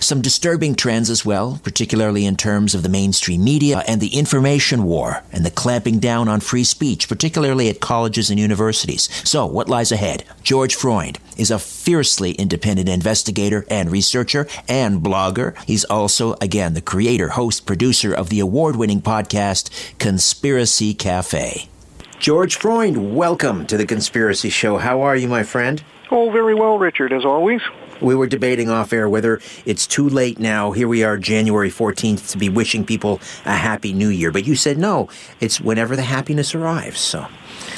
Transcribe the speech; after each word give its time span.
Some 0.00 0.20
disturbing 0.20 0.74
trends 0.74 1.08
as 1.08 1.24
well, 1.24 1.60
particularly 1.62 2.26
in 2.26 2.36
terms 2.36 2.74
of 2.74 2.82
the 2.82 2.88
mainstream 2.88 3.44
media 3.44 3.84
and 3.86 4.00
the 4.00 4.16
information 4.16 4.82
war 4.82 5.22
and 5.32 5.46
the 5.46 5.50
clamping 5.50 6.00
down 6.00 6.28
on 6.28 6.40
free 6.40 6.64
speech, 6.64 7.08
particularly 7.08 7.68
at 7.68 7.80
colleges 7.80 8.28
and 8.28 8.40
universities. 8.40 9.08
So, 9.28 9.46
what 9.46 9.68
lies 9.68 9.92
ahead? 9.92 10.24
George 10.42 10.74
Freund 10.74 11.18
is 11.36 11.50
a 11.50 11.58
fiercely 11.58 12.32
independent 12.32 12.88
investigator 12.88 13.64
and 13.70 13.90
researcher 13.90 14.48
and 14.68 15.02
blogger. 15.02 15.56
He's 15.66 15.84
also, 15.84 16.34
again, 16.56 16.72
the 16.72 16.80
creator, 16.80 17.28
host, 17.28 17.66
producer 17.66 18.14
of 18.14 18.30
the 18.30 18.40
award 18.40 18.76
winning 18.76 19.02
podcast 19.02 19.68
Conspiracy 19.98 20.94
Cafe. 20.94 21.68
George 22.18 22.56
Freund, 22.56 23.14
welcome 23.14 23.66
to 23.66 23.76
the 23.76 23.84
Conspiracy 23.84 24.48
Show. 24.48 24.78
How 24.78 25.02
are 25.02 25.14
you, 25.14 25.28
my 25.28 25.42
friend? 25.42 25.84
Oh, 26.10 26.30
very 26.30 26.54
well, 26.54 26.78
Richard, 26.78 27.12
as 27.12 27.26
always. 27.26 27.60
We 28.00 28.14
were 28.14 28.26
debating 28.26 28.70
off 28.70 28.94
air 28.94 29.06
whether 29.06 29.38
it's 29.66 29.86
too 29.86 30.08
late 30.08 30.38
now. 30.38 30.72
Here 30.72 30.88
we 30.88 31.04
are, 31.04 31.18
January 31.18 31.68
14th, 31.68 32.30
to 32.30 32.38
be 32.38 32.48
wishing 32.48 32.86
people 32.86 33.20
a 33.44 33.52
happy 33.52 33.92
new 33.92 34.08
year. 34.08 34.32
But 34.32 34.46
you 34.46 34.56
said 34.56 34.78
no, 34.78 35.10
it's 35.40 35.60
whenever 35.60 35.94
the 35.94 36.04
happiness 36.04 36.54
arrives. 36.54 37.00
So. 37.00 37.26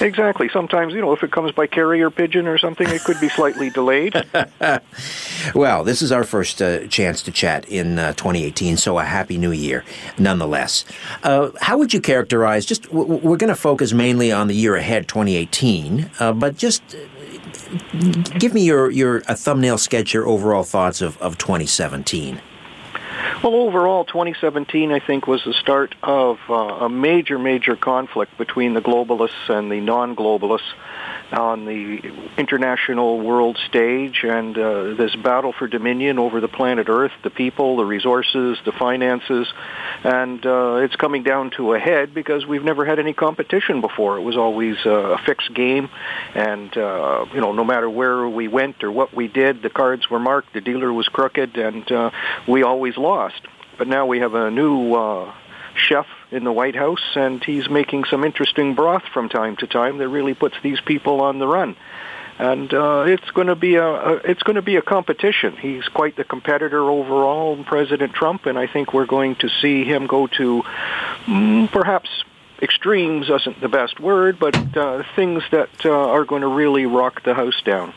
Exactly. 0.01 0.49
Sometimes, 0.49 0.95
you 0.95 1.01
know, 1.01 1.13
if 1.13 1.23
it 1.23 1.33
comes 1.33 1.53
by 1.53 1.67
carrier 1.67 2.11
pigeon 2.11 2.47
or 2.47 2.59
something, 2.59 2.89
it 2.89 3.03
could 3.03 3.21
be 3.21 3.29
slightly 3.29 3.71
delayed. 3.71 4.15
well, 5.55 5.85
this 5.85 6.03
is 6.03 6.13
our 6.13 6.25
first 6.25 6.63
uh, 6.63 6.87
chance 6.87 7.23
to 7.23 7.33
chat 7.33 7.69
in 7.69 7.99
uh, 7.99 8.13
2018, 8.13 8.77
so 8.77 8.99
a 8.99 9.05
happy 9.05 9.39
new 9.39 9.53
year 9.53 9.85
nonetheless. 10.19 10.85
Uh, 11.23 11.51
how 11.61 11.79
would 11.79 11.93
you 11.93 12.01
characterize, 12.01 12.65
just, 12.65 12.85
w- 12.85 13.07
we're 13.07 13.37
going 13.37 13.49
to 13.49 13.57
focus 13.57 13.93
mainly 13.93 14.31
on 14.31 14.49
the 14.49 14.55
year 14.55 14.77
ahead, 14.77 15.09
2018, 15.09 16.11
uh, 16.21 16.33
but 16.33 16.57
just 16.57 16.83
uh, 16.95 16.99
give 18.39 18.55
me 18.55 18.65
your, 18.65 18.91
your 18.91 19.19
a 19.29 19.35
thumbnail 19.35 19.79
sketch, 19.79 20.15
your 20.15 20.27
overall 20.27 20.63
thoughts 20.63 21.01
of, 21.01 21.17
of 21.19 21.39
2017. 21.39 22.41
Well, 23.43 23.54
overall, 23.54 24.04
2017, 24.04 24.91
I 24.91 24.99
think, 24.99 25.28
was 25.28 25.44
the 25.44 25.53
start 25.53 25.94
of 26.03 26.38
uh, 26.50 26.54
a 26.54 26.88
major, 26.88 27.38
major 27.38 27.76
conflict 27.76 28.37
between 28.37 28.75
the 28.75 28.81
globalists 28.81 29.49
and 29.49 29.70
the 29.70 29.81
non-globalists 29.81 30.73
on 31.33 31.67
the 31.67 32.01
international 32.39 33.21
world 33.21 33.59
stage 33.69 34.25
and 34.25 34.57
uh, 34.57 34.95
this 34.95 35.15
battle 35.17 35.53
for 35.53 35.69
dominion 35.69 36.19
over 36.19 36.41
the 36.41 36.49
planet 36.49 36.89
Earth, 36.89 37.13
the 37.23 37.31
people, 37.31 37.77
the 37.77 37.85
resources, 37.85 38.59
the 38.65 38.73
finances, 38.73 39.47
and 40.05 40.45
uh, 40.47 40.77
it's 40.77 40.97
coming 40.97 41.23
down 41.23 41.51
to 41.51 41.75
a 41.75 41.79
head 41.79 42.15
because 42.15 42.47
we've 42.47 42.65
never 42.65 42.85
had 42.85 42.99
any 42.99 43.13
competition 43.13 43.81
before. 43.81 44.17
It 44.17 44.23
was 44.23 44.37
always 44.37 44.77
uh, 44.87 44.91
a 44.91 45.19
fixed 45.19 45.53
game, 45.53 45.91
and 46.35 46.75
uh, 46.77 47.27
you 47.35 47.41
know, 47.41 47.53
no 47.53 47.65
matter 47.65 47.91
where 47.91 48.27
we 48.29 48.49
went 48.49 48.83
or 48.83 48.91
what 48.91 49.15
we 49.15 49.29
did, 49.29 49.63
the 49.63 49.71
cards 49.71 50.09
were 50.09 50.21
marked, 50.21 50.55
the 50.55 50.61
dealer 50.61 50.93
was 50.93 51.09
crooked, 51.09 51.57
and 51.59 51.91
uh, 51.93 52.11
we 52.47 52.63
always 52.63 52.97
lost. 52.97 53.41
But 53.77 53.87
now 53.87 54.07
we 54.07 54.21
have 54.21 54.35
a 54.35 54.51
new 54.51 54.95
uh, 54.95 55.35
chef 55.75 56.07
in 56.31 56.45
the 56.45 56.53
White 56.53 56.77
House, 56.77 57.03
and 57.15 57.43
he's 57.43 57.69
making 57.69 58.05
some 58.05 58.25
interesting 58.25 58.75
broth 58.75 59.05
from 59.13 59.29
time 59.29 59.57
to 59.57 59.67
time 59.67 59.99
that 59.99 60.09
really 60.09 60.35
puts 60.35 60.57
these 60.63 60.81
people 60.81 61.21
on 61.21 61.39
the 61.39 61.47
run. 61.47 61.77
And 62.39 62.73
uh, 62.73 63.05
it's 63.09 63.31
going 63.33 63.49
to 63.49 63.57
be 63.57 63.75
a, 63.75 63.87
a 63.87 64.15
it's 64.19 64.45
going 64.45 64.57
to 64.57 64.63
be 64.63 64.77
a 64.77 64.83
competition. 64.83 65.57
He's 65.57 65.89
quite 65.89 66.17
the 66.17 66.25
competitor 66.25 66.89
overall, 66.89 67.63
President 67.65 68.13
Trump, 68.13 68.47
and 68.47 68.57
I 68.57 68.69
think 68.69 68.95
we're 68.95 69.07
going 69.07 69.35
to 69.37 69.49
see 69.49 69.85
him 69.85 70.07
go 70.07 70.29
to 70.29 70.63
mm, 71.27 71.71
perhaps 71.73 72.09
extremes 72.63 73.29
isn't 73.29 73.61
the 73.61 73.69
best 73.69 73.99
word, 73.99 74.39
but 74.39 74.77
uh, 74.77 75.03
things 75.17 75.43
that 75.51 75.71
uh, 75.85 75.91
are 75.91 76.25
going 76.25 76.43
to 76.43 76.49
really 76.49 76.87
rock 76.87 77.25
the 77.25 77.35
house 77.35 77.61
down. 77.63 77.93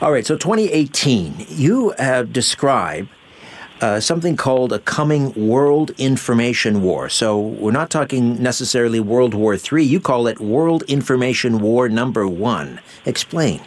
All 0.00 0.10
right, 0.10 0.26
so 0.26 0.36
2018, 0.36 1.46
you 1.48 1.94
have 1.98 2.32
described 2.32 3.10
uh, 3.80 4.00
something 4.00 4.36
called 4.36 4.72
a 4.72 4.78
coming 4.80 5.32
world 5.34 5.90
information 5.98 6.82
war. 6.82 7.08
So 7.08 7.38
we're 7.38 7.72
not 7.72 7.90
talking 7.90 8.42
necessarily 8.42 9.00
World 9.00 9.34
War 9.34 9.56
III. 9.56 9.84
You 9.84 10.00
call 10.00 10.26
it 10.26 10.40
World 10.40 10.82
Information 10.84 11.60
War 11.60 11.88
Number 11.88 12.26
One. 12.26 12.80
Explain. 13.06 13.60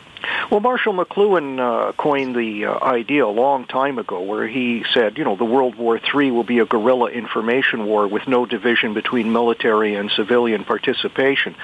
Well, 0.49 0.59
Marshall 0.59 0.93
McLuhan 0.93 1.59
uh, 1.59 1.93
coined 1.93 2.35
the 2.35 2.65
uh, 2.65 2.79
idea 2.83 3.25
a 3.25 3.27
long 3.27 3.65
time 3.65 3.97
ago 3.97 4.21
where 4.21 4.47
he 4.47 4.85
said, 4.93 5.17
you 5.17 5.23
know, 5.23 5.35
the 5.35 5.45
World 5.45 5.75
War 5.75 5.99
III 5.99 6.31
will 6.31 6.43
be 6.43 6.59
a 6.59 6.65
guerrilla 6.65 7.09
information 7.09 7.85
war 7.85 8.07
with 8.07 8.27
no 8.27 8.45
division 8.45 8.93
between 8.93 9.31
military 9.31 9.95
and 9.95 10.11
civilian 10.11 10.63
participation. 10.63 11.55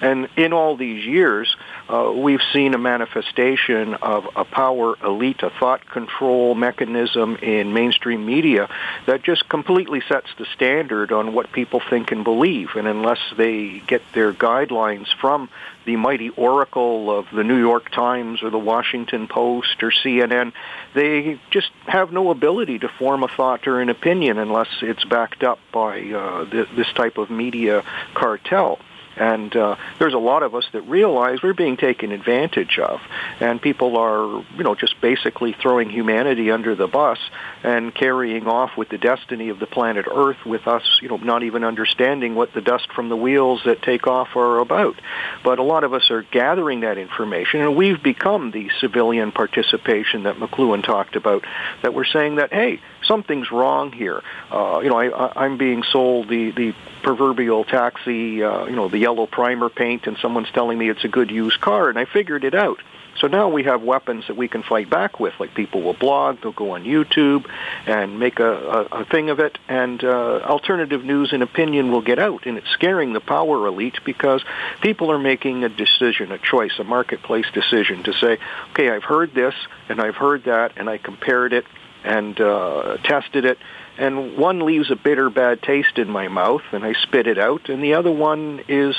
And 0.00 0.28
in 0.36 0.52
all 0.52 0.76
these 0.76 1.04
years, 1.04 1.56
uh, 1.88 2.12
we've 2.14 2.42
seen 2.52 2.74
a 2.74 2.78
manifestation 2.78 3.94
of 3.94 4.28
a 4.36 4.44
power 4.44 4.94
elite, 5.02 5.42
a 5.42 5.50
thought 5.50 5.88
control 5.88 6.54
mechanism 6.54 7.36
in 7.36 7.72
mainstream 7.72 8.26
media 8.26 8.68
that 9.06 9.22
just 9.22 9.48
completely 9.48 10.02
sets 10.06 10.28
the 10.38 10.46
standard 10.54 11.12
on 11.12 11.32
what 11.32 11.50
people 11.52 11.80
think 11.80 12.12
and 12.12 12.24
believe. 12.24 12.70
And 12.76 12.86
unless 12.86 13.20
they 13.36 13.80
get 13.86 14.02
their 14.12 14.32
guidelines 14.34 15.06
from 15.20 15.48
the 15.86 15.96
mighty 15.96 16.28
oracle 16.28 17.10
of 17.10 17.26
the 17.32 17.42
New 17.42 17.58
York 17.58 17.90
Times 17.90 18.42
or 18.42 18.50
the 18.50 18.58
Washington 18.58 19.26
Post 19.26 19.82
or 19.82 19.90
CNN, 19.90 20.52
they 20.94 21.40
just 21.50 21.70
have 21.86 22.12
no 22.12 22.30
ability 22.30 22.80
to 22.80 22.88
form 22.88 23.22
a 23.22 23.28
thought 23.28 23.66
or 23.66 23.80
an 23.80 23.88
opinion 23.88 24.36
unless 24.38 24.68
it's 24.82 25.04
backed 25.04 25.42
up 25.42 25.58
by 25.72 26.02
uh, 26.10 26.44
th- 26.50 26.68
this 26.76 26.92
type 26.92 27.16
of 27.16 27.30
media 27.30 27.82
cartel. 28.12 28.78
And 29.18 29.54
uh, 29.56 29.76
there's 29.98 30.14
a 30.14 30.18
lot 30.18 30.42
of 30.42 30.54
us 30.54 30.64
that 30.72 30.82
realize 30.82 31.42
we're 31.42 31.54
being 31.54 31.76
taken 31.76 32.12
advantage 32.12 32.78
of, 32.78 33.00
and 33.40 33.60
people 33.60 33.96
are, 33.96 34.44
you 34.56 34.64
know, 34.64 34.74
just 34.74 35.00
basically 35.00 35.54
throwing 35.60 35.90
humanity 35.90 36.50
under 36.50 36.74
the 36.74 36.86
bus 36.86 37.18
and 37.62 37.94
carrying 37.94 38.46
off 38.46 38.76
with 38.76 38.88
the 38.88 38.98
destiny 38.98 39.48
of 39.48 39.58
the 39.58 39.66
planet 39.66 40.06
Earth 40.10 40.44
with 40.46 40.66
us, 40.66 41.00
you 41.02 41.08
know, 41.08 41.16
not 41.16 41.42
even 41.42 41.64
understanding 41.64 42.34
what 42.34 42.52
the 42.52 42.60
dust 42.60 42.92
from 42.92 43.08
the 43.08 43.16
wheels 43.16 43.62
that 43.64 43.82
take 43.82 44.06
off 44.06 44.36
are 44.36 44.58
about. 44.58 45.00
But 45.42 45.58
a 45.58 45.62
lot 45.62 45.84
of 45.84 45.92
us 45.92 46.10
are 46.10 46.22
gathering 46.22 46.80
that 46.80 46.98
information, 46.98 47.60
and 47.60 47.76
we've 47.76 48.02
become 48.02 48.50
the 48.50 48.70
civilian 48.80 49.32
participation 49.32 50.24
that 50.24 50.36
McLuhan 50.36 50.84
talked 50.84 51.16
about. 51.16 51.44
That 51.82 51.94
we're 51.94 52.04
saying 52.04 52.36
that, 52.36 52.52
hey, 52.52 52.80
something's 53.08 53.50
wrong 53.50 53.90
here. 53.90 54.22
Uh, 54.52 54.80
you 54.82 54.90
know, 54.90 54.98
I, 55.00 55.44
I'm 55.44 55.58
being 55.58 55.82
sold 55.82 56.28
the 56.28 56.52
the 56.52 56.74
proverbial 57.02 57.64
taxi, 57.64 58.44
uh, 58.44 58.66
you 58.66 58.76
know, 58.76 58.88
the 58.88 58.98
yellow 58.98 59.26
primer 59.26 59.68
paint, 59.68 60.06
and 60.06 60.16
someone's 60.18 60.50
telling 60.52 60.78
me 60.78 60.88
it's 60.88 61.04
a 61.04 61.08
good 61.08 61.30
used 61.30 61.60
car, 61.60 61.88
and 61.88 61.98
I 61.98 62.04
figured 62.04 62.44
it 62.44 62.54
out. 62.54 62.78
So 63.20 63.26
now 63.26 63.48
we 63.48 63.64
have 63.64 63.82
weapons 63.82 64.26
that 64.28 64.36
we 64.36 64.48
can 64.48 64.62
fight 64.62 64.88
back 64.88 65.18
with. 65.18 65.34
Like 65.40 65.54
people 65.54 65.82
will 65.82 65.94
blog, 65.94 66.40
they'll 66.40 66.52
go 66.52 66.72
on 66.72 66.84
YouTube 66.84 67.50
and 67.86 68.18
make 68.18 68.38
a, 68.38 68.52
a, 68.52 68.82
a 69.00 69.04
thing 69.04 69.30
of 69.30 69.40
it, 69.40 69.58
and 69.68 70.02
uh, 70.04 70.40
alternative 70.44 71.04
news 71.04 71.32
and 71.32 71.42
opinion 71.42 71.90
will 71.90 72.00
get 72.00 72.18
out. 72.18 72.46
And 72.46 72.56
it's 72.56 72.70
scaring 72.70 73.12
the 73.12 73.20
power 73.20 73.66
elite 73.66 73.98
because 74.04 74.44
people 74.80 75.10
are 75.10 75.18
making 75.18 75.64
a 75.64 75.68
decision, 75.68 76.30
a 76.30 76.38
choice, 76.38 76.78
a 76.78 76.84
marketplace 76.84 77.46
decision 77.52 78.04
to 78.04 78.12
say, 78.12 78.38
okay, 78.70 78.90
I've 78.90 79.04
heard 79.04 79.34
this 79.34 79.54
and 79.88 80.00
I've 80.00 80.16
heard 80.16 80.44
that, 80.44 80.72
and 80.76 80.88
I 80.88 80.98
compared 80.98 81.52
it 81.52 81.64
and 82.08 82.40
uh, 82.40 82.96
tested 83.04 83.44
it 83.44 83.58
and 83.98 84.38
one 84.38 84.60
leaves 84.60 84.90
a 84.90 84.96
bitter 84.96 85.28
bad 85.28 85.62
taste 85.62 85.98
in 85.98 86.08
my 86.08 86.26
mouth 86.28 86.62
and 86.72 86.82
I 86.82 86.94
spit 87.02 87.26
it 87.26 87.38
out 87.38 87.68
and 87.68 87.82
the 87.84 87.94
other 87.94 88.10
one 88.10 88.64
is 88.66 88.96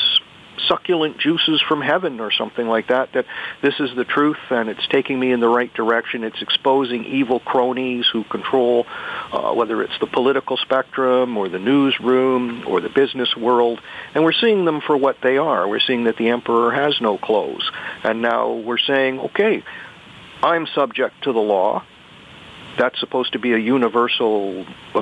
succulent 0.68 1.18
juices 1.18 1.60
from 1.68 1.82
heaven 1.82 2.20
or 2.20 2.32
something 2.32 2.68
like 2.68 2.90
that 2.90 3.12
that 3.14 3.26
this 3.64 3.80
is 3.80 3.90
the 3.96 4.04
truth 4.04 4.38
and 4.52 4.70
it's 4.70 4.86
taking 4.90 5.20
me 5.20 5.32
in 5.32 5.40
the 5.40 5.48
right 5.48 5.74
direction. 5.74 6.24
It's 6.24 6.42
exposing 6.42 7.06
evil 7.06 7.40
cronies 7.40 8.06
who 8.12 8.24
control 8.26 8.86
uh, 9.32 9.54
whether 9.54 9.82
it's 9.82 9.98
the 10.00 10.06
political 10.06 10.58
spectrum 10.58 11.36
or 11.36 11.50
the 11.50 11.58
newsroom 11.58 12.64
or 12.68 12.80
the 12.80 12.90
business 12.90 13.36
world 13.36 13.82
and 14.14 14.24
we're 14.24 14.34
seeing 14.34 14.66
them 14.66 14.82
for 14.82 14.96
what 14.96 15.18
they 15.24 15.38
are. 15.38 15.68
We're 15.68 15.80
seeing 15.80 16.04
that 16.04 16.18
the 16.18 16.30
emperor 16.30 16.72
has 16.72 17.02
no 17.02 17.18
clothes. 17.18 17.72
And 18.04 18.22
now 18.22 18.54
we're 18.54 18.78
saying 18.78 19.20
okay 19.20 19.64
I'm 20.44 20.68
subject 20.68 21.24
to 21.24 21.34
the 21.34 21.40
law 21.40 21.84
that's 22.80 23.00
supposed 23.00 23.34
to 23.34 23.40
be 23.40 23.54
a 23.54 23.58
universal 23.58 24.66
uh, 24.96 25.02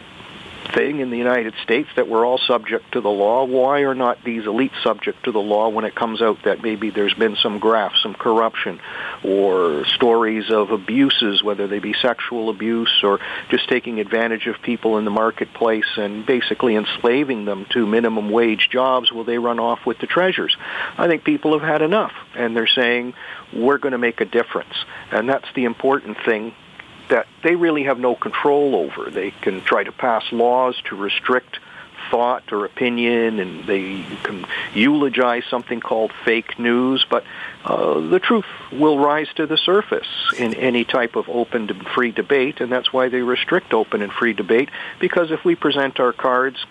thing 0.74 1.00
in 1.00 1.10
the 1.12 1.18
United 1.18 1.54
States 1.64 1.88
that 1.96 2.08
we're 2.08 2.26
all 2.26 2.40
subject 2.40 2.92
to 2.92 3.02
the 3.02 3.10
law. 3.10 3.46
Why 3.46 3.82
are 3.82 3.96
not 3.96 4.24
these 4.24 4.44
elites 4.44 4.82
subject 4.84 5.24
to 5.26 5.32
the 5.32 5.40
law 5.40 5.70
when 5.70 5.86
it 5.86 5.96
comes 5.96 6.22
out 6.22 6.40
that 6.44 6.62
maybe 6.62 6.90
there's 6.90 7.14
been 7.14 7.36
some 7.36 7.60
graft, 7.60 7.98
some 8.02 8.16
corruption, 8.16 8.80
or 9.24 9.86
stories 9.86 10.50
of 10.50 10.72
abuses, 10.72 11.44
whether 11.44 11.68
they 11.68 11.80
be 11.80 11.94
sexual 11.94 12.50
abuse 12.50 13.02
or 13.04 13.20
just 13.50 13.70
taking 13.70 14.00
advantage 14.00 14.48
of 14.48 14.62
people 14.62 14.98
in 14.98 15.06
the 15.06 15.12
marketplace 15.12 15.98
and 15.98 16.26
basically 16.26 16.76
enslaving 16.76 17.46
them 17.46 17.66
to 17.70 17.86
minimum 17.86 18.30
wage 18.30 18.70
jobs? 18.70 19.12
Will 19.12 19.24
they 19.24 19.38
run 19.38 19.60
off 19.60 19.86
with 19.86 20.00
the 20.00 20.08
treasures? 20.08 20.58
I 20.98 21.08
think 21.08 21.24
people 21.24 21.54
have 21.58 21.68
had 21.68 21.82
enough, 21.82 22.14
and 22.36 22.56
they're 22.56 22.68
saying 22.68 23.14
we're 23.54 23.78
going 23.78 23.94
to 23.94 23.98
make 23.98 24.20
a 24.20 24.26
difference, 24.26 24.74
and 25.12 25.30
that's 25.30 25.48
the 25.56 25.66
important 25.66 26.18
thing 26.26 26.54
that 27.10 27.28
they 27.44 27.56
really 27.56 27.84
have 27.84 28.00
no 28.00 28.16
control 28.16 28.76
over. 28.76 29.10
They 29.10 29.32
can 29.32 29.62
try 29.62 29.84
to 29.84 29.92
pass 29.92 30.24
laws 30.32 30.76
to 30.86 30.96
restrict 30.96 31.60
thought 32.10 32.54
or 32.54 32.66
opinion, 32.66 33.40
and 33.40 33.66
they 33.66 34.04
can 34.24 34.46
eulogize 34.74 35.44
something 35.50 35.80
called 35.80 36.12
fake 36.24 36.58
news, 36.60 37.06
but 37.10 37.24
uh, 37.66 38.00
the 38.00 38.20
truth 38.20 38.46
will 38.72 38.98
rise 38.98 39.28
to 39.36 39.46
the 39.46 39.58
surface 39.58 40.08
in 40.38 40.54
any 40.54 40.84
type 40.84 41.16
of 41.16 41.28
open 41.28 41.70
and 41.70 41.88
free 41.88 42.12
debate, 42.12 42.62
and 42.62 42.72
that's 42.72 42.94
why 42.94 43.10
they 43.10 43.22
restrict 43.22 43.74
open 43.74 44.02
and 44.02 44.12
free 44.12 44.34
debate, 44.34 44.70
because 45.00 45.32
if 45.32 45.44
we 45.44 45.56
present 45.56 46.00
our 46.00 46.14
cards 46.14 46.66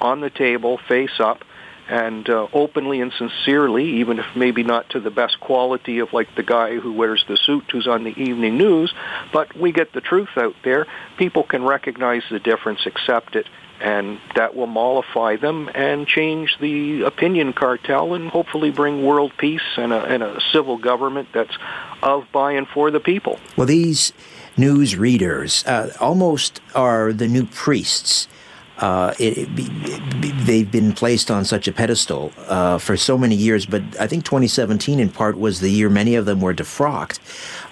on 0.00 0.20
the 0.20 0.30
table, 0.30 0.78
face 0.88 1.18
up, 1.18 1.44
and 1.88 2.28
uh, 2.28 2.48
openly 2.52 3.00
and 3.00 3.12
sincerely, 3.12 3.84
even 4.00 4.18
if 4.18 4.26
maybe 4.34 4.62
not 4.62 4.88
to 4.90 5.00
the 5.00 5.10
best 5.10 5.38
quality 5.40 5.98
of 5.98 6.12
like 6.12 6.34
the 6.34 6.42
guy 6.42 6.78
who 6.78 6.92
wears 6.92 7.24
the 7.28 7.36
suit 7.36 7.64
who's 7.70 7.86
on 7.86 8.04
the 8.04 8.18
evening 8.18 8.56
news, 8.56 8.92
but 9.32 9.54
we 9.56 9.72
get 9.72 9.92
the 9.92 10.00
truth 10.00 10.30
out 10.36 10.54
there. 10.64 10.86
People 11.18 11.42
can 11.42 11.62
recognize 11.64 12.22
the 12.30 12.38
difference, 12.38 12.86
accept 12.86 13.36
it, 13.36 13.46
and 13.80 14.18
that 14.34 14.54
will 14.54 14.66
mollify 14.66 15.36
them 15.36 15.68
and 15.74 16.06
change 16.06 16.56
the 16.60 17.02
opinion 17.02 17.52
cartel 17.52 18.14
and 18.14 18.30
hopefully 18.30 18.70
bring 18.70 19.04
world 19.04 19.32
peace 19.36 19.60
and 19.76 19.92
a, 19.92 20.04
and 20.04 20.22
a 20.22 20.40
civil 20.52 20.78
government 20.78 21.28
that's 21.34 21.56
of, 22.02 22.24
by, 22.32 22.52
and 22.52 22.68
for 22.68 22.90
the 22.90 23.00
people. 23.00 23.38
Well, 23.56 23.66
these 23.66 24.12
news 24.56 24.96
readers 24.96 25.64
uh, 25.66 25.90
almost 26.00 26.60
are 26.74 27.12
the 27.12 27.26
new 27.26 27.44
priests 27.46 28.28
uh, 28.78 29.14
it, 29.18 29.48
it, 29.56 30.46
they've 30.46 30.70
been 30.70 30.92
placed 30.92 31.30
on 31.30 31.44
such 31.44 31.68
a 31.68 31.72
pedestal 31.72 32.32
uh, 32.48 32.78
for 32.78 32.96
so 32.96 33.16
many 33.16 33.34
years. 33.34 33.66
But 33.66 33.82
I 34.00 34.06
think 34.06 34.24
2017, 34.24 34.98
in 34.98 35.10
part, 35.10 35.38
was 35.38 35.60
the 35.60 35.70
year 35.70 35.88
many 35.88 36.14
of 36.16 36.24
them 36.24 36.40
were 36.40 36.54
defrocked. 36.54 37.18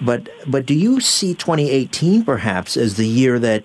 But 0.01 0.29
but 0.47 0.67
do 0.67 0.75
you 0.75 1.01
see 1.01 1.35
2018 1.35 2.25
perhaps 2.25 2.77
as 2.77 2.97
the 2.97 3.09
year 3.09 3.39
that 3.41 3.65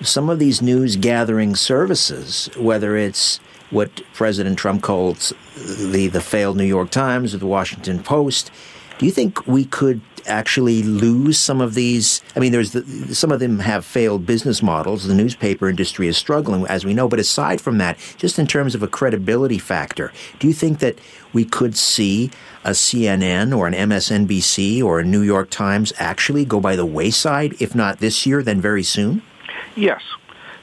some 0.00 0.28
of 0.28 0.38
these 0.38 0.60
news 0.60 0.96
gathering 0.96 1.56
services, 1.56 2.50
whether 2.56 2.96
it's 2.96 3.38
what 3.70 4.02
President 4.12 4.58
Trump 4.58 4.82
calls 4.82 5.32
the 5.56 6.08
the 6.08 6.20
failed 6.20 6.56
New 6.56 6.64
York 6.64 6.90
Times 6.90 7.34
or 7.34 7.38
the 7.38 7.46
Washington 7.46 8.02
Post, 8.02 8.50
do 8.98 9.06
you 9.06 9.12
think 9.12 9.44
we 9.46 9.64
could 9.64 10.00
actually 10.26 10.82
lose 10.82 11.38
some 11.38 11.60
of 11.60 11.74
these? 11.74 12.22
I 12.36 12.40
mean, 12.40 12.52
there's 12.52 12.72
the, 12.72 13.14
some 13.14 13.32
of 13.32 13.40
them 13.40 13.58
have 13.58 13.84
failed 13.84 14.26
business 14.26 14.62
models. 14.62 15.06
The 15.06 15.14
newspaper 15.14 15.68
industry 15.68 16.08
is 16.08 16.16
struggling, 16.16 16.66
as 16.66 16.84
we 16.84 16.94
know. 16.94 17.08
But 17.08 17.20
aside 17.20 17.60
from 17.60 17.78
that, 17.78 17.98
just 18.16 18.38
in 18.38 18.46
terms 18.46 18.74
of 18.74 18.82
a 18.82 18.88
credibility 18.88 19.58
factor, 19.58 20.12
do 20.38 20.46
you 20.46 20.54
think 20.54 20.78
that 20.80 20.98
we 21.32 21.44
could 21.44 21.76
see 21.76 22.30
a 22.64 22.70
CNN 22.70 23.56
or 23.56 23.66
an 23.66 23.74
MSNBC 23.74 24.82
or 24.82 25.00
a 25.00 25.04
New 25.04 25.22
York 25.22 25.50
Times 25.50 25.92
actually 25.98 26.44
go 26.44 26.60
by 26.60 26.76
the 26.76 26.86
wayside, 26.86 27.54
if 27.60 27.74
not 27.74 27.98
this 27.98 28.24
year, 28.24 28.42
then 28.42 28.60
very 28.60 28.82
soon? 28.82 29.22
Yes. 29.76 30.02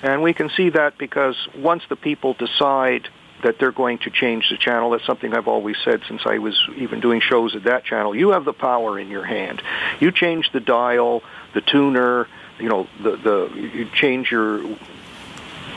And 0.01 0.23
we 0.23 0.33
can 0.33 0.49
see 0.49 0.69
that 0.69 0.97
because 0.97 1.35
once 1.55 1.83
the 1.89 1.95
people 1.95 2.33
decide 2.33 3.07
that 3.43 3.59
they're 3.59 3.71
going 3.71 3.97
to 3.99 4.09
change 4.09 4.49
the 4.49 4.57
channel. 4.57 4.91
That's 4.91 5.05
something 5.05 5.33
I've 5.33 5.47
always 5.47 5.77
said 5.83 6.01
since 6.07 6.21
I 6.25 6.37
was 6.37 6.59
even 6.75 6.99
doing 6.99 7.21
shows 7.21 7.55
at 7.55 7.63
that 7.63 7.83
channel. 7.83 8.15
You 8.15 8.29
have 8.29 8.45
the 8.45 8.53
power 8.53 8.99
in 8.99 9.09
your 9.09 9.25
hand. 9.25 9.61
You 9.99 10.11
change 10.11 10.51
the 10.51 10.59
dial, 10.59 11.23
the 11.53 11.61
tuner, 11.61 12.27
you 12.59 12.69
know, 12.69 12.87
the 13.01 13.17
the 13.17 13.51
you 13.55 13.89
change 13.93 14.31
your 14.31 14.63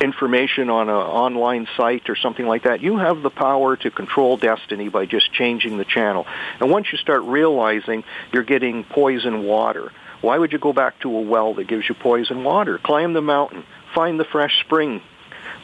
information 0.00 0.70
on 0.70 0.88
an 0.88 0.94
online 0.94 1.68
site 1.76 2.10
or 2.10 2.16
something 2.16 2.46
like 2.46 2.64
that. 2.64 2.80
You 2.82 2.98
have 2.98 3.22
the 3.22 3.30
power 3.30 3.76
to 3.76 3.90
control 3.90 4.36
destiny 4.36 4.88
by 4.88 5.06
just 5.06 5.32
changing 5.32 5.76
the 5.78 5.84
channel. 5.84 6.26
And 6.60 6.70
once 6.70 6.90
you 6.92 6.98
start 6.98 7.22
realizing 7.22 8.04
you're 8.32 8.42
getting 8.42 8.84
poison 8.84 9.44
water, 9.44 9.92
why 10.20 10.38
would 10.38 10.52
you 10.52 10.58
go 10.58 10.72
back 10.72 10.98
to 11.00 11.16
a 11.16 11.20
well 11.20 11.54
that 11.54 11.68
gives 11.68 11.88
you 11.88 11.94
poison 11.94 12.44
water? 12.44 12.78
Climb 12.78 13.12
the 13.12 13.22
mountain, 13.22 13.64
find 13.94 14.18
the 14.18 14.24
fresh 14.24 14.60
spring 14.60 15.00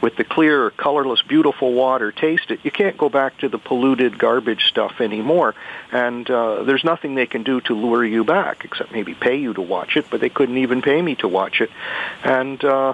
with 0.01 0.15
the 0.15 0.23
clear, 0.23 0.71
colorless, 0.71 1.21
beautiful 1.21 1.73
water, 1.73 2.11
taste 2.11 2.49
it. 2.49 2.59
You 2.63 2.71
can't 2.71 2.97
go 2.97 3.09
back 3.09 3.37
to 3.39 3.49
the 3.49 3.57
polluted 3.57 4.17
garbage 4.17 4.63
stuff 4.65 4.99
anymore. 4.99 5.53
And 5.91 6.29
uh, 6.29 6.63
there's 6.63 6.83
nothing 6.83 7.15
they 7.15 7.27
can 7.27 7.43
do 7.43 7.61
to 7.61 7.73
lure 7.73 8.03
you 8.03 8.23
back, 8.23 8.65
except 8.65 8.91
maybe 8.91 9.13
pay 9.13 9.37
you 9.37 9.53
to 9.53 9.61
watch 9.61 9.95
it, 9.95 10.05
but 10.09 10.19
they 10.21 10.29
couldn't 10.29 10.57
even 10.57 10.81
pay 10.81 11.01
me 11.01 11.15
to 11.15 11.27
watch 11.27 11.61
it. 11.61 11.69
And 12.23 12.63
uh, 12.63 12.93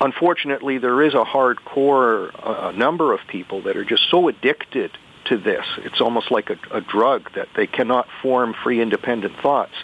unfortunately, 0.00 0.78
there 0.78 1.02
is 1.02 1.14
a 1.14 1.24
hardcore 1.24 2.30
uh, 2.34 2.72
number 2.72 3.12
of 3.12 3.20
people 3.28 3.62
that 3.62 3.76
are 3.76 3.84
just 3.84 4.10
so 4.10 4.28
addicted 4.28 4.90
to 5.26 5.38
this. 5.38 5.64
It's 5.78 6.00
almost 6.00 6.30
like 6.30 6.50
a, 6.50 6.58
a 6.72 6.80
drug 6.80 7.32
that 7.34 7.48
they 7.54 7.66
cannot 7.66 8.08
form 8.22 8.54
free, 8.62 8.80
independent 8.80 9.36
thoughts. 9.40 9.74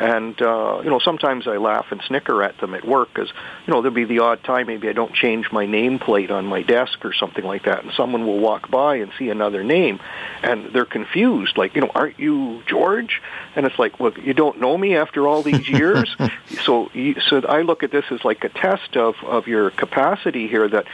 And, 0.00 0.40
uh, 0.40 0.80
you 0.82 0.88
know, 0.88 0.98
sometimes 0.98 1.46
I 1.46 1.58
laugh 1.58 1.84
and 1.90 2.00
snicker 2.06 2.42
at 2.42 2.56
them 2.58 2.72
at 2.74 2.86
work 2.86 3.10
because, 3.12 3.28
you 3.66 3.72
know, 3.72 3.82
there'll 3.82 3.94
be 3.94 4.06
the 4.06 4.20
odd 4.20 4.42
time 4.42 4.66
maybe 4.66 4.88
I 4.88 4.94
don't 4.94 5.12
change 5.12 5.52
my 5.52 5.66
nameplate 5.66 6.30
on 6.30 6.46
my 6.46 6.62
desk 6.62 7.04
or 7.04 7.12
something 7.12 7.44
like 7.44 7.66
that, 7.66 7.84
and 7.84 7.92
someone 7.92 8.26
will 8.26 8.38
walk 8.38 8.70
by 8.70 8.96
and 8.96 9.12
see 9.18 9.28
another 9.28 9.62
name, 9.62 10.00
and 10.42 10.72
they're 10.72 10.86
confused, 10.86 11.58
like, 11.58 11.74
you 11.74 11.82
know, 11.82 11.90
aren't 11.94 12.18
you 12.18 12.62
George? 12.66 13.20
And 13.54 13.66
it's 13.66 13.78
like, 13.78 14.00
well, 14.00 14.14
you 14.18 14.32
don't 14.32 14.58
know 14.58 14.76
me 14.78 14.96
after 14.96 15.28
all 15.28 15.42
these 15.42 15.68
years? 15.68 16.16
so, 16.62 16.90
you, 16.94 17.20
so 17.20 17.42
I 17.46 17.60
look 17.60 17.82
at 17.82 17.92
this 17.92 18.06
as 18.10 18.24
like 18.24 18.42
a 18.44 18.48
test 18.48 18.96
of, 18.96 19.16
of 19.22 19.48
your 19.48 19.70
capacity 19.70 20.48
here 20.48 20.66
that 20.66 20.86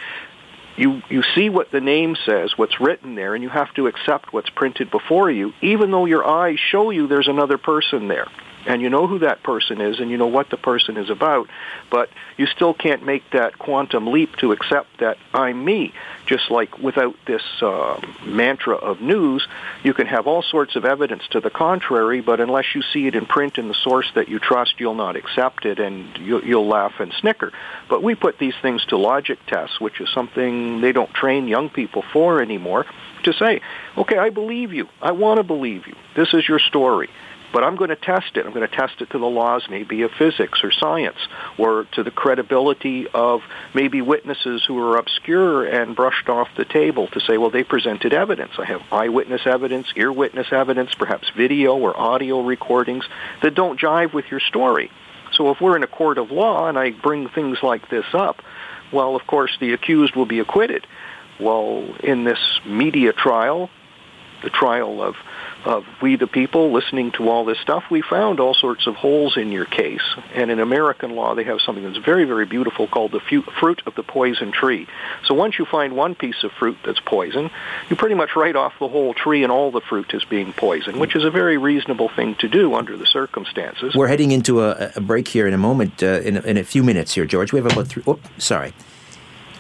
you 0.77 1.01
you 1.09 1.23
see 1.35 1.49
what 1.49 1.71
the 1.71 1.81
name 1.81 2.17
says, 2.27 2.59
what's 2.59 2.81
written 2.81 3.15
there, 3.15 3.35
and 3.35 3.43
you 3.43 3.51
have 3.51 3.73
to 3.75 3.87
accept 3.87 4.33
what's 4.33 4.51
printed 4.51 4.91
before 4.91 5.31
you, 5.31 5.55
even 5.63 5.93
though 5.93 6.07
your 6.07 6.27
eyes 6.27 6.59
show 6.59 6.91
you 6.91 7.07
there's 7.07 7.29
another 7.29 7.57
person 7.57 8.09
there 8.09 8.27
and 8.67 8.83
you 8.83 8.91
know 8.91 9.07
who 9.07 9.21
that 9.21 9.43
person 9.43 9.81
is 9.81 10.01
and 10.01 10.11
you 10.11 10.17
know 10.17 10.27
what 10.27 10.51
the 10.51 10.57
person 10.57 10.97
is 10.97 11.09
about, 11.09 11.49
but 11.91 12.11
you 12.37 12.47
still 12.47 12.75
can't 12.75 13.05
make 13.05 13.29
that 13.31 13.59
quantum 13.59 14.09
leap 14.09 14.37
to 14.37 14.53
accept 14.53 14.99
that 14.99 15.17
I'm 15.33 15.65
me. 15.65 15.93
Just 16.27 16.51
like 16.51 16.79
without 16.79 17.15
this 17.27 17.43
uh, 17.63 18.01
mantra 18.25 18.75
of 18.75 19.01
news, 19.01 19.47
you 19.85 19.95
can 19.95 20.07
have 20.09 20.27
all 20.27 20.43
sorts 20.43 20.75
of 20.75 20.85
evidence 20.85 21.23
to 21.31 21.41
the 21.41 21.51
contrary, 21.51 22.21
but 22.21 22.41
unless 22.41 22.75
you 22.75 22.83
see 22.83 23.07
it 23.07 23.15
in 23.15 23.27
print 23.27 23.59
in 23.59 23.69
the 23.69 23.75
source 23.75 24.11
that 24.15 24.29
you 24.29 24.41
trust, 24.41 24.81
you'll 24.81 24.95
not 24.95 25.15
accept 25.15 25.65
it 25.65 25.79
and 25.79 26.19
you'll, 26.19 26.45
you'll 26.45 26.67
laugh 26.67 26.99
and 26.99 27.13
snicker. 27.13 27.53
But 27.89 28.03
we 28.03 28.17
put 28.17 28.39
these 28.39 28.55
things 28.61 28.85
to 28.87 28.97
logic 28.97 29.39
tests, 29.47 29.81
which 29.81 30.01
is 30.01 30.11
something 30.11 30.81
they 30.81 30.93
don't 30.93 31.13
train 31.15 31.47
young 31.47 31.71
people 31.71 32.03
for 32.13 32.43
anymore, 32.43 32.87
to 33.23 33.33
say, 33.33 33.61
okay, 33.97 34.19
I 34.19 34.31
believe 34.31 34.73
you. 34.73 34.89
I 35.01 35.13
want 35.13 35.39
to 35.39 35.45
believe 35.45 35.87
you. 35.87 35.95
This 36.17 36.35
is 36.35 36.49
your 36.49 36.59
story 36.59 37.09
but 37.53 37.65
I'm 37.65 37.77
going 37.77 37.91
to 37.91 37.97
test 37.97 38.37
it. 38.37 38.45
I'm 38.45 38.53
going 38.53 38.69
to 38.69 38.77
test 38.77 39.01
it 39.01 39.11
to 39.11 39.19
the 39.19 39.27
laws 39.27 39.65
maybe 39.71 40.03
of 40.03 40.11
physics 40.19 40.61
or 40.63 40.73
science 40.73 41.19
or 41.59 41.87
to 41.93 42.03
the 42.03 42.11
credibility 42.11 43.07
of 43.13 43.43
maybe 43.75 44.03
witnesses 44.03 44.65
who 44.67 44.79
are 44.79 44.97
obscure 44.97 45.65
and 45.65 45.97
brushed 45.97 46.29
off 46.29 46.49
the 46.57 46.65
table 46.65 47.07
to 47.09 47.21
say, 47.21 47.39
well, 47.39 47.51
they 47.51 47.65
presented 47.65 48.13
evidence. 48.13 48.53
I 48.59 48.65
have 48.65 48.83
eyewitness 48.91 49.43
evidence, 49.47 49.87
ear 49.97 50.13
witness 50.13 50.49
evidence, 50.51 50.95
perhaps 50.95 51.31
video 51.37 51.77
or 51.77 51.99
audio 51.99 52.43
recordings 52.43 53.05
that 53.43 53.55
don't 53.55 53.81
jive 53.81 54.13
with 54.13 54.27
your 54.31 54.41
story. 54.41 54.91
So 55.33 55.51
if 55.51 55.61
we're 55.61 55.77
in 55.77 55.83
a 55.83 55.89
court 55.89 56.19
of 56.19 56.31
law 56.31 56.69
and 56.69 56.79
I 56.79 56.91
bring 56.91 57.29
things 57.29 57.59
like 57.63 57.89
this 57.89 58.07
up, 58.13 58.43
well, 58.93 59.17
of 59.17 59.27
course, 59.27 59.57
the 59.61 59.73
accused 59.73 60.15
will 60.15 60.27
be 60.27 60.39
acquitted. 60.39 60.87
Well, 61.39 61.85
in 62.03 62.25
this 62.25 62.39
media 62.65 63.13
trial, 63.13 63.69
the 64.43 64.51
trial 64.51 65.03
of 65.03 65.17
of 65.67 65.85
we 66.01 66.17
the 66.17 66.29
people 66.29 66.73
listening 66.73 67.11
to 67.13 67.29
all 67.29 67.45
this 67.45 67.59
stuff, 67.59 67.85
we 67.91 68.01
found 68.01 68.39
all 68.39 68.55
sorts 68.55 68.87
of 68.87 68.95
holes 68.95 69.37
in 69.37 69.51
your 69.51 69.65
case. 69.65 70.03
And 70.33 70.51
in 70.51 70.61
American 70.61 71.17
law, 71.17 71.35
they 71.35 71.45
have 71.45 71.61
something 71.61 71.85
that's 71.85 71.99
very, 71.99 72.25
very 72.25 72.47
beautiful 72.47 72.87
called 72.87 73.13
the 73.13 73.21
fruit 73.21 73.83
of 73.85 73.95
the 73.97 74.03
poison 74.05 74.53
tree. 74.53 74.87
So 75.25 75.35
once 75.35 75.59
you 75.59 75.65
find 75.65 75.97
one 75.97 76.15
piece 76.15 76.45
of 76.45 76.53
fruit 76.53 76.79
that's 76.85 77.01
poison, 77.01 77.51
you 77.91 77.97
pretty 77.97 78.15
much 78.15 78.37
write 78.37 78.55
off 78.55 78.75
the 78.79 78.89
whole 78.89 79.13
tree 79.13 79.43
and 79.43 79.51
all 79.51 79.73
the 79.73 79.81
fruit 79.81 80.15
as 80.15 80.25
being 80.25 80.53
poison, 80.53 81.01
which 81.01 81.17
is 81.17 81.25
a 81.25 81.31
very 81.31 81.59
reasonable 81.59 82.09
thing 82.09 82.37
to 82.37 82.49
do 82.49 82.75
under 82.75 82.97
the 82.97 83.07
circumstances. 83.07 83.95
We're 83.95 84.07
heading 84.07 84.31
into 84.31 84.63
a, 84.63 84.93
a 84.95 85.01
break 85.01 85.29
here 85.29 85.49
in 85.49 85.55
a 85.55 85.59
moment, 85.59 86.03
uh, 86.03 86.21
in, 86.21 86.37
a, 86.37 86.41
in, 86.43 86.57
a, 86.57 86.65
few 86.65 86.85
minutes 86.85 87.15
here, 87.15 87.27
George. 87.27 87.53
We 87.53 87.61
have 87.61 87.73
about 87.73 87.89
three. 87.89 88.05
Oh, 88.07 88.21
sorry. 88.39 88.73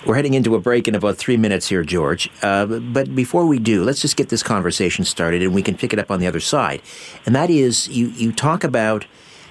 We're 0.06 0.14
heading 0.14 0.34
into 0.34 0.54
a 0.54 0.60
break 0.60 0.86
in 0.86 0.94
about 0.94 1.16
three 1.16 1.36
minutes 1.36 1.66
here, 1.66 1.82
George. 1.82 2.30
Uh, 2.40 2.66
but 2.66 3.12
before 3.12 3.44
we 3.44 3.58
do, 3.58 3.82
let's 3.82 4.00
just 4.00 4.16
get 4.16 4.28
this 4.28 4.40
conversation 4.40 5.04
started 5.04 5.42
and 5.42 5.52
we 5.52 5.62
can 5.62 5.76
pick 5.76 5.92
it 5.92 5.98
up 5.98 6.12
on 6.12 6.20
the 6.20 6.28
other 6.28 6.38
side. 6.38 6.80
And 7.26 7.34
that 7.34 7.50
is, 7.50 7.88
you, 7.88 8.06
you 8.10 8.30
talk 8.30 8.62
about 8.62 9.04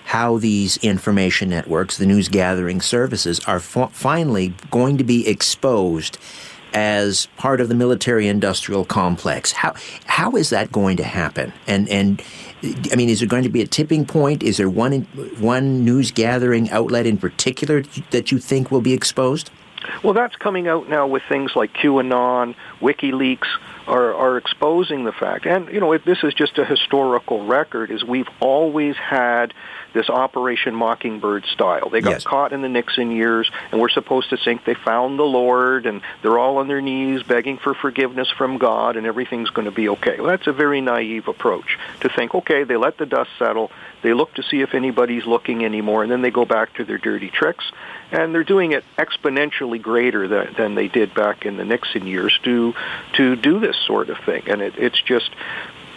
how 0.05 0.37
these 0.37 0.77
information 0.77 1.49
networks, 1.49 1.97
the 1.97 2.05
news 2.05 2.29
gathering 2.29 2.79
services, 2.79 3.41
are 3.41 3.57
f- 3.57 3.91
finally 3.91 4.53
going 4.71 4.97
to 4.97 5.03
be 5.03 5.27
exposed 5.27 6.17
as 6.73 7.25
part 7.37 7.59
of 7.59 7.67
the 7.67 7.75
military 7.75 8.27
industrial 8.27 8.85
complex. 8.85 9.51
How 9.51 9.73
how 10.05 10.31
is 10.35 10.51
that 10.51 10.71
going 10.71 10.97
to 10.97 11.03
happen? 11.03 11.51
And 11.67 11.89
and 11.89 12.21
I 12.91 12.95
mean, 12.95 13.09
is 13.09 13.19
there 13.19 13.27
going 13.27 13.43
to 13.43 13.49
be 13.49 13.61
a 13.61 13.67
tipping 13.67 14.05
point? 14.05 14.43
Is 14.43 14.57
there 14.57 14.69
one 14.69 15.01
one 15.39 15.83
news 15.83 16.11
gathering 16.11 16.69
outlet 16.69 17.05
in 17.05 17.17
particular 17.17 17.83
that 18.11 18.31
you 18.31 18.39
think 18.39 18.71
will 18.71 18.81
be 18.81 18.93
exposed? 18.93 19.49
Well, 20.03 20.13
that's 20.13 20.35
coming 20.35 20.67
out 20.67 20.89
now 20.89 21.07
with 21.07 21.23
things 21.27 21.55
like 21.55 21.73
QAnon, 21.73 22.55
WikiLeaks 22.79 23.47
are, 23.87 24.13
are 24.13 24.37
exposing 24.37 25.03
the 25.03 25.11
fact. 25.11 25.45
And, 25.45 25.69
you 25.69 25.79
know, 25.79 25.93
if 25.93 26.03
this 26.03 26.23
is 26.23 26.33
just 26.33 26.57
a 26.57 26.65
historical 26.65 27.45
record, 27.45 27.91
is 27.91 28.03
we've 28.03 28.29
always 28.39 28.95
had 28.95 29.53
this 29.93 30.09
Operation 30.09 30.75
Mockingbird 30.75 31.45
style. 31.45 31.89
They 31.89 32.01
got 32.01 32.11
yes. 32.11 32.23
caught 32.23 32.51
in 32.51 32.61
the 32.61 32.67
Nixon 32.67 33.11
years, 33.11 33.49
and 33.71 33.79
we're 33.79 33.89
supposed 33.89 34.31
to 34.31 34.37
think 34.37 34.65
they 34.65 34.73
found 34.73 35.17
the 35.17 35.23
Lord, 35.23 35.85
and 35.85 36.01
they're 36.21 36.37
all 36.37 36.57
on 36.57 36.67
their 36.67 36.81
knees 36.81 37.23
begging 37.23 37.57
for 37.57 37.73
forgiveness 37.73 38.29
from 38.29 38.57
God, 38.57 38.97
and 38.97 39.07
everything's 39.07 39.49
going 39.51 39.65
to 39.65 39.71
be 39.71 39.87
okay. 39.89 40.17
Well, 40.17 40.27
that's 40.27 40.47
a 40.47 40.53
very 40.53 40.81
naive 40.81 41.29
approach 41.29 41.79
to 42.01 42.09
think, 42.09 42.35
okay, 42.35 42.65
they 42.65 42.75
let 42.75 42.97
the 42.97 43.05
dust 43.05 43.29
settle, 43.39 43.71
they 44.01 44.13
look 44.13 44.33
to 44.33 44.43
see 44.43 44.61
if 44.61 44.73
anybody's 44.73 45.25
looking 45.25 45.63
anymore, 45.63 46.03
and 46.03 46.11
then 46.11 46.21
they 46.21 46.31
go 46.31 46.43
back 46.43 46.73
to 46.75 46.83
their 46.83 46.97
dirty 46.97 47.29
tricks 47.29 47.71
and 48.11 48.33
they're 48.33 48.43
doing 48.43 48.71
it 48.71 48.83
exponentially 48.97 49.81
greater 49.81 50.27
than, 50.27 50.53
than 50.57 50.75
they 50.75 50.87
did 50.87 51.13
back 51.13 51.45
in 51.45 51.57
the 51.57 51.65
Nixon 51.65 52.07
years 52.07 52.37
to 52.43 52.73
to 53.13 53.35
do 53.35 53.59
this 53.59 53.77
sort 53.85 54.09
of 54.09 54.17
thing. 54.25 54.43
And 54.47 54.61
it, 54.61 54.75
it's 54.77 55.01
just 55.01 55.29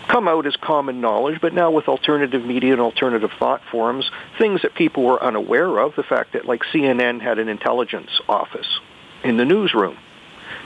come 0.09 0.27
out 0.27 0.47
as 0.47 0.57
common 0.57 1.01
knowledge, 1.01 1.41
but 1.41 1.53
now 1.53 1.71
with 1.71 1.87
alternative 1.87 2.45
media 2.45 2.73
and 2.73 2.81
alternative 2.81 3.31
thought 3.39 3.61
forums, 3.71 4.11
things 4.39 4.63
that 4.63 4.75
people 4.75 5.05
were 5.05 5.23
unaware 5.23 5.79
of, 5.79 5.95
the 5.97 6.03
fact 6.03 6.33
that 6.33 6.47
like 6.47 6.63
CNN 6.73 7.21
had 7.21 7.39
an 7.39 7.49
intelligence 7.49 8.11
office 8.29 8.81
in 9.23 9.37
the 9.37 9.45
newsroom 9.45 9.97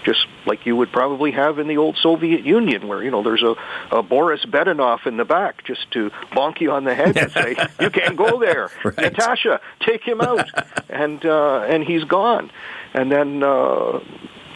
just 0.04 0.26
like 0.46 0.66
you 0.66 0.76
would 0.76 0.92
probably 0.92 1.30
have 1.32 1.58
in 1.58 1.68
the 1.68 1.76
old 1.76 1.96
Soviet 1.96 2.44
Union, 2.44 2.88
where 2.88 3.02
you 3.02 3.10
know 3.10 3.22
there's 3.22 3.42
a, 3.42 3.54
a 3.90 4.02
Boris 4.02 4.44
Badenov 4.44 5.06
in 5.06 5.16
the 5.16 5.24
back 5.24 5.64
just 5.64 5.90
to 5.92 6.10
bonk 6.32 6.60
you 6.60 6.72
on 6.72 6.84
the 6.84 6.94
head 6.94 7.16
and 7.16 7.30
say 7.32 7.56
you 7.80 7.90
can't 7.90 8.16
go 8.16 8.40
there, 8.40 8.70
right. 8.84 8.96
Natasha, 8.96 9.60
take 9.80 10.02
him 10.02 10.20
out, 10.20 10.48
and 10.88 11.24
uh, 11.24 11.62
and 11.62 11.84
he's 11.84 12.04
gone, 12.04 12.50
and 12.94 13.10
then. 13.10 13.42
Uh, 13.42 14.00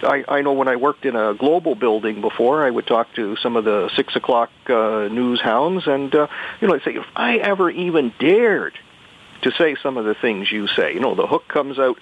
I, 0.03 0.25
I 0.29 0.43
know 0.43 0.53
when 0.53 0.69
I 0.69 0.77
worked 0.77 1.07
in 1.07 1.17
a 1.17 1.33
global 1.33 1.75
building 1.75 2.21
before, 2.21 2.67
I 2.67 2.69
would 2.69 2.87
talk 2.87 3.15
to 3.15 3.35
some 3.37 3.57
of 3.57 3.65
the 3.65 3.91
six 3.97 4.15
o'clock 4.15 4.51
uh, 4.69 5.09
news 5.11 5.41
hounds, 5.41 5.87
and 5.87 6.15
uh, 6.15 6.27
you 6.61 6.69
know, 6.69 6.75
I'd 6.75 6.83
say 6.83 6.97
if 6.97 7.07
I 7.17 7.39
ever 7.39 7.71
even 7.71 8.13
dared 8.19 8.79
to 9.41 9.51
say 9.53 9.75
some 9.83 9.97
of 9.97 10.05
the 10.05 10.15
things 10.15 10.53
you 10.53 10.67
say, 10.67 10.93
you 10.93 11.01
know, 11.01 11.15
the 11.15 11.27
hook 11.27 11.49
comes 11.49 11.79
out, 11.79 11.99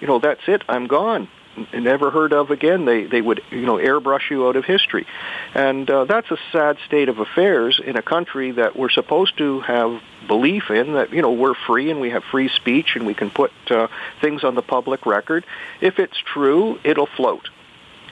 you 0.00 0.06
know, 0.06 0.20
that's 0.20 0.42
it, 0.46 0.62
I'm 0.68 0.86
gone 0.86 1.28
never 1.72 2.10
heard 2.10 2.32
of 2.32 2.50
again. 2.50 2.84
They 2.84 3.04
they 3.04 3.20
would 3.20 3.42
you 3.50 3.66
know 3.66 3.76
airbrush 3.76 4.30
you 4.30 4.46
out 4.46 4.56
of 4.56 4.64
history, 4.64 5.06
and 5.54 5.88
uh, 5.90 6.04
that's 6.04 6.30
a 6.30 6.38
sad 6.52 6.78
state 6.86 7.08
of 7.08 7.18
affairs 7.18 7.80
in 7.84 7.96
a 7.96 8.02
country 8.02 8.52
that 8.52 8.76
we're 8.76 8.90
supposed 8.90 9.36
to 9.38 9.60
have 9.60 10.00
belief 10.26 10.70
in 10.70 10.94
that 10.94 11.12
you 11.12 11.22
know 11.22 11.32
we're 11.32 11.54
free 11.66 11.90
and 11.90 12.00
we 12.00 12.10
have 12.10 12.24
free 12.24 12.48
speech 12.48 12.96
and 12.96 13.06
we 13.06 13.14
can 13.14 13.30
put 13.30 13.52
uh, 13.70 13.88
things 14.20 14.44
on 14.44 14.54
the 14.54 14.62
public 14.62 15.06
record. 15.06 15.44
If 15.80 15.98
it's 15.98 16.18
true, 16.18 16.78
it'll 16.84 17.08
float, 17.16 17.48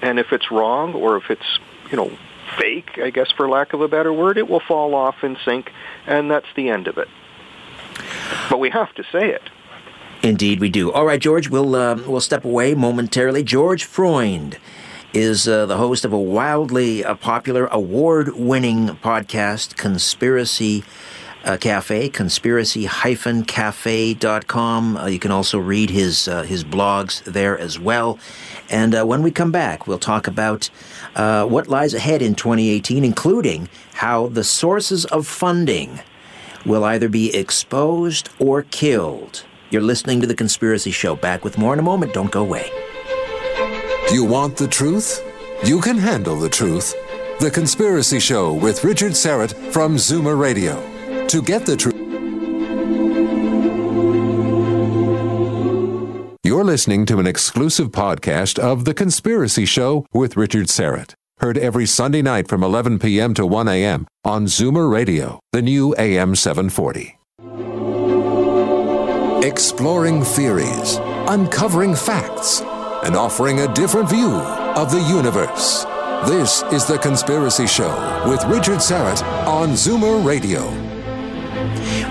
and 0.03 0.19
if 0.19 0.33
it's 0.33 0.51
wrong 0.51 0.95
or 0.95 1.17
if 1.17 1.31
it's 1.31 1.59
you 1.91 1.97
know 1.97 2.11
fake, 2.59 2.99
I 3.03 3.11
guess 3.11 3.31
for 3.31 3.49
lack 3.49 3.73
of 3.73 3.81
a 3.81 3.89
better 3.89 4.13
word, 4.13 4.39
it 4.39 4.49
will 4.49 4.61
fall 4.61 4.95
off 4.95 5.23
and 5.23 5.37
sink, 5.45 5.73
and 6.07 6.31
that's 6.31 6.47
the 6.57 6.71
end 6.71 6.89
of 6.89 6.99
it. 6.99 7.09
But 8.51 8.59
we 8.59 8.71
have 8.71 8.95
to 8.95 9.05
say 9.13 9.31
it. 9.31 9.43
Indeed, 10.23 10.61
we 10.61 10.69
do. 10.69 10.91
All 10.91 11.07
right, 11.07 11.21
George, 11.21 11.49
we'll 11.49 11.77
uh, 11.77 11.95
we'll 12.07 12.21
step 12.21 12.45
away 12.45 12.75
momentarily. 12.75 13.45
George 13.45 13.85
Freund 13.85 14.59
is 15.15 15.49
uh, 15.49 15.65
the 15.67 15.77
host 15.77 16.05
of 16.05 16.13
a 16.13 16.19
wildly 16.19 17.05
uh, 17.05 17.15
popular, 17.15 17.67
award-winning 17.67 18.89
podcast, 18.97 19.77
Conspiracy 19.77 20.83
uh, 21.45 21.57
Cafe, 21.57 22.09
conspiracy-cafe.com. 22.09 24.97
Uh, 24.97 25.07
you 25.07 25.21
can 25.21 25.31
also 25.31 25.59
read 25.59 25.91
his 25.91 26.27
uh, 26.27 26.43
his 26.43 26.65
blogs 26.65 27.23
there 27.25 27.57
as 27.57 27.79
well. 27.79 28.19
And 28.69 28.93
uh, 28.95 29.07
when 29.07 29.23
we 29.23 29.31
come 29.31 29.53
back, 29.53 29.87
we'll 29.87 29.99
talk 29.99 30.27
about 30.27 30.69
what 31.15 31.69
lies 31.69 31.95
ahead 31.95 32.23
in 32.23 32.35
2018, 32.35 33.05
including 33.05 33.69
how 33.95 34.27
the 34.27 34.45
sources 34.45 35.05
of 35.07 35.29
funding 35.29 36.01
will 36.67 36.85
either 36.85 37.09
be 37.09 37.35
exposed 37.35 38.29
or 38.39 38.63
killed 38.63 39.45
you're 39.71 39.83
listening 39.83 40.21
to 40.21 40.27
The 40.27 40.35
Conspiracy 40.35 40.91
Show. 40.91 41.17
Back 41.17 41.45
with 41.45 41.59
more 41.59 41.73
in 41.73 41.79
a 41.79 41.83
moment. 41.83 42.15
Don't 42.15 42.31
go 42.31 42.43
away. 42.43 42.71
You 44.11 44.25
want 44.25 44.57
the 44.57 44.69
truth? 44.69 45.25
You 45.65 45.81
can 45.81 45.99
handle 45.99 46.37
the 46.37 46.49
truth. 46.49 46.95
The 47.41 47.51
Conspiracy 47.51 48.21
Show 48.21 48.55
with 48.55 48.85
Richard 48.85 49.13
Syrett 49.13 49.53
from 49.73 49.97
Zoomer 49.97 50.39
Radio. 50.39 50.81
To 51.27 51.43
get 51.43 51.67
the 51.67 51.77
truth. 51.77 51.95
You're 56.43 56.65
listening 56.65 57.05
to 57.07 57.19
an 57.19 57.27
exclusive 57.27 57.89
podcast 57.89 58.59
of 58.59 58.87
The 58.87 58.95
Conspiracy 58.95 59.67
Show 59.67 60.07
with 60.13 60.37
Richard 60.37 60.69
Syrett. 60.69 61.13
Heard 61.41 61.59
every 61.59 61.87
Sunday 61.87 62.23
night 62.23 62.49
from 62.49 62.65
11 62.65 62.99
p.m. 62.99 63.35
to 63.35 63.47
1 63.47 63.69
a.m. 63.69 64.07
on 64.25 64.47
Zoomer 64.47 64.91
Radio, 64.91 65.39
the 65.53 65.63
new 65.63 65.95
AM 65.97 66.35
740. 66.35 67.18
Exploring 69.49 70.23
theories, 70.23 70.99
uncovering 71.27 71.95
facts, 71.95 72.61
and 73.03 73.17
offering 73.17 73.61
a 73.61 73.75
different 73.75 74.11
view 74.11 74.31
of 74.31 74.91
the 74.91 75.01
universe. 75.01 75.85
This 76.29 76.63
is 76.71 76.85
The 76.85 76.99
Conspiracy 76.99 77.67
Show 77.67 77.89
with 78.29 78.45
Richard 78.45 78.81
Syrett 78.81 79.23
on 79.47 79.71
Zoomer 79.71 80.23
Radio. 80.23 80.88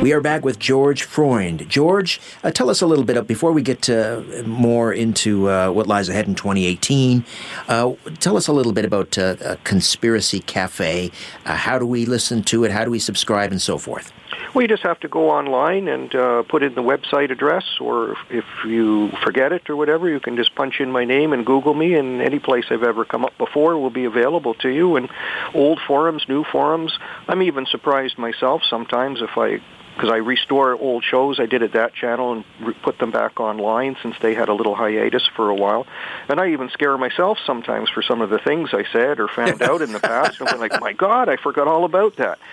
We 0.01 0.13
are 0.13 0.21
back 0.21 0.45
with 0.45 0.59
George 0.59 1.01
Freund. 1.01 1.67
George, 1.67 2.21
uh, 2.43 2.51
tell 2.51 2.69
us 2.69 2.81
a 2.81 2.85
little 2.85 3.03
bit, 3.03 3.25
before 3.25 3.51
we 3.51 3.63
get 3.63 3.89
uh, 3.89 4.21
more 4.45 4.93
into 4.93 5.49
uh, 5.49 5.71
what 5.71 5.87
lies 5.87 6.07
ahead 6.07 6.27
in 6.27 6.35
2018, 6.35 7.25
uh, 7.67 7.93
tell 8.19 8.37
us 8.37 8.47
a 8.47 8.53
little 8.53 8.73
bit 8.73 8.85
about 8.85 9.17
uh, 9.17 9.55
Conspiracy 9.63 10.39
Cafe. 10.41 11.11
Uh, 11.47 11.55
how 11.55 11.79
do 11.79 11.85
we 11.87 12.05
listen 12.05 12.43
to 12.43 12.63
it? 12.63 12.71
How 12.71 12.85
do 12.85 12.91
we 12.91 12.99
subscribe 12.99 13.51
and 13.51 13.59
so 13.59 13.79
forth? 13.79 14.13
Well, 14.53 14.61
you 14.61 14.67
just 14.67 14.83
have 14.83 14.99
to 14.99 15.07
go 15.07 15.31
online 15.31 15.87
and 15.87 16.13
uh, 16.13 16.43
put 16.43 16.61
in 16.61 16.75
the 16.75 16.83
website 16.83 17.31
address, 17.31 17.65
or 17.81 18.15
if 18.29 18.45
you 18.65 19.09
forget 19.23 19.51
it 19.51 19.67
or 19.67 19.75
whatever, 19.75 20.07
you 20.07 20.19
can 20.19 20.35
just 20.35 20.53
punch 20.53 20.79
in 20.79 20.91
my 20.91 21.05
name 21.05 21.33
and 21.33 21.43
Google 21.43 21.73
me, 21.73 21.95
and 21.95 22.21
any 22.21 22.37
place 22.37 22.65
I've 22.69 22.83
ever 22.83 23.03
come 23.03 23.25
up 23.25 23.37
before 23.39 23.77
will 23.77 23.89
be 23.89 24.05
available 24.05 24.53
to 24.55 24.69
you. 24.69 24.95
And 24.95 25.09
old 25.55 25.79
forums, 25.87 26.23
new 26.29 26.43
forums. 26.43 26.97
I'm 27.27 27.41
even 27.41 27.65
surprised 27.65 28.19
myself 28.19 28.61
sometimes 28.69 29.21
if 29.21 29.31
I 29.37 29.59
because 29.97 30.11
I 30.11 30.17
restore 30.17 30.75
old 30.75 31.03
shows. 31.03 31.39
I 31.39 31.47
did 31.47 31.63
at 31.63 31.73
that 31.73 31.95
channel 31.95 32.33
and 32.33 32.45
re- 32.61 32.75
put 32.83 32.99
them 32.99 33.09
back 33.09 33.39
online 33.39 33.97
since 34.03 34.15
they 34.21 34.35
had 34.35 34.47
a 34.47 34.53
little 34.53 34.75
hiatus 34.75 35.27
for 35.35 35.49
a 35.49 35.55
while. 35.55 35.87
And 36.29 36.39
I 36.39 36.51
even 36.51 36.69
scare 36.69 36.95
myself 36.99 37.39
sometimes 37.47 37.89
for 37.89 38.03
some 38.03 38.21
of 38.21 38.29
the 38.29 38.37
things 38.37 38.69
I 38.73 38.83
said 38.93 39.19
or 39.19 39.27
found 39.27 39.63
out 39.63 39.81
in 39.81 39.91
the 39.91 39.99
past. 40.13 40.39
And 40.39 40.49
I'm 40.49 40.59
like, 40.59 40.79
my 40.79 40.93
God, 40.93 41.29
I 41.29 41.37
forgot 41.37 41.67
all 41.67 41.83
about 41.83 42.17
that. 42.17 42.39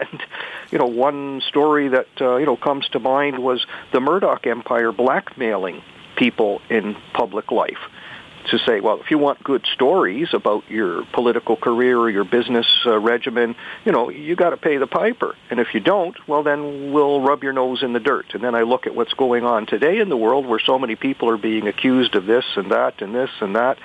And 0.00 0.22
you 0.70 0.78
know, 0.78 0.86
one 0.86 1.40
story 1.46 1.88
that 1.88 2.08
uh, 2.20 2.36
you 2.36 2.46
know 2.46 2.56
comes 2.56 2.88
to 2.90 2.98
mind 2.98 3.38
was 3.38 3.64
the 3.92 4.00
Murdoch 4.00 4.46
Empire 4.46 4.90
blackmailing 4.90 5.82
people 6.16 6.60
in 6.68 6.96
public 7.12 7.52
life 7.52 7.78
to 8.50 8.58
say, 8.58 8.80
well, 8.80 9.00
if 9.00 9.10
you 9.10 9.18
want 9.18 9.42
good 9.42 9.64
stories 9.72 10.28
about 10.32 10.68
your 10.70 11.04
political 11.12 11.56
career 11.56 11.98
or 11.98 12.10
your 12.10 12.24
business 12.24 12.66
uh, 12.86 12.98
regimen, 12.98 13.56
you 13.84 13.92
know, 13.92 14.10
you 14.10 14.36
got 14.36 14.50
to 14.50 14.56
pay 14.56 14.76
the 14.76 14.86
piper. 14.86 15.34
And 15.50 15.60
if 15.60 15.74
you 15.74 15.80
don't, 15.80 16.16
well, 16.28 16.42
then 16.42 16.92
we'll 16.92 17.20
rub 17.20 17.42
your 17.42 17.52
nose 17.52 17.82
in 17.82 17.92
the 17.92 18.00
dirt. 18.00 18.34
And 18.34 18.42
then 18.42 18.54
I 18.54 18.62
look 18.62 18.86
at 18.86 18.94
what's 18.94 19.14
going 19.14 19.44
on 19.44 19.66
today 19.66 19.98
in 19.98 20.08
the 20.08 20.16
world 20.16 20.46
where 20.46 20.58
so 20.58 20.78
many 20.78 20.96
people 20.96 21.28
are 21.30 21.36
being 21.36 21.66
accused 21.68 22.14
of 22.14 22.26
this 22.26 22.44
and 22.56 22.70
that 22.72 23.02
and 23.02 23.14
this 23.14 23.30
and 23.40 23.56
that. 23.56 23.78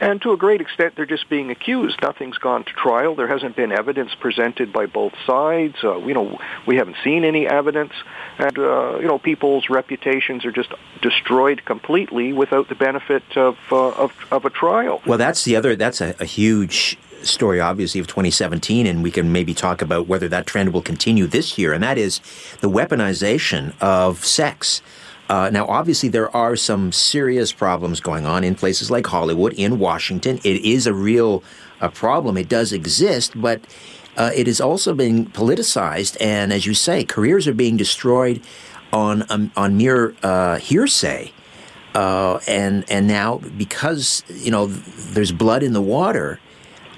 And 0.00 0.22
to 0.22 0.32
a 0.32 0.36
great 0.36 0.60
extent, 0.60 0.94
they're 0.96 1.06
just 1.06 1.28
being 1.28 1.50
accused. 1.50 2.00
Nothing's 2.02 2.38
gone 2.38 2.64
to 2.64 2.72
trial. 2.72 3.14
There 3.14 3.26
hasn't 3.26 3.56
been 3.56 3.72
evidence 3.72 4.14
presented 4.14 4.72
by 4.72 4.86
both 4.86 5.12
sides. 5.26 5.76
Uh, 5.82 5.98
you 5.98 6.14
know, 6.14 6.38
we 6.66 6.76
haven't 6.76 6.96
seen 7.02 7.24
any 7.24 7.46
evidence, 7.46 7.92
and 8.38 8.58
uh, 8.58 8.98
you 8.98 9.06
know, 9.06 9.18
people's 9.18 9.68
reputations 9.68 10.44
are 10.44 10.52
just 10.52 10.72
destroyed 11.02 11.64
completely 11.64 12.32
without 12.32 12.68
the 12.68 12.74
benefit 12.74 13.24
of 13.36 13.56
uh, 13.72 13.88
of, 13.90 14.12
of 14.30 14.44
a 14.44 14.50
trial. 14.50 15.02
Well, 15.06 15.18
that's 15.18 15.44
the 15.44 15.56
other. 15.56 15.74
That's 15.74 16.00
a, 16.00 16.14
a 16.20 16.24
huge 16.24 16.96
story, 17.22 17.60
obviously, 17.60 18.00
of 18.00 18.06
2017, 18.06 18.86
and 18.86 19.02
we 19.02 19.10
can 19.10 19.32
maybe 19.32 19.54
talk 19.54 19.82
about 19.82 20.06
whether 20.06 20.28
that 20.28 20.46
trend 20.46 20.72
will 20.72 20.82
continue 20.82 21.26
this 21.26 21.58
year, 21.58 21.72
and 21.72 21.82
that 21.82 21.98
is 21.98 22.20
the 22.60 22.70
weaponization 22.70 23.74
of 23.80 24.24
sex. 24.24 24.82
Uh, 25.28 25.50
now, 25.50 25.66
obviously, 25.66 26.08
there 26.08 26.34
are 26.34 26.56
some 26.56 26.90
serious 26.90 27.52
problems 27.52 28.00
going 28.00 28.24
on 28.24 28.44
in 28.44 28.54
places 28.54 28.90
like 28.90 29.06
Hollywood, 29.06 29.52
in 29.54 29.78
Washington. 29.78 30.38
It 30.42 30.64
is 30.64 30.86
a 30.86 30.94
real 30.94 31.42
uh, 31.80 31.88
problem. 31.88 32.36
It 32.36 32.48
does 32.48 32.72
exist, 32.72 33.38
but 33.40 33.60
uh, 34.16 34.30
it 34.34 34.48
is 34.48 34.60
also 34.60 34.94
being 34.94 35.26
politicized. 35.26 36.16
And 36.20 36.52
as 36.52 36.66
you 36.66 36.74
say, 36.74 37.04
careers 37.04 37.46
are 37.46 37.54
being 37.54 37.76
destroyed 37.76 38.42
on 38.92 39.24
um, 39.28 39.52
on 39.56 39.76
mere 39.76 40.14
uh, 40.22 40.56
hearsay. 40.56 41.32
Uh, 41.94 42.38
and 42.46 42.84
and 42.90 43.06
now 43.06 43.38
because 43.56 44.22
you 44.28 44.50
know 44.50 44.66
there's 44.66 45.32
blood 45.32 45.62
in 45.62 45.72
the 45.72 45.82
water, 45.82 46.38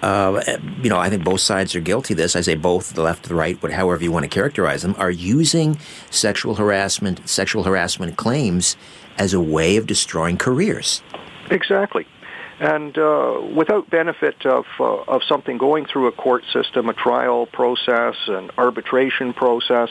uh, 0.02 0.42
you 0.82 0.88
know, 0.88 0.98
I 0.98 1.10
think 1.10 1.24
both 1.24 1.40
sides 1.40 1.74
are 1.74 1.80
guilty 1.80 2.14
of 2.14 2.18
this. 2.18 2.36
I 2.36 2.40
say 2.40 2.54
both, 2.54 2.94
the 2.94 3.02
left, 3.02 3.24
the 3.24 3.34
right, 3.34 3.58
but 3.60 3.72
however 3.72 4.02
you 4.02 4.12
want 4.12 4.24
to 4.24 4.28
characterize 4.28 4.82
them, 4.82 4.94
are 4.98 5.10
using 5.10 5.78
sexual 6.10 6.54
harassment, 6.54 7.28
sexual 7.28 7.64
harassment 7.64 8.16
claims 8.16 8.76
as 9.18 9.34
a 9.34 9.40
way 9.40 9.76
of 9.76 9.86
destroying 9.86 10.38
careers. 10.38 11.02
Exactly 11.50 12.06
and 12.60 12.98
uh, 12.98 13.40
without 13.54 13.88
benefit 13.88 14.44
of 14.44 14.66
uh, 14.78 14.84
of 14.84 15.24
something 15.24 15.56
going 15.56 15.86
through 15.86 16.08
a 16.08 16.12
court 16.12 16.44
system, 16.52 16.90
a 16.90 16.92
trial 16.92 17.46
process, 17.46 18.16
an 18.28 18.50
arbitration 18.58 19.32
process, 19.32 19.88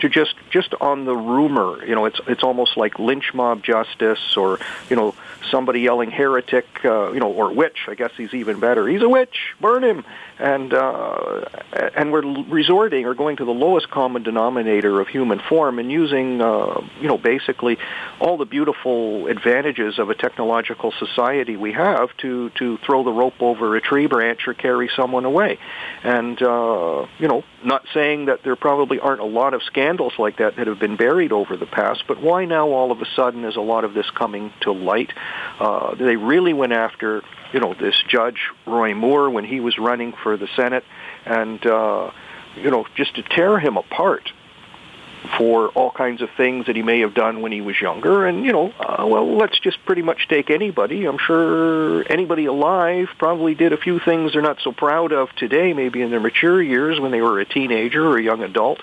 to 0.00 0.08
just 0.08 0.34
just 0.50 0.74
on 0.80 1.04
the 1.04 1.14
rumor, 1.14 1.84
you 1.86 1.94
know, 1.94 2.06
it's 2.06 2.20
it's 2.26 2.42
almost 2.42 2.76
like 2.76 2.98
lynch 2.98 3.32
mob 3.32 3.62
justice, 3.62 4.36
or 4.36 4.58
you 4.90 4.96
know, 4.96 5.14
somebody 5.50 5.80
yelling 5.80 6.10
heretic, 6.10 6.66
uh, 6.84 7.12
you 7.12 7.20
know, 7.20 7.32
or 7.32 7.52
witch. 7.52 7.86
I 7.88 7.94
guess 7.94 8.10
he's 8.16 8.34
even 8.34 8.60
better. 8.60 8.86
He's 8.86 9.02
a 9.02 9.08
witch. 9.08 9.54
Burn 9.60 9.84
him. 9.84 10.04
And 10.38 10.72
uh, 10.72 11.46
and 11.96 12.12
we're 12.12 12.22
resorting 12.44 13.06
or 13.06 13.14
going 13.14 13.36
to 13.38 13.44
the 13.44 13.50
lowest 13.50 13.90
common 13.90 14.22
denominator 14.22 15.00
of 15.00 15.08
human 15.08 15.40
form 15.40 15.80
and 15.80 15.90
using, 15.90 16.40
uh, 16.40 16.80
you 17.00 17.08
know, 17.08 17.18
basically 17.18 17.76
all 18.20 18.36
the 18.36 18.44
beautiful 18.44 19.26
advantages 19.26 19.98
of 19.98 20.10
a 20.10 20.14
technological 20.14 20.92
society 20.92 21.56
we 21.56 21.72
have 21.72 22.16
to 22.18 22.50
to 22.50 22.78
throw 22.78 23.02
the 23.02 23.10
rope 23.10 23.40
over 23.40 23.74
a 23.76 23.80
tree 23.80 24.06
branch 24.06 24.46
or 24.46 24.54
carry 24.54 24.88
someone 24.94 25.24
away. 25.24 25.58
And 26.04 26.40
uh, 26.40 27.06
you 27.18 27.26
know, 27.26 27.42
not 27.64 27.84
saying 27.92 28.26
that 28.26 28.44
there 28.44 28.54
probably 28.54 29.00
aren't 29.00 29.20
a 29.20 29.26
lot 29.26 29.54
of 29.54 29.62
scandals 29.64 30.12
like 30.18 30.36
that 30.36 30.54
that 30.56 30.68
have 30.68 30.78
been 30.78 30.96
buried 30.96 31.32
over 31.32 31.56
the 31.56 31.66
past, 31.66 32.04
but 32.06 32.22
why 32.22 32.44
now 32.44 32.68
all 32.68 32.92
of 32.92 33.02
a 33.02 33.06
sudden 33.16 33.44
is 33.44 33.56
a 33.56 33.60
lot 33.60 33.84
of 33.84 33.92
this 33.94 34.08
coming 34.10 34.52
to 34.60 34.70
light? 34.70 35.12
Uh, 35.58 35.94
they 35.94 36.16
really 36.16 36.52
went 36.52 36.72
after, 36.72 37.22
you 37.52 37.60
know, 37.60 37.74
this 37.74 37.96
judge 38.08 38.40
Roy 38.66 38.94
Moore 38.94 39.30
when 39.30 39.44
he 39.44 39.60
was 39.60 39.78
running 39.78 40.12
for 40.22 40.36
the 40.36 40.48
Senate, 40.56 40.84
and 41.24 41.64
uh, 41.66 42.10
you 42.56 42.70
know, 42.70 42.86
just 42.96 43.16
to 43.16 43.22
tear 43.22 43.58
him 43.58 43.76
apart 43.76 44.30
for 45.36 45.68
all 45.68 45.90
kinds 45.90 46.22
of 46.22 46.28
things 46.36 46.66
that 46.66 46.76
he 46.76 46.82
may 46.82 47.00
have 47.00 47.14
done 47.14 47.42
when 47.42 47.52
he 47.52 47.60
was 47.60 47.80
younger. 47.80 48.26
And, 48.26 48.44
you 48.44 48.52
know, 48.52 48.72
uh, 48.78 49.06
well, 49.06 49.36
let's 49.36 49.58
just 49.58 49.84
pretty 49.84 50.02
much 50.02 50.28
take 50.28 50.50
anybody. 50.50 51.06
I'm 51.06 51.18
sure 51.18 52.10
anybody 52.10 52.46
alive 52.46 53.08
probably 53.18 53.54
did 53.54 53.72
a 53.72 53.76
few 53.76 53.98
things 53.98 54.32
they're 54.32 54.42
not 54.42 54.58
so 54.62 54.72
proud 54.72 55.12
of 55.12 55.28
today, 55.36 55.72
maybe 55.72 56.02
in 56.02 56.10
their 56.10 56.20
mature 56.20 56.62
years 56.62 57.00
when 57.00 57.10
they 57.10 57.20
were 57.20 57.40
a 57.40 57.44
teenager 57.44 58.06
or 58.06 58.18
a 58.18 58.22
young 58.22 58.42
adult 58.42 58.80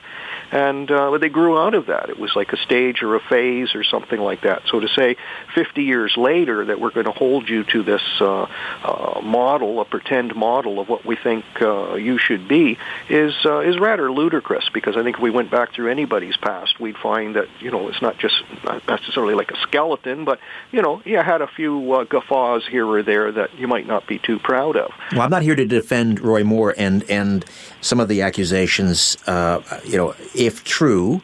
and 0.52 0.90
uh, 0.90 1.18
they 1.18 1.30
grew 1.30 1.58
out 1.58 1.74
of 1.74 1.88
that. 1.88 2.10
It 2.10 2.20
was 2.20 2.36
like 2.36 2.54
a 2.54 2.58
stage 2.58 3.02
or 3.02 3.16
a 3.16 3.20
phase 3.20 3.76
or 3.76 3.84
something 3.84 4.20
like 4.20 4.42
that. 4.42 4.64
So 4.68 4.80
to 4.80 4.88
say 4.88 5.16
50 5.54 5.84
years 5.84 6.16
later 6.18 6.66
that 6.66 6.80
we're 6.80 6.92
going 6.92 7.06
to 7.06 7.12
hold 7.12 7.50
you 7.50 7.64
to 7.66 7.84
this 7.84 8.02
uh, 8.20 8.48
uh, 8.84 9.22
model, 9.22 9.80
a 9.82 9.86
pretend 9.86 10.36
model 10.36 10.80
of 10.80 10.90
what 10.90 11.06
we 11.06 11.16
think 11.16 11.46
uh, 11.62 11.96
you 11.96 12.18
should 12.18 12.48
be, 12.48 12.78
is 13.10 13.34
uh, 13.46 13.60
is 13.60 13.80
rather 13.80 14.12
ludicrous. 14.12 14.70
Because 14.74 14.98
I 14.98 15.04
think 15.04 15.18
if 15.18 15.22
we 15.22 15.30
went 15.30 15.52
back 15.52 15.74
through 15.74 15.90
anybody's 15.90 16.38
past, 16.38 16.80
we'd 16.80 16.98
find 16.98 17.36
that 17.36 17.48
you 17.60 17.72
know 17.72 17.88
it's 17.90 18.02
not 18.02 18.18
just 18.18 18.36
not 18.64 18.88
necessarily 18.88 19.34
like 19.34 19.52
a 19.52 19.58
skeleton, 19.62 20.26
but 20.26 20.40
you 20.72 20.82
know 20.82 21.02
you 21.06 21.18
had 21.18 21.42
a 21.42 21.48
few 21.48 21.94
uh, 21.94 22.04
guffaws 22.04 22.66
here 22.68 22.88
or 22.88 23.04
there 23.04 23.32
that 23.32 23.58
you 23.58 23.68
might 23.68 23.88
not 23.88 24.08
be 24.08 24.20
too 24.20 24.40
proud 24.40 24.76
of. 24.76 24.92
Well, 25.12 25.22
I'm 25.22 25.30
not 25.30 25.42
here 25.42 25.56
to 25.56 25.66
defend 25.66 26.20
Roy 26.20 26.44
Moore 26.44 26.74
and 26.78 27.04
and 27.10 27.46
some 27.82 28.00
of 28.00 28.08
the 28.08 28.22
accusations. 28.22 29.18
Uh, 29.28 29.62
you 29.84 29.98
know 29.98 30.16
if 30.38 30.64
true, 30.64 31.22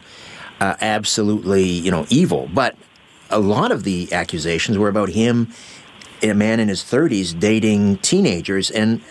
uh, 0.60 0.76
absolutely, 0.82 1.64
you 1.64 1.92
know, 1.92 2.06
evil. 2.10 2.50
But 2.54 2.76
a 3.30 3.40
lot 3.40 3.72
of 3.72 3.84
the 3.84 4.12
accusations 4.14 4.78
were 4.78 4.90
about 4.90 5.10
him, 5.10 5.50
a 6.22 6.34
man 6.34 6.60
in 6.60 6.68
his 6.68 6.84
30s, 6.84 7.38
dating 7.38 7.98
teenagers, 7.98 8.70
and 8.70 9.02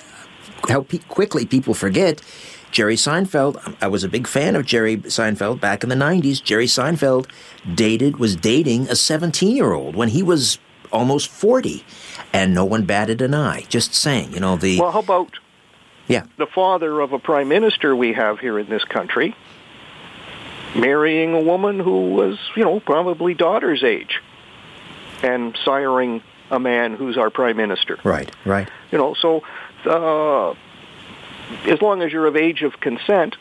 how 0.68 0.82
pe- 0.82 0.98
quickly 0.98 1.46
people 1.46 1.74
forget. 1.74 2.22
Jerry 2.70 2.94
Seinfeld, 2.94 3.76
I 3.80 3.88
was 3.88 4.04
a 4.04 4.08
big 4.08 4.28
fan 4.28 4.54
of 4.54 4.64
Jerry 4.64 4.96
Seinfeld 4.98 5.60
back 5.60 5.82
in 5.82 5.88
the 5.88 5.96
90s. 5.96 6.40
Jerry 6.40 6.66
Seinfeld 6.66 7.28
dated, 7.74 8.18
was 8.18 8.36
dating 8.36 8.88
a 8.88 8.94
17 8.94 9.56
year 9.56 9.72
old 9.72 9.96
when 9.96 10.08
he 10.08 10.22
was 10.22 10.58
almost 10.92 11.28
40, 11.28 11.84
and 12.32 12.54
no 12.54 12.64
one 12.64 12.84
batted 12.84 13.22
an 13.22 13.34
eye. 13.34 13.64
Just 13.68 13.94
saying, 13.94 14.32
you 14.32 14.40
know, 14.40 14.56
the. 14.56 14.78
Well, 14.78 14.92
how 14.92 15.00
about 15.00 15.32
yeah. 16.06 16.26
the 16.36 16.46
father 16.46 17.00
of 17.00 17.12
a 17.12 17.18
prime 17.18 17.48
minister 17.48 17.96
we 17.96 18.12
have 18.12 18.38
here 18.38 18.58
in 18.58 18.68
this 18.68 18.84
country? 18.84 19.34
Marrying 20.74 21.34
a 21.34 21.40
woman 21.40 21.80
who 21.80 22.10
was, 22.10 22.38
you 22.56 22.64
know, 22.64 22.80
probably 22.80 23.34
daughter's 23.34 23.82
age 23.82 24.20
and 25.22 25.54
siring 25.54 26.22
a 26.50 26.58
man 26.58 26.94
who's 26.94 27.16
our 27.16 27.30
prime 27.30 27.56
minister. 27.56 27.98
Right, 28.04 28.30
right. 28.44 28.68
You 28.90 28.98
know, 28.98 29.14
so 29.14 29.42
uh, 29.84 30.50
as 31.66 31.80
long 31.80 32.02
as 32.02 32.12
you're 32.12 32.26
of 32.26 32.36
age 32.36 32.62
of 32.62 32.80
consent, 32.80 33.36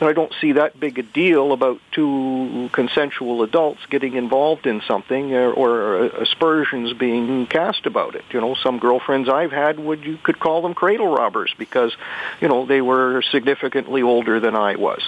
I 0.00 0.12
don't 0.12 0.32
see 0.40 0.52
that 0.52 0.78
big 0.80 0.98
a 0.98 1.02
deal 1.02 1.52
about 1.52 1.80
two 1.92 2.68
consensual 2.72 3.42
adults 3.42 3.80
getting 3.88 4.14
involved 4.14 4.66
in 4.66 4.82
something 4.82 5.32
or, 5.34 5.52
or 5.52 6.06
aspersions 6.06 6.92
being 6.92 7.46
cast 7.46 7.86
about 7.86 8.14
it. 8.14 8.24
You 8.32 8.40
know, 8.40 8.54
some 8.54 8.78
girlfriends 8.78 9.28
I've 9.28 9.52
had 9.52 9.78
would 9.78 10.04
you 10.04 10.18
could 10.22 10.40
call 10.40 10.62
them 10.62 10.74
cradle 10.74 11.14
robbers 11.14 11.54
because, 11.56 11.96
you 12.40 12.48
know, 12.48 12.66
they 12.66 12.80
were 12.80 13.22
significantly 13.22 14.02
older 14.02 14.40
than 14.40 14.56
I 14.56 14.76
was. 14.76 15.02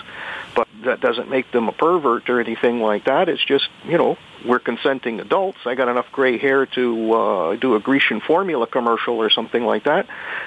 But 0.54 0.68
that 0.84 1.00
doesn't 1.00 1.28
make 1.28 1.50
them 1.52 1.68
a 1.68 1.72
pervert 1.72 2.28
or 2.28 2.40
anything 2.40 2.80
like 2.80 3.04
that. 3.04 3.28
It's 3.28 3.44
just, 3.44 3.68
you 3.84 3.98
know, 3.98 4.16
we're 4.44 4.58
consenting 4.58 5.20
adults. 5.20 5.58
I 5.64 5.74
got 5.74 5.88
enough 5.88 6.10
gray 6.12 6.38
hair 6.38 6.66
to 6.66 7.12
uh, 7.14 7.56
do 7.56 7.74
a 7.74 7.80
Grecian 7.80 8.20
formula 8.20 8.66
commercial 8.66 9.16
or 9.16 9.30
something 9.30 9.64
like 9.64 9.84
that, 9.84 10.06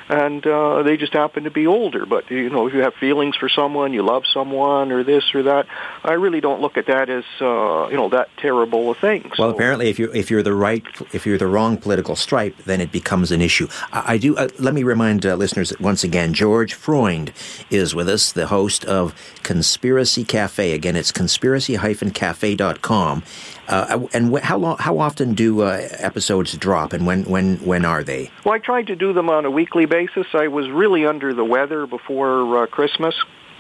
and 0.10 0.46
uh, 0.46 0.84
they 0.84 0.98
just 0.98 1.14
happen 1.14 1.44
to 1.46 1.52
be 1.52 1.68
older. 1.68 2.06
But 2.06 2.30
you 2.32 2.50
know, 2.50 2.68
if 2.68 2.74
you 2.74 2.82
have 2.82 2.94
feelings 2.96 3.36
for 3.36 3.50
someone, 3.50 3.94
you 3.94 4.04
love 4.04 4.24
someone, 4.34 4.92
or 4.92 5.04
this 5.04 5.24
or 5.34 5.44
that, 5.44 5.68
I 6.04 6.14
really 6.14 6.42
don't 6.42 6.62
look 6.62 6.78
at 6.78 6.88
that 6.88 7.10
as 7.10 7.24
uh, 7.42 7.88
you 7.90 7.98
know 7.98 8.10
that 8.10 8.30
terrible 8.38 8.92
a 8.92 8.96
thing. 8.96 9.24
Well, 9.38 9.50
So- 9.50 9.56
apparently, 9.56 9.90
if 9.90 10.00
you're 10.00 10.14
if 10.16 10.30
you're 10.32 10.44
the 10.44 10.54
right 10.54 10.84
if 11.14 11.26
you're 11.26 11.38
the 11.38 11.48
wrong 11.48 11.78
political 11.78 12.16
stripe, 12.16 12.56
then 12.66 12.82
it 12.82 12.92
becomes 12.92 13.32
an 13.32 13.42
issue. 13.42 13.68
I, 13.92 14.14
I 14.14 14.18
do. 14.18 14.36
Uh, 14.38 14.48
let 14.60 14.74
me 14.74 14.84
remind 14.84 15.26
uh, 15.26 15.36
listeners 15.36 15.70
that 15.70 15.82
once 15.82 16.04
again, 16.04 16.34
George 16.34 16.74
Freund 16.74 17.32
is 17.70 17.94
with 17.96 18.10
us, 18.10 18.32
the 18.32 18.48
host 18.48 18.86
of 18.86 19.14
Conspiracy 19.44 20.24
Cafe. 20.24 20.72
Again, 20.74 20.96
it's 20.96 21.12
conspiracy-cafe.com. 21.12 23.24
Uh, 23.68 24.08
and 24.14 24.34
wh- 24.34 24.42
how 24.42 24.58
long? 24.58 24.78
How 24.78 25.00
often 25.00 25.34
do 25.34 25.62
uh, 25.62 25.88
episodes 25.92 26.56
drop, 26.58 26.94
and 26.94 27.06
when 27.06 27.24
when 27.24 27.58
when 27.58 27.84
are 27.84 28.04
they? 28.04 28.32
Well, 28.46 28.54
I 28.54 28.60
tried 28.60 28.88
to 28.88 28.96
do 28.96 29.14
them 29.14 29.30
on 29.30 29.46
a 29.46 29.52
weekly 29.52 29.86
basis. 29.86 30.28
I 30.34 30.48
was 30.48 30.70
really 30.70 31.06
under 31.06 31.34
the 31.34 31.44
weather 31.44 31.86
before 31.86 32.64
uh, 32.64 32.68
Christmas. 32.68 33.16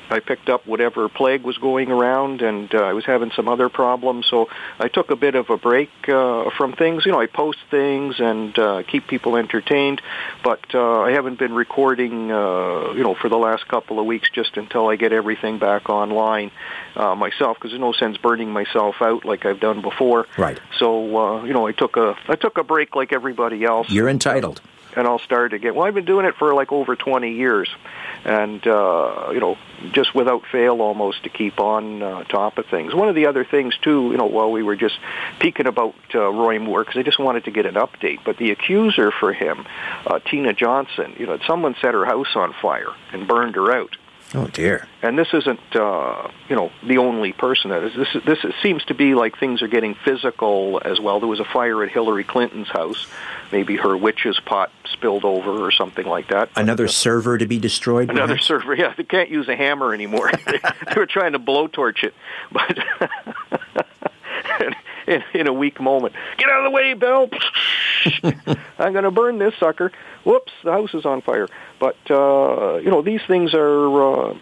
I 0.10 0.20
picked 0.20 0.50
up 0.50 0.66
whatever 0.66 1.10
plague 1.10 1.44
was 1.44 1.58
going 1.58 1.92
around, 1.92 2.42
and 2.42 2.74
uh, 2.74 2.80
I 2.80 2.94
was 2.94 3.06
having 3.06 3.32
some 3.32 3.48
other 3.48 3.70
problems. 3.70 4.26
So 4.30 4.50
I 4.80 4.88
took 4.88 5.12
a 5.12 5.16
bit 5.16 5.36
of 5.36 5.50
a 5.50 5.58
break 5.58 5.90
uh, 6.08 6.50
from 6.58 6.74
things. 6.74 7.06
You 7.06 7.12
know, 7.12 7.20
I 7.20 7.28
post 7.28 7.60
things 7.70 8.20
and 8.20 8.58
uh, 8.58 8.84
keep 8.84 9.08
people 9.08 9.36
entertained, 9.36 10.02
but 10.44 10.60
uh, 10.74 11.02
I 11.02 11.12
haven't 11.12 11.40
been 11.40 11.54
recording. 11.54 12.32
Uh, 12.32 12.94
you 12.94 13.04
know, 13.04 13.16
for 13.16 13.30
the 13.30 13.38
last 13.38 13.68
couple 13.68 14.00
of 14.00 14.06
weeks, 14.06 14.30
just 14.34 14.58
until 14.58 14.88
I 14.88 14.96
get 14.96 15.12
everything 15.14 15.60
back 15.60 15.90
online 15.90 16.52
uh, 16.96 17.16
myself, 17.16 17.58
because 17.58 17.72
there's 17.72 17.82
no 17.82 17.92
sense 17.94 18.18
burning 18.18 18.52
myself 18.52 18.96
out 19.02 19.26
like 19.26 19.46
I've 19.46 19.60
done 19.60 19.82
before. 19.82 20.26
Right. 20.38 20.60
So 20.80 21.18
uh, 21.18 21.44
you 21.44 21.54
know, 21.54 21.68
I 21.68 21.72
took 21.72 21.98
a 21.98 22.16
I 22.28 22.36
took 22.36 22.58
a 22.58 22.64
break 22.64 22.96
like 22.96 23.14
everybody 23.14 23.64
else 23.64 23.90
You're 23.90 24.10
entitled. 24.10 24.62
and 24.96 25.08
I'll 25.08 25.20
start 25.20 25.54
again. 25.54 25.76
Well, 25.76 25.86
I've 25.86 25.94
been 25.94 26.06
doing 26.06 26.26
it 26.26 26.36
for 26.36 26.54
like 26.54 26.72
over 26.72 26.96
20 26.96 27.34
years, 27.34 27.70
and 28.26 28.66
uh, 28.68 29.30
you 29.32 29.40
know, 29.40 29.58
just 29.92 30.14
without 30.16 30.44
fail, 30.52 30.82
almost 30.82 31.24
to 31.24 31.30
keep 31.30 31.60
on 31.60 32.02
uh, 32.02 32.24
top 32.26 32.58
of 32.58 32.66
things. 32.68 32.94
One 32.94 33.10
of 33.10 33.16
the 33.16 33.28
other 33.28 33.46
things 33.46 33.78
too, 33.78 34.10
you 34.12 34.18
know, 34.18 34.26
while 34.26 34.52
we 34.52 34.64
were 34.64 34.76
just 34.76 35.00
peeking 35.40 35.68
about 35.68 35.96
uh, 36.14 36.30
Roy 36.30 36.60
Moore, 36.60 36.84
because 36.84 36.98
I 36.98 37.04
just 37.04 37.20
wanted 37.20 37.46
to 37.46 37.52
get 37.52 37.66
an 37.66 37.76
update. 37.76 38.20
But 38.26 38.38
the 38.38 38.52
accuser 38.52 39.12
for 39.12 39.34
him, 39.34 39.66
uh, 40.06 40.20
Tina 40.20 40.54
Johnson, 40.54 41.16
you 41.18 41.26
know, 41.26 41.38
someone 41.48 41.76
set 41.82 41.94
her 41.94 42.06
house 42.06 42.36
on 42.36 42.54
fire 42.62 42.94
and 43.12 43.28
burned 43.28 43.56
her 43.56 43.72
out. 43.72 43.96
Oh 44.36 44.48
dear. 44.48 44.88
And 45.02 45.18
this 45.18 45.30
isn't, 45.34 45.60
uh, 45.74 46.30
you 46.50 46.56
know, 46.56 46.70
the 46.86 46.98
only 46.98 47.32
person 47.32 47.70
that 47.72 47.84
is. 47.84 47.96
This, 47.96 48.14
is- 48.16 48.24
this 48.26 48.54
seems 48.62 48.84
to 48.86 48.94
be 48.94 49.14
like 49.16 49.40
things 49.40 49.62
are 49.62 49.68
getting 49.70 49.96
physical 49.96 50.82
as 50.84 51.00
well. 51.00 51.20
There 51.20 51.30
was 51.30 51.40
a 51.40 51.46
fire 51.46 51.82
at 51.84 51.92
Hillary 51.92 52.26
Clinton's 52.26 52.68
house. 52.68 53.08
Maybe 53.52 53.78
her 53.78 53.96
witch's 53.96 54.38
pot 54.42 54.70
spilled 54.92 55.24
over 55.24 55.66
or 55.66 55.72
something 55.72 56.06
like 56.06 56.28
that. 56.30 56.50
Another 56.58 56.88
server 56.90 57.38
to 57.38 57.46
be 57.46 57.58
destroyed. 57.58 58.10
Another 58.10 58.34
perhaps? 58.34 58.46
server. 58.48 58.76
Yeah, 58.76 58.94
they 58.98 59.04
can't 59.04 59.30
use 59.30 59.48
a 59.48 59.56
hammer 59.56 59.94
anymore. 59.94 60.30
they 60.46 60.60
were 61.00 61.06
trying 61.06 61.32
to 61.32 61.40
blowtorch 61.40 62.04
it, 62.04 62.14
but 62.52 62.78
in, 65.08 65.24
in 65.34 65.48
a 65.48 65.54
weak 65.54 65.80
moment, 65.80 66.14
get 66.38 66.50
out 66.50 66.66
of 66.66 66.72
the 66.72 66.72
way, 66.72 66.94
Bill. 66.94 67.30
I'm 68.78 68.92
going 68.92 69.04
to 69.06 69.12
burn 69.12 69.38
this 69.40 69.54
sucker. 69.60 69.92
Whoops, 70.28 70.52
the 70.62 70.74
house 70.74 70.94
is 70.94 71.06
on 71.06 71.22
fire. 71.22 71.48
But 71.80 71.96
uh, 72.10 72.80
you 72.84 72.90
know, 72.90 73.02
these 73.02 73.22
things 73.28 73.54
are. 73.54 74.32
Uh, 74.32 74.38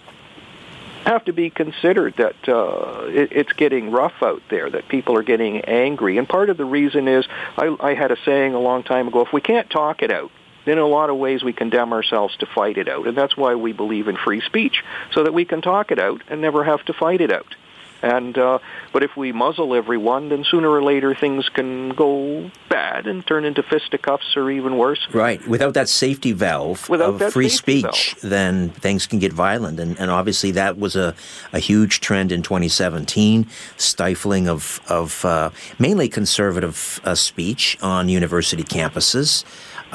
have 1.05 1.23
to 1.25 1.33
be 1.33 1.51
considered 1.51 2.15
that 2.17 2.49
uh, 2.49 3.05
it, 3.05 3.31
it's 3.31 3.53
getting 3.53 3.91
rough 3.91 4.23
out 4.23 4.41
there, 4.49 4.67
that 4.71 4.87
people 4.87 5.15
are 5.15 5.21
getting 5.21 5.61
angry. 5.61 6.17
And 6.17 6.27
part 6.27 6.49
of 6.49 6.57
the 6.57 6.65
reason 6.65 7.07
is 7.07 7.27
I, 7.55 7.75
I 7.79 7.93
had 7.93 8.09
a 8.09 8.17
saying 8.25 8.55
a 8.55 8.59
long 8.59 8.81
time 8.81 9.07
ago, 9.07 9.21
if 9.21 9.31
we 9.31 9.39
can't 9.39 9.69
talk 9.69 10.01
it 10.01 10.11
out, 10.11 10.31
then 10.65 10.79
in 10.79 10.83
a 10.83 10.87
lot 10.87 11.11
of 11.11 11.17
ways 11.17 11.43
we 11.43 11.53
condemn 11.53 11.93
ourselves 11.93 12.35
to 12.37 12.47
fight 12.47 12.79
it 12.79 12.89
out. 12.89 13.07
And 13.07 13.15
that's 13.15 13.37
why 13.37 13.53
we 13.53 13.71
believe 13.71 14.07
in 14.07 14.17
free 14.17 14.41
speech, 14.41 14.83
so 15.11 15.25
that 15.25 15.31
we 15.31 15.45
can 15.45 15.61
talk 15.61 15.91
it 15.91 15.99
out 15.99 16.23
and 16.27 16.41
never 16.41 16.63
have 16.63 16.83
to 16.85 16.93
fight 16.93 17.21
it 17.21 17.31
out. 17.31 17.53
And 18.01 18.37
uh, 18.37 18.59
but 18.91 19.03
if 19.03 19.15
we 19.17 19.31
muzzle 19.31 19.73
everyone, 19.73 20.29
then 20.29 20.43
sooner 20.43 20.69
or 20.69 20.83
later 20.83 21.15
things 21.15 21.49
can 21.49 21.89
go 21.89 22.51
bad 22.69 23.07
and 23.07 23.25
turn 23.25 23.45
into 23.45 23.63
fisticuffs 23.63 24.35
or 24.35 24.51
even 24.51 24.77
worse. 24.77 25.07
Right. 25.11 25.45
Without 25.47 25.73
that 25.73 25.89
safety 25.89 26.31
valve 26.31 26.87
Without 26.89 27.21
of 27.21 27.33
free 27.33 27.49
speech, 27.49 28.15
then 28.21 28.69
things 28.69 29.07
can 29.07 29.19
get 29.19 29.33
violent. 29.33 29.79
And, 29.79 29.99
and 29.99 30.11
obviously, 30.11 30.51
that 30.51 30.77
was 30.77 30.95
a, 30.95 31.15
a 31.53 31.59
huge 31.59 31.99
trend 31.99 32.31
in 32.31 32.43
2017 32.43 33.47
stifling 33.77 34.47
of, 34.47 34.81
of 34.87 35.25
uh, 35.25 35.49
mainly 35.79 36.09
conservative 36.09 36.99
uh, 37.03 37.15
speech 37.15 37.77
on 37.81 38.09
university 38.09 38.63
campuses. 38.63 39.43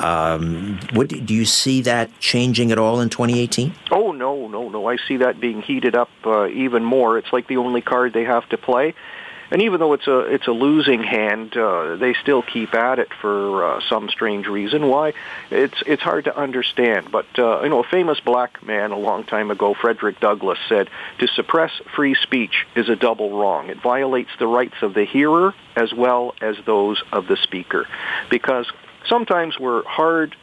Um, 0.01 0.81
what, 0.95 1.09
do 1.09 1.35
you 1.35 1.45
see 1.45 1.83
that 1.83 2.19
changing 2.21 2.73
at 2.73 2.79
all 2.79 3.01
in 3.01 3.11
2018? 3.11 3.75
Oh 3.91 4.13
no, 4.13 4.49
no, 4.49 4.71
no! 4.71 4.87
I 4.87 4.97
see 4.97 5.19
that 5.19 5.39
being 5.41 5.61
heated 5.61 5.95
up 5.95 6.09
uh, 6.25 6.47
even 6.49 6.85
more. 6.85 7.19
It's 7.19 7.33
like 7.33 7.49
the 7.49 7.59
only 7.59 7.83
card 7.83 8.15
they 8.15 8.25
have 8.25 8.49
to 8.49 8.57
play, 8.57 8.95
and 9.51 9.61
even 9.61 9.79
though 9.79 9.93
it's 9.93 10.07
a 10.07 10.21
it's 10.21 10.47
a 10.47 10.53
losing 10.53 11.03
hand, 11.03 11.55
uh, 11.55 11.97
they 11.97 12.15
still 12.15 12.41
keep 12.41 12.75
at 12.75 12.99
it 12.99 13.13
for 13.21 13.63
uh, 13.63 13.81
some 13.91 14.09
strange 14.09 14.47
reason. 14.47 14.89
Why? 14.89 15.13
It's 15.51 15.83
it's 15.87 16.03
hard 16.03 16.25
to 16.25 16.37
understand. 16.37 17.13
But 17.13 17.27
uh, 17.39 17.61
you 17.63 17.69
know, 17.69 17.81
a 17.81 17.89
famous 17.89 18.21
black 18.21 18.63
man 18.63 18.93
a 18.93 18.99
long 18.99 19.25
time 19.25 19.51
ago, 19.51 19.75
Frederick 19.75 20.19
Douglass, 20.19 20.59
said, 20.67 20.89
"To 21.19 21.27
suppress 21.27 21.73
free 21.95 22.15
speech 22.15 22.67
is 22.75 22.89
a 22.89 22.97
double 22.97 23.39
wrong. 23.39 23.69
It 23.69 23.83
violates 23.83 24.31
the 24.39 24.47
rights 24.47 24.77
of 24.81 24.95
the 24.95 25.05
hearer 25.05 25.55
as 25.77 25.93
well 25.93 26.35
as 26.41 26.57
those 26.65 27.03
of 27.13 27.27
the 27.27 27.37
speaker, 27.37 27.87
because 28.31 28.67
sometimes 29.09 29.59
we're 29.59 29.85
hard 29.85 30.37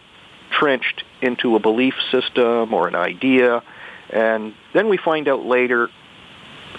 trenched 0.51 1.03
into 1.21 1.55
a 1.55 1.59
belief 1.59 1.93
system 2.11 2.73
or 2.73 2.87
an 2.87 2.95
idea, 2.95 3.61
and 4.09 4.53
then 4.73 4.87
we 4.89 4.97
find 4.97 5.27
out 5.27 5.45
later 5.45 5.89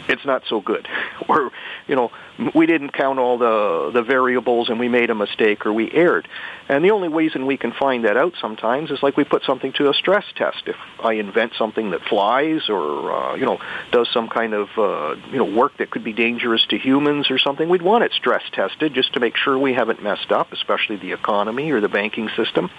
it's 0.09 0.25
not 0.25 0.43
so 0.49 0.61
good. 0.61 0.87
Or, 1.29 1.51
you 1.87 1.95
know, 1.95 2.11
we 2.55 2.67
didn't 2.67 2.93
count 2.93 3.19
all 3.19 3.39
the 3.39 3.91
the 3.93 4.03
variables 4.03 4.69
and 4.69 4.79
we 4.79 4.89
made 4.89 5.11
a 5.11 5.15
mistake 5.15 5.67
or 5.67 5.73
we 5.73 5.91
erred. 5.91 6.29
And 6.69 6.85
the 6.85 6.91
only 6.91 7.09
reason 7.09 7.47
we 7.47 7.57
can 7.57 7.73
find 7.73 8.05
that 8.05 8.17
out 8.17 8.35
sometimes 8.41 8.91
is 8.91 9.03
like 9.03 9.17
we 9.17 9.25
put 9.25 9.43
something 9.45 9.73
to 9.75 9.89
a 9.89 9.95
stress 9.95 10.25
test. 10.37 10.65
If 10.67 10.77
I 11.03 11.15
invent 11.15 11.55
something 11.57 11.91
that 11.93 12.03
flies 12.03 12.69
or, 12.69 13.11
uh, 13.11 13.35
you 13.37 13.47
know, 13.47 13.59
does 13.91 14.09
some 14.13 14.29
kind 14.29 14.53
of, 14.53 14.69
uh, 14.77 15.17
you 15.31 15.39
know, 15.39 15.45
work 15.45 15.79
that 15.79 15.91
could 15.91 16.05
be 16.05 16.13
dangerous 16.13 16.67
to 16.67 16.79
humans 16.79 17.31
or 17.31 17.39
something, 17.39 17.71
we'd 17.71 17.81
want 17.81 18.05
it 18.05 18.13
stress 18.13 18.43
tested 18.53 18.93
just 18.93 19.15
to 19.15 19.21
make 19.21 19.37
sure 19.37 19.59
we 19.59 19.73
haven't 19.73 20.03
messed 20.03 20.31
up, 20.31 20.53
especially 20.53 20.97
the 20.97 21.13
economy 21.13 21.71
or 21.71 21.81
the 21.81 21.89
banking 21.89 22.29
system, 22.37 22.71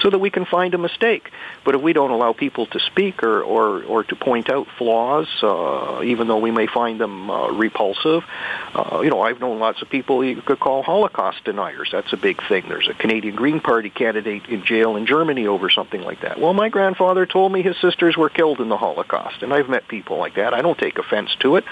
so 0.00 0.08
that 0.08 0.18
we 0.18 0.30
can 0.30 0.46
find 0.46 0.72
a 0.72 0.78
mistake. 0.78 1.30
But 1.64 1.74
if 1.74 1.82
we 1.82 1.92
don't 1.92 2.12
allow 2.12 2.32
people 2.32 2.64
to 2.66 2.80
speak 2.80 3.22
or, 3.22 3.42
or, 3.42 3.82
or 3.84 4.04
to 4.04 4.16
point 4.16 4.48
out 4.48 4.68
flaws, 4.78 5.28
uh, 5.42 6.00
even 6.02 6.28
though 6.28 6.38
we 6.38 6.50
may 6.50 6.66
find 6.66 6.98
them 6.98 7.30
uh, 7.30 7.50
repulsive, 7.50 8.24
uh, 8.74 9.02
you 9.04 9.10
know, 9.10 9.20
I've 9.20 9.38
known 9.38 9.58
lots 9.58 9.82
of 9.82 9.90
people 9.90 10.24
you 10.24 10.40
could 10.40 10.58
call 10.58 10.82
Holocaust 10.82 11.44
deniers. 11.44 11.90
That's 11.92 12.14
a 12.14 12.16
big 12.16 12.42
thing. 12.48 12.64
There's 12.70 12.88
a 12.88 12.94
Canadian 12.94 13.36
Green 13.36 13.60
Party 13.60 13.90
candidate 13.90 14.46
in 14.46 14.64
jail 14.64 14.96
in 14.96 15.04
Germany 15.04 15.46
over 15.46 15.68
something 15.68 16.00
like 16.00 16.22
that. 16.22 16.40
Well, 16.40 16.54
my 16.54 16.70
grandfather 16.70 17.26
told 17.26 17.52
me 17.52 17.60
his 17.60 17.76
sisters 17.82 18.16
were 18.16 18.30
killed 18.30 18.62
in 18.62 18.70
the 18.70 18.78
Holocaust, 18.78 19.42
and 19.42 19.52
I've 19.52 19.68
met 19.68 19.88
people 19.88 20.16
like 20.16 20.36
that. 20.36 20.54
I 20.54 20.62
don't 20.62 20.78
take 20.78 20.98
offense 20.98 21.36
to 21.40 21.56
it. 21.56 21.64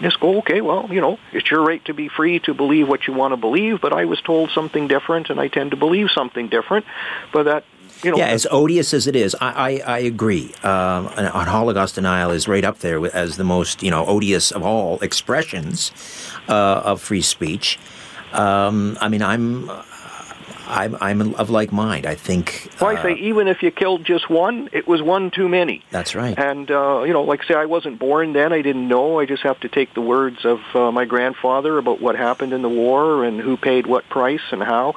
Just 0.00 0.18
go, 0.18 0.38
okay, 0.38 0.62
well, 0.62 0.88
you 0.90 1.00
know, 1.00 1.20
it's 1.32 1.48
your 1.48 1.62
right 1.62 1.84
to 1.84 1.94
be 1.94 2.08
free 2.08 2.40
to 2.40 2.54
believe 2.54 2.88
what 2.88 3.06
you 3.06 3.12
want 3.12 3.34
to 3.34 3.36
believe, 3.36 3.80
but 3.80 3.92
I 3.92 4.06
was 4.06 4.20
told 4.20 4.50
something 4.50 4.88
different, 4.88 5.30
and 5.30 5.38
I 5.38 5.46
tend 5.46 5.70
to 5.70 5.76
believe 5.76 6.10
something 6.10 6.48
different. 6.48 6.86
But 7.32 7.44
that 7.44 7.64
you 8.02 8.10
know, 8.10 8.16
Yeah, 8.16 8.26
as 8.26 8.46
odious 8.50 8.94
as 8.94 9.06
it 9.06 9.16
is, 9.16 9.34
I, 9.40 9.80
I, 9.86 9.96
I 9.96 9.98
agree. 9.98 10.52
Um, 10.62 11.08
on 11.08 11.26
on 11.26 11.46
Holocaust 11.46 11.94
denial 11.94 12.30
is 12.30 12.48
right 12.48 12.64
up 12.64 12.78
there 12.78 13.04
as 13.14 13.36
the 13.36 13.44
most 13.44 13.82
you 13.82 13.90
know 13.90 14.06
odious 14.06 14.50
of 14.50 14.62
all 14.62 14.98
expressions 15.00 15.92
uh, 16.48 16.82
of 16.84 17.00
free 17.00 17.22
speech. 17.22 17.78
Um, 18.32 18.96
I 19.00 19.08
mean, 19.08 19.22
I'm 19.22 19.70
I'm, 20.70 20.96
I'm 21.00 21.34
of 21.34 21.50
like 21.50 21.72
mind. 21.72 22.06
I 22.06 22.14
think. 22.14 22.70
Well, 22.80 22.96
I 22.96 23.02
say 23.02 23.14
even 23.14 23.48
if 23.48 23.62
you 23.62 23.70
killed 23.70 24.04
just 24.04 24.30
one, 24.30 24.68
it 24.72 24.86
was 24.86 25.02
one 25.02 25.30
too 25.30 25.48
many. 25.48 25.82
That's 25.90 26.14
right. 26.14 26.38
And 26.38 26.70
uh, 26.70 27.02
you 27.02 27.12
know, 27.12 27.22
like 27.22 27.44
I 27.44 27.48
say, 27.48 27.54
I 27.54 27.66
wasn't 27.66 27.98
born 27.98 28.32
then. 28.32 28.52
I 28.52 28.62
didn't 28.62 28.86
know. 28.86 29.18
I 29.18 29.26
just 29.26 29.42
have 29.42 29.58
to 29.60 29.68
take 29.68 29.94
the 29.94 30.00
words 30.00 30.44
of 30.44 30.60
uh, 30.74 30.92
my 30.92 31.04
grandfather 31.04 31.76
about 31.78 32.00
what 32.00 32.16
happened 32.16 32.52
in 32.52 32.62
the 32.62 32.68
war 32.68 33.24
and 33.24 33.40
who 33.40 33.56
paid 33.56 33.86
what 33.86 34.08
price 34.08 34.40
and 34.52 34.62
how. 34.62 34.94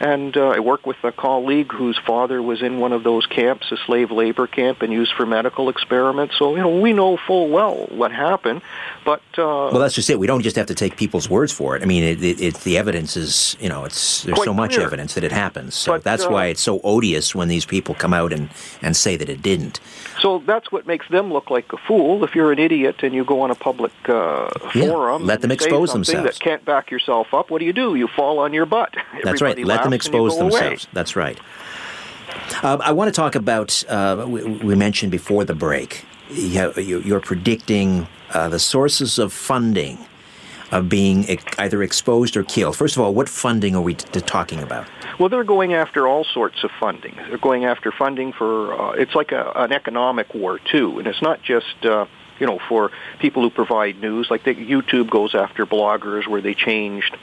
And 0.00 0.36
uh, 0.36 0.48
I 0.48 0.60
work 0.60 0.86
with 0.86 1.02
a 1.04 1.12
colleague 1.12 1.72
whose 1.72 1.98
father 1.98 2.42
was 2.42 2.62
in 2.62 2.78
one 2.78 2.92
of 2.92 3.04
those 3.04 3.26
camps, 3.26 3.70
a 3.72 3.76
slave 3.76 4.10
labor 4.10 4.46
camp, 4.46 4.82
and 4.82 4.92
used 4.92 5.12
for 5.12 5.26
medical 5.26 5.68
experiments. 5.68 6.36
So 6.38 6.56
you 6.56 6.62
know, 6.62 6.80
we 6.80 6.92
know 6.92 7.16
full 7.16 7.48
well 7.48 7.86
what 7.90 8.12
happened. 8.12 8.62
But 9.04 9.22
uh, 9.36 9.70
well, 9.72 9.78
that's 9.78 9.94
just 9.94 10.10
it. 10.10 10.18
We 10.18 10.26
don't 10.26 10.42
just 10.42 10.56
have 10.56 10.66
to 10.66 10.74
take 10.74 10.96
people's 10.96 11.28
words 11.28 11.52
for 11.52 11.76
it. 11.76 11.82
I 11.82 11.86
mean, 11.86 12.04
it, 12.04 12.22
it, 12.22 12.40
it 12.40 12.54
the 12.56 12.78
evidence 12.78 13.16
is 13.16 13.56
you 13.60 13.68
know, 13.68 13.84
it's 13.84 14.22
there's 14.22 14.42
so 14.44 14.54
much 14.54 14.74
clear. 14.74 14.86
evidence 14.86 15.14
that 15.14 15.24
it 15.24 15.32
happens. 15.32 15.74
So 15.74 15.92
But, 15.92 16.04
that's 16.04 16.24
uh, 16.24 16.30
why 16.30 16.46
it's 16.46 16.60
so 16.60 16.80
odious 16.82 17.34
when 17.34 17.48
these 17.48 17.64
people 17.64 17.94
come 17.94 18.12
out 18.14 18.32
and 18.32 18.50
and 18.80 18.96
say 18.96 19.16
that 19.16 19.28
it 19.28 19.42
didn't. 19.42 19.80
So 20.20 20.38
that's 20.38 20.70
what 20.70 20.86
makes 20.86 21.08
them 21.08 21.32
look 21.32 21.50
like 21.50 21.72
a 21.72 21.76
fool. 21.76 22.22
If 22.22 22.34
you're 22.34 22.52
an 22.52 22.58
idiot 22.58 23.02
and 23.02 23.14
you 23.14 23.24
go 23.24 23.40
on 23.40 23.50
a 23.50 23.54
public 23.54 23.92
uh, 24.08 24.48
Yeah, 24.74 24.86
forum, 24.86 25.26
let 25.26 25.40
them 25.40 25.50
expose 25.50 25.92
themselves. 25.92 26.38
That 26.38 26.44
can't 26.44 26.64
back 26.64 26.90
yourself 26.90 27.34
up. 27.34 27.50
What 27.50 27.58
do 27.58 27.64
you 27.64 27.72
do? 27.72 27.94
You 27.94 28.06
fall 28.08 28.38
on 28.38 28.52
your 28.52 28.66
butt. 28.66 28.94
That's 29.24 29.42
right. 29.42 29.52
Everybody 29.52 29.64
Let 29.84 29.90
them 29.90 29.92
laughs 29.92 30.06
and 30.06 30.14
you 30.14 30.26
expose 30.26 30.34
go 30.34 30.40
away. 30.40 30.60
themselves. 30.60 30.88
That's 30.92 31.16
right. 31.16 31.38
Um, 32.62 32.80
I 32.82 32.92
want 32.92 33.08
to 33.08 33.12
talk 33.12 33.34
about. 33.34 33.82
Uh, 33.88 34.24
we, 34.28 34.42
we 34.42 34.74
mentioned 34.74 35.12
before 35.12 35.44
the 35.44 35.54
break. 35.54 36.04
You 36.30 36.72
you're 36.76 37.20
predicting 37.20 38.06
uh, 38.32 38.48
the 38.48 38.58
sources 38.58 39.18
of 39.18 39.32
funding 39.32 39.98
of 40.70 40.88
being 40.88 41.26
either 41.58 41.82
exposed 41.82 42.36
or 42.36 42.42
killed. 42.42 42.76
First 42.76 42.96
of 42.96 43.02
all, 43.02 43.12
what 43.12 43.28
funding 43.28 43.76
are 43.76 43.82
we 43.82 43.94
t- 43.94 44.20
talking 44.22 44.60
about? 44.60 44.86
Well, 45.18 45.28
they're 45.28 45.44
going 45.44 45.74
after 45.74 46.08
all 46.08 46.24
sorts 46.24 46.64
of 46.64 46.70
funding. 46.80 47.14
They're 47.28 47.36
going 47.36 47.66
after 47.66 47.92
funding 47.92 48.32
for. 48.32 48.72
Uh, 48.74 48.92
it's 48.92 49.14
like 49.14 49.32
a, 49.32 49.52
an 49.54 49.72
economic 49.72 50.34
war 50.34 50.58
too, 50.58 50.98
and 50.98 51.06
it's 51.06 51.22
not 51.22 51.42
just. 51.42 51.84
Uh, 51.84 52.06
you 52.40 52.46
know, 52.46 52.58
for 52.68 52.90
people 53.20 53.42
who 53.42 53.50
provide 53.50 54.00
news, 54.00 54.28
like 54.28 54.42
the, 54.42 54.52
YouTube 54.52 55.08
goes 55.08 55.32
after 55.32 55.64
bloggers 55.64 56.26
where 56.26 56.40
they 56.40 56.54
changed 56.54 57.16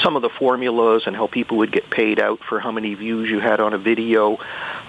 some 0.00 0.16
of 0.16 0.22
the 0.22 0.30
formulas 0.30 1.04
and 1.06 1.14
how 1.14 1.26
people 1.26 1.58
would 1.58 1.72
get 1.72 1.90
paid 1.90 2.18
out 2.18 2.40
for 2.48 2.60
how 2.60 2.72
many 2.72 2.94
views 2.94 3.28
you 3.28 3.40
had 3.40 3.60
on 3.60 3.74
a 3.74 3.78
video. 3.78 4.38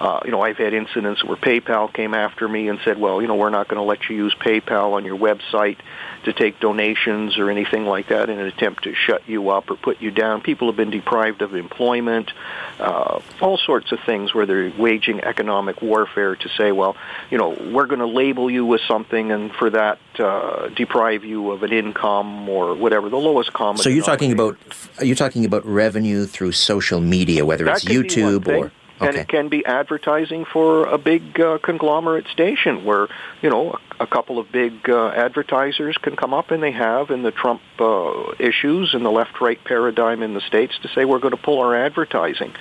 Uh, 0.00 0.20
you 0.24 0.30
know, 0.30 0.40
I've 0.40 0.56
had 0.56 0.72
incidents 0.72 1.22
where 1.24 1.36
PayPal 1.36 1.92
came 1.92 2.14
after 2.14 2.48
me 2.48 2.68
and 2.68 2.78
said, 2.84 2.98
well, 2.98 3.20
you 3.20 3.28
know, 3.28 3.34
we're 3.34 3.50
not 3.50 3.68
going 3.68 3.80
to 3.80 3.84
let 3.84 4.08
you 4.08 4.16
use 4.16 4.34
PayPal 4.34 4.92
on 4.92 5.04
your 5.04 5.18
website 5.18 5.76
to 6.24 6.32
take 6.32 6.58
donations 6.58 7.38
or 7.38 7.50
anything 7.50 7.84
like 7.84 8.08
that 8.08 8.30
in 8.30 8.38
an 8.38 8.46
attempt 8.46 8.84
to 8.84 8.94
shut 8.94 9.28
you 9.28 9.50
up 9.50 9.70
or 9.70 9.76
put 9.76 10.00
you 10.00 10.10
down. 10.10 10.40
People 10.40 10.68
have 10.68 10.76
been 10.76 10.90
deprived 10.90 11.42
of 11.42 11.54
employment, 11.54 12.32
uh, 12.80 13.20
all 13.40 13.58
sorts 13.58 13.92
of 13.92 14.00
things 14.06 14.34
where 14.34 14.46
they're 14.46 14.72
waging 14.78 15.22
economic 15.22 15.82
warfare 15.82 16.34
to 16.34 16.48
say, 16.48 16.72
well, 16.72 16.96
you 17.30 17.38
know, 17.38 17.50
we're 17.50 17.86
going 17.86 18.00
to 18.00 18.06
label 18.06 18.50
you 18.50 18.64
with 18.64 18.80
something 18.88 19.30
and 19.30 19.52
for 19.52 19.70
that 19.70 19.98
uh, 20.20 20.68
deprive 20.74 21.24
you 21.24 21.50
of 21.50 21.62
an 21.62 21.72
income 21.72 22.48
or 22.48 22.74
whatever, 22.74 23.08
the 23.08 23.16
lowest 23.16 23.52
common 23.52 23.82
So 23.82 23.88
you're 23.88 24.04
talking 24.04 24.32
about 24.32 24.56
are 24.98 25.04
you 25.04 25.14
talking 25.14 25.44
about 25.44 25.64
revenue 25.66 26.26
through 26.26 26.52
social 26.52 27.00
media, 27.00 27.44
whether 27.44 27.64
That 27.64 27.76
it's 27.76 27.84
could 27.84 28.08
be 28.08 28.22
one 28.22 28.40
YouTube 28.40 28.48
or 28.48 28.72
And 29.00 29.16
it 29.16 29.28
can 29.28 29.48
be 29.48 29.66
advertising 29.66 30.44
for 30.44 30.86
a 30.86 30.98
big 30.98 31.38
uh, 31.40 31.58
conglomerate 31.58 32.28
station 32.28 32.84
where, 32.84 33.08
you 33.42 33.50
know, 33.50 33.72
a, 33.72 34.04
a 34.04 34.06
couple 34.06 34.38
of 34.38 34.52
big 34.52 34.88
uh, 34.88 35.08
advertisers 35.08 35.96
can 35.98 36.14
come 36.16 36.32
up, 36.32 36.50
and 36.52 36.62
they 36.62 36.70
have 36.70 37.10
in 37.10 37.22
the 37.22 37.32
Trump 37.32 37.60
uh, 37.80 38.32
issues 38.38 38.94
and 38.94 39.04
the 39.04 39.10
left-right 39.10 39.64
paradigm 39.64 40.22
in 40.22 40.34
the 40.34 40.40
States 40.40 40.78
to 40.82 40.88
say 40.88 41.04
we're 41.04 41.18
going 41.18 41.36
to 41.36 41.42
pull 41.42 41.60
our 41.60 41.74
advertising. 41.74 42.52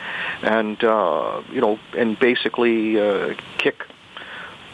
And, 0.42 0.84
uh, 0.84 1.44
you 1.52 1.62
know, 1.62 1.80
and 1.96 2.18
basically 2.18 3.00
uh, 3.00 3.36
kick 3.58 3.86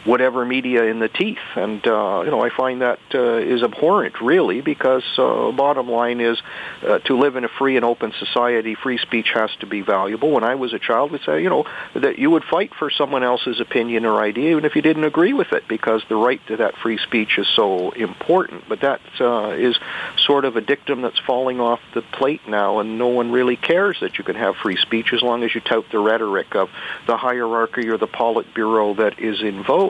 whatever 0.04 0.44
media 0.44 0.84
in 0.84 0.98
the 0.98 1.08
teeth. 1.08 1.38
And, 1.56 1.86
uh, 1.86 2.22
you 2.24 2.30
know, 2.30 2.40
I 2.40 2.50
find 2.50 2.80
that 2.80 2.98
uh, 3.14 3.36
is 3.36 3.62
abhorrent, 3.62 4.20
really, 4.20 4.60
because 4.60 5.04
uh, 5.18 5.52
bottom 5.52 5.90
line 5.90 6.20
is 6.20 6.40
uh, 6.82 6.98
to 7.00 7.18
live 7.18 7.36
in 7.36 7.44
a 7.44 7.48
free 7.48 7.76
and 7.76 7.84
open 7.84 8.12
society, 8.18 8.74
free 8.74 8.98
speech 8.98 9.30
has 9.34 9.50
to 9.60 9.66
be 9.66 9.82
valuable. 9.82 10.30
When 10.30 10.44
I 10.44 10.54
was 10.54 10.72
a 10.72 10.78
child, 10.78 11.10
we'd 11.10 11.22
say, 11.24 11.42
you 11.42 11.50
know, 11.50 11.66
that 11.94 12.18
you 12.18 12.30
would 12.30 12.44
fight 12.44 12.74
for 12.74 12.90
someone 12.90 13.22
else's 13.22 13.60
opinion 13.60 14.06
or 14.06 14.20
idea, 14.20 14.52
even 14.52 14.64
if 14.64 14.74
you 14.74 14.82
didn't 14.82 15.04
agree 15.04 15.32
with 15.32 15.52
it, 15.52 15.68
because 15.68 16.02
the 16.08 16.16
right 16.16 16.40
to 16.46 16.56
that 16.58 16.76
free 16.76 16.98
speech 16.98 17.38
is 17.38 17.46
so 17.54 17.90
important. 17.90 18.64
But 18.68 18.80
that 18.80 19.00
uh, 19.20 19.50
is 19.50 19.76
sort 20.16 20.44
of 20.44 20.56
a 20.56 20.60
dictum 20.60 21.02
that's 21.02 21.18
falling 21.18 21.60
off 21.60 21.80
the 21.94 22.02
plate 22.02 22.48
now, 22.48 22.78
and 22.78 22.98
no 22.98 23.08
one 23.08 23.30
really 23.32 23.56
cares 23.56 23.98
that 24.00 24.18
you 24.18 24.24
can 24.24 24.36
have 24.36 24.56
free 24.56 24.76
speech 24.76 25.12
as 25.12 25.22
long 25.22 25.42
as 25.42 25.54
you 25.54 25.60
tout 25.60 25.84
the 25.90 25.98
rhetoric 25.98 26.54
of 26.54 26.70
the 27.06 27.16
hierarchy 27.16 27.88
or 27.88 27.98
the 27.98 28.08
Politburo 28.08 28.96
that 28.96 29.18
is 29.18 29.42
in 29.42 29.62
vogue. 29.62 29.89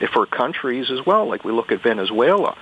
If 0.00 0.10
for 0.10 0.26
countries 0.26 0.90
as 0.90 1.04
well, 1.04 1.28
like 1.28 1.44
we 1.44 1.52
look 1.52 1.72
at 1.72 1.82
Venezuela, 1.82 2.56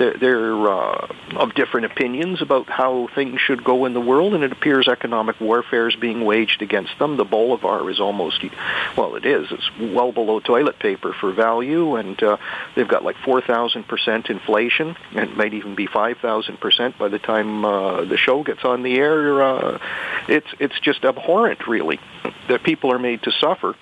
they're, 0.00 0.16
they're 0.16 0.68
uh, 0.68 1.08
of 1.36 1.54
different 1.54 1.86
opinions 1.86 2.40
about 2.40 2.68
how 2.68 3.08
things 3.14 3.38
should 3.38 3.62
go 3.62 3.84
in 3.84 3.92
the 3.92 4.00
world, 4.00 4.34
and 4.34 4.42
it 4.42 4.50
appears 4.50 4.88
economic 4.88 5.38
warfare 5.40 5.88
is 5.88 5.96
being 5.96 6.24
waged 6.24 6.62
against 6.62 6.98
them. 6.98 7.18
The 7.18 7.24
bolivar 7.24 7.88
is 7.90 8.00
almost, 8.00 8.42
well, 8.96 9.14
it 9.16 9.26
is. 9.26 9.48
It's 9.50 9.70
well 9.78 10.10
below 10.10 10.40
toilet 10.40 10.78
paper 10.78 11.12
for 11.12 11.32
value, 11.32 11.96
and 11.96 12.20
uh, 12.22 12.38
they've 12.74 12.88
got 12.88 13.04
like 13.04 13.16
4,000% 13.16 14.30
inflation, 14.30 14.96
and 15.10 15.30
it 15.30 15.36
might 15.36 15.52
even 15.52 15.74
be 15.74 15.86
5,000% 15.86 16.98
by 16.98 17.08
the 17.08 17.18
time 17.18 17.64
uh, 17.64 18.04
the 18.04 18.16
show 18.16 18.42
gets 18.42 18.64
on 18.64 18.82
the 18.82 18.96
air. 18.96 19.42
Uh, 19.42 19.78
it's, 20.28 20.48
it's 20.58 20.80
just 20.80 21.04
abhorrent, 21.04 21.68
really, 21.68 22.00
that 22.48 22.62
people 22.62 22.90
are 22.90 22.98
made 22.98 23.22
to 23.24 23.32
suffer 23.32 23.76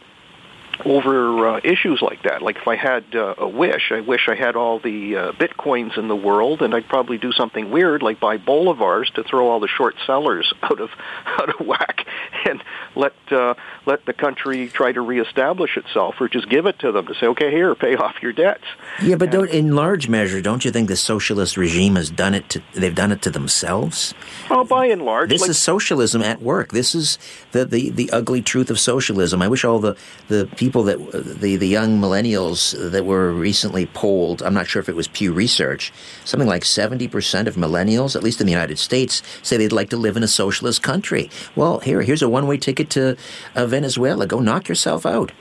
over 0.84 1.48
uh, 1.48 1.60
issues 1.64 2.00
like 2.02 2.22
that. 2.22 2.42
Like 2.42 2.56
if 2.56 2.68
I 2.68 2.76
had 2.76 3.04
uh, 3.14 3.34
a 3.38 3.48
wish, 3.48 3.90
I 3.90 4.00
wish 4.00 4.28
I 4.28 4.34
had 4.34 4.56
all 4.56 4.78
the 4.78 5.16
uh, 5.16 5.32
bitcoins 5.32 5.98
in 5.98 6.08
the 6.08 6.16
world, 6.16 6.62
and 6.62 6.74
I'd 6.74 6.88
probably 6.88 7.18
do 7.18 7.32
something 7.32 7.70
weird 7.70 8.02
like 8.02 8.20
buy 8.20 8.38
bolivars 8.38 9.12
to 9.14 9.24
throw 9.24 9.48
all 9.48 9.60
the 9.60 9.68
short 9.68 9.96
sellers 10.06 10.52
out 10.62 10.80
of 10.80 10.90
out 11.26 11.48
of 11.48 11.66
whack, 11.66 12.06
and 12.44 12.62
let 12.94 13.14
uh, 13.32 13.54
let 13.86 14.04
the 14.06 14.12
country 14.12 14.68
try 14.68 14.92
to 14.92 15.00
reestablish 15.00 15.76
itself, 15.76 16.16
or 16.20 16.28
just 16.28 16.48
give 16.48 16.66
it 16.66 16.78
to 16.80 16.92
them 16.92 17.06
to 17.06 17.14
say, 17.14 17.26
okay, 17.26 17.50
here, 17.50 17.74
pay 17.74 17.96
off 17.96 18.16
your 18.22 18.32
debts. 18.32 18.64
Yeah, 19.02 19.16
but 19.16 19.30
don't, 19.30 19.50
in 19.50 19.74
large 19.74 20.08
measure, 20.08 20.40
don't 20.40 20.64
you 20.64 20.70
think 20.70 20.88
the 20.88 20.96
socialist 20.96 21.56
regime 21.56 21.96
has 21.96 22.10
done 22.10 22.34
it? 22.34 22.48
To, 22.50 22.62
they've 22.74 22.94
done 22.94 23.12
it 23.12 23.22
to 23.22 23.30
themselves. 23.30 24.14
Well, 24.50 24.64
by 24.64 24.86
and 24.86 25.02
large, 25.02 25.30
This 25.30 25.42
like, 25.42 25.50
is 25.50 25.58
socialism 25.58 26.22
at 26.22 26.42
work. 26.42 26.72
This 26.72 26.94
is 26.94 27.18
the, 27.52 27.64
the, 27.64 27.90
the 27.90 28.10
ugly 28.10 28.42
truth 28.42 28.70
of 28.70 28.78
socialism. 28.78 29.40
I 29.40 29.48
wish 29.48 29.64
all 29.64 29.78
the, 29.78 29.96
the 30.28 30.48
people 30.56 30.67
that 30.84 31.40
the 31.40 31.56
the 31.56 31.66
young 31.66 32.00
millennials 32.00 32.74
that 32.90 33.04
were 33.04 33.32
recently 33.32 33.86
polled. 33.86 34.42
I'm 34.42 34.54
not 34.54 34.66
sure 34.66 34.80
if 34.80 34.88
it 34.88 34.96
was 34.96 35.08
Pew 35.08 35.32
Research. 35.32 35.92
Something 36.24 36.48
like 36.48 36.64
70 36.64 37.08
percent 37.08 37.48
of 37.48 37.56
millennials, 37.56 38.14
at 38.14 38.22
least 38.22 38.40
in 38.40 38.46
the 38.46 38.52
United 38.52 38.78
States, 38.78 39.22
say 39.42 39.56
they'd 39.56 39.72
like 39.72 39.90
to 39.90 39.96
live 39.96 40.16
in 40.16 40.22
a 40.22 40.28
socialist 40.28 40.82
country. 40.82 41.30
Well, 41.56 41.80
here 41.80 42.02
here's 42.02 42.22
a 42.22 42.28
one 42.28 42.46
way 42.46 42.56
ticket 42.56 42.90
to 42.90 43.16
uh, 43.54 43.66
Venezuela. 43.66 44.26
Go 44.26 44.40
knock 44.40 44.68
yourself 44.68 45.06
out. 45.06 45.32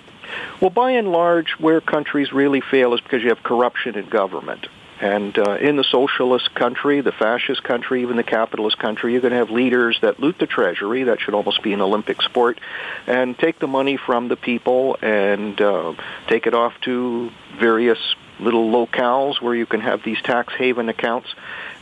Well, 0.61 0.69
by 0.69 0.91
and 0.91 1.11
large, 1.11 1.51
where 1.59 1.81
countries 1.81 2.31
really 2.31 2.61
fail 2.61 2.93
is 2.93 3.01
because 3.01 3.21
you 3.23 3.29
have 3.29 3.43
corruption 3.43 3.95
in 3.95 4.09
government. 4.09 4.67
And 4.99 5.37
uh, 5.37 5.57
in 5.57 5.75
the 5.75 5.83
socialist 5.83 6.53
country, 6.55 7.01
the 7.01 7.11
fascist 7.11 7.63
country, 7.63 8.01
even 8.01 8.17
the 8.17 8.23
capitalist 8.23 8.79
country, 8.79 9.13
you're 9.13 9.21
going 9.21 9.31
to 9.31 9.37
have 9.37 9.51
leaders 9.51 9.99
that 10.01 10.19
loot 10.19 10.37
the 10.39 10.47
treasury. 10.47 11.03
That 11.03 11.21
should 11.21 11.33
almost 11.33 11.61
be 11.61 11.73
an 11.73 11.81
Olympic 11.81 12.21
sport, 12.21 12.59
and 13.05 13.37
take 13.37 13.59
the 13.59 13.67
money 13.67 13.97
from 13.97 14.27
the 14.27 14.35
people 14.35 14.97
and 15.01 15.59
uh, 15.61 15.93
take 16.27 16.47
it 16.47 16.53
off 16.53 16.73
to 16.81 17.31
various 17.59 17.99
little 18.39 18.69
locales 18.69 19.41
where 19.41 19.55
you 19.55 19.65
can 19.65 19.81
have 19.81 20.03
these 20.03 20.21
tax 20.21 20.53
haven 20.53 20.89
accounts. 20.89 21.33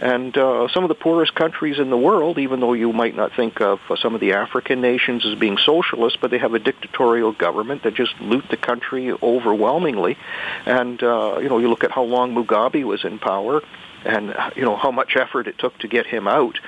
And 0.02 0.38
uh, 0.38 0.68
some 0.70 0.84
of 0.84 0.90
the 0.90 0.96
poorest 0.96 1.34
countries 1.36 1.80
in 1.80 1.90
the 1.90 1.98
world, 1.98 2.38
even 2.38 2.60
though 2.60 2.74
you 2.74 2.92
might 2.92 3.16
not 3.16 3.34
think 3.34 3.62
of 3.62 3.80
uh, 3.90 3.96
some 3.96 4.14
of 4.14 4.22
the 4.22 4.34
African 4.34 4.82
nations 4.82 5.26
as 5.26 5.36
being 5.36 5.58
socialist, 5.58 6.20
but 6.22 6.32
they 6.32 6.38
have 6.38 6.54
a 6.54 6.60
dictatorial 6.60 7.32
government 7.32 7.84
that 7.84 7.94
just 7.94 8.20
loot 8.20 8.46
the 8.50 8.58
country 8.58 9.12
overwhelmingly. 9.12 10.18
And, 10.66 11.02
uh, 11.02 11.40
you 11.42 11.50
know, 11.50 11.60
you 11.60 11.70
look 11.70 11.84
at 11.84 11.92
how 11.92 12.04
long 12.04 12.36
Mugabe 12.36 12.84
was 12.84 13.06
in 13.06 13.20
power 13.20 13.62
and 14.06 14.36
you 14.56 14.64
know 14.64 14.76
how 14.76 14.92
much 14.92 15.16
effort 15.16 15.48
it 15.48 15.58
took 15.58 15.78
to 15.80 15.88
get 15.88 16.06
him 16.06 16.28
out 16.28 16.60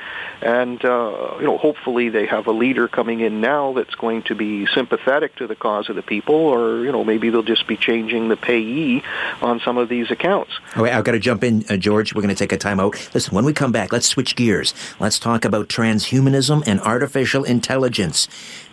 and 0.41 0.84
uh, 0.84 1.36
you 1.39 1.45
know 1.45 1.58
hopefully 1.58 2.10
they 2.10 2.26
have 2.26 2.47
a 2.47 2.52
leader 2.52 2.88
coming 2.88 3.19
in 3.19 3.41
now 3.41 3.73
that's 3.73 3.95
going 3.95 4.23
to 4.23 4.36
be 4.36 4.65
sympathetic 4.67 5.36
to 5.36 5.47
the 5.47 5.56
cause 5.56 5.89
of 5.89 5.95
the 5.95 6.02
people 6.02 6.36
or 6.36 6.84
you 6.84 6.91
know 6.91 7.04
maybe 7.04 7.30
they'll 7.30 7.43
just 7.43 7.67
be 7.67 7.78
changing 7.78 8.30
the 8.30 8.38
payee 8.38 9.04
on 9.41 9.60
some 9.60 9.78
of 9.78 9.89
these 9.89 10.12
accounts 10.12 10.52
All 10.76 10.84
right, 10.84 10.93
I've 10.93 11.04
got 11.04 11.13
to 11.13 11.19
jump 11.19 11.43
in, 11.43 11.63
uh, 11.69 11.78
George. 11.78 12.13
We're 12.13 12.21
going 12.21 12.34
to 12.34 12.39
take 12.39 12.52
a 12.52 12.58
time 12.58 12.80
out. 12.80 12.93
Listen, 13.13 13.34
when 13.34 13.45
we 13.45 13.54
come 13.54 13.71
back, 13.71 13.91
let's 13.91 14.08
switch 14.08 14.36
gears. 14.36 14.73
Let's 15.00 15.19
talk 15.19 15.45
about 15.45 15.69
transhumanism 15.69 16.63
and 16.67 16.80
artificial 16.82 17.43
intelligence. 17.43 18.28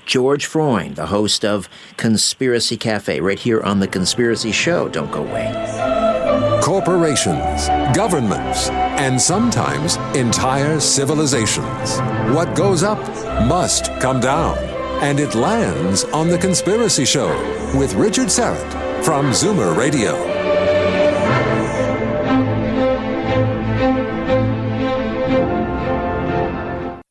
George 0.06 0.46
Freund, 0.46 0.96
the 0.96 1.06
host 1.06 1.44
of 1.44 1.68
Conspiracy 1.96 2.76
Cafe, 2.76 3.20
right 3.20 3.38
here 3.38 3.62
on 3.62 3.80
The 3.80 3.88
Conspiracy 3.88 4.52
Show. 4.52 4.88
Don't 4.88 5.10
go 5.10 5.24
away. 5.24 6.13
Corporations, 6.62 7.68
governments, 7.94 8.68
and 8.70 9.20
sometimes 9.20 9.96
entire 10.16 10.80
civilizations. 10.80 11.98
What 12.34 12.54
goes 12.56 12.82
up 12.82 12.98
must 13.46 13.86
come 14.00 14.20
down. 14.20 14.56
and 15.02 15.18
it 15.20 15.34
lands 15.34 16.04
on 16.04 16.28
The 16.28 16.38
Conspiracy 16.38 17.04
Show 17.04 17.28
with 17.76 17.92
Richard 17.94 18.28
Syrett 18.28 19.04
from 19.04 19.32
Zoomer 19.32 19.76
Radio. 19.76 20.14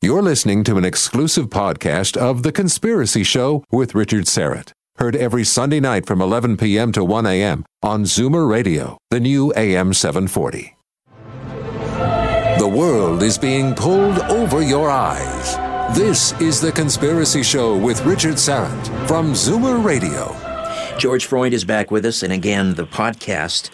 You're 0.02 0.22
listening 0.22 0.64
to 0.64 0.76
an 0.76 0.84
exclusive 0.84 1.48
podcast 1.48 2.16
of 2.16 2.42
The 2.42 2.52
Conspiracy 2.52 3.22
Show 3.24 3.64
with 3.70 3.94
Richard 3.94 4.24
Syrett. 4.26 4.72
Heard 4.96 5.16
every 5.16 5.42
Sunday 5.42 5.80
night 5.80 6.06
from 6.06 6.22
11 6.22 6.56
p.m. 6.56 6.92
to 6.92 7.02
1 7.02 7.26
a.m. 7.26 7.64
on 7.82 8.04
Zoomer 8.04 8.48
Radio, 8.48 8.96
the 9.10 9.18
new 9.18 9.52
AM 9.56 9.92
740. 9.92 10.76
The 12.60 12.68
world 12.68 13.24
is 13.24 13.36
being 13.36 13.74
pulled 13.74 14.20
over 14.20 14.62
your 14.62 14.88
eyes. 14.88 15.56
This 15.96 16.32
is 16.40 16.60
The 16.60 16.70
Conspiracy 16.70 17.42
Show 17.42 17.76
with 17.76 18.06
Richard 18.06 18.34
Syrett 18.34 19.08
from 19.08 19.32
Zoomer 19.32 19.84
Radio. 19.84 20.32
George 20.96 21.26
Freund 21.26 21.52
is 21.52 21.64
back 21.64 21.90
with 21.90 22.06
us, 22.06 22.22
and 22.22 22.32
again, 22.32 22.74
the 22.74 22.86
podcast 22.86 23.70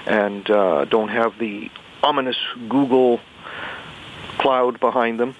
and 0.06 0.48
uh, 0.50 0.84
don't 0.86 1.08
have 1.08 1.38
the 1.38 1.70
ominous 2.02 2.36
Google 2.68 3.20
cloud 4.38 4.80
behind 4.80 5.20
them. 5.20 5.34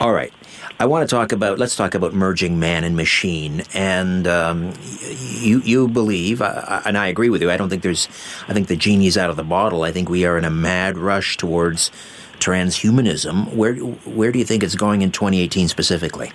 All 0.00 0.12
right. 0.12 0.32
I 0.80 0.86
want 0.86 1.08
to 1.08 1.12
talk 1.12 1.32
about. 1.32 1.58
Let's 1.58 1.74
talk 1.74 1.94
about 1.94 2.14
merging 2.14 2.60
man 2.60 2.84
and 2.84 2.96
machine. 2.96 3.64
And 3.74 4.28
um, 4.28 4.72
you 5.10 5.60
you 5.60 5.88
believe, 5.88 6.40
uh, 6.40 6.82
and 6.84 6.96
I 6.96 7.08
agree 7.08 7.30
with 7.30 7.42
you. 7.42 7.50
I 7.50 7.56
don't 7.56 7.68
think 7.68 7.82
there's. 7.82 8.06
I 8.46 8.52
think 8.52 8.68
the 8.68 8.76
genie's 8.76 9.18
out 9.18 9.28
of 9.28 9.36
the 9.36 9.44
bottle. 9.44 9.82
I 9.82 9.90
think 9.90 10.08
we 10.08 10.24
are 10.24 10.38
in 10.38 10.44
a 10.44 10.50
mad 10.50 10.96
rush 10.96 11.36
towards 11.36 11.90
transhumanism. 12.38 13.54
Where 13.54 13.74
where 13.74 14.30
do 14.30 14.38
you 14.38 14.44
think 14.44 14.62
it's 14.62 14.76
going 14.76 15.02
in 15.02 15.10
2018 15.10 15.66
specifically? 15.66 16.30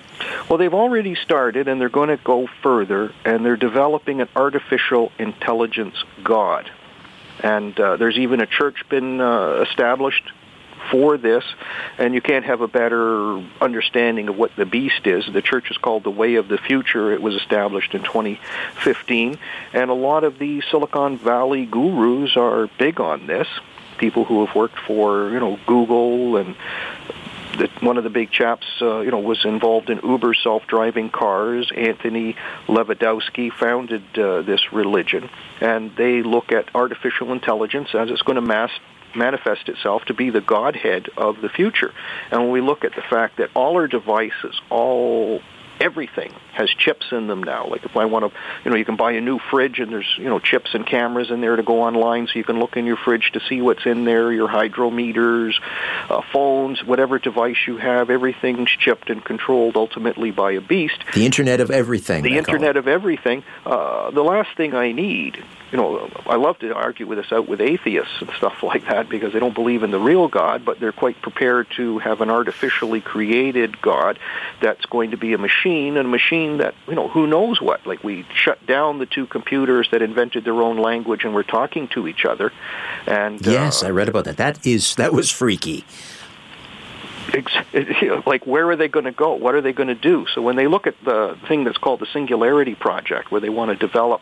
Well, 0.49 0.57
they've 0.57 0.73
already 0.73 1.15
started, 1.15 1.69
and 1.69 1.79
they're 1.79 1.87
going 1.87 2.09
to 2.09 2.17
go 2.17 2.47
further, 2.61 3.13
and 3.23 3.45
they're 3.45 3.55
developing 3.55 4.19
an 4.19 4.27
artificial 4.35 5.11
intelligence 5.17 5.95
god. 6.21 6.69
And 7.39 7.77
uh, 7.79 7.95
there's 7.97 8.17
even 8.17 8.41
a 8.41 8.45
church 8.45 8.87
been 8.89 9.21
uh, 9.21 9.65
established 9.69 10.23
for 10.91 11.17
this, 11.17 11.43
and 11.97 12.13
you 12.13 12.21
can't 12.21 12.45
have 12.45 12.61
a 12.61 12.67
better 12.67 13.43
understanding 13.61 14.29
of 14.29 14.37
what 14.37 14.55
the 14.55 14.65
beast 14.65 15.05
is. 15.05 15.25
The 15.31 15.41
church 15.41 15.71
is 15.71 15.77
called 15.77 16.03
the 16.03 16.11
Way 16.11 16.35
of 16.35 16.47
the 16.47 16.57
Future. 16.57 17.11
It 17.11 17.21
was 17.21 17.35
established 17.35 17.93
in 17.93 18.03
2015, 18.03 19.37
and 19.73 19.89
a 19.89 19.93
lot 19.93 20.23
of 20.23 20.39
the 20.39 20.61
Silicon 20.69 21.17
Valley 21.17 21.65
gurus 21.65 22.35
are 22.37 22.67
big 22.77 22.99
on 22.99 23.27
this. 23.27 23.47
People 23.97 24.25
who 24.25 24.45
have 24.45 24.55
worked 24.55 24.79
for, 24.79 25.29
you 25.29 25.39
know, 25.39 25.59
Google 25.65 26.37
and 26.37 26.55
one 27.81 27.97
of 27.97 28.03
the 28.03 28.09
big 28.09 28.31
chaps, 28.31 28.65
uh, 28.81 28.99
you 28.99 29.11
know, 29.11 29.19
was 29.19 29.45
involved 29.45 29.89
in 29.89 29.99
Uber 30.03 30.33
self-driving 30.33 31.09
cars. 31.09 31.71
Anthony 31.75 32.35
Levandowski 32.67 33.51
founded 33.51 34.03
uh, 34.17 34.41
this 34.41 34.73
religion, 34.73 35.29
and 35.61 35.95
they 35.95 36.23
look 36.23 36.51
at 36.51 36.73
artificial 36.75 37.31
intelligence 37.31 37.89
as 37.93 38.09
it's 38.09 38.21
going 38.23 38.35
to 38.35 38.41
mass 38.41 38.71
manifest 39.15 39.69
itself 39.69 40.05
to 40.05 40.13
be 40.13 40.29
the 40.29 40.41
godhead 40.41 41.09
of 41.17 41.41
the 41.41 41.49
future. 41.49 41.93
And 42.31 42.41
when 42.41 42.51
we 42.51 42.61
look 42.61 42.83
at 42.83 42.95
the 42.95 43.01
fact 43.01 43.37
that 43.37 43.49
all 43.55 43.75
our 43.75 43.87
devices, 43.87 44.59
all 44.69 45.41
everything 45.83 46.31
has 46.53 46.69
chips 46.69 47.07
in 47.11 47.27
them 47.27 47.43
now. 47.43 47.67
Like 47.67 47.83
if 47.83 47.97
I 47.97 48.05
want 48.05 48.31
to, 48.31 48.39
you 48.63 48.71
know, 48.71 48.77
you 48.77 48.85
can 48.85 48.95
buy 48.95 49.11
a 49.11 49.21
new 49.21 49.37
fridge 49.37 49.79
and 49.79 49.91
there's, 49.91 50.15
you 50.17 50.29
know, 50.29 50.39
chips 50.39 50.73
and 50.73 50.85
cameras 50.85 51.29
in 51.29 51.41
there 51.41 51.55
to 51.55 51.63
go 51.63 51.81
online 51.81 52.27
so 52.27 52.39
you 52.39 52.45
can 52.45 52.59
look 52.59 52.77
in 52.77 52.85
your 52.85 52.95
fridge 52.95 53.31
to 53.33 53.41
see 53.49 53.61
what's 53.61 53.85
in 53.85 54.05
there, 54.05 54.31
your 54.31 54.47
hydrometers, 54.47 55.53
uh, 56.09 56.21
phones, 56.31 56.83
whatever 56.83 57.19
device 57.19 57.57
you 57.67 57.77
have, 57.77 58.09
everything's 58.09 58.69
chipped 58.69 59.09
and 59.09 59.23
controlled 59.25 59.75
ultimately 59.75 60.31
by 60.31 60.53
a 60.53 60.61
beast. 60.61 61.03
The 61.13 61.25
Internet 61.25 61.59
of 61.59 61.69
Everything. 61.69 62.23
The 62.23 62.37
Internet 62.37 62.77
of 62.77 62.87
Everything. 62.87 63.43
Uh, 63.65 64.11
the 64.11 64.23
last 64.23 64.55
thing 64.55 64.73
I 64.73 64.93
need 64.93 65.43
you 65.73 65.77
know, 65.77 66.07
I 66.27 66.35
love 66.35 66.59
to 66.59 66.71
argue 66.71 67.07
with 67.07 67.17
this 67.17 67.31
out 67.31 67.47
with 67.47 67.59
atheists 67.59 68.21
and 68.21 68.29
stuff 68.37 68.61
like 68.63 68.85
that 68.85 69.09
because 69.09 69.33
they 69.33 69.39
don't 69.39 69.55
believe 69.55 69.81
in 69.81 69.89
the 69.89 69.99
real 69.99 70.27
God, 70.27 70.63
but 70.63 70.79
they're 70.79 70.91
quite 70.91 71.19
prepared 71.21 71.67
to 71.77 71.97
have 71.97 72.21
an 72.21 72.29
artificially 72.29 73.01
created 73.01 73.81
God 73.81 74.19
that's 74.61 74.85
going 74.85 75.11
to 75.11 75.17
be 75.17 75.33
a 75.33 75.39
machine, 75.39 75.72
and 75.73 75.97
a 75.97 76.03
machine 76.03 76.57
that, 76.57 76.73
you 76.87 76.95
know, 76.95 77.07
who 77.07 77.27
knows 77.27 77.61
what. 77.61 77.85
Like 77.85 78.03
we 78.03 78.25
shut 78.33 78.65
down 78.65 78.99
the 78.99 79.05
two 79.05 79.25
computers 79.25 79.87
that 79.91 80.01
invented 80.01 80.43
their 80.45 80.61
own 80.61 80.77
language 80.77 81.23
and 81.23 81.33
were 81.33 81.43
talking 81.43 81.87
to 81.89 82.07
each 82.07 82.25
other. 82.25 82.51
And 83.07 83.45
yes, 83.45 83.83
uh, 83.83 83.87
I 83.87 83.89
read 83.89 84.09
about 84.09 84.25
that. 84.25 84.37
That 84.37 84.65
is 84.65 84.95
that 84.95 85.13
was 85.13 85.29
freaky 85.29 85.85
like 88.25 88.45
where 88.45 88.69
are 88.69 88.75
they 88.75 88.87
going 88.87 89.05
to 89.05 89.11
go? 89.11 89.33
What 89.33 89.55
are 89.55 89.61
they 89.61 89.73
going 89.73 89.87
to 89.87 89.95
do? 89.95 90.25
So 90.33 90.41
when 90.41 90.55
they 90.55 90.67
look 90.67 90.87
at 90.87 90.95
the 91.03 91.37
thing 91.47 91.63
that's 91.63 91.77
called 91.77 91.99
the 91.99 92.07
Singularity 92.13 92.75
Project, 92.75 93.31
where 93.31 93.41
they 93.41 93.49
want 93.49 93.71
to 93.71 93.87
develop 93.87 94.21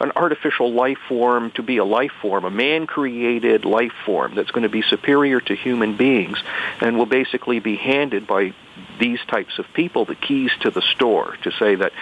an 0.00 0.12
artificial 0.14 0.72
life 0.72 0.98
form 1.08 1.50
to 1.52 1.62
be 1.62 1.78
a 1.78 1.84
life 1.84 2.12
form, 2.22 2.44
a 2.44 2.50
man-created 2.50 3.64
life 3.64 3.92
form 4.06 4.34
that's 4.34 4.50
going 4.50 4.62
to 4.62 4.68
be 4.68 4.82
superior 4.82 5.40
to 5.40 5.54
human 5.54 5.96
beings 5.96 6.38
and 6.80 6.96
will 6.96 7.06
basically 7.06 7.58
be 7.58 7.76
handed 7.76 8.26
by 8.26 8.54
these 9.00 9.18
types 9.26 9.58
of 9.58 9.66
people 9.74 10.04
the 10.04 10.14
keys 10.14 10.50
to 10.60 10.70
the 10.70 10.82
store 10.94 11.36
to 11.42 11.50
say 11.52 11.74
that 11.74 11.92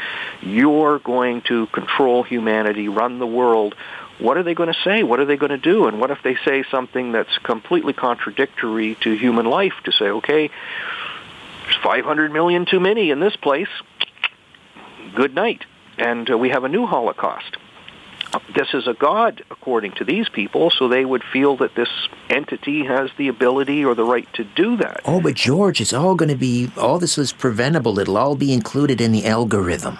you're 0.43 0.99
going 0.99 1.43
to 1.43 1.67
control 1.69 2.23
humanity, 2.23 2.89
run 2.89 3.19
the 3.19 3.27
world 3.27 3.75
what 4.19 4.37
are 4.37 4.43
they 4.43 4.55
going 4.55 4.73
to 4.73 4.81
say? 4.83 5.03
What 5.03 5.21
are 5.21 5.25
they 5.25 5.37
going 5.37 5.51
to 5.51 5.59
do? 5.59 5.87
And 5.87 6.01
what 6.01 6.11
if 6.11 6.23
they 6.23 6.37
say 6.45 6.65
something 6.71 7.13
that's 7.13 7.37
completely 7.39 7.93
contradictory 7.93 8.97
to 9.03 9.13
human 9.13 9.47
life 9.47 9.75
to 9.85 9.93
say, 9.93 10.07
okay, 10.07 10.51
there's 11.65 11.77
500 11.83 12.33
million 12.33 12.65
too 12.65 12.81
many 12.81 13.11
in 13.11 13.21
this 13.21 13.37
place. 13.37 13.69
Good 15.15 15.35
night. 15.35 15.65
And 15.99 16.31
uh, 16.31 16.39
we 16.39 16.51
have 16.51 16.65
a 16.65 16.69
new 16.69 16.87
Holocaust. 16.87 17.57
This 18.55 18.69
is 18.75 18.87
a 18.87 18.93
God, 18.93 19.45
according 19.51 19.93
to 19.93 20.05
these 20.05 20.29
people, 20.29 20.71
so 20.71 20.89
they 20.89 21.05
would 21.05 21.23
feel 21.25 21.57
that 21.59 21.75
this 21.75 21.89
entity 22.29 22.85
has 22.85 23.11
the 23.17 23.29
ability 23.29 23.85
or 23.85 23.95
the 23.95 24.05
right 24.05 24.31
to 24.35 24.45
do 24.45 24.77
that. 24.79 25.01
Oh, 25.05 25.21
but 25.21 25.35
George, 25.35 25.81
it's 25.81 25.93
all 25.93 26.15
going 26.15 26.29
to 26.29 26.37
be, 26.37 26.71
all 26.77 26.99
this 26.99 27.17
is 27.19 27.33
preventable. 27.33 27.99
It'll 27.99 28.19
all 28.19 28.37
be 28.37 28.53
included 28.53 29.01
in 29.01 29.13
the 29.13 29.27
algorithm. 29.27 29.99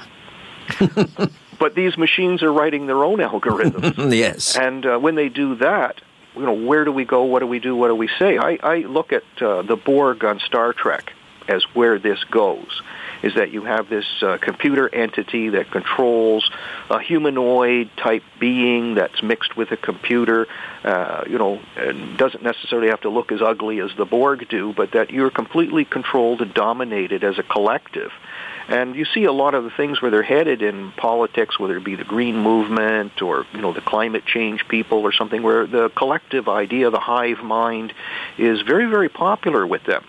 but 1.59 1.75
these 1.75 1.97
machines 1.97 2.43
are 2.43 2.53
writing 2.53 2.87
their 2.87 3.05
own 3.05 3.19
algorithms. 3.19 4.13
yes. 4.17 4.57
And 4.57 4.85
uh, 4.85 4.99
when 4.99 5.15
they 5.15 5.29
do 5.29 5.57
that, 5.57 6.01
you 6.35 6.43
know, 6.43 6.53
where 6.53 6.85
do 6.85 6.93
we 6.93 7.05
go? 7.05 7.25
What 7.25 7.41
do 7.41 7.47
we 7.47 7.59
do? 7.59 7.75
What 7.75 7.89
do 7.89 7.95
we 7.95 8.09
say? 8.19 8.39
I, 8.39 8.59
I 8.63 8.77
look 8.81 9.13
at 9.13 9.25
uh, 9.41 9.63
the 9.63 9.77
Borg 9.77 10.25
on 10.25 10.39
Star 10.41 10.73
Trek 10.73 11.13
as 11.49 11.65
where 11.75 11.99
this 11.99 12.23
goes. 12.25 12.83
Is 13.23 13.35
that 13.35 13.51
you 13.51 13.65
have 13.65 13.89
this 13.89 14.05
uh, 14.23 14.37
computer 14.39 14.95
entity 14.95 15.49
that 15.51 15.71
controls 15.71 16.49
a 16.91 17.01
humanoid 17.01 17.91
type 17.97 18.23
being 18.39 18.95
that's 18.95 19.23
mixed 19.23 19.57
with 19.57 19.73
a 19.73 19.77
computer, 19.77 20.47
uh, 20.85 21.25
you 21.27 21.39
know, 21.39 21.61
and 21.77 22.19
doesn't 22.19 22.43
necessarily 22.43 22.89
have 22.89 23.01
to 23.01 23.09
look 23.09 23.33
as 23.33 23.41
ugly 23.41 23.81
as 23.81 23.91
the 23.97 24.05
Borg 24.05 24.47
do, 24.49 24.75
but 24.75 24.93
that 24.93 25.11
you're 25.11 25.31
completely 25.31 25.85
controlled 25.85 26.43
and 26.43 26.53
dominated 26.53 27.25
as 27.25 27.39
a 27.39 27.43
collective. 27.43 28.13
And 28.69 28.97
you 28.97 29.05
see 29.05 29.25
a 29.25 29.33
lot 29.33 29.55
of 29.55 29.65
the 29.65 29.71
things 29.71 30.03
where 30.03 30.11
they're 30.11 30.23
headed 30.23 30.61
in 30.61 30.91
politics, 30.93 31.59
whether 31.59 31.77
it 31.77 31.85
be 31.85 31.95
the 31.95 32.05
green 32.05 32.37
movement 32.37 33.23
or 33.23 33.47
you 33.53 33.61
know 33.61 33.73
the 33.73 33.81
climate 33.81 34.25
change 34.27 34.67
people 34.67 34.99
or 34.99 35.13
something, 35.13 35.43
where 35.43 35.67
the 35.67 35.91
collective 35.91 36.49
idea, 36.49 36.91
the 36.91 36.99
hive 36.99 37.43
mind, 37.43 37.93
is 38.39 38.63
very 38.63 38.87
very 38.87 39.09
popular 39.09 39.67
with 39.67 39.85
them. 39.85 40.05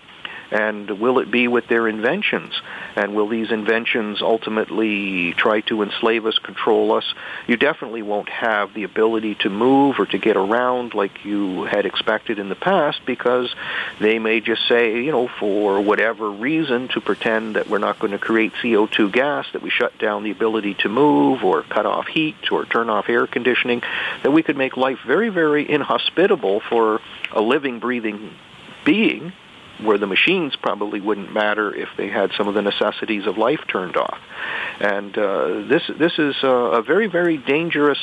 And 0.50 0.98
will 0.98 1.18
it 1.18 1.30
be 1.30 1.46
with 1.46 1.68
their 1.68 1.86
inventions? 1.88 2.54
And 2.96 3.14
will 3.14 3.28
these 3.28 3.50
inventions 3.50 4.22
ultimately 4.22 5.34
try 5.34 5.60
to 5.62 5.82
enslave 5.82 6.24
us, 6.24 6.38
control 6.38 6.92
us? 6.92 7.04
You 7.46 7.56
definitely 7.56 8.02
won't 8.02 8.30
have 8.30 8.72
the 8.72 8.84
ability 8.84 9.34
to 9.36 9.50
move 9.50 9.98
or 9.98 10.06
to 10.06 10.18
get 10.18 10.36
around 10.36 10.94
like 10.94 11.24
you 11.24 11.64
had 11.64 11.84
expected 11.84 12.38
in 12.38 12.48
the 12.48 12.54
past 12.54 13.00
because 13.04 13.54
they 14.00 14.18
may 14.18 14.40
just 14.40 14.66
say, 14.68 15.02
you 15.02 15.12
know, 15.12 15.28
for 15.28 15.80
whatever 15.80 16.30
reason 16.30 16.88
to 16.88 17.00
pretend 17.00 17.56
that 17.56 17.68
we're 17.68 17.78
not 17.78 17.98
going 17.98 18.12
to 18.12 18.18
create 18.18 18.52
CO2 18.62 19.12
gas, 19.12 19.46
that 19.52 19.62
we 19.62 19.68
shut 19.70 19.98
down 19.98 20.22
the 20.22 20.30
ability 20.30 20.74
to 20.74 20.88
move 20.88 21.44
or 21.44 21.62
cut 21.62 21.84
off 21.84 22.06
heat 22.06 22.50
or 22.50 22.64
turn 22.64 22.88
off 22.88 23.08
air 23.10 23.26
conditioning, 23.26 23.82
that 24.22 24.30
we 24.30 24.42
could 24.42 24.56
make 24.56 24.78
life 24.78 24.98
very, 25.06 25.28
very 25.28 25.70
inhospitable 25.70 26.60
for 26.60 27.00
a 27.32 27.40
living, 27.42 27.80
breathing 27.80 28.34
being 28.84 29.32
where 29.82 29.98
the 29.98 30.06
machines 30.06 30.56
probably 30.56 31.00
wouldn't 31.00 31.32
matter 31.32 31.74
if 31.74 31.88
they 31.96 32.08
had 32.08 32.32
some 32.36 32.48
of 32.48 32.54
the 32.54 32.62
necessities 32.62 33.26
of 33.26 33.38
life 33.38 33.60
turned 33.68 33.96
off. 33.96 34.18
And 34.80 35.16
uh, 35.16 35.62
this 35.68 35.82
this 35.98 36.18
is 36.18 36.36
a, 36.42 36.48
a 36.48 36.82
very 36.82 37.06
very 37.06 37.36
dangerous 37.36 37.98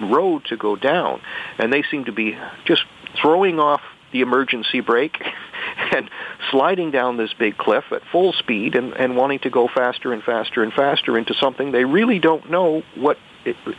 road 0.00 0.44
to 0.46 0.56
go 0.56 0.76
down, 0.76 1.20
and 1.58 1.72
they 1.72 1.82
seem 1.90 2.04
to 2.06 2.12
be 2.12 2.36
just 2.64 2.84
throwing 3.20 3.58
off 3.58 3.80
the 4.12 4.20
emergency 4.20 4.80
brake 4.80 5.20
and 5.92 6.08
sliding 6.50 6.90
down 6.90 7.16
this 7.16 7.32
big 7.34 7.58
cliff 7.58 7.84
at 7.90 8.02
full 8.12 8.32
speed 8.32 8.76
and, 8.76 8.92
and 8.94 9.16
wanting 9.16 9.40
to 9.40 9.50
go 9.50 9.68
faster 9.68 10.12
and 10.12 10.22
faster 10.22 10.62
and 10.62 10.72
faster 10.72 11.18
into 11.18 11.34
something 11.34 11.72
they 11.72 11.84
really 11.84 12.18
don't 12.18 12.48
know 12.50 12.82
what 12.94 13.18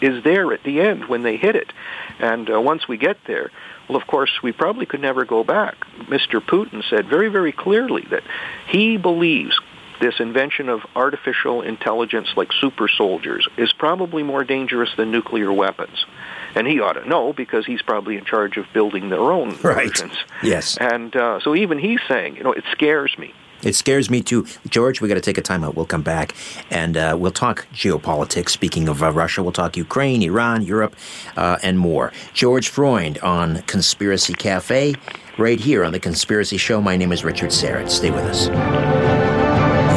is 0.01 0.23
there 0.23 0.53
at 0.53 0.63
the 0.63 0.81
end 0.81 1.07
when 1.07 1.23
they 1.23 1.37
hit 1.37 1.55
it. 1.55 1.71
And 2.19 2.49
uh, 2.51 2.61
once 2.61 2.87
we 2.87 2.97
get 2.97 3.17
there, 3.25 3.51
well, 3.87 3.97
of 3.97 4.07
course, 4.07 4.31
we 4.41 4.51
probably 4.51 4.85
could 4.85 5.01
never 5.01 5.25
go 5.25 5.43
back. 5.43 5.75
Mr. 6.07 6.39
Putin 6.39 6.83
said 6.89 7.07
very, 7.07 7.29
very 7.29 7.51
clearly 7.51 8.05
that 8.09 8.23
he 8.67 8.97
believes 8.97 9.59
this 9.99 10.19
invention 10.19 10.69
of 10.69 10.81
artificial 10.95 11.61
intelligence 11.61 12.27
like 12.35 12.51
super 12.59 12.87
soldiers 12.87 13.47
is 13.57 13.71
probably 13.73 14.23
more 14.23 14.43
dangerous 14.43 14.89
than 14.97 15.11
nuclear 15.11 15.51
weapons. 15.51 16.05
And 16.53 16.67
he 16.67 16.79
ought 16.79 16.93
to 16.93 17.07
know 17.07 17.33
because 17.33 17.65
he's 17.65 17.81
probably 17.81 18.17
in 18.17 18.25
charge 18.25 18.57
of 18.57 18.65
building 18.73 19.09
their 19.09 19.31
own 19.31 19.57
right. 19.61 19.87
versions. 19.87 20.17
Yes. 20.41 20.77
And 20.77 21.15
uh, 21.15 21.39
so 21.41 21.55
even 21.55 21.79
he's 21.79 21.99
saying, 22.07 22.37
you 22.37 22.43
know, 22.43 22.53
it 22.53 22.63
scares 22.71 23.15
me. 23.17 23.33
It 23.63 23.75
scares 23.75 24.09
me 24.09 24.21
too. 24.21 24.45
George, 24.69 25.01
we 25.01 25.07
got 25.07 25.15
to 25.15 25.21
take 25.21 25.37
a 25.37 25.41
timeout. 25.41 25.75
We'll 25.75 25.85
come 25.85 26.03
back 26.03 26.35
and 26.69 26.97
uh, 26.97 27.15
we'll 27.17 27.31
talk 27.31 27.67
geopolitics. 27.73 28.49
Speaking 28.49 28.87
of 28.87 29.01
uh, 29.01 29.11
Russia, 29.11 29.41
we'll 29.43 29.51
talk 29.51 29.75
Ukraine, 29.77 30.21
Iran, 30.21 30.61
Europe, 30.61 30.95
uh, 31.35 31.57
and 31.63 31.79
more. 31.79 32.11
George 32.33 32.69
Freund 32.69 33.17
on 33.19 33.61
Conspiracy 33.63 34.33
Cafe, 34.33 34.95
right 35.37 35.59
here 35.59 35.83
on 35.83 35.91
The 35.91 35.99
Conspiracy 35.99 36.57
Show. 36.57 36.81
My 36.81 36.97
name 36.97 37.11
is 37.11 37.23
Richard 37.23 37.49
Syrett. 37.49 37.89
Stay 37.89 38.11
with 38.11 38.23
us. 38.23 38.47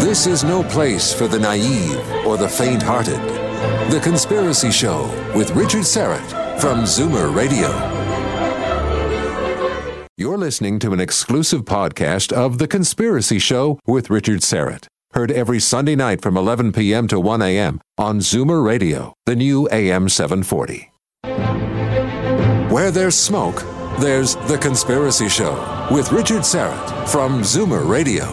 This 0.03 0.27
is 0.27 0.45
no 0.45 0.63
place 0.63 1.13
for 1.13 1.29
the 1.29 1.39
naive 1.39 1.99
or 2.27 2.37
the 2.37 2.49
faint 2.49 2.83
hearted. 2.83 3.21
The 3.93 4.01
Conspiracy 4.01 4.71
Show 4.71 5.03
with 5.35 5.51
Richard 5.51 5.83
Syrett 5.83 6.61
from 6.61 6.85
Zoomer 6.85 7.35
Radio. 7.35 7.98
You're 10.21 10.37
listening 10.37 10.81
to 10.81 10.93
an 10.93 10.99
exclusive 10.99 11.65
podcast 11.65 12.33
of 12.33 12.59
The 12.59 12.67
Conspiracy 12.67 13.39
Show 13.39 13.79
with 13.87 14.11
Richard 14.11 14.41
Syrett. 14.41 14.89
Heard 15.13 15.31
every 15.31 15.61
Sunday 15.61 15.95
night 15.95 16.23
from 16.23 16.37
11 16.37 16.73
p.m. 16.73 17.07
to 17.07 17.21
1 17.21 17.41
a.m. 17.41 17.81
on 17.97 18.19
Zoomer 18.19 18.67
Radio, 18.67 19.15
the 19.27 19.37
new 19.37 19.69
AM 19.71 20.09
740. 20.09 20.91
Where 22.69 22.91
there's 22.91 23.17
smoke, 23.17 23.63
there's 24.01 24.35
The 24.49 24.59
Conspiracy 24.61 25.29
Show 25.29 25.89
with 25.93 26.11
Richard 26.11 26.43
Syrett 26.43 27.09
from 27.09 27.43
Zoomer 27.43 27.89
Radio. 27.89 28.27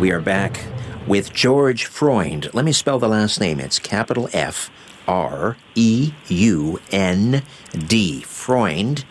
We 0.00 0.10
are 0.10 0.20
back 0.20 0.64
with 1.06 1.32
George 1.32 1.84
Freund. 1.84 2.52
Let 2.52 2.64
me 2.64 2.72
spell 2.72 2.98
the 2.98 3.08
last 3.08 3.38
name. 3.38 3.60
It's 3.60 3.78
capital 3.78 4.28
F 4.32 4.68
R 5.06 5.56
E 5.76 6.12
U 6.26 6.80
N 6.90 7.44
D. 7.86 8.22
Freund. 8.22 9.04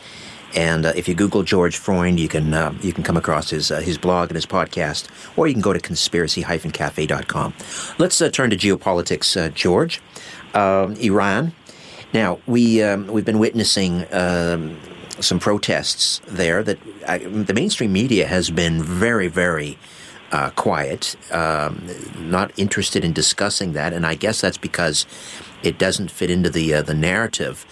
And 0.56 0.86
uh, 0.86 0.94
if 0.96 1.08
you 1.08 1.16
Google 1.16 1.44
George 1.44 1.78
Freund, 1.78 2.20
you 2.20 2.28
can 2.28 2.54
uh, 2.54 2.74
you 2.82 2.94
can 2.94 3.04
come 3.04 3.18
across 3.18 3.50
his 3.50 3.72
uh, 3.72 3.80
his 3.80 3.98
blog 3.98 4.30
and 4.30 4.36
his 4.36 4.46
podcast, 4.46 5.08
or 5.36 5.48
you 5.48 5.54
can 5.54 5.62
go 5.62 5.74
to 5.74 5.80
conspiracy-cafe.com. 5.80 7.54
Let's 7.98 8.22
uh, 8.22 8.30
turn 8.30 8.50
to 8.52 8.58
geopolitics, 8.58 9.40
uh, 9.40 9.50
George. 9.50 10.02
Um, 10.54 10.94
Iran. 10.96 11.54
Now 12.14 12.40
we 12.46 12.84
um, 12.84 13.08
we've 13.08 13.26
been 13.26 13.40
witnessing 13.40 14.06
um, 14.14 14.80
some 15.20 15.40
protests 15.40 16.22
there. 16.28 16.62
That 16.62 16.78
uh, 17.08 17.18
the 17.18 17.54
mainstream 17.54 17.92
media 17.92 18.28
has 18.28 18.50
been 18.50 18.82
very 18.84 19.28
very. 19.28 19.78
Uh, 20.32 20.50
quiet, 20.50 21.16
um, 21.32 21.88
not 22.18 22.52
interested 22.58 23.06
in 23.06 23.14
discussing 23.14 23.74
that, 23.74 23.94
and 23.94 24.04
I 24.04 24.16
guess 24.16 24.42
that's 24.42 24.58
because 24.58 25.06
it 25.62 25.78
doesn't 25.78 26.10
fit 26.10 26.32
into 26.32 26.50
the 26.50 26.74
uh, 26.74 26.82
the 26.82 26.96
narrative. 26.96 27.68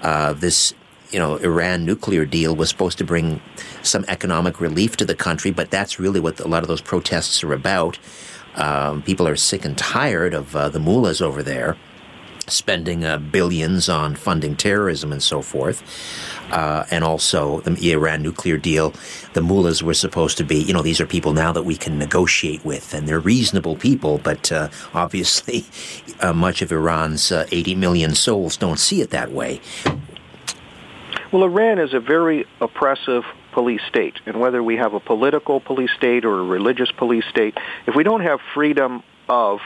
Uh, 0.00 0.32
this 0.32 0.72
you 1.16 1.22
know, 1.22 1.36
Iran 1.36 1.86
nuclear 1.86 2.26
deal 2.26 2.54
was 2.54 2.68
supposed 2.68 2.98
to 2.98 3.04
bring 3.04 3.40
some 3.82 4.04
economic 4.06 4.60
relief 4.60 4.98
to 4.98 5.06
the 5.06 5.14
country, 5.14 5.50
but 5.50 5.70
that's 5.70 5.98
really 5.98 6.20
what 6.20 6.38
a 6.40 6.46
lot 6.46 6.62
of 6.62 6.68
those 6.68 6.82
protests 6.82 7.42
are 7.42 7.54
about. 7.54 7.98
Um, 8.54 9.00
people 9.00 9.26
are 9.26 9.34
sick 9.34 9.64
and 9.64 9.78
tired 9.78 10.34
of 10.34 10.54
uh, 10.54 10.68
the 10.68 10.78
mullahs 10.78 11.22
over 11.22 11.42
there 11.42 11.78
spending 12.48 13.02
uh, 13.02 13.16
billions 13.16 13.88
on 13.88 14.14
funding 14.14 14.56
terrorism 14.56 15.10
and 15.10 15.22
so 15.22 15.40
forth. 15.40 15.82
Uh, 16.50 16.84
and 16.90 17.02
also 17.02 17.60
the 17.60 17.92
Iran 17.92 18.20
nuclear 18.20 18.58
deal, 18.58 18.92
the 19.32 19.40
mullahs 19.40 19.82
were 19.82 19.94
supposed 19.94 20.36
to 20.36 20.44
be, 20.44 20.56
you 20.56 20.74
know, 20.74 20.82
these 20.82 21.00
are 21.00 21.06
people 21.06 21.32
now 21.32 21.50
that 21.50 21.62
we 21.62 21.76
can 21.76 21.98
negotiate 21.98 22.62
with, 22.62 22.92
and 22.92 23.08
they're 23.08 23.18
reasonable 23.18 23.74
people, 23.74 24.18
but 24.18 24.52
uh, 24.52 24.68
obviously 24.92 25.64
uh, 26.20 26.34
much 26.34 26.60
of 26.60 26.70
Iran's 26.70 27.32
uh, 27.32 27.46
80 27.50 27.74
million 27.74 28.14
souls 28.14 28.58
don't 28.58 28.78
see 28.78 29.00
it 29.00 29.08
that 29.10 29.32
way. 29.32 29.62
Well, 31.36 31.44
Iran 31.44 31.78
is 31.78 31.92
a 31.92 32.00
very 32.00 32.46
oppressive 32.62 33.22
police 33.52 33.82
state, 33.90 34.14
and 34.24 34.40
whether 34.40 34.62
we 34.62 34.78
have 34.78 34.94
a 34.94 35.00
political 35.00 35.60
police 35.60 35.90
state 35.94 36.24
or 36.24 36.38
a 36.38 36.42
religious 36.42 36.90
police 36.90 37.26
state, 37.28 37.58
if 37.86 37.94
we 37.94 38.04
don't 38.04 38.22
have 38.22 38.40
freedom 38.54 39.02
of 39.28 39.58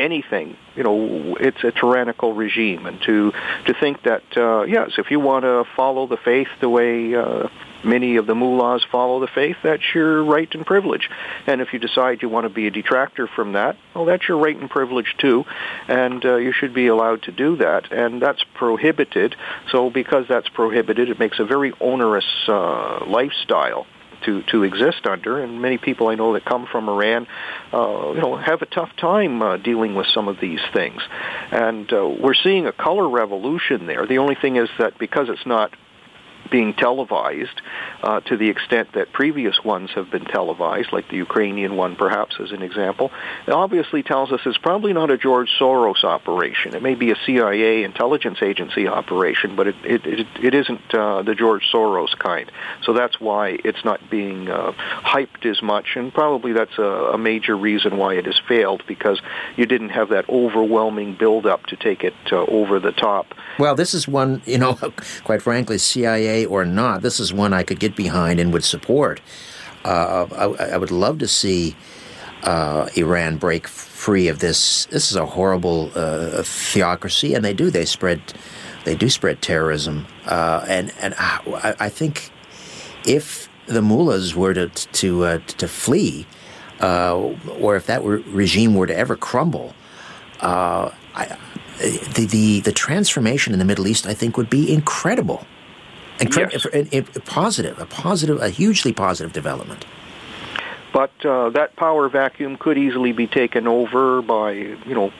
anything, 0.00 0.56
you 0.74 0.82
know, 0.82 1.36
it's 1.38 1.62
a 1.62 1.70
tyrannical 1.70 2.32
regime. 2.32 2.86
And 2.86 3.00
to 3.02 3.32
to 3.66 3.74
think 3.74 4.02
that 4.02 4.22
uh, 4.36 4.62
yes, 4.62 4.92
if 4.98 5.10
you 5.10 5.20
want 5.20 5.44
to 5.44 5.64
follow 5.76 6.06
the 6.06 6.16
faith 6.16 6.48
the 6.60 6.68
way 6.68 7.14
uh, 7.14 7.48
many 7.84 8.16
of 8.16 8.26
the 8.26 8.34
mullahs 8.34 8.84
follow 8.90 9.20
the 9.20 9.28
faith, 9.28 9.56
that's 9.62 9.82
your 9.94 10.24
right 10.24 10.52
and 10.54 10.66
privilege. 10.66 11.08
And 11.46 11.60
if 11.60 11.72
you 11.72 11.78
decide 11.78 12.22
you 12.22 12.28
want 12.28 12.44
to 12.44 12.50
be 12.50 12.66
a 12.66 12.70
detractor 12.70 13.26
from 13.26 13.52
that, 13.52 13.76
well, 13.94 14.04
that's 14.04 14.26
your 14.26 14.38
right 14.38 14.56
and 14.56 14.70
privilege 14.70 15.14
too, 15.18 15.44
and 15.88 16.24
uh, 16.24 16.36
you 16.36 16.52
should 16.52 16.74
be 16.74 16.86
allowed 16.88 17.22
to 17.24 17.32
do 17.32 17.56
that. 17.56 17.92
And 17.92 18.20
that's 18.20 18.44
prohibited. 18.54 19.36
So 19.70 19.90
because 19.90 20.26
that's 20.28 20.48
prohibited, 20.48 21.08
it 21.10 21.18
makes 21.18 21.38
a 21.38 21.44
very 21.44 21.72
onerous 21.80 22.26
uh, 22.48 23.04
lifestyle 23.06 23.86
to 24.24 24.42
to 24.44 24.62
exist 24.62 25.06
under. 25.06 25.42
And 25.42 25.60
many 25.60 25.78
people 25.78 26.08
I 26.08 26.14
know 26.14 26.34
that 26.34 26.44
come 26.44 26.66
from 26.66 26.88
Iran, 26.88 27.26
uh, 27.72 28.12
you 28.14 28.20
know, 28.20 28.36
have 28.36 28.62
a 28.62 28.66
tough 28.66 28.90
time 28.96 29.42
uh, 29.42 29.56
dealing 29.56 29.94
with 29.94 30.06
some 30.08 30.28
of 30.28 30.40
these 30.40 30.60
things. 30.72 31.02
And 31.50 31.92
uh, 31.92 32.06
we're 32.06 32.34
seeing 32.34 32.66
a 32.66 32.72
color 32.72 33.08
revolution 33.08 33.86
there. 33.86 34.06
The 34.06 34.18
only 34.18 34.34
thing 34.34 34.56
is 34.56 34.68
that 34.78 34.98
because 34.98 35.28
it's 35.28 35.46
not 35.46 35.72
being 36.50 36.74
televised 36.74 37.60
uh, 38.02 38.20
to 38.20 38.36
the 38.36 38.48
extent 38.48 38.92
that 38.94 39.12
previous 39.12 39.62
ones 39.64 39.90
have 39.94 40.10
been 40.10 40.24
televised, 40.24 40.92
like 40.92 41.08
the 41.08 41.16
Ukrainian 41.16 41.76
one, 41.76 41.96
perhaps 41.96 42.36
as 42.40 42.52
an 42.52 42.62
example, 42.62 43.10
it 43.46 43.52
obviously 43.52 44.02
tells 44.02 44.32
us 44.32 44.40
it's 44.46 44.58
probably 44.58 44.92
not 44.92 45.10
a 45.10 45.18
George 45.18 45.50
Soros 45.58 46.04
operation. 46.04 46.74
It 46.74 46.82
may 46.82 46.94
be 46.94 47.10
a 47.10 47.16
CIA 47.26 47.84
intelligence 47.84 48.38
agency 48.42 48.88
operation, 48.88 49.56
but 49.56 49.68
it 49.68 49.76
it 49.84 50.06
it, 50.06 50.26
it 50.42 50.54
isn't 50.54 50.94
uh, 50.94 51.22
the 51.22 51.34
George 51.34 51.64
Soros 51.72 52.16
kind. 52.18 52.50
So 52.82 52.92
that's 52.92 53.20
why 53.20 53.58
it's 53.64 53.84
not 53.84 54.00
being 54.10 54.48
uh, 54.50 54.72
hyped 54.72 55.46
as 55.46 55.62
much, 55.62 55.96
and 55.96 56.12
probably 56.12 56.52
that's 56.52 56.78
a, 56.78 56.82
a 56.82 57.18
major 57.18 57.56
reason 57.56 57.96
why 57.96 58.14
it 58.14 58.26
has 58.26 58.40
failed 58.48 58.82
because 58.86 59.20
you 59.56 59.66
didn't 59.66 59.90
have 59.90 60.08
that 60.10 60.28
overwhelming 60.28 61.14
build-up 61.14 61.66
to 61.66 61.76
take 61.76 62.04
it 62.04 62.14
uh, 62.32 62.44
over 62.46 62.80
the 62.80 62.92
top. 62.92 63.34
Well, 63.58 63.74
this 63.74 63.94
is 63.94 64.08
one, 64.08 64.42
you 64.46 64.58
know, 64.58 64.74
quite 65.24 65.42
frankly, 65.42 65.78
CIA 65.78 66.39
or 66.46 66.64
not, 66.64 67.02
this 67.02 67.20
is 67.20 67.32
one 67.32 67.52
I 67.52 67.62
could 67.62 67.80
get 67.80 67.96
behind 67.96 68.40
and 68.40 68.52
would 68.52 68.64
support. 68.64 69.20
Uh, 69.84 70.26
I, 70.58 70.72
I, 70.72 70.76
would 70.76 70.90
love 70.90 71.18
to 71.20 71.28
see 71.28 71.74
uh, 72.42 72.88
Iran 72.96 73.38
break 73.38 73.66
free 73.66 74.28
of 74.28 74.38
this. 74.40 74.86
This 74.86 75.10
is 75.10 75.16
a 75.16 75.24
horrible 75.24 75.90
uh, 75.94 76.42
theocracy, 76.42 77.34
and 77.34 77.44
they 77.44 77.54
do. 77.54 77.70
They 77.70 77.86
spread, 77.86 78.20
they 78.84 78.94
do 78.94 79.08
spread 79.08 79.40
terrorism, 79.40 80.06
uh, 80.26 80.64
and 80.68 80.92
and 81.00 81.14
I, 81.18 81.74
I, 81.80 81.88
think 81.88 82.30
if 83.06 83.48
the 83.66 83.80
mullahs 83.80 84.34
were 84.34 84.52
to 84.52 84.68
to 84.68 85.24
uh, 85.24 85.38
to 85.58 85.66
flee, 85.66 86.26
uh, 86.80 87.16
or 87.58 87.76
if 87.76 87.86
that 87.86 88.04
regime 88.04 88.74
were 88.74 88.86
to 88.86 88.96
ever 88.96 89.16
crumble, 89.16 89.74
I, 90.42 90.92
the, 91.78 92.26
the 92.30 92.60
the 92.60 92.72
transformation 92.72 93.54
in 93.54 93.58
the 93.58 93.64
Middle 93.64 93.86
East, 93.86 94.06
I 94.06 94.12
think, 94.12 94.36
would 94.36 94.50
be 94.50 94.72
incredible. 94.72 95.46
Incredible, 96.20 96.86
yes. 96.92 97.06
positive, 97.24 97.78
a 97.78 97.86
positive, 97.86 98.40
a 98.40 98.50
hugely 98.50 98.92
positive 98.92 99.32
development. 99.32 99.84
But 100.92 101.24
uh, 101.24 101.50
that 101.50 101.76
power 101.76 102.08
vacuum 102.08 102.56
could 102.56 102.76
easily 102.76 103.12
be 103.12 103.26
taken 103.26 103.68
over 103.68 104.22
by, 104.22 104.52
you 104.52 104.94
know, 104.94 105.12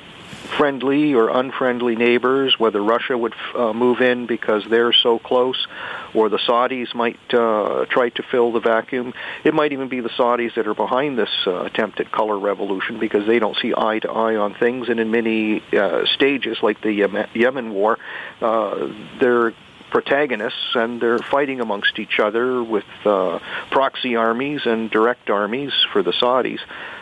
friendly 0.56 1.14
or 1.14 1.28
unfriendly 1.28 1.96
neighbors, 1.96 2.58
whether 2.58 2.82
Russia 2.82 3.16
would 3.16 3.34
uh, 3.54 3.72
move 3.72 4.00
in 4.00 4.26
because 4.26 4.64
they're 4.68 4.92
so 4.92 5.18
close, 5.18 5.66
or 6.12 6.28
the 6.28 6.38
Saudis 6.38 6.94
might 6.94 7.18
uh, 7.32 7.86
try 7.88 8.08
to 8.10 8.22
fill 8.22 8.52
the 8.52 8.60
vacuum. 8.60 9.14
It 9.44 9.54
might 9.54 9.72
even 9.72 9.88
be 9.88 10.00
the 10.00 10.08
Saudis 10.08 10.54
that 10.56 10.66
are 10.66 10.74
behind 10.74 11.18
this 11.18 11.30
uh, 11.46 11.62
attempt 11.62 12.00
at 12.00 12.10
color 12.10 12.38
revolution 12.38 12.98
because 12.98 13.26
they 13.26 13.38
don't 13.38 13.56
see 13.56 13.72
eye 13.76 14.00
to 14.00 14.10
eye 14.10 14.36
on 14.36 14.54
things, 14.54 14.88
and 14.88 14.98
in 14.98 15.10
many 15.10 15.62
uh, 15.72 16.04
stages, 16.06 16.58
like 16.62 16.80
the 16.80 17.26
Yemen 17.34 17.72
war, 17.72 17.98
uh, 18.40 18.88
they're 19.20 19.54
protagonists, 19.90 20.74
and 20.74 21.00
they're 21.00 21.18
fighting 21.18 21.60
amongst 21.60 21.98
each 21.98 22.18
other 22.18 22.62
with 22.62 22.84
uh, 23.04 23.38
proxy 23.70 24.16
armies 24.16 24.62
and 24.64 24.90
direct 24.90 25.30
armies 25.30 25.72
for 25.92 26.02
the 26.02 26.12
Saudis. 26.12 26.60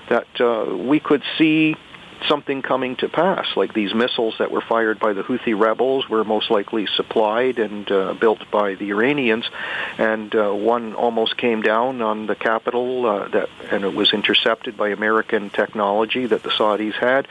That 0.09 0.41
uh, 0.41 0.74
we 0.76 1.01
could 1.01 1.22
see 1.36 1.76
something 2.26 2.62
coming 2.62 2.97
to 2.97 3.09
pass, 3.09 3.47
like 3.57 3.74
these 3.74 3.95
missiles 3.95 4.34
that 4.39 4.51
were 4.51 4.61
fired 4.61 4.99
by 4.99 5.12
the 5.12 5.22
Houthi 5.22 5.59
rebels 5.59 6.09
were 6.09 6.24
most 6.24 6.51
likely 6.51 6.86
supplied 6.97 7.59
and 7.59 7.91
uh, 7.91 8.14
built 8.14 8.51
by 8.51 8.74
the 8.74 8.91
Iranians, 8.91 9.49
and 9.99 10.34
uh, 10.34 10.51
one 10.51 10.95
almost 10.95 11.36
came 11.36 11.62
down 11.62 12.03
on 12.03 12.26
the 12.26 12.34
capital, 12.34 13.07
uh, 13.07 13.28
that, 13.28 13.49
and 13.70 13.84
it 13.84 13.95
was 13.95 14.12
intercepted 14.12 14.76
by 14.76 14.89
American 14.89 15.51
technology 15.51 16.26
that 16.26 16.43
the 16.43 16.51
Saudis 16.51 16.95
had. 16.95 17.28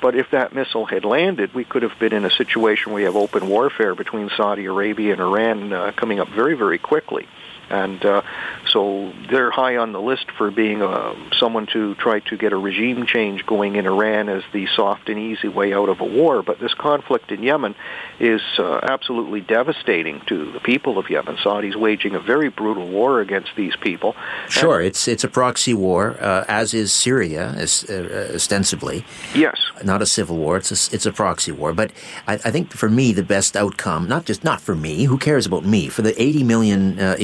But 0.00 0.14
if 0.14 0.30
that 0.30 0.54
missile 0.54 0.86
had 0.86 1.04
landed, 1.04 1.54
we 1.54 1.64
could 1.64 1.82
have 1.82 1.98
been 1.98 2.12
in 2.12 2.24
a 2.24 2.30
situation 2.30 2.92
where 2.92 3.00
we 3.00 3.04
have 3.04 3.16
open 3.16 3.48
warfare 3.48 3.94
between 3.94 4.30
Saudi 4.36 4.64
Arabia 4.64 5.12
and 5.12 5.20
Iran 5.20 5.72
uh, 5.72 5.92
coming 5.92 6.20
up 6.20 6.28
very, 6.28 6.54
very 6.54 6.78
quickly 6.78 7.26
and 7.70 8.04
uh, 8.04 8.22
so 8.68 9.12
they're 9.30 9.50
high 9.50 9.76
on 9.76 9.92
the 9.92 10.00
list 10.00 10.30
for 10.36 10.50
being 10.50 10.82
uh, 10.82 11.14
someone 11.32 11.66
to 11.68 11.94
try 11.96 12.20
to 12.20 12.36
get 12.36 12.52
a 12.52 12.56
regime 12.56 13.06
change 13.06 13.46
going 13.46 13.76
in 13.76 13.86
Iran 13.86 14.28
as 14.28 14.42
the 14.52 14.66
soft 14.74 15.08
and 15.08 15.18
easy 15.18 15.48
way 15.48 15.72
out 15.72 15.88
of 15.88 16.00
a 16.00 16.04
war. 16.04 16.42
But 16.42 16.60
this 16.60 16.74
conflict 16.74 17.30
in 17.30 17.42
Yemen 17.42 17.74
is 18.18 18.42
uh, 18.58 18.80
absolutely 18.82 19.40
devastating 19.40 20.20
to 20.26 20.52
the 20.52 20.60
people 20.60 20.98
of 20.98 21.08
Yemen. 21.08 21.38
Saudi's 21.42 21.76
waging 21.76 22.14
a 22.14 22.20
very 22.20 22.48
brutal 22.48 22.88
war 22.88 23.20
against 23.20 23.50
these 23.56 23.76
people. 23.76 24.14
Sure, 24.48 24.78
and 24.78 24.86
it's 24.86 25.08
it's 25.08 25.24
a 25.24 25.28
proxy 25.28 25.74
war, 25.74 26.16
uh, 26.20 26.44
as 26.48 26.74
is 26.74 26.92
Syria, 26.92 27.54
as, 27.56 27.84
uh, 27.88 28.32
ostensibly. 28.34 29.04
Yes, 29.34 29.58
not 29.84 30.02
a 30.02 30.06
civil 30.06 30.36
war. 30.36 30.56
It's 30.56 30.70
a, 30.70 30.94
it's 30.94 31.06
a 31.06 31.12
proxy 31.12 31.52
war. 31.52 31.72
But 31.72 31.92
I, 32.26 32.34
I, 32.34 32.50
think 32.50 32.72
for 32.72 32.88
me, 32.88 33.12
the 33.12 33.22
best 33.22 33.56
outcome, 33.56 34.08
not 34.08 34.24
just 34.24 34.44
not 34.44 34.60
for 34.60 34.74
me, 34.74 35.04
who 35.04 35.18
cares 35.18 35.46
about 35.46 35.64
me? 35.64 35.88
For 35.88 36.02
the 36.02 36.20
80 36.20 36.44
million 36.44 36.98
uh, 36.98 37.16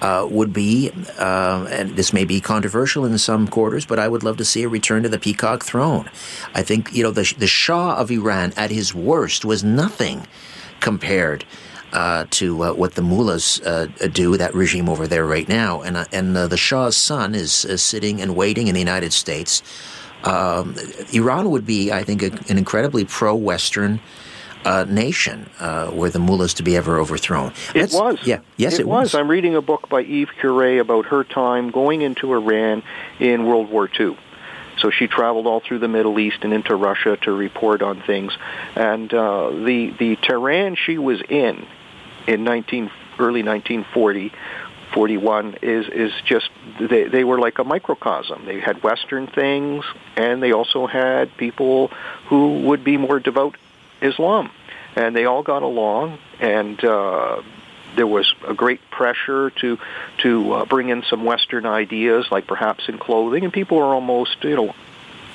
Uh, 0.00 0.26
would 0.28 0.52
be, 0.52 0.90
uh, 1.18 1.66
and 1.70 1.96
this 1.96 2.12
may 2.12 2.26
be 2.26 2.38
controversial 2.38 3.06
in 3.06 3.16
some 3.16 3.48
quarters, 3.48 3.86
but 3.86 3.98
I 3.98 4.06
would 4.06 4.22
love 4.22 4.36
to 4.36 4.44
see 4.44 4.64
a 4.64 4.68
return 4.68 5.02
to 5.04 5.08
the 5.08 5.18
peacock 5.18 5.64
throne. 5.64 6.10
I 6.52 6.62
think 6.62 6.92
you 6.92 7.02
know 7.02 7.10
the 7.10 7.32
the 7.38 7.46
Shah 7.46 7.94
of 7.96 8.10
Iran 8.10 8.52
at 8.56 8.70
his 8.70 8.94
worst 8.94 9.46
was 9.46 9.64
nothing 9.64 10.26
compared 10.80 11.46
uh, 11.94 12.26
to 12.28 12.64
uh, 12.64 12.72
what 12.74 12.96
the 12.96 13.02
mullahs 13.02 13.60
uh, 13.60 13.86
do, 14.12 14.36
that 14.36 14.52
regime 14.54 14.88
over 14.88 15.06
there 15.06 15.24
right 15.24 15.48
now. 15.48 15.80
And, 15.80 15.96
uh, 15.96 16.04
and 16.12 16.36
uh, 16.36 16.48
the 16.48 16.56
Shah's 16.56 16.96
son 16.96 17.34
is, 17.34 17.64
is, 17.64 17.82
sitting 17.82 18.20
and 18.20 18.34
waiting 18.34 18.66
in 18.66 18.74
the 18.74 18.80
United 18.80 19.12
States. 19.12 19.62
Um, 20.24 20.74
Iran 21.12 21.50
would 21.50 21.64
be, 21.64 21.92
I 21.92 22.02
think, 22.02 22.22
a, 22.22 22.32
an 22.50 22.58
incredibly 22.58 23.04
pro 23.04 23.34
Western. 23.36 24.00
Uh, 24.64 24.84
nation 24.88 25.50
were 25.92 26.10
the 26.10 26.18
mullahs 26.18 26.54
to 26.54 26.62
be 26.62 26.76
ever 26.76 26.98
overthrown. 26.98 27.52
It 27.74 27.92
was. 27.92 28.18
Yeah. 28.26 28.40
Yes, 28.56 28.74
it, 28.74 28.80
it 28.80 28.86
was. 28.86 29.12
was. 29.12 29.14
I'm 29.14 29.30
reading 29.30 29.54
a 29.54 29.62
book 29.62 29.88
by 29.88 30.02
Eve 30.02 30.30
Curie 30.40 30.78
about 30.78 31.06
her 31.06 31.24
time 31.24 31.70
going 31.70 32.02
into 32.02 32.32
Iran 32.32 32.82
in 33.18 33.46
World 33.46 33.70
War 33.70 33.88
II. 33.98 34.16
So 34.78 34.90
she 34.90 35.06
traveled 35.06 35.46
all 35.46 35.60
through 35.60 35.78
the 35.78 35.88
Middle 35.88 36.18
East 36.18 36.38
and 36.42 36.52
into 36.52 36.74
Russia 36.74 37.16
to 37.22 37.32
report 37.32 37.82
on 37.82 38.02
things. 38.02 38.36
And 38.74 39.12
uh, 39.12 39.50
the 39.50 39.94
the 39.98 40.16
Tehran 40.16 40.76
she 40.76 40.98
was 40.98 41.20
in 41.28 41.66
in 42.26 42.44
19 42.44 42.90
early 43.18 43.42
1940 43.42 44.32
41 44.92 45.56
is 45.62 45.88
is 45.88 46.12
just 46.24 46.50
they 46.78 47.04
they 47.04 47.24
were 47.24 47.38
like 47.38 47.58
a 47.58 47.64
microcosm. 47.64 48.44
They 48.46 48.60
had 48.60 48.82
Western 48.82 49.26
things, 49.26 49.84
and 50.16 50.42
they 50.42 50.52
also 50.52 50.86
had 50.86 51.36
people 51.36 51.88
who 52.28 52.60
would 52.60 52.84
be 52.84 52.96
more 52.96 53.18
devout 53.18 53.56
Islam, 54.00 54.50
and 54.96 55.14
they 55.14 55.24
all 55.24 55.42
got 55.42 55.62
along. 55.62 56.18
And 56.40 56.82
uh, 56.84 57.42
there 57.96 58.06
was 58.06 58.34
a 58.46 58.54
great 58.54 58.80
pressure 58.90 59.50
to 59.50 59.78
to 60.18 60.52
uh, 60.52 60.64
bring 60.64 60.88
in 60.88 61.02
some 61.02 61.24
Western 61.24 61.66
ideas, 61.66 62.26
like 62.30 62.46
perhaps 62.46 62.88
in 62.88 62.98
clothing, 62.98 63.44
and 63.44 63.52
people 63.52 63.78
were 63.78 63.94
almost 63.94 64.42
you 64.44 64.56
know 64.56 64.74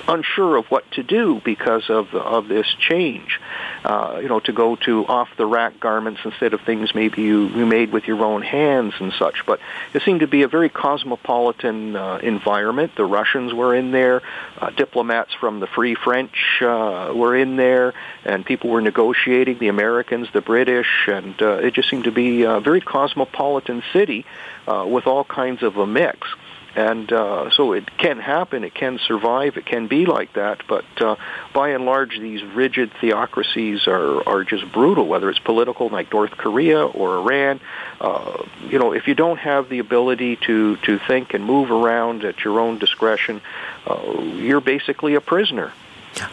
unsure 0.09 0.57
of 0.57 0.65
what 0.65 0.89
to 0.91 1.03
do 1.03 1.41
because 1.45 1.89
of 1.89 2.13
of 2.13 2.47
this 2.47 2.67
change. 2.79 3.39
Uh, 3.83 4.19
you 4.21 4.27
know, 4.27 4.41
to 4.41 4.51
go 4.51 4.75
to 4.75 5.05
off 5.07 5.29
the 5.37 5.45
rack 5.45 5.79
garments 5.79 6.19
instead 6.25 6.53
of 6.53 6.59
things 6.61 6.93
maybe 6.93 7.21
you, 7.21 7.47
you 7.47 7.65
made 7.65 7.93
with 7.93 8.05
your 8.05 8.21
own 8.25 8.41
hands 8.41 8.93
and 8.99 9.13
such. 9.13 9.45
But 9.45 9.61
it 9.93 10.01
seemed 10.01 10.19
to 10.19 10.27
be 10.27 10.41
a 10.41 10.49
very 10.49 10.67
cosmopolitan 10.67 11.95
uh, 11.95 12.19
environment. 12.21 12.91
The 12.97 13.05
Russians 13.05 13.53
were 13.53 13.73
in 13.73 13.91
there, 13.91 14.21
uh, 14.57 14.71
diplomats 14.71 15.33
from 15.33 15.61
the 15.61 15.67
Free 15.67 15.95
French 15.95 16.61
uh, 16.61 17.13
were 17.15 17.37
in 17.37 17.55
there, 17.55 17.93
and 18.25 18.45
people 18.45 18.69
were 18.69 18.81
negotiating. 18.81 19.59
The 19.59 19.69
Americans, 19.69 20.27
the 20.33 20.41
British, 20.41 21.07
and 21.07 21.41
uh, 21.41 21.59
it 21.59 21.73
just 21.73 21.89
seemed 21.89 22.03
to 22.03 22.11
be 22.11 22.43
a 22.43 22.59
very 22.59 22.81
cosmopolitan 22.81 23.81
city 23.93 24.25
uh, 24.67 24.85
with 24.85 25.07
all 25.07 25.23
kinds 25.23 25.63
of 25.63 25.77
a 25.77 25.87
mix. 25.87 26.27
And 26.75 27.11
uh, 27.11 27.49
so 27.51 27.73
it 27.73 27.97
can 27.97 28.19
happen, 28.19 28.63
it 28.63 28.73
can 28.73 28.99
survive, 28.99 29.57
it 29.57 29.65
can 29.65 29.87
be 29.87 30.05
like 30.05 30.33
that, 30.33 30.61
but 30.67 30.85
uh, 31.01 31.15
by 31.53 31.69
and 31.69 31.85
large, 31.85 32.19
these 32.19 32.43
rigid 32.43 32.91
theocracies 33.01 33.87
are, 33.87 34.27
are 34.27 34.43
just 34.43 34.71
brutal, 34.71 35.07
whether 35.07 35.29
it's 35.29 35.39
political 35.39 35.89
like 35.89 36.11
North 36.13 36.31
Korea 36.31 36.85
or 36.85 37.17
Iran. 37.17 37.59
Uh, 37.99 38.43
you 38.67 38.77
know, 38.77 38.93
if 38.93 39.07
you 39.07 39.15
don't 39.15 39.39
have 39.39 39.69
the 39.69 39.79
ability 39.79 40.35
to, 40.47 40.77
to 40.77 40.99
think 40.99 41.33
and 41.33 41.43
move 41.43 41.71
around 41.71 42.23
at 42.23 42.43
your 42.43 42.59
own 42.59 42.77
discretion, 42.77 43.41
uh, 43.87 44.21
you're 44.21 44.61
basically 44.61 45.15
a 45.15 45.21
prisoner. 45.21 45.73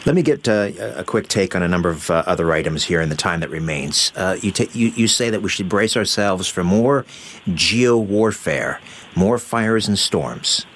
Let 0.05 0.14
me 0.14 0.22
get 0.22 0.49
uh, 0.49 0.70
a 0.97 1.05
quick 1.05 1.28
take 1.28 1.55
on 1.55 1.62
a 1.62 1.68
number 1.68 1.89
of 1.89 2.11
uh, 2.11 2.24
other 2.26 2.53
items 2.53 2.84
here 2.84 3.01
in 3.01 3.09
the 3.09 3.16
time 3.16 3.41
that 3.41 3.51
remains. 3.51 4.12
Uh, 4.16 4.37
you, 4.41 4.53
you, 4.72 4.89
you 4.89 5.09
say 5.09 5.30
that 5.30 5.43
we 5.43 5.49
should 5.49 5.68
brace 5.68 5.97
ourselves 5.97 6.49
for 6.49 6.64
more 6.64 7.05
geo 7.55 7.97
warfare, 7.97 8.80
more 9.16 9.38
fires 9.38 9.88
and 9.88 9.98
storms. 9.98 10.66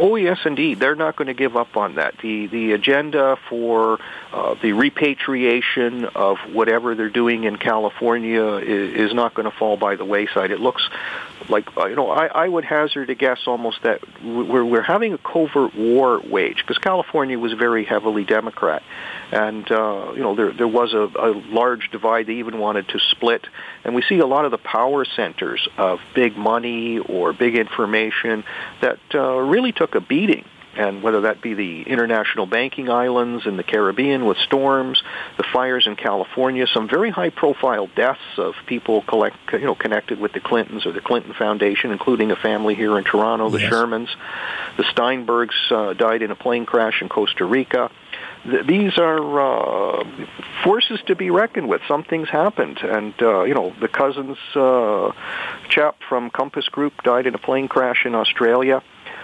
Oh 0.00 0.14
yes, 0.14 0.38
indeed. 0.44 0.78
They're 0.78 0.94
not 0.94 1.16
going 1.16 1.26
to 1.26 1.34
give 1.34 1.56
up 1.56 1.76
on 1.76 1.96
that. 1.96 2.18
The 2.18 2.46
the 2.46 2.72
agenda 2.72 3.36
for 3.48 3.98
uh, 4.32 4.54
the 4.62 4.72
repatriation 4.72 6.04
of 6.04 6.38
whatever 6.52 6.94
they're 6.94 7.08
doing 7.08 7.44
in 7.44 7.56
California 7.56 8.44
is, 8.58 9.10
is 9.10 9.14
not 9.14 9.34
going 9.34 9.50
to 9.50 9.56
fall 9.56 9.76
by 9.76 9.96
the 9.96 10.04
wayside. 10.04 10.52
It 10.52 10.60
looks 10.60 10.88
like 11.48 11.76
uh, 11.76 11.86
you 11.86 11.96
know 11.96 12.10
I, 12.10 12.26
I 12.26 12.48
would 12.48 12.64
hazard 12.64 13.10
a 13.10 13.14
guess 13.14 13.40
almost 13.46 13.82
that 13.82 14.00
we're 14.22 14.64
we're 14.64 14.82
having 14.82 15.12
a 15.14 15.18
covert 15.18 15.74
war 15.74 16.20
wage 16.20 16.58
because 16.58 16.78
California 16.78 17.38
was 17.38 17.52
very 17.52 17.84
heavily 17.84 18.24
Democrat, 18.24 18.82
and 19.32 19.70
uh, 19.70 20.12
you 20.14 20.20
know 20.20 20.34
there 20.34 20.52
there 20.52 20.68
was 20.68 20.92
a, 20.94 21.10
a 21.18 21.30
large 21.50 21.90
divide. 21.90 22.26
They 22.26 22.34
even 22.34 22.58
wanted 22.58 22.88
to 22.88 22.98
split, 22.98 23.46
and 23.84 23.94
we 23.94 24.02
see 24.02 24.18
a 24.18 24.26
lot 24.26 24.44
of 24.44 24.50
the 24.50 24.58
power 24.58 25.04
centers 25.04 25.68
of 25.76 26.00
big 26.14 26.36
money 26.36 26.98
or 26.98 27.32
big 27.32 27.56
information 27.56 28.44
that 28.80 28.98
uh, 29.14 29.38
really 29.38 29.72
took 29.72 29.94
a 29.94 30.00
beating 30.00 30.44
and 30.78 31.02
whether 31.02 31.22
that 31.22 31.42
be 31.42 31.54
the 31.54 31.82
international 31.82 32.46
banking 32.46 32.88
islands 32.88 33.46
in 33.46 33.56
the 33.56 33.64
Caribbean 33.64 34.24
with 34.26 34.38
storms, 34.38 35.02
the 35.36 35.42
fires 35.52 35.88
in 35.88 35.96
California, 35.96 36.66
some 36.72 36.88
very 36.88 37.10
high-profile 37.10 37.88
deaths 37.96 38.20
of 38.36 38.54
people 38.66 39.02
collect, 39.02 39.36
you 39.52 39.64
know, 39.64 39.74
connected 39.74 40.20
with 40.20 40.32
the 40.32 40.40
Clintons 40.40 40.86
or 40.86 40.92
the 40.92 41.00
Clinton 41.00 41.34
Foundation, 41.34 41.90
including 41.90 42.30
a 42.30 42.36
family 42.36 42.76
here 42.76 42.96
in 42.96 43.02
Toronto, 43.02 43.50
the 43.50 43.60
yes. 43.60 43.72
Shermans. 43.72 44.08
The 44.76 44.84
Steinbergs 44.84 45.72
uh, 45.72 45.94
died 45.94 46.22
in 46.22 46.30
a 46.30 46.36
plane 46.36 46.64
crash 46.64 47.02
in 47.02 47.08
Costa 47.08 47.44
Rica. 47.44 47.90
these 48.44 48.96
are 48.98 49.40
uh, 49.40 50.04
forces 50.62 51.00
to 51.08 51.16
be 51.16 51.30
reckoned 51.30 51.68
with. 51.68 51.82
Something's 51.88 52.28
happened, 52.28 52.78
and 52.82 53.14
uh, 53.20 53.42
you 53.42 53.54
know 53.54 53.74
the 53.80 53.88
Cousins 53.88 54.38
uh, 54.54 55.10
chap 55.68 55.96
from 56.08 56.30
Compass 56.30 56.68
Group 56.68 57.02
died 57.02 57.26
in 57.26 57.34
a 57.34 57.38
plane 57.38 57.66
crash 57.66 58.06
in 58.06 58.14
Australia. 58.14 58.80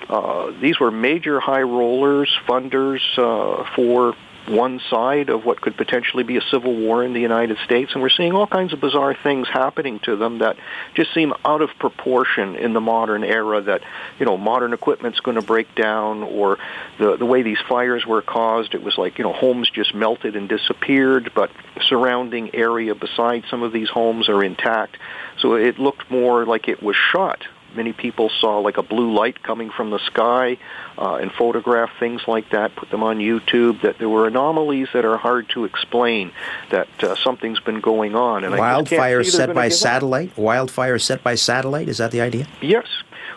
Uh, 0.09 0.53
these 0.61 0.79
were 0.79 0.91
major 0.91 1.41
high 1.41 1.63
rollers, 1.63 2.31
funders 2.47 3.01
uh, 3.17 3.65
for 3.75 4.15
one 4.47 4.81
side 4.91 5.31
of 5.31 5.45
what 5.45 5.61
could 5.61 5.77
potentially 5.77 6.23
be 6.23 6.37
a 6.37 6.43
civil 6.51 6.75
war 6.75 7.03
in 7.03 7.15
the 7.15 7.21
United 7.21 7.57
States, 7.65 7.93
and 7.95 8.03
we're 8.03 8.11
seeing 8.11 8.33
all 8.33 8.47
kinds 8.47 8.73
of 8.73 8.81
bizarre 8.81 9.17
things 9.23 9.49
happening 9.49 9.99
to 10.01 10.17
them 10.17 10.39
that 10.39 10.57
just 10.95 11.15
seem 11.15 11.33
out 11.45 11.63
of 11.63 11.71
proportion 11.79 12.57
in 12.57 12.73
the 12.73 12.81
modern 12.81 13.25
era. 13.25 13.63
That 13.63 13.83
you 14.19 14.27
know, 14.27 14.37
modern 14.37 14.73
equipment's 14.73 15.21
going 15.21 15.37
to 15.37 15.43
break 15.43 15.75
down, 15.75 16.23
or 16.23 16.59
the 16.99 17.17
the 17.17 17.27
way 17.27 17.43
these 17.43 17.61
fires 17.69 18.05
were 18.05 18.23
caused, 18.23 18.75
it 18.75 18.83
was 18.83 18.99
like 18.99 19.19
you 19.19 19.25
know, 19.25 19.33
homes 19.33 19.71
just 19.71 19.95
melted 19.95 20.37
and 20.37 20.49
disappeared, 20.49 21.33
but 21.35 21.51
surrounding 21.89 22.55
area 22.55 22.95
beside 22.95 23.45
some 23.49 23.63
of 23.63 23.73
these 23.73 23.89
homes 23.89 24.29
are 24.29 24.45
intact. 24.45 24.99
So 25.39 25.55
it 25.55 25.79
looked 25.79 26.11
more 26.11 26.45
like 26.45 26.69
it 26.69 26.83
was 26.83 26.97
shot 26.97 27.45
many 27.77 27.93
people 27.93 28.31
saw 28.41 28.59
like 28.59 28.77
a 28.77 28.83
blue 28.83 29.13
light 29.15 29.43
coming 29.43 29.71
from 29.71 29.91
the 29.91 29.99
sky 29.99 30.59
uh, 30.99 31.17
and 31.17 31.33
photographed 31.33 31.99
things 31.99 32.23
like 32.27 32.51
that, 32.51 32.75
put 32.77 32.91
them 32.91 33.03
on 33.03 33.19
YouTube, 33.19 33.83
that 33.83 33.99
there 33.99 34.09
were 34.09 34.27
anomalies 34.27 34.89
that 34.93 35.05
are 35.05 35.17
hard 35.17 35.49
to 35.51 35.65
explain, 35.65 36.33
that 36.71 36.89
uh, 37.03 37.17
something's 37.17 37.61
been 37.61 37.81
going 37.81 38.15
on. 38.15 38.45
And 38.45 38.57
Wildfire 38.57 39.25
set 39.25 39.55
by 39.55 39.69
satellite? 39.69 40.37
Wildfire 40.37 40.99
set 40.99 41.23
by 41.23 41.35
satellite? 41.35 41.89
Is 41.89 41.99
that 41.99 42.11
the 42.11 42.21
idea? 42.21 42.47
Yes. 42.61 42.87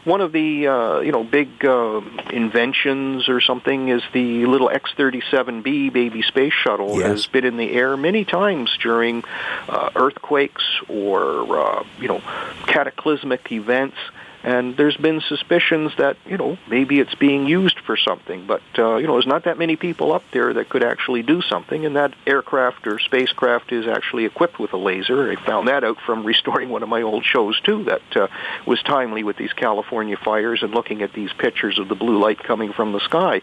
one 0.07 0.21
of 0.21 0.31
the 0.31 0.67
uh, 0.67 0.99
you 1.01 1.11
know 1.11 1.23
big 1.23 1.63
uh, 1.65 2.01
inventions 2.31 3.27
or 3.29 3.41
something 3.41 3.89
is 3.89 4.01
the 4.13 4.45
little 4.45 4.69
X-37B 4.69 5.91
baby 5.91 6.21
space 6.21 6.53
shuttle 6.53 6.97
yes. 6.97 7.07
has 7.07 7.27
been 7.27 7.45
in 7.45 7.57
the 7.57 7.71
air 7.73 7.97
many 7.97 8.23
times 8.23 8.75
during 8.81 9.23
uh, 9.67 9.89
earthquakes 9.95 10.63
or 10.87 11.59
uh, 11.59 11.83
you 11.99 12.07
know 12.07 12.21
cataclysmic 12.67 13.51
events 13.51 13.97
and 14.47 14.77
there's 14.77 14.95
been 14.95 15.19
suspicions 15.19 15.91
that 15.97 16.15
you 16.25 16.37
know 16.37 16.57
maybe 16.69 17.01
it's 17.01 17.13
being 17.15 17.47
used 17.47 17.77
for 17.81 17.97
something. 17.97 18.47
But 18.47 18.61
uh, 18.79 18.95
you 18.95 19.05
know 19.05 19.13
there's 19.13 19.27
not 19.27 19.43
that 19.43 19.57
many 19.57 19.75
people 19.75 20.13
up 20.13 20.23
there 20.31 20.53
that 20.53 20.69
could 20.69 20.85
actually 20.85 21.21
do 21.21 21.41
something. 21.41 21.85
And 21.85 21.97
that 21.97 22.13
aircraft 22.25 22.87
or 22.87 22.97
spacecraft 22.97 23.73
is 23.73 23.87
actually 23.87 24.23
equipped 24.23 24.57
with 24.57 24.71
a 24.71 24.77
laser. 24.77 25.29
I 25.29 25.35
found 25.35 25.67
that 25.67 25.83
out 25.83 25.97
from 25.99 26.23
restoring 26.33 26.69
one 26.69 26.81
of 26.81 26.87
my 26.87 27.01
old 27.01 27.25
shows 27.25 27.59
too 27.59 27.83
that 27.83 28.15
uh, 28.15 28.27
was 28.65 28.81
timely 28.83 29.25
with 29.25 29.35
these 29.35 29.51
california 29.51 30.15
fires 30.15 30.63
and 30.63 30.73
looking 30.73 31.01
at 31.01 31.11
these 31.11 31.33
pictures 31.33 31.77
of 31.77 31.89
the 31.89 31.95
blue 31.95 32.17
light 32.17 32.41
coming 32.41 32.71
from 32.71 32.93
the 32.93 33.01
sky. 33.01 33.41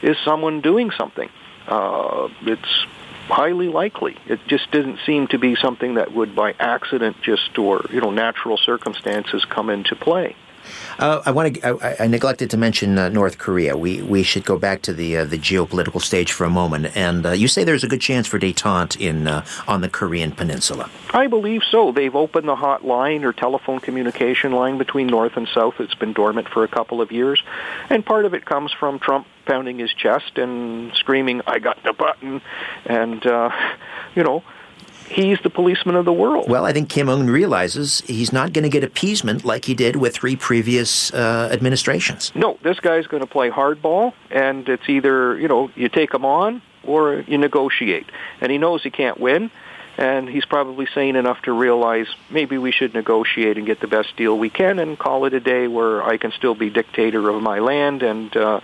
Is 0.00 0.16
someone 0.24 0.62
doing 0.62 0.90
something? 0.92 1.28
Uh, 1.66 2.30
it's 2.40 2.86
highly 3.28 3.68
likely. 3.68 4.16
It 4.26 4.40
just 4.46 4.70
didn't 4.70 4.98
seem 5.06 5.28
to 5.28 5.38
be 5.38 5.56
something 5.56 5.94
that 5.94 6.12
would, 6.12 6.34
by 6.34 6.54
accident, 6.58 7.16
just 7.22 7.58
or 7.58 7.84
you 7.90 8.00
know 8.00 8.10
natural 8.10 8.56
circumstances, 8.56 9.44
come 9.44 9.70
into 9.70 9.94
play. 9.94 10.34
Uh, 10.98 11.22
I 11.24 11.30
want 11.30 11.54
to. 11.54 11.66
I, 11.66 12.04
I, 12.04 12.06
neglected 12.06 12.50
to 12.50 12.56
mention 12.56 12.98
uh, 12.98 13.08
North 13.08 13.38
Korea. 13.38 13.76
We 13.76 14.02
we 14.02 14.22
should 14.22 14.44
go 14.44 14.58
back 14.58 14.82
to 14.82 14.92
the 14.92 15.18
uh, 15.18 15.24
the 15.24 15.38
geopolitical 15.38 16.02
stage 16.02 16.32
for 16.32 16.44
a 16.44 16.50
moment. 16.50 16.96
And 16.96 17.24
uh, 17.24 17.30
you 17.32 17.48
say 17.48 17.64
there's 17.64 17.84
a 17.84 17.88
good 17.88 18.00
chance 18.00 18.26
for 18.26 18.38
détente 18.38 19.00
in 19.00 19.26
uh, 19.26 19.46
on 19.66 19.80
the 19.80 19.88
Korean 19.88 20.32
Peninsula. 20.32 20.90
I 21.10 21.26
believe 21.26 21.62
so. 21.70 21.92
They've 21.92 22.14
opened 22.14 22.48
the 22.48 22.56
hotline 22.56 23.24
or 23.24 23.32
telephone 23.32 23.80
communication 23.80 24.52
line 24.52 24.78
between 24.78 25.06
North 25.06 25.36
and 25.36 25.48
South. 25.48 25.74
It's 25.78 25.94
been 25.94 26.12
dormant 26.12 26.48
for 26.48 26.64
a 26.64 26.68
couple 26.68 27.00
of 27.00 27.12
years, 27.12 27.42
and 27.88 28.04
part 28.04 28.24
of 28.24 28.34
it 28.34 28.44
comes 28.44 28.72
from 28.72 28.98
Trump 28.98 29.26
pounding 29.48 29.78
his 29.78 29.92
chest 29.92 30.38
and 30.38 30.92
screaming, 30.94 31.40
"I 31.46 31.58
got 31.58 31.82
the 31.82 31.92
button," 31.92 32.40
and 32.86 33.26
uh, 33.26 33.50
you 34.14 34.22
know 34.22 34.44
he's 35.08 35.38
the 35.42 35.50
policeman 35.50 35.96
of 35.96 36.04
the 36.04 36.12
world. 36.12 36.48
Well, 36.48 36.64
I 36.64 36.72
think 36.72 36.88
Kim 36.88 37.08
Un 37.08 37.28
realizes 37.28 38.00
he's 38.02 38.32
not 38.32 38.52
going 38.52 38.64
to 38.64 38.68
get 38.68 38.84
appeasement 38.84 39.44
like 39.44 39.64
he 39.64 39.74
did 39.74 39.96
with 39.96 40.14
three 40.14 40.36
previous 40.36 41.12
uh, 41.12 41.48
administrations. 41.50 42.30
No, 42.34 42.58
this 42.62 42.78
guy's 42.78 43.06
going 43.06 43.22
to 43.22 43.28
play 43.28 43.50
hardball, 43.50 44.12
and 44.30 44.68
it's 44.68 44.88
either 44.88 45.38
you 45.38 45.48
know 45.48 45.70
you 45.74 45.88
take 45.88 46.12
him 46.12 46.24
on 46.24 46.62
or 46.84 47.24
you 47.26 47.38
negotiate, 47.38 48.06
and 48.40 48.52
he 48.52 48.58
knows 48.58 48.82
he 48.82 48.90
can't 48.90 49.18
win 49.18 49.50
and 49.98 50.28
he's 50.28 50.44
probably 50.44 50.86
sane 50.94 51.16
enough 51.16 51.42
to 51.42 51.52
realize 51.52 52.06
maybe 52.30 52.56
we 52.56 52.70
should 52.70 52.94
negotiate 52.94 53.58
and 53.58 53.66
get 53.66 53.80
the 53.80 53.88
best 53.88 54.16
deal 54.16 54.38
we 54.38 54.48
can 54.48 54.78
and 54.78 54.96
call 54.96 55.24
it 55.24 55.34
a 55.34 55.40
day 55.40 55.66
where 55.66 56.04
I 56.04 56.18
can 56.18 56.30
still 56.30 56.54
be 56.54 56.70
dictator 56.70 57.28
of 57.28 57.42
my 57.42 57.58
land 57.58 58.04
and 58.04 58.34
uh, 58.36 58.60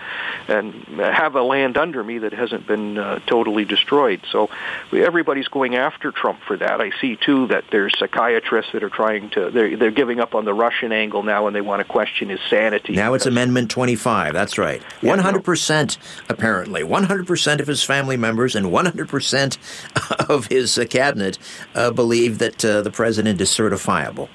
and 0.46 0.72
have 1.00 1.34
a 1.34 1.42
land 1.42 1.76
under 1.76 2.04
me 2.04 2.18
that 2.18 2.32
hasn't 2.32 2.68
been 2.68 2.96
uh, 2.96 3.18
totally 3.26 3.64
destroyed. 3.64 4.20
So 4.30 4.48
everybody's 4.92 5.48
going 5.48 5.74
after 5.74 6.12
Trump 6.12 6.38
for 6.46 6.56
that. 6.56 6.80
I 6.80 6.92
see 7.00 7.16
too 7.16 7.48
that 7.48 7.64
there's 7.72 7.98
psychiatrists 7.98 8.70
that 8.72 8.84
are 8.84 8.90
trying 8.90 9.30
to 9.30 9.50
they're 9.50 9.76
they're 9.76 9.90
giving 9.90 10.20
up 10.20 10.36
on 10.36 10.44
the 10.44 10.54
Russian 10.54 10.92
angle 10.92 11.24
now 11.24 11.48
and 11.48 11.56
they 11.56 11.60
want 11.60 11.80
to 11.80 11.84
question 11.84 12.28
his 12.28 12.40
sanity. 12.48 12.92
Now 12.92 13.14
it's 13.14 13.26
Amendment 13.26 13.72
25. 13.72 14.32
That's 14.32 14.56
right. 14.56 14.80
100% 15.00 15.98
apparently. 16.28 16.82
100% 16.82 17.60
of 17.60 17.66
his 17.66 17.82
family 17.82 18.16
members 18.16 18.54
and 18.54 18.66
100% 18.66 20.28
of 20.30 20.46
his 20.46 20.78
uh, 20.78 20.84
cabinet 21.24 21.38
uh, 21.74 21.90
believe 21.90 22.38
that 22.38 22.64
uh, 22.64 22.82
the 22.82 22.90
president 22.90 23.40
is 23.40 23.50
certifiable. 23.50 24.28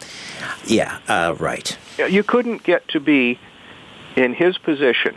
Yeah, 0.65 0.99
uh, 1.07 1.35
right. 1.39 1.77
You 1.97 2.23
couldn't 2.23 2.63
get 2.63 2.87
to 2.89 2.99
be 2.99 3.39
in 4.15 4.33
his 4.33 4.57
position, 4.57 5.15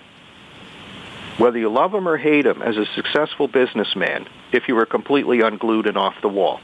whether 1.39 1.59
you 1.59 1.71
love 1.71 1.95
him 1.95 2.09
or 2.09 2.17
hate 2.17 2.47
him, 2.47 2.63
as 2.63 2.77
a 2.77 2.87
successful 2.95 3.49
businessman, 3.49 4.27
if 4.53 4.69
you 4.69 4.75
were 4.75 4.87
completely 4.87 5.41
unglued 5.41 5.87
and 5.87 5.97
off 5.97 6.15
the 6.21 6.29
wall. 6.29 6.61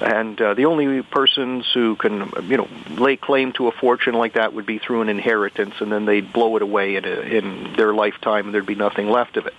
And 0.00 0.40
uh, 0.40 0.54
the 0.54 0.66
only 0.66 1.02
persons 1.02 1.70
who 1.72 1.94
can, 1.94 2.32
you 2.48 2.56
know, 2.56 2.68
lay 2.90 3.16
claim 3.16 3.52
to 3.52 3.68
a 3.68 3.72
fortune 3.72 4.14
like 4.14 4.34
that 4.34 4.52
would 4.52 4.66
be 4.66 4.80
through 4.80 5.02
an 5.02 5.08
inheritance, 5.08 5.74
and 5.78 5.92
then 5.92 6.04
they'd 6.04 6.32
blow 6.32 6.56
it 6.56 6.62
away 6.62 6.96
in, 6.96 7.04
a, 7.04 7.20
in 7.20 7.74
their 7.76 7.94
lifetime, 7.94 8.46
and 8.46 8.54
there'd 8.54 8.66
be 8.66 8.74
nothing 8.74 9.08
left 9.08 9.36
of 9.36 9.46
it. 9.46 9.54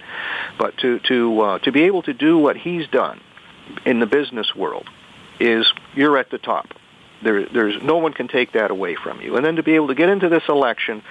But 0.57 0.78
to 0.80 0.99
to 0.99 1.39
uh, 1.39 1.59
to 1.59 1.71
be 1.71 1.84
able 1.84 2.01
to 2.03 2.13
do 2.13 2.38
what 2.38 2.57
he's 2.57 2.86
done, 2.88 3.21
in 3.86 3.99
the 3.99 4.05
business 4.05 4.55
world 4.55 4.89
is 5.39 5.72
you're 5.93 6.18
at 6.18 6.30
the 6.30 6.38
top. 6.38 6.74
There, 7.22 7.45
there's 7.45 7.82
no 7.82 7.97
one 7.97 8.13
can 8.13 8.28
take 8.28 8.53
that 8.53 8.72
away 8.72 8.95
from 8.95 9.22
you. 9.22 9.36
And 9.36 9.45
then 9.45 9.55
to 9.55 9.63
be 9.63 9.74
able 9.76 9.88
to 9.88 9.95
get 9.95 10.09
into 10.09 10.30
this 10.30 10.43
election, 10.49 11.01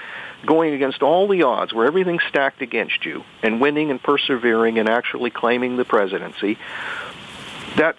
going 0.46 0.74
against 0.74 1.02
all 1.02 1.26
the 1.26 1.42
odds, 1.42 1.72
where 1.72 1.86
everything's 1.86 2.22
stacked 2.28 2.62
against 2.62 3.04
you, 3.04 3.24
and 3.42 3.60
winning 3.60 3.90
and 3.90 4.02
persevering 4.02 4.78
and 4.78 4.88
actually 4.88 5.30
claiming 5.30 5.76
the 5.76 5.84
presidency, 5.84 6.58
that's 7.76 7.98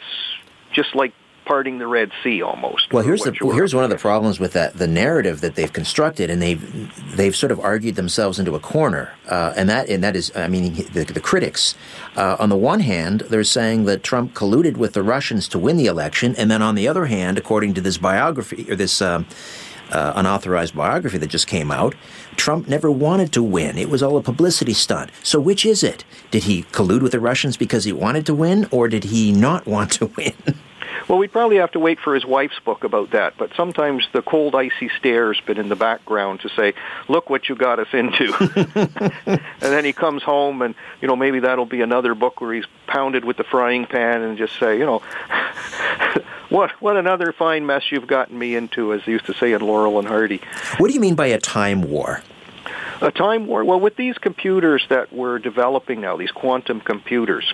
just 0.72 0.96
like 0.96 1.14
parting 1.46 1.78
the 1.78 1.88
Red 1.88 2.12
Sea 2.24 2.42
almost. 2.42 2.92
Well, 2.92 3.04
here's 3.04 3.22
the 3.22 3.32
here's 3.54 3.74
one 3.74 3.84
of 3.84 3.90
the 3.90 3.98
problems 3.98 4.40
with 4.40 4.54
that 4.54 4.78
the 4.78 4.88
narrative 4.88 5.42
that 5.42 5.56
they've 5.56 5.72
constructed, 5.72 6.30
and 6.30 6.42
they've 6.42 7.16
they've 7.16 7.36
sort 7.36 7.52
of 7.52 7.60
argued 7.60 7.96
themselves 7.96 8.40
into 8.40 8.56
a 8.56 8.60
corner, 8.60 9.14
uh, 9.30 9.54
and 9.56 9.70
that 9.70 9.90
and 9.90 10.04
that 10.04 10.16
is, 10.16 10.32
I 10.36 10.48
mean, 10.48 10.74
the, 10.74 11.04
the 11.04 11.20
critics. 11.20 11.76
Uh, 12.16 12.36
on 12.40 12.50
the 12.50 12.58
one 12.58 12.80
hand, 12.80 13.22
they're 13.30 13.44
saying 13.44 13.86
that 13.86 14.04
Trump 14.04 14.34
colluded 14.34 14.78
with 14.78 14.94
the 14.94 15.04
Russians 15.04 15.48
to 15.50 15.60
win 15.60 15.78
the 15.78 15.86
election, 15.86 16.36
and 16.38 16.50
then 16.50 16.62
on 16.62 16.76
the 16.76 16.88
other 16.88 17.06
hand, 17.06 17.38
according 17.38 17.74
to 17.76 17.82
this 17.82 17.98
biography 17.98 18.66
or 18.70 18.76
this. 18.76 19.02
Um, 19.02 19.26
uh, 19.92 20.14
unauthorized 20.16 20.76
biography 20.76 21.18
that 21.18 21.28
just 21.28 21.48
came 21.48 21.72
out, 21.72 21.96
Trump 22.36 22.68
never 22.68 22.90
wanted 22.90 23.32
to 23.34 23.44
win. 23.44 23.78
It 23.78 23.90
was 23.90 24.02
all 24.02 24.18
a 24.18 24.22
publicity 24.22 24.74
stunt. 24.74 25.12
So, 25.24 25.40
which 25.40 25.66
is 25.66 25.84
it? 25.84 26.04
Did 26.32 26.44
he 26.44 26.64
collude 26.64 27.02
with 27.02 27.12
the 27.12 27.20
Russians 27.20 27.56
because 27.58 27.84
he 27.84 27.94
wanted 27.94 28.26
to 28.26 28.34
win, 28.34 28.68
or 28.72 28.88
did 28.88 29.06
he 29.06 29.32
not 29.32 29.66
want 29.68 29.92
to 29.94 30.08
win? 30.18 30.34
Well, 31.08 31.20
we'd 31.20 31.32
probably 31.32 31.58
have 31.58 31.72
to 31.72 31.80
wait 31.80 32.00
for 32.00 32.16
his 32.16 32.26
wife's 32.26 32.60
book 32.60 32.84
about 32.84 33.12
that. 33.12 33.38
But 33.38 33.52
sometimes 33.56 34.08
the 34.12 34.22
cold, 34.22 34.56
icy 34.56 34.90
stare's 34.98 35.40
been 35.42 35.58
in 35.58 35.70
the 35.70 35.76
background 35.76 36.42
to 36.42 36.50
say, 36.50 36.74
"Look 37.08 37.30
what 37.30 37.48
you 37.48 37.56
got 37.56 37.80
us 37.80 37.88
into." 37.94 38.34
and 39.26 39.40
then 39.60 39.86
he 39.86 39.94
comes 39.94 40.24
home, 40.24 40.62
and 40.62 40.74
you 41.02 41.08
know 41.08 41.16
maybe 41.16 41.40
that'll 41.40 41.66
be 41.66 41.82
another 41.82 42.16
book 42.16 42.42
where 42.42 42.54
he's 42.54 42.66
pounded 42.88 43.24
with 43.24 43.38
the 43.38 43.44
frying 43.44 43.86
pan 43.86 44.22
and 44.22 44.38
just 44.38 44.58
say, 44.60 44.78
you 44.80 44.86
know, 44.86 45.00
what 46.50 46.72
what 46.82 46.98
another 46.98 47.32
fine 47.32 47.66
mess 47.66 47.92
you've 47.92 48.08
gotten 48.08 48.38
me 48.38 48.56
into, 48.56 48.94
as 48.94 49.02
they 49.06 49.12
used 49.12 49.26
to 49.26 49.34
say 49.34 49.54
in 49.54 49.62
Laurel 49.62 50.00
and 50.00 50.08
Hardy. 50.08 50.42
What 50.78 50.88
do 50.88 50.94
you 50.94 51.00
mean 51.00 51.16
by 51.16 51.28
a 51.28 51.40
time 51.40 51.82
war? 51.82 52.22
A 53.02 53.12
time 53.12 53.46
war. 53.48 53.64
Well, 53.64 53.80
with 53.80 53.96
these 53.96 54.18
computers 54.18 54.86
that 54.90 55.12
we're 55.14 55.38
developing 55.38 56.02
now, 56.02 56.16
these 56.18 56.32
quantum 56.32 56.80
computers, 56.80 57.54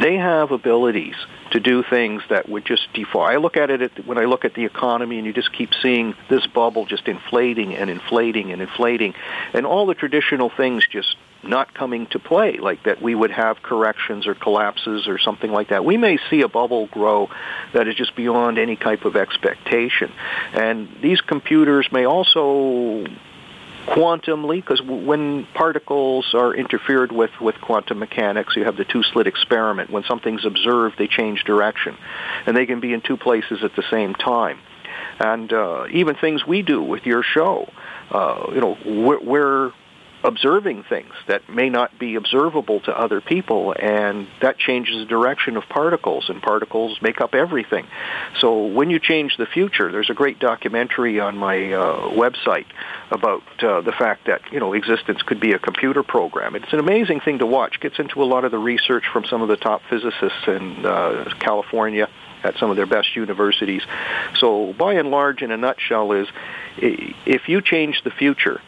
they 0.00 0.16
have 0.16 0.50
abilities 0.50 1.16
to 1.52 1.60
do 1.60 1.82
things 1.82 2.22
that 2.28 2.48
would 2.48 2.64
just 2.64 2.92
defy. 2.92 3.34
I 3.34 3.36
look 3.36 3.56
at 3.56 3.70
it 3.70 4.06
when 4.06 4.18
I 4.18 4.24
look 4.24 4.44
at 4.44 4.54
the 4.54 4.64
economy, 4.64 5.18
and 5.18 5.26
you 5.26 5.32
just 5.32 5.52
keep 5.52 5.70
seeing 5.82 6.14
this 6.28 6.46
bubble 6.46 6.86
just 6.86 7.08
inflating 7.08 7.74
and 7.74 7.88
inflating 7.88 8.52
and 8.52 8.60
inflating, 8.60 9.14
and 9.54 9.64
all 9.66 9.86
the 9.86 9.94
traditional 9.94 10.50
things 10.50 10.84
just 10.90 11.16
not 11.42 11.72
coming 11.74 12.06
to 12.08 12.18
play, 12.18 12.58
like 12.58 12.82
that 12.84 13.00
we 13.00 13.14
would 13.14 13.30
have 13.30 13.62
corrections 13.62 14.26
or 14.26 14.34
collapses 14.34 15.06
or 15.06 15.18
something 15.18 15.52
like 15.52 15.68
that. 15.68 15.84
We 15.84 15.96
may 15.96 16.18
see 16.28 16.42
a 16.42 16.48
bubble 16.48 16.86
grow 16.88 17.28
that 17.72 17.86
is 17.86 17.94
just 17.94 18.16
beyond 18.16 18.58
any 18.58 18.76
type 18.76 19.04
of 19.04 19.16
expectation. 19.16 20.12
And 20.52 20.88
these 21.02 21.20
computers 21.20 21.88
may 21.92 22.04
also 22.04 23.04
quantumly, 23.86 24.56
because 24.56 24.82
when 24.82 25.46
particles 25.54 26.34
are 26.34 26.54
interfered 26.54 27.12
with 27.12 27.30
with 27.40 27.54
quantum 27.60 27.98
mechanics, 27.98 28.54
you 28.56 28.64
have 28.64 28.76
the 28.76 28.84
two-slit 28.84 29.26
experiment. 29.26 29.90
When 29.90 30.04
something's 30.04 30.44
observed, 30.44 30.96
they 30.98 31.06
change 31.06 31.44
direction, 31.44 31.96
and 32.46 32.56
they 32.56 32.66
can 32.66 32.80
be 32.80 32.92
in 32.92 33.00
two 33.00 33.16
places 33.16 33.60
at 33.62 33.74
the 33.76 33.84
same 33.90 34.14
time. 34.14 34.58
And 35.18 35.52
uh, 35.52 35.86
even 35.90 36.16
things 36.16 36.46
we 36.46 36.62
do 36.62 36.82
with 36.82 37.06
your 37.06 37.22
show, 37.22 37.70
uh, 38.10 38.50
you 38.54 38.60
know, 38.60 38.76
we're, 38.84 39.20
we're 39.20 39.72
observing 40.26 40.82
things 40.82 41.12
that 41.28 41.48
may 41.48 41.70
not 41.70 41.98
be 41.98 42.16
observable 42.16 42.80
to 42.80 42.98
other 42.98 43.20
people, 43.20 43.74
and 43.78 44.26
that 44.42 44.58
changes 44.58 44.98
the 44.98 45.04
direction 45.04 45.56
of 45.56 45.62
particles, 45.68 46.28
and 46.28 46.42
particles 46.42 46.98
make 47.00 47.20
up 47.20 47.34
everything. 47.34 47.86
So 48.40 48.66
when 48.66 48.90
you 48.90 48.98
change 48.98 49.36
the 49.36 49.46
future, 49.46 49.90
there's 49.92 50.10
a 50.10 50.14
great 50.14 50.40
documentary 50.40 51.20
on 51.20 51.36
my 51.38 51.72
uh, 51.72 52.10
website 52.10 52.66
about 53.10 53.42
uh, 53.62 53.80
the 53.82 53.92
fact 53.92 54.26
that 54.26 54.42
you 54.52 54.58
know 54.58 54.72
existence 54.72 55.22
could 55.22 55.40
be 55.40 55.52
a 55.52 55.58
computer 55.58 56.02
program. 56.02 56.56
It's 56.56 56.72
an 56.72 56.80
amazing 56.80 57.20
thing 57.20 57.38
to 57.38 57.46
watch. 57.46 57.80
Gets 57.80 57.98
into 57.98 58.22
a 58.22 58.26
lot 58.26 58.44
of 58.44 58.50
the 58.50 58.58
research 58.58 59.04
from 59.12 59.24
some 59.24 59.42
of 59.42 59.48
the 59.48 59.56
top 59.56 59.82
physicists 59.88 60.48
in 60.48 60.84
uh, 60.84 61.32
California 61.38 62.08
at 62.42 62.56
some 62.58 62.70
of 62.70 62.76
their 62.76 62.86
best 62.86 63.14
universities. 63.16 63.82
So 64.38 64.72
by 64.72 64.94
and 64.94 65.10
large, 65.10 65.42
in 65.42 65.50
a 65.50 65.56
nutshell, 65.56 66.12
is 66.12 66.28
if 66.78 67.48
you 67.48 67.60
change 67.60 68.02
the 68.02 68.10
future, 68.10 68.60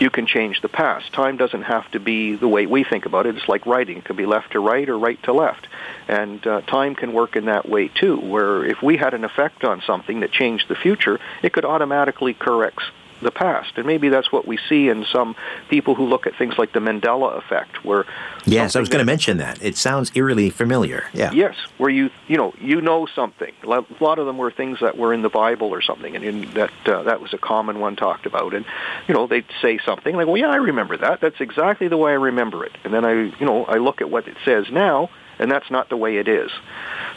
you 0.00 0.10
can 0.10 0.26
change 0.26 0.60
the 0.60 0.68
past. 0.68 1.12
Time 1.12 1.36
doesn't 1.36 1.62
have 1.62 1.90
to 1.92 2.00
be 2.00 2.36
the 2.36 2.48
way 2.48 2.66
we 2.66 2.84
think 2.84 3.06
about 3.06 3.26
it. 3.26 3.36
It's 3.36 3.48
like 3.48 3.66
writing. 3.66 3.98
It 3.98 4.04
can 4.04 4.16
be 4.16 4.26
left 4.26 4.52
to 4.52 4.60
right 4.60 4.88
or 4.88 4.98
right 4.98 5.22
to 5.24 5.32
left. 5.32 5.66
And 6.06 6.44
uh, 6.46 6.60
time 6.62 6.94
can 6.94 7.12
work 7.12 7.36
in 7.36 7.46
that 7.46 7.68
way 7.68 7.88
too, 7.88 8.18
where 8.18 8.64
if 8.64 8.82
we 8.82 8.96
had 8.96 9.14
an 9.14 9.24
effect 9.24 9.64
on 9.64 9.82
something 9.86 10.20
that 10.20 10.32
changed 10.32 10.68
the 10.68 10.76
future, 10.76 11.18
it 11.42 11.52
could 11.52 11.64
automatically 11.64 12.34
correct 12.34 12.82
the 13.22 13.30
past. 13.30 13.72
And 13.76 13.86
maybe 13.86 14.08
that's 14.08 14.30
what 14.32 14.46
we 14.46 14.58
see 14.68 14.88
in 14.88 15.04
some 15.04 15.36
people 15.68 15.94
who 15.94 16.06
look 16.06 16.26
at 16.26 16.36
things 16.36 16.58
like 16.58 16.72
the 16.72 16.80
Mandela 16.80 17.36
effect, 17.36 17.84
where 17.84 18.04
yes, 18.44 18.76
I 18.76 18.80
was 18.80 18.88
going 18.88 19.00
to 19.00 19.04
mention 19.04 19.38
that. 19.38 19.62
It 19.62 19.76
sounds 19.76 20.12
eerily 20.14 20.50
familiar. 20.50 21.06
Yeah. 21.12 21.32
Yes, 21.32 21.56
where 21.78 21.90
you 21.90 22.10
you 22.26 22.36
know 22.36 22.54
you 22.60 22.80
know 22.80 23.06
something. 23.06 23.52
A 23.62 23.84
lot 24.00 24.18
of 24.18 24.26
them 24.26 24.38
were 24.38 24.50
things 24.50 24.78
that 24.80 24.96
were 24.96 25.12
in 25.12 25.22
the 25.22 25.28
Bible 25.28 25.68
or 25.68 25.82
something, 25.82 26.14
and 26.14 26.24
in 26.24 26.50
that 26.54 26.72
uh, 26.86 27.02
that 27.04 27.20
was 27.20 27.32
a 27.34 27.38
common 27.38 27.80
one 27.80 27.96
talked 27.96 28.26
about. 28.26 28.54
And 28.54 28.64
you 29.06 29.14
know 29.14 29.26
they'd 29.26 29.46
say 29.60 29.78
something 29.78 30.14
like, 30.16 30.26
"Well, 30.26 30.36
yeah, 30.36 30.50
I 30.50 30.56
remember 30.56 30.96
that. 30.96 31.20
That's 31.20 31.40
exactly 31.40 31.88
the 31.88 31.96
way 31.96 32.12
I 32.12 32.16
remember 32.16 32.64
it." 32.64 32.72
And 32.84 32.92
then 32.92 33.04
I 33.04 33.12
you 33.12 33.46
know 33.46 33.64
I 33.64 33.78
look 33.78 34.00
at 34.00 34.10
what 34.10 34.28
it 34.28 34.36
says 34.44 34.66
now 34.70 35.10
and 35.38 35.50
that's 35.50 35.70
not 35.70 35.88
the 35.88 35.96
way 35.96 36.16
it 36.16 36.28
is. 36.28 36.50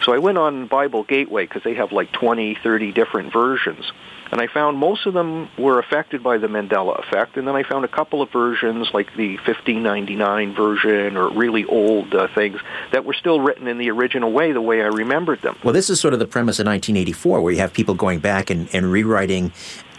So 0.04 0.14
I 0.14 0.18
went 0.18 0.38
on 0.38 0.68
Bible 0.68 1.04
Gateway 1.04 1.46
because 1.46 1.64
they 1.64 1.76
have 1.76 1.92
like 1.92 2.12
20, 2.12 2.56
30 2.56 2.92
different 2.92 3.34
versions. 3.34 3.92
And 4.32 4.40
I 4.40 4.48
found 4.48 4.78
most 4.78 5.06
of 5.06 5.14
them 5.14 5.50
were 5.58 5.78
affected 5.78 6.24
by 6.24 6.38
the 6.38 6.48
Mandela 6.48 6.98
effect. 7.00 7.36
And 7.36 7.46
then 7.46 7.56
I 7.56 7.64
found 7.64 7.84
a 7.84 7.90
couple 7.90 8.22
of 8.22 8.32
versions, 8.32 8.90
like 8.94 9.14
the 9.16 9.36
1599 9.36 10.56
version 10.56 11.18
or 11.18 11.30
really 11.30 11.66
old 11.66 12.16
uh, 12.16 12.30
things, 12.34 12.62
that 12.94 13.04
were 13.04 13.14
still 13.14 13.42
written 13.42 13.68
in 13.68 13.78
the 13.78 13.92
original 13.92 14.32
way, 14.32 14.54
the 14.54 14.62
way 14.62 14.82
I 14.82 14.86
remembered 14.86 15.42
them. 15.42 15.58
Well, 15.64 15.74
this 15.74 15.90
is 15.90 16.00
sort 16.00 16.14
of 16.14 16.22
the 16.22 16.28
premise 16.28 16.60
of 16.60 16.66
1984, 16.66 17.42
where 17.42 17.52
you 17.52 17.60
have 17.60 17.74
people 17.74 17.94
going 17.94 18.20
back 18.20 18.50
and, 18.50 18.74
and 18.74 18.90
rewriting 18.90 19.52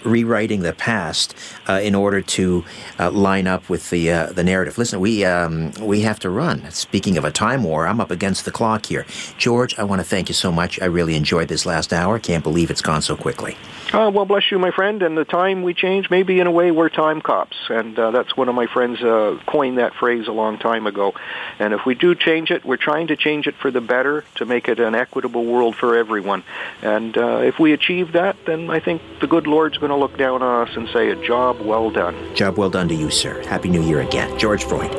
rewriting 0.05 0.61
the 0.61 0.73
past 0.73 1.35
uh, 1.69 1.81
in 1.83 1.95
order 1.95 2.21
to 2.21 2.65
uh, 2.99 3.11
line 3.11 3.47
up 3.47 3.69
with 3.69 3.91
the 3.91 4.11
uh, 4.11 4.27
the 4.33 4.45
narrative. 4.45 4.79
Listen, 4.79 5.01
we 5.01 5.25
um, 5.25 5.73
we 5.81 6.01
have 6.03 6.19
to 6.21 6.31
run. 6.31 6.71
Speaking 6.71 7.17
of 7.19 7.25
a 7.25 7.31
time 7.31 7.65
war, 7.65 7.87
I'm 7.87 8.01
up 8.01 8.11
against 8.11 8.45
the 8.45 8.51
clock 8.51 8.87
here. 8.87 9.07
George, 9.39 9.79
I 9.79 9.85
want 9.85 10.01
to 10.01 10.07
thank 10.07 10.29
you 10.29 10.35
so 10.35 10.53
much. 10.53 10.81
I 10.81 10.87
really 10.87 11.15
enjoyed 11.15 11.49
this 11.49 11.67
last 11.67 11.93
hour. 11.93 12.19
Can't 12.19 12.45
believe 12.45 12.71
it's 12.71 12.83
gone 12.83 13.03
so 13.03 13.17
quickly. 13.17 13.57
Uh, 13.93 14.11
well, 14.11 14.25
bless 14.25 14.51
you, 14.51 14.59
my 14.59 14.71
friend. 14.71 15.03
And 15.03 15.19
the 15.19 15.25
time 15.27 15.63
we 15.63 15.75
change, 15.75 16.09
maybe 16.09 16.41
in 16.41 16.47
a 16.47 16.51
way 16.51 16.71
we're 16.71 16.89
time 16.89 17.21
cops, 17.21 17.57
and 17.69 17.99
uh, 17.99 18.11
that's 18.11 18.35
one 18.35 18.49
of 18.49 18.55
my 18.55 18.67
friends 18.67 19.03
uh, 19.03 19.39
coined 19.47 19.77
that 19.77 19.93
phrase 19.95 20.29
a 20.29 20.33
long 20.33 20.57
time 20.59 20.87
ago. 20.87 21.13
And 21.59 21.75
if 21.75 21.85
we 21.85 21.95
do 21.95 22.15
change 22.15 22.51
it, 22.51 22.65
we're 22.65 22.79
trying 22.79 23.09
to 23.09 23.17
change 23.17 23.47
it 23.47 23.55
for 23.57 23.71
the 23.71 23.83
better 23.83 24.25
to 24.37 24.47
make 24.47 24.69
it 24.69 24.81
an 24.81 24.95
equitable 24.95 25.45
world 25.45 25.77
for 25.77 25.95
everyone. 25.97 26.43
And 26.81 27.17
uh, 27.19 27.41
if 27.43 27.59
we 27.59 27.75
achieve 27.75 28.13
that, 28.13 28.37
then 28.47 28.71
I 28.71 28.81
think 28.81 29.03
the 29.21 29.27
good 29.27 29.47
Lord's 29.47 29.77
going 29.77 29.91
to 29.91 29.97
look 29.97 30.17
down 30.17 30.43
on 30.43 30.69
us 30.69 30.75
and 30.75 30.89
say, 30.89 31.11
a 31.11 31.27
job 31.27 31.61
well 31.61 31.91
done. 31.91 32.35
Job 32.35 32.57
well 32.57 32.71
done 32.71 32.89
to 32.89 32.95
you, 32.95 33.11
sir. 33.11 33.43
Happy 33.47 33.69
New 33.69 33.83
Year 33.83 34.01
again. 34.01 34.39
George 34.39 34.65
Freund. 34.65 34.95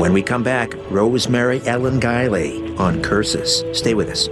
When 0.00 0.12
we 0.12 0.22
come 0.22 0.42
back, 0.42 0.74
Rosemary 0.90 1.60
Ellen 1.66 2.00
Guiley 2.00 2.76
on 2.80 3.00
Curses. 3.00 3.62
Stay 3.78 3.94
with 3.94 4.08
us. 4.08 4.28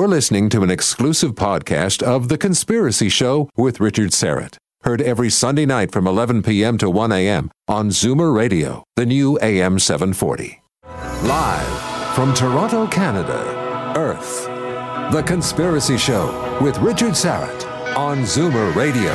You're 0.00 0.08
listening 0.08 0.48
to 0.48 0.62
an 0.62 0.70
exclusive 0.70 1.34
podcast 1.34 2.02
of 2.02 2.28
The 2.28 2.38
Conspiracy 2.38 3.10
Show 3.10 3.50
with 3.54 3.80
Richard 3.80 4.12
Syrett. 4.12 4.56
Heard 4.82 5.02
every 5.02 5.28
Sunday 5.28 5.66
night 5.66 5.92
from 5.92 6.06
11 6.06 6.42
p.m. 6.42 6.78
to 6.78 6.88
1 6.88 7.12
a.m. 7.12 7.50
on 7.68 7.90
Zoomer 7.90 8.34
Radio, 8.34 8.82
the 8.96 9.04
new 9.04 9.38
AM 9.42 9.78
740. 9.78 10.62
Live 10.86 12.14
from 12.14 12.32
Toronto, 12.32 12.86
Canada, 12.86 13.92
Earth. 13.94 14.46
The 15.12 15.22
Conspiracy 15.26 15.98
Show 15.98 16.58
with 16.62 16.78
Richard 16.78 17.12
Syrett 17.12 17.66
on 17.94 18.20
Zoomer 18.20 18.74
Radio. 18.74 19.14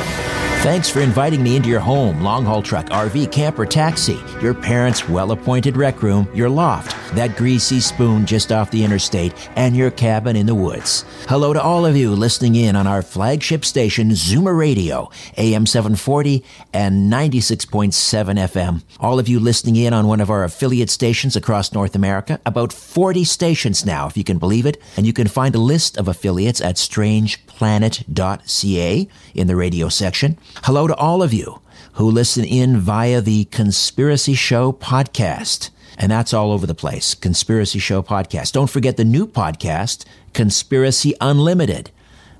Thanks 0.62 0.88
for 0.88 1.00
inviting 1.00 1.42
me 1.42 1.56
into 1.56 1.68
your 1.68 1.80
home, 1.80 2.20
long 2.20 2.44
haul 2.44 2.62
truck, 2.62 2.86
RV, 2.86 3.32
camper, 3.32 3.66
taxi, 3.66 4.20
your 4.40 4.54
parents' 4.54 5.08
well 5.08 5.32
appointed 5.32 5.76
rec 5.76 6.00
room, 6.04 6.28
your 6.32 6.48
loft, 6.48 7.05
that 7.14 7.36
greasy 7.36 7.80
spoon 7.80 8.26
just 8.26 8.52
off 8.52 8.70
the 8.70 8.84
interstate, 8.84 9.32
and 9.56 9.76
your 9.76 9.90
cabin 9.90 10.36
in 10.36 10.46
the 10.46 10.54
woods. 10.54 11.04
Hello 11.28 11.52
to 11.52 11.62
all 11.62 11.86
of 11.86 11.96
you 11.96 12.10
listening 12.10 12.54
in 12.54 12.76
on 12.76 12.86
our 12.86 13.02
flagship 13.02 13.64
station, 13.64 14.10
Zoomer 14.10 14.56
Radio, 14.56 15.10
AM 15.36 15.66
740 15.66 16.44
and 16.72 17.12
96.7 17.12 17.92
FM. 17.92 18.82
All 19.00 19.18
of 19.18 19.28
you 19.28 19.40
listening 19.40 19.76
in 19.76 19.92
on 19.92 20.06
one 20.06 20.20
of 20.20 20.30
our 20.30 20.44
affiliate 20.44 20.90
stations 20.90 21.36
across 21.36 21.72
North 21.72 21.94
America, 21.94 22.40
about 22.46 22.72
40 22.72 23.24
stations 23.24 23.84
now, 23.84 24.06
if 24.06 24.16
you 24.16 24.24
can 24.24 24.38
believe 24.38 24.66
it, 24.66 24.80
and 24.96 25.06
you 25.06 25.12
can 25.12 25.28
find 25.28 25.54
a 25.54 25.58
list 25.58 25.96
of 25.96 26.08
affiliates 26.08 26.60
at 26.60 26.76
strangeplanet.ca 26.76 29.08
in 29.34 29.46
the 29.46 29.56
radio 29.56 29.88
section. 29.88 30.38
Hello 30.64 30.86
to 30.86 30.94
all 30.96 31.22
of 31.22 31.32
you 31.32 31.60
who 31.94 32.10
listen 32.10 32.44
in 32.44 32.78
via 32.78 33.20
the 33.20 33.44
Conspiracy 33.46 34.34
Show 34.34 34.72
podcast. 34.72 35.70
And 35.98 36.12
that's 36.12 36.34
all 36.34 36.52
over 36.52 36.66
the 36.66 36.74
place. 36.74 37.14
Conspiracy 37.14 37.78
Show 37.78 38.02
podcast. 38.02 38.52
Don't 38.52 38.70
forget 38.70 38.96
the 38.96 39.04
new 39.04 39.26
podcast, 39.26 40.04
Conspiracy 40.32 41.14
Unlimited, 41.20 41.90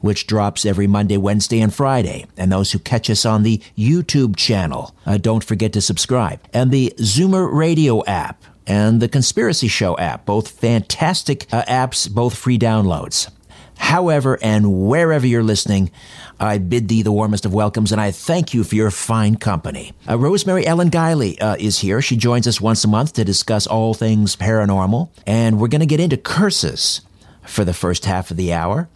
which 0.01 0.27
drops 0.27 0.67
every 0.67 0.87
Monday, 0.87 1.17
Wednesday, 1.17 1.61
and 1.61 1.73
Friday. 1.73 2.27
And 2.37 2.53
those 2.53 2.73
who 2.73 2.79
catch 2.79 3.09
us 3.09 3.25
on 3.25 3.43
the 3.43 3.63
YouTube 3.77 4.37
channel, 4.37 4.95
uh, 5.07 5.17
don't 5.17 5.45
forget 5.45 5.73
to 5.73 5.81
subscribe. 5.81 6.41
And 6.53 6.71
the 6.71 6.95
Zoomer 6.99 7.51
Radio 7.53 8.05
app 8.05 8.43
and 8.67 9.01
the 9.01 9.09
Conspiracy 9.09 9.69
Show 9.69 9.97
app, 9.97 10.27
both 10.27 10.49
fantastic 10.51 11.47
uh, 11.53 11.63
apps, 11.63 12.11
both 12.11 12.37
free 12.37 12.59
downloads. 12.59 13.31
However, 13.77 14.39
and 14.43 14.87
wherever 14.89 15.27
you're 15.27 15.43
listening, 15.43 15.91
I 16.41 16.59
bid 16.59 16.89
thee 16.89 17.03
the 17.03 17.13
warmest 17.13 17.47
of 17.47 17.55
welcomes, 17.55 17.93
and 17.93 18.01
I 18.01 18.11
thank 18.11 18.53
you 18.53 18.65
for 18.65 18.75
your 18.75 18.91
fine 18.91 19.37
company. 19.37 19.93
Uh, 20.09 20.19
Rosemary 20.19 20.67
Ellen 20.67 20.91
Guiley 20.91 21.41
uh, 21.41 21.57
is 21.59 21.79
here. 21.79 22.03
She 22.03 22.17
joins 22.17 22.47
us 22.47 22.61
once 22.61 22.85
a 22.85 22.89
month 22.89 23.13
to 23.15 23.25
discuss 23.25 23.67
all 23.67 23.95
things 23.95 24.37
paranormal, 24.37 25.11
and 25.27 25.61
we're 25.61 25.69
going 25.69 25.81
to 25.81 25.87
get 25.87 26.01
into 26.01 26.17
curses 26.17 27.03
for 27.47 27.65
the 27.65 27.75
first 27.75 28.05
half 28.05 28.31
of 28.31 28.37
the 28.37 28.53
hour. 28.53 28.89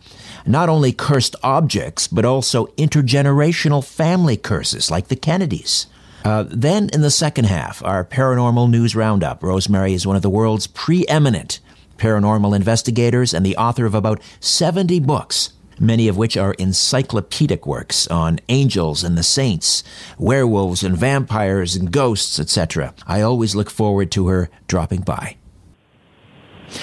Not 0.46 0.68
only 0.68 0.92
cursed 0.92 1.36
objects, 1.42 2.08
but 2.08 2.24
also 2.24 2.66
intergenerational 2.78 3.84
family 3.84 4.36
curses, 4.36 4.90
like 4.90 5.08
the 5.08 5.16
Kennedys. 5.16 5.86
Uh, 6.24 6.44
then, 6.48 6.90
in 6.92 7.00
the 7.00 7.10
second 7.10 7.44
half, 7.44 7.82
our 7.84 8.04
paranormal 8.04 8.68
news 8.68 8.94
roundup. 8.94 9.42
Rosemary 9.42 9.94
is 9.94 10.06
one 10.06 10.16
of 10.16 10.22
the 10.22 10.30
world's 10.30 10.66
preeminent 10.66 11.60
paranormal 12.00 12.56
investigators 12.56 13.34
and 13.34 13.44
the 13.44 13.56
author 13.56 13.84
of 13.84 13.94
about 13.94 14.20
70 14.40 14.98
books, 15.00 15.52
many 15.78 16.08
of 16.08 16.16
which 16.16 16.36
are 16.36 16.54
encyclopedic 16.54 17.66
works 17.66 18.08
on 18.08 18.40
angels 18.48 19.04
and 19.04 19.16
the 19.18 19.22
saints, 19.22 19.84
werewolves 20.18 20.82
and 20.82 20.96
vampires 20.96 21.76
and 21.76 21.92
ghosts, 21.92 22.40
etc. 22.40 22.94
I 23.06 23.20
always 23.20 23.54
look 23.54 23.70
forward 23.70 24.10
to 24.12 24.28
her 24.28 24.48
dropping 24.66 25.02
by. 25.02 25.36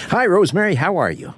Hi, 0.10 0.26
Rosemary. 0.26 0.76
How 0.76 0.98
are 0.98 1.12
you? 1.12 1.34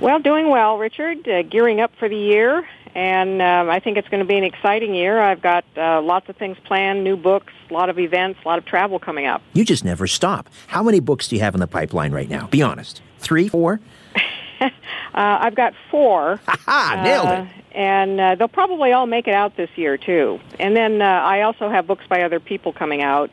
Well, 0.00 0.20
doing 0.20 0.48
well, 0.48 0.78
Richard. 0.78 1.28
Uh, 1.28 1.42
gearing 1.42 1.80
up 1.80 1.90
for 1.98 2.08
the 2.08 2.16
year, 2.16 2.66
and 2.98 3.40
um, 3.40 3.70
I 3.70 3.78
think 3.78 3.96
it's 3.96 4.08
going 4.08 4.24
to 4.24 4.26
be 4.26 4.36
an 4.36 4.42
exciting 4.42 4.92
year. 4.92 5.20
I've 5.20 5.40
got 5.40 5.64
uh, 5.76 6.02
lots 6.02 6.28
of 6.28 6.36
things 6.36 6.56
planned, 6.64 7.04
new 7.04 7.16
books, 7.16 7.52
a 7.70 7.72
lot 7.72 7.90
of 7.90 7.98
events, 8.00 8.40
a 8.44 8.48
lot 8.48 8.58
of 8.58 8.64
travel 8.64 8.98
coming 8.98 9.24
up. 9.24 9.40
You 9.52 9.64
just 9.64 9.84
never 9.84 10.08
stop. 10.08 10.50
How 10.66 10.82
many 10.82 10.98
books 10.98 11.28
do 11.28 11.36
you 11.36 11.42
have 11.42 11.54
in 11.54 11.60
the 11.60 11.68
pipeline 11.68 12.10
right 12.10 12.28
now? 12.28 12.48
Be 12.48 12.60
honest. 12.60 13.00
Three, 13.20 13.46
four? 13.46 13.78
uh, 14.60 14.68
I've 15.14 15.54
got 15.54 15.74
four. 15.92 16.40
Ha 16.48 17.00
Nailed 17.04 17.28
it. 17.28 17.38
Uh, 17.38 17.78
and 17.78 18.20
uh, 18.20 18.34
they'll 18.34 18.48
probably 18.48 18.90
all 18.90 19.06
make 19.06 19.28
it 19.28 19.34
out 19.34 19.56
this 19.56 19.70
year 19.76 19.96
too. 19.96 20.40
And 20.58 20.74
then 20.74 21.00
uh, 21.00 21.04
I 21.04 21.42
also 21.42 21.70
have 21.70 21.86
books 21.86 22.04
by 22.08 22.22
other 22.22 22.40
people 22.40 22.72
coming 22.72 23.00
out 23.00 23.30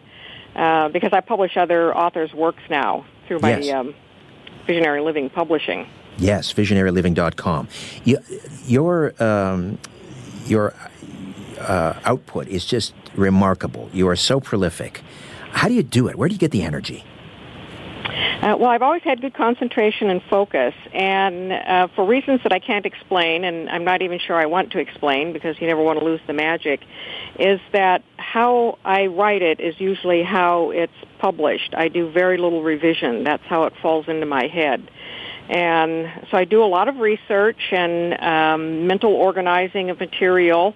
uh, 0.56 0.90
because 0.90 1.12
I 1.12 1.22
publish 1.22 1.58
other 1.58 1.96
authors' 1.96 2.32
works 2.36 2.62
now 2.70 3.04
through 3.28 3.40
my 3.40 3.58
yes. 3.58 3.74
um, 3.74 3.96
Visionary 4.68 5.02
Living 5.02 5.32
Publishing. 5.32 5.88
Yes, 6.18 6.54
visionaryliving.com. 6.54 7.68
You, 8.04 8.20
your 8.66 9.22
um, 9.22 9.78
your 10.46 10.74
uh, 11.60 11.94
output 12.04 12.48
is 12.48 12.66
just 12.66 12.94
remarkable. 13.16 13.90
You 13.94 14.08
are 14.08 14.16
so 14.16 14.40
prolific. 14.40 15.02
How 15.52 15.68
do 15.68 15.74
you 15.74 15.84
do 15.84 16.08
it? 16.08 16.16
Where 16.16 16.28
do 16.30 16.36
you 16.36 16.40
get 16.40 16.52
the 16.52 16.64
energy? 16.64 17.04
Uh, 18.42 18.56
well, 18.60 18.70
I've 18.70 18.84
always 18.84 19.02
had 19.02 19.22
good 19.22 19.34
concentration 19.34 20.10
and 20.10 20.22
focus, 20.30 20.76
and 20.94 21.52
uh, 21.52 21.88
for 21.96 22.06
reasons 22.06 22.42
that 22.44 22.52
I 22.52 22.60
can't 22.60 22.86
explain, 22.86 23.44
and 23.44 23.70
I'm 23.70 23.84
not 23.84 24.04
even 24.04 24.20
sure 24.20 24.36
I 24.36 24.46
want 24.46 24.72
to 24.74 24.80
explain 24.80 25.34
because 25.34 25.60
you 25.60 25.66
never 25.66 25.82
want 25.82 25.98
to 25.98 26.06
lose 26.06 26.20
the 26.28 26.34
magic, 26.34 26.82
is 27.40 27.60
that 27.72 28.04
how 28.18 28.78
I 28.86 29.08
write 29.08 29.42
it 29.42 29.60
is 29.60 29.80
usually 29.80 30.22
how 30.22 30.70
it's 30.72 30.94
published. 31.18 31.74
I 31.76 31.88
do 31.88 32.12
very 32.12 32.38
little 32.38 32.62
revision. 32.62 33.24
That's 33.24 33.44
how 33.46 33.64
it 33.64 33.74
falls 33.82 34.08
into 34.08 34.28
my 34.28 34.46
head. 34.46 34.92
And 35.50 36.12
so 36.32 36.38
I 36.38 36.46
do 36.46 36.64
a 36.64 36.66
lot 36.66 36.88
of 36.88 36.98
research 36.98 37.60
and 37.72 38.14
um, 38.22 38.88
mental 38.88 39.14
organizing 39.14 39.90
of 39.90 40.00
material. 40.00 40.76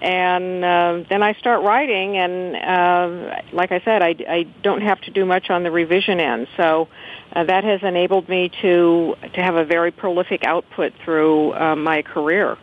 And 0.00 0.64
uh, 0.64 1.04
then 1.08 1.22
I 1.22 1.32
start 1.34 1.62
writing, 1.62 2.18
and 2.18 2.54
uh, 2.54 3.40
like 3.52 3.72
I 3.72 3.80
said, 3.80 4.02
I, 4.02 4.14
I 4.28 4.42
don't 4.62 4.82
have 4.82 5.00
to 5.02 5.10
do 5.10 5.24
much 5.24 5.48
on 5.48 5.62
the 5.62 5.70
revision 5.70 6.20
end. 6.20 6.48
So 6.58 6.88
uh, 7.32 7.44
that 7.44 7.64
has 7.64 7.82
enabled 7.82 8.28
me 8.28 8.50
to 8.60 9.14
to 9.34 9.42
have 9.42 9.56
a 9.56 9.64
very 9.64 9.90
prolific 9.92 10.44
output 10.44 10.92
through 11.02 11.54
uh, 11.54 11.76
my 11.76 12.02
career. 12.02 12.58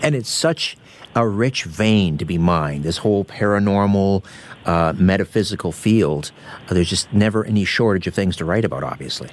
And 0.00 0.14
it's 0.14 0.30
such 0.30 0.76
a 1.16 1.26
rich 1.26 1.64
vein 1.64 2.18
to 2.18 2.24
be 2.24 2.38
mined. 2.38 2.84
This 2.84 2.98
whole 2.98 3.24
paranormal, 3.24 4.24
uh, 4.64 4.92
metaphysical 4.96 5.72
field. 5.72 6.30
Uh, 6.68 6.74
there's 6.74 6.88
just 6.88 7.12
never 7.12 7.44
any 7.44 7.64
shortage 7.64 8.06
of 8.06 8.14
things 8.14 8.36
to 8.36 8.44
write 8.44 8.64
about. 8.64 8.84
Obviously, 8.84 9.30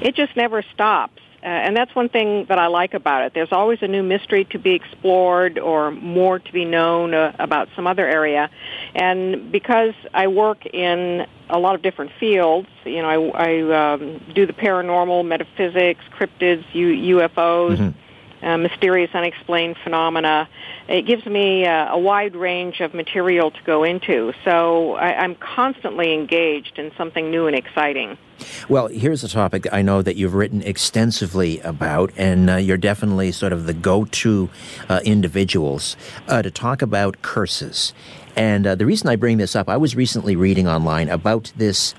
it 0.00 0.14
just 0.14 0.36
never 0.36 0.62
stops. 0.74 1.20
Uh, 1.42 1.46
and 1.46 1.74
that's 1.74 1.94
one 1.94 2.10
thing 2.10 2.44
that 2.50 2.58
I 2.58 2.66
like 2.66 2.92
about 2.92 3.22
it. 3.24 3.32
There's 3.32 3.52
always 3.52 3.78
a 3.80 3.88
new 3.88 4.02
mystery 4.02 4.44
to 4.46 4.58
be 4.58 4.72
explored 4.72 5.58
or 5.58 5.90
more 5.90 6.38
to 6.38 6.52
be 6.52 6.66
known 6.66 7.14
uh, 7.14 7.34
about 7.38 7.68
some 7.74 7.86
other 7.86 8.06
area. 8.06 8.50
And 8.94 9.50
because 9.50 9.94
I 10.12 10.26
work 10.26 10.66
in 10.66 11.26
a 11.48 11.58
lot 11.58 11.74
of 11.76 11.82
different 11.82 12.12
fields, 12.20 12.68
you 12.84 13.00
know, 13.00 13.32
I, 13.32 13.46
I 13.46 13.92
um, 13.94 14.20
do 14.34 14.44
the 14.44 14.52
paranormal, 14.52 15.24
metaphysics, 15.26 16.04
cryptids, 16.14 16.64
U- 16.74 17.16
UFOs. 17.16 17.76
Mm-hmm 17.76 17.90
uh, 18.42 18.56
mysterious 18.56 19.10
unexplained 19.14 19.76
phenomena. 19.82 20.48
It 20.88 21.02
gives 21.02 21.26
me 21.26 21.66
uh, 21.66 21.94
a 21.94 21.98
wide 21.98 22.34
range 22.34 22.80
of 22.80 22.94
material 22.94 23.50
to 23.50 23.62
go 23.64 23.84
into. 23.84 24.32
So 24.44 24.94
I, 24.94 25.24
am 25.24 25.34
constantly 25.36 26.14
engaged 26.14 26.78
in 26.78 26.92
something 26.96 27.30
new 27.30 27.46
and 27.46 27.56
exciting. 27.56 28.16
Well, 28.68 28.88
here's 28.88 29.22
a 29.22 29.28
topic 29.28 29.66
I 29.72 29.82
know 29.82 30.00
that 30.02 30.16
you've 30.16 30.34
written 30.34 30.62
extensively 30.62 31.60
about, 31.60 32.10
and 32.16 32.48
uh, 32.48 32.56
you're 32.56 32.78
definitely 32.78 33.32
sort 33.32 33.52
of 33.52 33.66
the 33.66 33.74
go 33.74 34.06
to 34.06 34.48
uh, 34.88 35.00
individuals 35.04 35.96
uh, 36.26 36.40
to 36.42 36.50
talk 36.50 36.80
about 36.80 37.20
curses. 37.22 37.92
And 38.36 38.66
uh, 38.66 38.74
the 38.74 38.86
reason 38.86 39.08
I 39.08 39.16
bring 39.16 39.38
this 39.38 39.54
up, 39.54 39.68
I 39.68 39.76
was 39.76 39.94
recently 39.94 40.36
reading 40.36 40.66
online 40.66 41.08
about 41.08 41.52
this. 41.56 41.94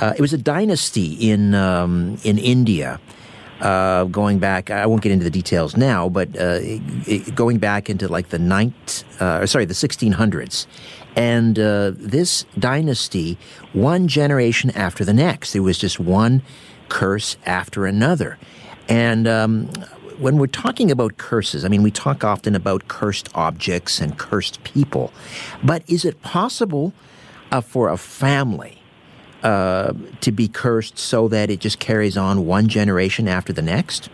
it 0.00 0.20
was 0.20 0.32
a 0.32 0.38
dynasty 0.38 1.30
in 1.30 1.54
um, 1.54 2.18
in 2.24 2.38
India 2.38 2.98
uh, 3.64 4.04
going 4.04 4.38
back. 4.38 4.70
I 4.70 4.86
won't 4.86 5.02
get 5.02 5.10
into 5.10 5.24
the 5.24 5.30
details 5.30 5.76
now, 5.76 6.08
but 6.08 6.28
uh, 6.38 6.58
it, 6.60 6.82
it, 7.08 7.34
going 7.34 7.58
back 7.58 7.90
into 7.90 8.06
like 8.06 8.28
the 8.28 8.38
ninth, 8.38 9.04
uh, 9.20 9.46
sorry, 9.46 9.64
the 9.64 9.74
1600s, 9.74 10.66
and 11.16 11.58
uh, 11.58 11.92
this 11.94 12.44
dynasty, 12.58 13.38
one 13.72 14.06
generation 14.06 14.70
after 14.72 15.04
the 15.04 15.14
next, 15.14 15.52
there 15.52 15.62
was 15.62 15.78
just 15.78 15.98
one 15.98 16.42
curse 16.88 17.36
after 17.46 17.86
another, 17.86 18.38
and. 18.88 19.26
Um, 19.26 19.70
when 20.18 20.38
we're 20.38 20.46
talking 20.46 20.92
about 20.92 21.16
curses, 21.16 21.64
I 21.64 21.68
mean, 21.68 21.82
we 21.82 21.90
talk 21.90 22.22
often 22.22 22.54
about 22.54 22.86
cursed 22.86 23.28
objects 23.34 23.98
and 23.98 24.16
cursed 24.16 24.62
people, 24.62 25.12
but 25.64 25.82
is 25.88 26.04
it 26.04 26.22
possible 26.22 26.92
uh, 27.50 27.60
for 27.60 27.88
a 27.88 27.96
family 27.96 28.78
uh, 29.44 29.92
to 30.22 30.32
be 30.32 30.48
cursed 30.48 30.98
so 30.98 31.28
that 31.28 31.50
it 31.50 31.60
just 31.60 31.78
carries 31.78 32.16
on 32.16 32.46
one 32.46 32.66
generation 32.66 33.28
after 33.28 33.52
the 33.52 33.62
next? 33.62 34.08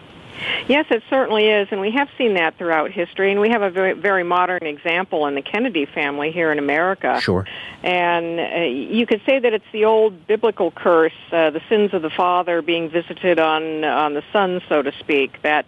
Yes, 0.68 0.86
it 0.90 1.02
certainly 1.10 1.48
is, 1.48 1.68
and 1.70 1.80
we 1.80 1.90
have 1.92 2.08
seen 2.16 2.34
that 2.34 2.56
throughout 2.56 2.90
history, 2.90 3.30
and 3.30 3.40
we 3.40 3.50
have 3.50 3.62
a 3.62 3.70
very, 3.70 3.92
very 3.92 4.24
modern 4.24 4.66
example 4.66 5.26
in 5.26 5.34
the 5.34 5.42
Kennedy 5.42 5.86
family 5.86 6.32
here 6.32 6.50
in 6.50 6.58
America. 6.58 7.20
Sure. 7.20 7.46
And 7.82 8.40
uh, 8.40 8.60
you 8.64 9.06
could 9.06 9.20
say 9.26 9.38
that 9.38 9.52
it's 9.52 9.64
the 9.72 9.84
old 9.84 10.26
biblical 10.26 10.70
curse, 10.70 11.12
uh, 11.30 11.50
the 11.50 11.60
sins 11.68 11.92
of 11.92 12.02
the 12.02 12.10
father 12.10 12.62
being 12.62 12.88
visited 12.90 13.38
on 13.38 13.84
on 13.84 14.14
the 14.14 14.22
son, 14.32 14.60
so 14.68 14.82
to 14.82 14.92
speak. 14.98 15.42
That 15.42 15.66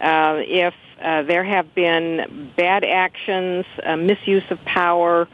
uh, 0.00 0.40
if 0.46 0.74
uh, 1.00 1.22
there 1.22 1.44
have 1.44 1.74
been 1.74 2.52
bad 2.56 2.84
actions, 2.84 3.66
uh, 3.84 3.96
misuse 3.96 4.44
of 4.50 4.64
power, 4.64 5.28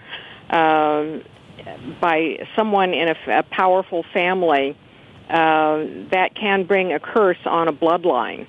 uh, 0.51 1.19
by 2.01 2.47
someone 2.57 2.95
in 2.95 3.09
a, 3.09 3.17
a 3.39 3.43
powerful 3.43 4.05
family, 4.13 4.77
uh, 5.29 5.85
that 6.11 6.35
can 6.35 6.65
bring 6.65 6.93
a 6.93 7.01
curse 7.01 7.39
on 7.47 7.69
a 7.69 7.73
bloodline. 7.73 8.47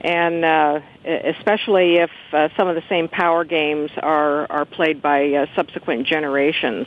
And 0.00 0.44
uh, 0.44 0.80
especially 1.04 1.96
if 1.96 2.10
uh, 2.32 2.48
some 2.56 2.68
of 2.68 2.74
the 2.74 2.82
same 2.88 3.08
power 3.08 3.44
games 3.44 3.90
are, 3.96 4.46
are 4.50 4.64
played 4.64 5.00
by 5.00 5.32
uh, 5.32 5.46
subsequent 5.54 6.06
generations. 6.06 6.86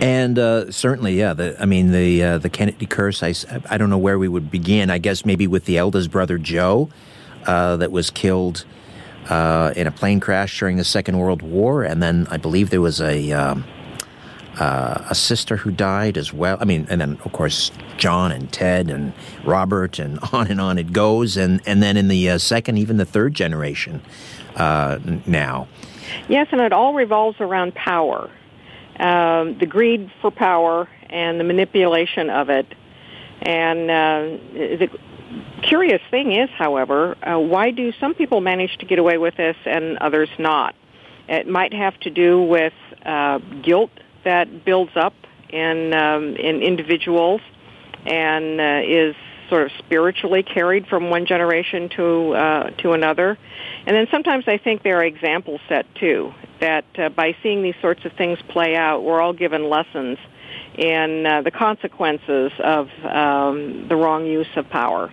And 0.00 0.38
uh, 0.38 0.70
certainly, 0.72 1.18
yeah. 1.18 1.34
The, 1.34 1.60
I 1.60 1.66
mean, 1.66 1.92
the 1.92 2.22
uh, 2.22 2.38
the 2.38 2.48
Kennedy 2.48 2.86
curse. 2.86 3.22
I, 3.22 3.34
I 3.68 3.76
don't 3.76 3.90
know 3.90 3.98
where 3.98 4.18
we 4.18 4.28
would 4.28 4.50
begin. 4.50 4.90
I 4.90 4.98
guess 4.98 5.26
maybe 5.26 5.46
with 5.46 5.66
the 5.66 5.76
eldest 5.76 6.10
brother 6.10 6.38
Joe, 6.38 6.88
uh, 7.46 7.76
that 7.76 7.92
was 7.92 8.10
killed 8.10 8.64
uh, 9.28 9.72
in 9.76 9.86
a 9.86 9.90
plane 9.90 10.20
crash 10.20 10.58
during 10.58 10.76
the 10.76 10.84
Second 10.84 11.18
World 11.18 11.42
War, 11.42 11.82
and 11.84 12.02
then 12.02 12.26
I 12.30 12.36
believe 12.36 12.70
there 12.70 12.80
was 12.80 13.00
a 13.00 13.32
um, 13.32 13.64
uh, 14.60 15.06
a 15.08 15.14
sister 15.14 15.56
who 15.56 15.70
died 15.70 16.18
as 16.18 16.32
well. 16.32 16.58
I 16.60 16.64
mean, 16.66 16.86
and 16.90 17.00
then 17.00 17.18
of 17.24 17.32
course 17.32 17.72
John 17.96 18.30
and 18.30 18.52
Ted 18.52 18.90
and 18.90 19.14
Robert 19.44 19.98
and 19.98 20.18
on 20.32 20.48
and 20.48 20.60
on 20.60 20.78
it 20.78 20.92
goes. 20.92 21.36
And 21.36 21.60
and 21.66 21.82
then 21.82 21.96
in 21.96 22.08
the 22.08 22.30
uh, 22.30 22.38
second, 22.38 22.76
even 22.78 22.98
the 22.98 23.04
third 23.04 23.34
generation 23.34 24.02
uh, 24.56 24.98
now. 25.26 25.66
Yes, 26.28 26.48
and 26.52 26.60
it 26.60 26.72
all 26.72 26.92
revolves 26.92 27.40
around 27.40 27.74
power, 27.74 28.30
um, 28.98 29.58
the 29.58 29.66
greed 29.66 30.10
for 30.20 30.30
power 30.30 30.88
and 31.08 31.40
the 31.40 31.44
manipulation 31.44 32.30
of 32.30 32.50
it. 32.50 32.66
And 33.42 33.90
uh, 33.90 34.38
the 34.52 34.90
curious 35.62 36.02
thing 36.10 36.32
is, 36.32 36.50
however, 36.50 37.16
uh, 37.22 37.38
why 37.38 37.70
do 37.70 37.92
some 38.00 38.14
people 38.14 38.40
manage 38.40 38.76
to 38.78 38.86
get 38.86 38.98
away 38.98 39.18
with 39.18 39.36
this 39.36 39.56
and 39.64 39.96
others 39.98 40.28
not? 40.38 40.74
It 41.28 41.46
might 41.46 41.72
have 41.72 41.98
to 42.00 42.10
do 42.10 42.42
with 42.42 42.72
uh, 43.06 43.38
guilt 43.62 43.92
that 44.24 44.64
builds 44.64 44.92
up 44.96 45.14
in 45.50 45.92
um, 45.92 46.36
in 46.36 46.62
individuals 46.62 47.40
and 48.06 48.60
uh, 48.60 48.80
is 48.84 49.14
sort 49.48 49.64
of 49.64 49.72
spiritually 49.78 50.42
carried 50.42 50.86
from 50.86 51.10
one 51.10 51.26
generation 51.26 51.88
to 51.90 52.32
uh, 52.32 52.70
to 52.78 52.92
another. 52.92 53.36
And 53.86 53.96
then 53.96 54.06
sometimes 54.10 54.44
I 54.46 54.58
think 54.58 54.82
there 54.82 54.98
are 54.98 55.04
examples 55.04 55.60
set 55.68 55.92
too 55.96 56.32
that 56.60 56.84
uh, 56.98 57.08
by 57.08 57.36
seeing 57.42 57.62
these 57.62 57.74
sorts 57.80 58.04
of 58.04 58.12
things 58.12 58.38
play 58.48 58.76
out, 58.76 59.02
we're 59.02 59.20
all 59.20 59.32
given 59.32 59.68
lessons 59.68 60.18
in 60.76 61.26
uh, 61.26 61.42
the 61.42 61.50
consequences 61.50 62.52
of 62.62 62.88
um, 63.04 63.88
the 63.88 63.96
wrong 63.96 64.26
use 64.26 64.48
of 64.56 64.68
power 64.68 65.12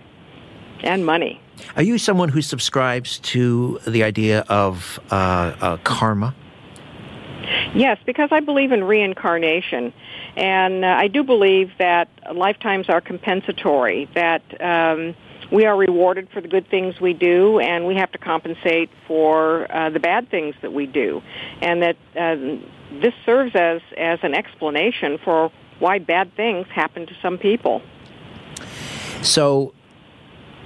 and 0.82 1.04
money. 1.04 1.40
Are 1.76 1.82
you 1.82 1.98
someone 1.98 2.28
who 2.28 2.40
subscribes 2.40 3.18
to 3.20 3.80
the 3.86 4.04
idea 4.04 4.44
of 4.48 5.00
uh, 5.10 5.14
uh, 5.60 5.76
karma? 5.78 6.34
Yes, 7.74 7.98
because 8.06 8.30
I 8.32 8.40
believe 8.40 8.72
in 8.72 8.84
reincarnation. 8.84 9.92
And 10.36 10.84
uh, 10.84 10.88
I 10.88 11.08
do 11.08 11.22
believe 11.24 11.72
that 11.78 12.08
lifetimes 12.34 12.88
are 12.88 13.00
compensatory, 13.00 14.08
that 14.14 14.42
um, 14.60 15.14
we 15.50 15.64
are 15.66 15.76
rewarded 15.76 16.28
for 16.30 16.40
the 16.40 16.48
good 16.48 16.68
things 16.68 17.00
we 17.00 17.14
do, 17.14 17.58
and 17.58 17.86
we 17.86 17.96
have 17.96 18.12
to 18.12 18.18
compensate 18.18 18.90
for 19.06 19.70
uh, 19.74 19.90
the 19.90 20.00
bad 20.00 20.30
things 20.30 20.54
that 20.62 20.72
we 20.72 20.86
do. 20.86 21.22
And 21.62 21.82
that 21.82 21.96
uh, 22.16 22.36
this 23.00 23.14
serves 23.24 23.54
as, 23.54 23.80
as 23.96 24.18
an 24.22 24.34
explanation 24.34 25.18
for 25.24 25.50
why 25.78 25.98
bad 25.98 26.34
things 26.34 26.66
happen 26.68 27.06
to 27.06 27.14
some 27.22 27.38
people. 27.38 27.82
So, 29.22 29.74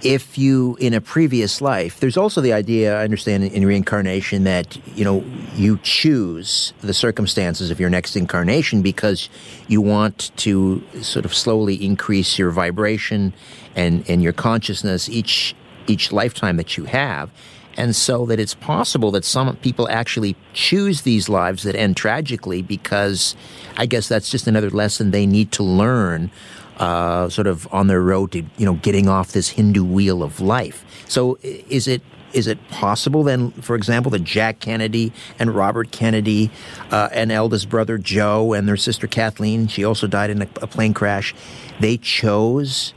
if 0.03 0.37
you 0.37 0.77
in 0.81 0.95
a 0.95 1.01
previous 1.01 1.61
life 1.61 2.01
there's 2.01 2.17
also 2.17 2.41
the 2.41 2.53
idea 2.53 2.99
i 2.99 3.05
understand 3.05 3.45
in 3.45 3.65
reincarnation 3.65 4.45
that 4.45 4.77
you 4.97 5.05
know 5.05 5.25
you 5.55 5.79
choose 5.83 6.73
the 6.81 6.95
circumstances 6.95 7.71
of 7.71 7.79
your 7.79 7.91
next 7.91 8.17
incarnation 8.17 8.83
because 8.83 9.29
you 9.69 9.81
want 9.81 10.31
to 10.37 10.83
sort 11.03 11.25
of 11.25 11.35
slowly 11.35 11.75
increase 11.85 12.39
your 12.39 12.51
vibration 12.51 13.33
and 13.77 14.09
and 14.09 14.23
your 14.23 14.33
consciousness 14.33 15.09
each 15.09 15.55
each 15.87 16.13
lifetime 16.13 16.57
that 16.57 16.77
you 16.77 16.85
have. 16.85 17.31
And 17.77 17.97
so 17.97 18.27
that 18.27 18.39
it's 18.39 18.55
possible 18.55 19.11
that 19.13 19.25
some 19.25 19.57
people 19.57 19.89
actually 19.89 20.37
choose 20.53 21.03
these 21.03 21.29
lives 21.29 21.63
that 21.63 21.75
end 21.75 21.97
tragically 21.97 22.61
because 22.61 23.35
i 23.79 23.87
guess 23.87 24.09
that's 24.09 24.31
just 24.31 24.47
another 24.47 24.69
lesson 24.69 25.11
they 25.11 25.25
need 25.25 25.51
to 25.53 25.63
learn 25.63 26.31
uh, 26.79 27.29
sort 27.29 27.47
of 27.47 27.73
on 27.73 27.87
their 27.87 28.03
road 28.03 28.33
to 28.33 28.43
you 28.57 28.67
know 28.67 28.75
getting 28.75 29.09
off 29.09 29.33
this 29.33 29.51
Hindu 29.51 29.85
wheel 29.85 30.23
of 30.23 30.41
life. 30.41 30.85
So 31.09 31.39
is 31.43 31.89
it 31.89 32.03
is 32.33 32.47
it 32.47 32.67
possible 32.69 33.23
then, 33.23 33.51
for 33.53 33.77
example, 33.77 34.11
that 34.11 34.25
Jack 34.25 34.61
Kennedy 34.61 35.13
and 35.39 35.55
Robert 35.55 35.91
Kennedy 35.91 36.51
uh, 36.91 37.09
and 37.13 37.31
eldest 37.31 37.69
brother 37.69 37.99
Joe 37.99 38.53
and 38.53 38.67
their 38.67 38.77
sister 38.77 39.07
Kathleen, 39.07 39.67
she 39.67 39.85
also 39.85 40.07
died 40.07 40.31
in 40.31 40.43
a, 40.43 40.49
a 40.63 40.67
plane 40.67 40.95
crash, 40.95 41.35
they 41.81 41.99
chose 41.99 42.95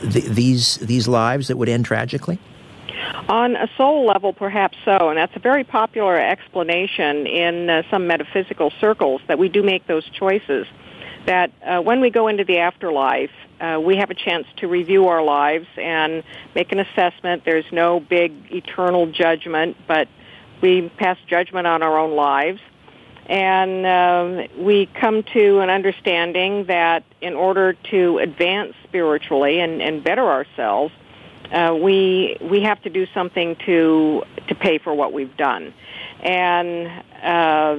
th- 0.00 0.24
these 0.26 0.76
these 0.76 1.08
lives 1.08 1.48
that 1.48 1.56
would 1.56 1.68
end 1.68 1.84
tragically? 1.84 2.38
On 3.28 3.56
a 3.56 3.68
soul 3.76 4.06
level, 4.06 4.32
perhaps 4.32 4.76
so, 4.84 5.08
and 5.08 5.18
that's 5.18 5.34
a 5.36 5.40
very 5.40 5.64
popular 5.64 6.18
explanation 6.18 7.26
in 7.26 7.70
uh, 7.70 7.82
some 7.90 8.06
metaphysical 8.06 8.72
circles 8.80 9.20
that 9.28 9.38
we 9.38 9.48
do 9.48 9.62
make 9.62 9.86
those 9.86 10.08
choices 10.10 10.66
that 11.28 11.52
uh, 11.62 11.82
when 11.82 12.00
we 12.00 12.08
go 12.08 12.28
into 12.28 12.44
the 12.44 12.60
afterlife, 12.60 13.30
uh, 13.60 13.78
we 13.84 13.96
have 13.96 14.08
a 14.10 14.14
chance 14.14 14.46
to 14.56 14.66
review 14.66 15.08
our 15.08 15.22
lives 15.22 15.66
and 15.76 16.24
make 16.54 16.72
an 16.72 16.80
assessment. 16.80 17.44
There's 17.44 17.70
no 17.70 18.00
big 18.00 18.32
eternal 18.50 19.12
judgment, 19.12 19.76
but 19.86 20.08
we 20.62 20.88
pass 20.96 21.18
judgment 21.26 21.66
on 21.66 21.82
our 21.82 21.98
own 21.98 22.16
lives. 22.16 22.60
And 23.26 23.84
uh, 23.84 24.48
we 24.56 24.86
come 24.86 25.22
to 25.34 25.60
an 25.60 25.68
understanding 25.68 26.64
that 26.64 27.04
in 27.20 27.34
order 27.34 27.74
to 27.90 28.18
advance 28.18 28.72
spiritually 28.84 29.60
and, 29.60 29.82
and 29.82 30.02
better 30.02 30.26
ourselves, 30.26 30.94
uh, 31.52 31.76
we 31.78 32.38
we 32.40 32.62
have 32.62 32.80
to 32.82 32.90
do 32.90 33.06
something 33.12 33.56
to 33.66 34.22
to 34.48 34.54
pay 34.54 34.78
for 34.78 34.94
what 34.94 35.12
we've 35.12 35.36
done. 35.36 35.74
and 36.22 36.88
uh, 37.22 37.76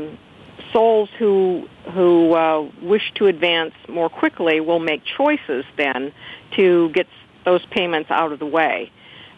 souls 0.73 1.09
who 1.17 1.67
who 1.93 2.33
uh, 2.33 2.69
wish 2.81 3.11
to 3.15 3.27
advance 3.27 3.73
more 3.87 4.09
quickly 4.09 4.59
will 4.59 4.79
make 4.79 5.01
choices 5.05 5.65
then 5.77 6.13
to 6.55 6.89
get 6.89 7.07
those 7.45 7.65
payments 7.67 8.11
out 8.11 8.31
of 8.31 8.39
the 8.39 8.45
way. 8.45 8.91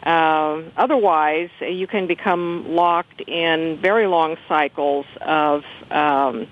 Uh, 0.04 0.64
otherwise, 0.78 1.50
you 1.62 1.86
can 1.88 2.08
become 2.08 2.66
locked 2.70 3.22
in 3.22 3.78
very 3.82 4.08
long 4.08 4.36
cycles 4.48 5.06
of 5.22 5.64
um, 5.92 6.48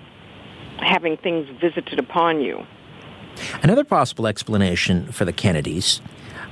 having 0.78 1.16
things 1.16 1.48
visited 1.60 1.98
upon 1.98 2.40
you. 2.40 2.64
Another 3.62 3.84
possible 3.84 4.26
explanation 4.26 5.10
for 5.10 5.24
the 5.24 5.32
Kennedys 5.32 6.00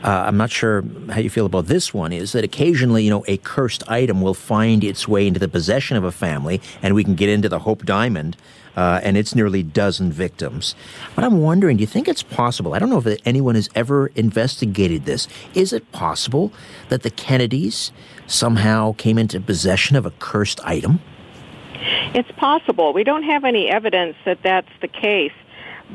uh, 0.04 0.24
I'm 0.26 0.36
not 0.36 0.50
sure 0.50 0.84
how 1.10 1.20
you 1.20 1.30
feel 1.30 1.46
about 1.46 1.66
this 1.66 1.92
one, 1.92 2.12
is 2.12 2.32
that 2.32 2.44
occasionally, 2.44 3.04
you 3.04 3.10
know, 3.10 3.24
a 3.26 3.36
cursed 3.38 3.88
item 3.88 4.20
will 4.20 4.34
find 4.34 4.84
its 4.84 5.08
way 5.08 5.26
into 5.26 5.40
the 5.40 5.48
possession 5.48 5.96
of 5.96 6.04
a 6.04 6.12
family, 6.12 6.60
and 6.82 6.94
we 6.94 7.02
can 7.02 7.14
get 7.14 7.28
into 7.28 7.48
the 7.48 7.60
Hope 7.60 7.84
Diamond 7.84 8.36
uh, 8.76 9.00
and 9.02 9.16
its 9.16 9.34
nearly 9.34 9.62
dozen 9.64 10.12
victims. 10.12 10.76
But 11.16 11.24
I'm 11.24 11.40
wondering, 11.40 11.78
do 11.78 11.80
you 11.80 11.86
think 11.88 12.06
it's 12.06 12.22
possible? 12.22 12.74
I 12.74 12.78
don't 12.78 12.90
know 12.90 13.02
if 13.04 13.20
anyone 13.24 13.56
has 13.56 13.68
ever 13.74 14.06
investigated 14.14 15.04
this. 15.04 15.26
Is 15.54 15.72
it 15.72 15.90
possible 15.90 16.52
that 16.88 17.02
the 17.02 17.10
Kennedys 17.10 17.90
somehow 18.28 18.92
came 18.92 19.18
into 19.18 19.40
possession 19.40 19.96
of 19.96 20.06
a 20.06 20.12
cursed 20.12 20.60
item? 20.64 21.00
It's 22.14 22.30
possible. 22.36 22.92
We 22.92 23.02
don't 23.02 23.24
have 23.24 23.44
any 23.44 23.68
evidence 23.68 24.14
that 24.24 24.42
that's 24.44 24.70
the 24.80 24.88
case. 24.88 25.32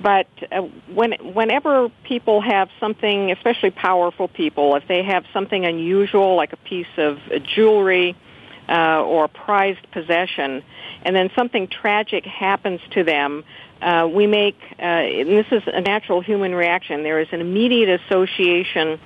But 0.02 0.28
uh, 0.52 0.62
when, 0.94 1.14
whenever 1.34 1.90
people 2.04 2.42
have 2.42 2.70
something, 2.80 3.32
especially 3.32 3.72
powerful 3.72 4.28
people, 4.28 4.76
if 4.76 4.88
they 4.88 5.04
have 5.04 5.24
something 5.34 5.66
unusual 5.66 6.36
like 6.36 6.54
a 6.54 6.58
piece 6.58 6.88
of 6.98 7.20
jewelry 7.56 8.16
uh, 8.68 9.04
or 9.04 9.26
a 9.26 9.30
prized 9.30 9.86
possession, 9.92 10.64
and 11.04 11.16
then 11.16 11.30
something 11.36 11.68
tragic 11.68 12.26
happens 12.26 12.82
to 12.92 13.04
them, 13.04 13.44
uh, 13.82 14.10
we 14.12 14.26
make, 14.26 14.58
uh, 14.80 14.82
and 14.82 15.30
this 15.30 15.48
is 15.52 15.62
a 15.68 15.82
natural 15.82 16.22
human 16.22 16.56
reaction, 16.56 17.04
there 17.04 17.20
is 17.20 17.28
an 17.32 17.42
immediate 17.42 18.02
association 18.02 19.00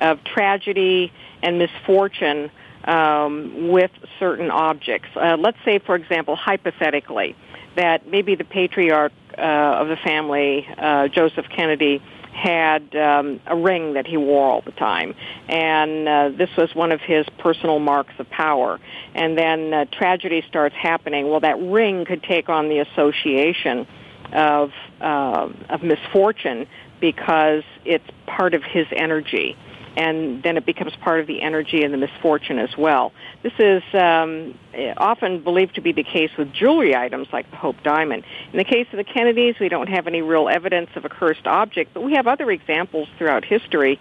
of 0.00 0.22
tragedy 0.24 1.12
and 1.42 1.58
misfortune 1.58 2.50
um, 2.84 3.68
with 3.68 3.92
certain 4.18 4.50
objects. 4.50 5.08
Uh, 5.16 5.36
let's 5.38 5.58
say, 5.64 5.78
for 5.78 5.94
example, 5.94 6.36
hypothetically, 6.36 7.34
that 7.76 8.06
maybe 8.06 8.34
the 8.34 8.44
patriarch 8.44 9.12
uh, 9.38 9.80
of 9.80 9.88
the 9.88 9.96
family, 9.96 10.66
uh, 10.78 11.08
Joseph 11.08 11.46
Kennedy, 11.54 12.02
had 12.32 12.96
um, 12.96 13.40
a 13.46 13.56
ring 13.56 13.94
that 13.94 14.06
he 14.06 14.16
wore 14.16 14.50
all 14.50 14.60
the 14.60 14.72
time, 14.72 15.14
and 15.48 16.08
uh, 16.08 16.28
this 16.36 16.50
was 16.56 16.74
one 16.74 16.90
of 16.90 17.00
his 17.00 17.26
personal 17.38 17.78
marks 17.78 18.12
of 18.18 18.28
power. 18.28 18.80
And 19.14 19.38
then 19.38 19.72
uh, 19.72 19.84
tragedy 19.92 20.42
starts 20.48 20.74
happening. 20.74 21.30
Well, 21.30 21.40
that 21.40 21.60
ring 21.60 22.04
could 22.04 22.24
take 22.24 22.48
on 22.48 22.68
the 22.68 22.80
association 22.80 23.86
of 24.32 24.72
uh, 25.00 25.48
of 25.68 25.82
misfortune 25.82 26.66
because 27.00 27.62
it's 27.84 28.08
part 28.26 28.54
of 28.54 28.64
his 28.64 28.86
energy 28.90 29.56
and 29.96 30.42
then 30.42 30.56
it 30.56 30.66
becomes 30.66 30.94
part 30.96 31.20
of 31.20 31.26
the 31.26 31.40
energy 31.42 31.82
and 31.82 31.92
the 31.92 31.98
misfortune 31.98 32.58
as 32.58 32.76
well. 32.76 33.12
This 33.42 33.52
is 33.58 33.82
um, 33.94 34.58
often 34.96 35.42
believed 35.42 35.76
to 35.76 35.80
be 35.80 35.92
the 35.92 36.02
case 36.02 36.30
with 36.36 36.52
jewelry 36.52 36.96
items 36.96 37.28
like 37.32 37.50
the 37.50 37.56
Hope 37.56 37.76
Diamond. 37.82 38.24
In 38.52 38.58
the 38.58 38.64
case 38.64 38.86
of 38.92 38.96
the 38.96 39.04
Kennedys, 39.04 39.56
we 39.60 39.68
don't 39.68 39.88
have 39.88 40.06
any 40.06 40.22
real 40.22 40.48
evidence 40.48 40.90
of 40.96 41.04
a 41.04 41.08
cursed 41.08 41.46
object, 41.46 41.94
but 41.94 42.02
we 42.02 42.14
have 42.14 42.26
other 42.26 42.50
examples 42.50 43.08
throughout 43.18 43.44
history. 43.44 44.00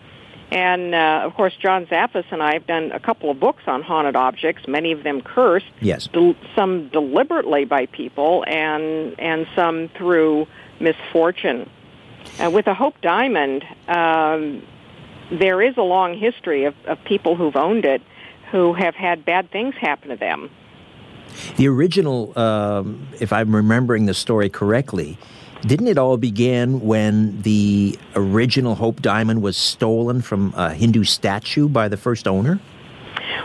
And 0.51 0.93
uh, 0.93 1.21
of 1.23 1.33
course, 1.33 1.55
John 1.59 1.87
Zaffis 1.87 2.25
and 2.31 2.43
I 2.43 2.53
have 2.53 2.67
done 2.67 2.91
a 2.91 2.99
couple 2.99 3.31
of 3.31 3.39
books 3.39 3.63
on 3.65 3.81
haunted 3.81 4.15
objects, 4.15 4.67
many 4.67 4.91
of 4.91 5.03
them 5.03 5.21
cursed. 5.21 5.65
Yes. 5.79 6.07
Del- 6.07 6.35
some 6.55 6.89
deliberately 6.89 7.65
by 7.65 7.87
people, 7.87 8.43
and 8.45 9.19
and 9.19 9.47
some 9.55 9.89
through 9.97 10.47
misfortune. 10.79 11.69
Uh, 12.39 12.49
with 12.51 12.65
the 12.65 12.73
Hope 12.73 13.01
Diamond, 13.01 13.65
um, 13.87 14.63
there 15.39 15.61
is 15.61 15.77
a 15.77 15.81
long 15.81 16.17
history 16.17 16.65
of, 16.65 16.75
of 16.85 17.03
people 17.05 17.35
who've 17.35 17.55
owned 17.55 17.85
it 17.85 18.01
who 18.51 18.73
have 18.73 18.95
had 18.95 19.25
bad 19.25 19.49
things 19.51 19.73
happen 19.75 20.09
to 20.09 20.15
them. 20.15 20.49
The 21.55 21.67
original, 21.67 22.37
um, 22.37 23.07
if 23.19 23.33
I'm 23.33 23.55
remembering 23.55 24.05
the 24.05 24.13
story 24.13 24.49
correctly, 24.49 25.17
didn't 25.61 25.87
it 25.87 25.97
all 25.97 26.17
begin 26.17 26.81
when 26.81 27.41
the 27.41 27.97
original 28.15 28.75
Hope 28.75 29.01
Diamond 29.01 29.41
was 29.41 29.57
stolen 29.57 30.21
from 30.21 30.53
a 30.55 30.73
Hindu 30.73 31.03
statue 31.03 31.67
by 31.67 31.87
the 31.87 31.97
first 31.97 32.27
owner? 32.27 32.59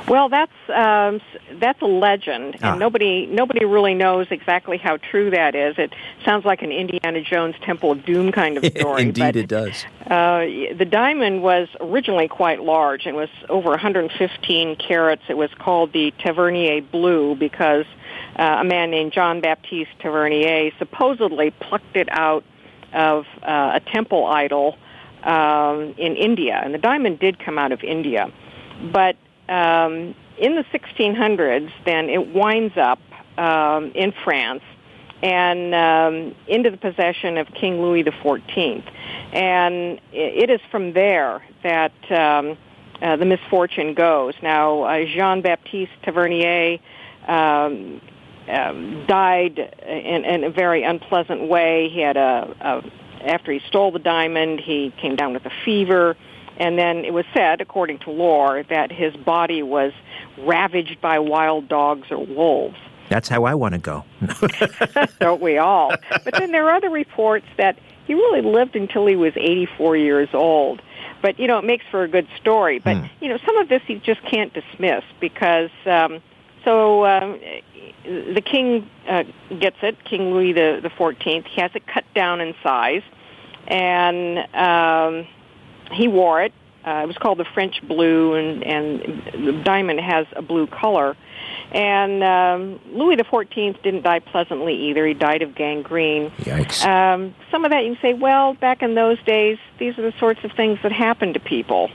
Well, 0.09 0.28
that's 0.28 0.53
um, 0.68 1.20
that's 1.59 1.80
a 1.82 1.86
legend, 1.86 2.55
and 2.55 2.64
ah. 2.64 2.74
nobody 2.76 3.26
nobody 3.26 3.64
really 3.64 3.95
knows 3.95 4.26
exactly 4.30 4.78
how 4.78 4.97
true 4.97 5.30
that 5.30 5.55
is. 5.55 5.76
It 5.78 5.93
sounds 6.24 6.45
like 6.45 6.62
an 6.62 6.72
Indiana 6.72 7.20
Jones 7.22 7.55
Temple 7.62 7.93
of 7.93 8.05
Doom 8.05 8.32
kind 8.32 8.57
of 8.57 8.64
story. 8.78 9.03
Indeed, 9.03 9.20
but, 9.20 9.36
it 9.36 9.49
does. 9.49 9.84
Uh, 10.07 10.74
the 10.76 10.86
diamond 10.89 11.43
was 11.43 11.68
originally 11.80 12.28
quite 12.28 12.62
large 12.62 13.07
and 13.07 13.16
was 13.16 13.30
over 13.49 13.70
115 13.70 14.76
carats. 14.76 15.22
It 15.28 15.36
was 15.36 15.51
called 15.59 15.93
the 15.93 16.12
Tavernier 16.18 16.80
Blue 16.82 17.34
because 17.34 17.84
uh, 18.36 18.59
a 18.61 18.64
man 18.64 18.91
named 18.91 19.12
John 19.12 19.41
Baptiste 19.41 19.91
Tavernier 20.01 20.70
supposedly 20.78 21.51
plucked 21.51 21.97
it 21.97 22.09
out 22.11 22.45
of 22.93 23.26
uh, 23.43 23.72
a 23.74 23.80
temple 23.80 24.26
idol 24.26 24.78
um, 25.22 25.95
in 25.99 26.16
India, 26.16 26.61
and 26.62 26.72
the 26.72 26.78
diamond 26.78 27.18
did 27.18 27.39
come 27.39 27.59
out 27.59 27.72
of 27.72 27.82
India, 27.82 28.32
but 28.93 29.16
um, 29.49 30.14
in 30.38 30.55
the 30.55 30.64
1600s, 30.72 31.70
then 31.84 32.09
it 32.09 32.34
winds 32.34 32.76
up 32.76 33.01
um, 33.36 33.92
in 33.94 34.12
France 34.24 34.62
and 35.22 35.74
um, 35.74 36.34
into 36.46 36.70
the 36.70 36.76
possession 36.76 37.38
of 37.38 37.49
King 37.55 37.80
Louis 37.80 38.05
XIV. 38.05 38.82
And 39.32 40.01
it 40.12 40.51
is 40.51 40.61
from 40.70 40.92
there 40.92 41.42
that 41.62 41.92
um, 42.11 42.57
uh, 43.03 43.16
the 43.16 43.24
misfortune 43.24 43.94
goes. 43.94 44.34
Now, 44.42 44.82
uh, 44.82 45.05
Jean 45.07 45.42
Baptiste 45.42 45.92
Tavernier 46.05 46.78
um, 47.26 48.01
um, 48.49 49.07
died 49.07 49.59
in, 49.86 50.24
in 50.24 50.44
a 50.44 50.51
very 50.51 50.84
unpleasant 50.84 51.49
way. 51.49 51.88
He 51.92 52.01
had 52.01 52.16
a, 52.16 52.55
a 52.61 52.90
after 53.26 53.53
he 53.53 53.61
stole 53.66 53.90
the 53.90 53.99
diamond, 53.99 54.61
he 54.61 54.92
came 55.01 55.16
down 55.16 55.34
with 55.34 55.44
a 55.44 55.53
fever 55.64 56.16
and 56.59 56.78
then 56.78 57.04
it 57.04 57.12
was 57.12 57.24
said, 57.32 57.61
according 57.61 58.00
to 58.00 58.11
lore, 58.11 58.64
that 58.64 58.90
his 58.90 59.14
body 59.16 59.62
was 59.62 59.92
ravaged 60.38 61.00
by 61.00 61.18
wild 61.18 61.68
dogs 61.68 62.11
or 62.11 62.26
wolves. 62.26 62.76
That's 63.09 63.28
how 63.28 63.44
I 63.44 63.54
want 63.54 63.72
to 63.72 63.78
go. 63.78 64.04
Don't 65.20 65.40
we 65.40 65.56
all? 65.56 65.94
But 66.11 66.34
then 66.34 66.52
there 66.52 66.66
are 66.68 66.76
other 66.76 66.90
reports 66.90 67.46
that 67.56 67.78
he 68.06 68.14
really 68.14 68.42
lived 68.42 68.76
until 68.76 69.06
he 69.06 69.16
was 69.16 69.32
84 69.36 69.96
years 69.96 70.28
old. 70.34 70.82
But, 71.22 71.38
you 71.38 71.46
know, 71.46 71.59
it 71.59 71.64
makes 71.64 71.84
for 71.90 72.02
a 72.02 72.09
good 72.09 72.28
story. 72.40 72.78
But, 72.80 72.96
hmm. 72.98 73.06
you 73.20 73.28
know, 73.28 73.38
some 73.46 73.56
of 73.56 73.68
this 73.68 73.82
you 73.86 73.98
just 73.98 74.22
can't 74.24 74.52
dismiss 74.52 75.04
because, 75.20 75.70
um, 75.86 76.20
so 76.64 77.06
um, 77.06 77.40
the 78.04 78.42
king 78.44 78.88
uh, 79.09 79.24
gets 79.59 79.76
it, 79.82 80.04
King 80.04 80.32
Louis 80.32 80.52
the, 80.52 80.80
the 80.82 80.90
14th. 80.90 81.46
He 81.46 81.61
has 81.61 81.70
it 81.74 81.86
cut 81.86 82.04
down 82.14 82.40
in 82.40 82.54
size. 82.62 83.02
And, 83.66 84.38
um, 84.54 85.26
he 85.93 86.09
wore 86.09 86.43
it. 86.43 86.53
Uh, 86.86 87.03
it 87.03 87.07
was 87.07 87.18
called 87.18 87.39
the 87.39 87.45
French 87.45 87.82
blue, 87.82 88.34
and, 88.34 88.62
and 88.64 89.47
the 89.47 89.62
diamond 89.62 90.01
has 90.01 90.26
a 90.34 90.43
blue 90.43 90.66
color. 90.66 91.16
And 91.72 92.24
um, 92.24 92.80
Louis 92.93 93.16
XIV 93.16 93.82
didn't 93.82 94.03
die 94.03 94.20
pleasantly 94.20 94.74
either. 94.89 95.07
He 95.07 95.12
died 95.12 95.43
of 95.43 95.55
gangrene. 95.55 96.30
Yikes. 96.39 96.84
Um, 96.86 97.34
some 97.51 97.64
of 97.64 97.72
that 97.72 97.84
you 97.84 97.95
can 97.95 98.01
say, 98.01 98.14
well, 98.14 98.55
back 98.55 98.82
in 98.82 98.95
those 98.95 99.22
days, 99.24 99.59
these 99.78 99.99
are 99.99 100.03
the 100.03 100.16
sorts 100.18 100.41
of 100.45 100.53
things 100.53 100.78
that 100.82 100.93
happened 100.93 101.34
to 101.34 101.41
people. 101.41 101.91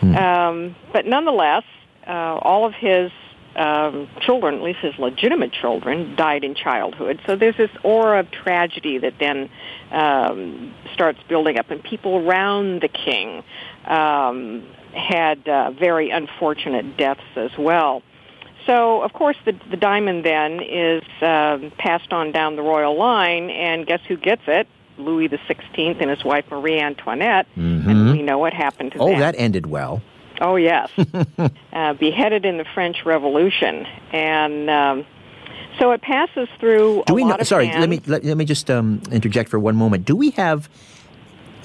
Hmm. 0.00 0.16
Um, 0.16 0.76
but 0.92 1.06
nonetheless, 1.06 1.64
uh, 2.06 2.38
all 2.42 2.66
of 2.66 2.74
his 2.74 3.10
um, 3.56 4.08
children, 4.20 4.56
at 4.56 4.62
least 4.62 4.80
his 4.80 4.98
legitimate 4.98 5.52
children, 5.52 6.14
died 6.14 6.44
in 6.44 6.54
childhood. 6.54 7.20
So 7.26 7.36
there's 7.36 7.56
this 7.56 7.70
aura 7.82 8.20
of 8.20 8.30
tragedy 8.30 8.98
that 8.98 9.14
then 9.18 9.48
um, 9.90 10.74
starts 10.92 11.18
building 11.28 11.58
up, 11.58 11.70
and 11.70 11.82
people 11.82 12.16
around 12.26 12.82
the 12.82 12.88
king 12.88 13.42
um, 13.86 14.66
had 14.92 15.48
uh, 15.48 15.70
very 15.70 16.10
unfortunate 16.10 16.96
deaths 16.96 17.20
as 17.34 17.50
well. 17.58 18.02
So, 18.66 19.02
of 19.02 19.12
course, 19.12 19.36
the, 19.44 19.52
the 19.70 19.76
diamond 19.76 20.24
then 20.24 20.60
is 20.60 21.04
uh, 21.22 21.58
passed 21.78 22.12
on 22.12 22.32
down 22.32 22.56
the 22.56 22.62
royal 22.62 22.98
line, 22.98 23.48
and 23.50 23.86
guess 23.86 24.00
who 24.06 24.16
gets 24.16 24.42
it? 24.46 24.66
Louis 24.98 25.28
XVI 25.28 26.00
and 26.00 26.10
his 26.10 26.24
wife 26.24 26.46
Marie 26.50 26.80
Antoinette, 26.80 27.46
mm-hmm. 27.56 27.88
and 27.88 28.12
we 28.12 28.22
know 28.22 28.38
what 28.38 28.52
happened 28.52 28.92
to 28.92 28.98
oh, 28.98 29.06
them. 29.06 29.16
Oh, 29.16 29.18
that 29.20 29.34
ended 29.38 29.66
well. 29.66 30.02
Oh 30.40 30.56
yes, 30.56 30.90
uh, 31.72 31.92
beheaded 31.94 32.44
in 32.44 32.58
the 32.58 32.66
French 32.74 33.04
Revolution, 33.04 33.86
and 34.12 34.68
um, 34.68 35.06
so 35.78 35.92
it 35.92 36.02
passes 36.02 36.48
through. 36.60 37.04
Do 37.06 37.14
we 37.14 37.24
know? 37.24 37.38
Sorry, 37.42 37.66
hands. 37.66 37.80
let 37.80 37.88
me 37.88 38.00
let, 38.06 38.24
let 38.24 38.36
me 38.36 38.44
just 38.44 38.70
um, 38.70 39.00
interject 39.10 39.48
for 39.48 39.58
one 39.58 39.76
moment. 39.76 40.04
Do 40.04 40.14
we 40.14 40.30
have 40.30 40.68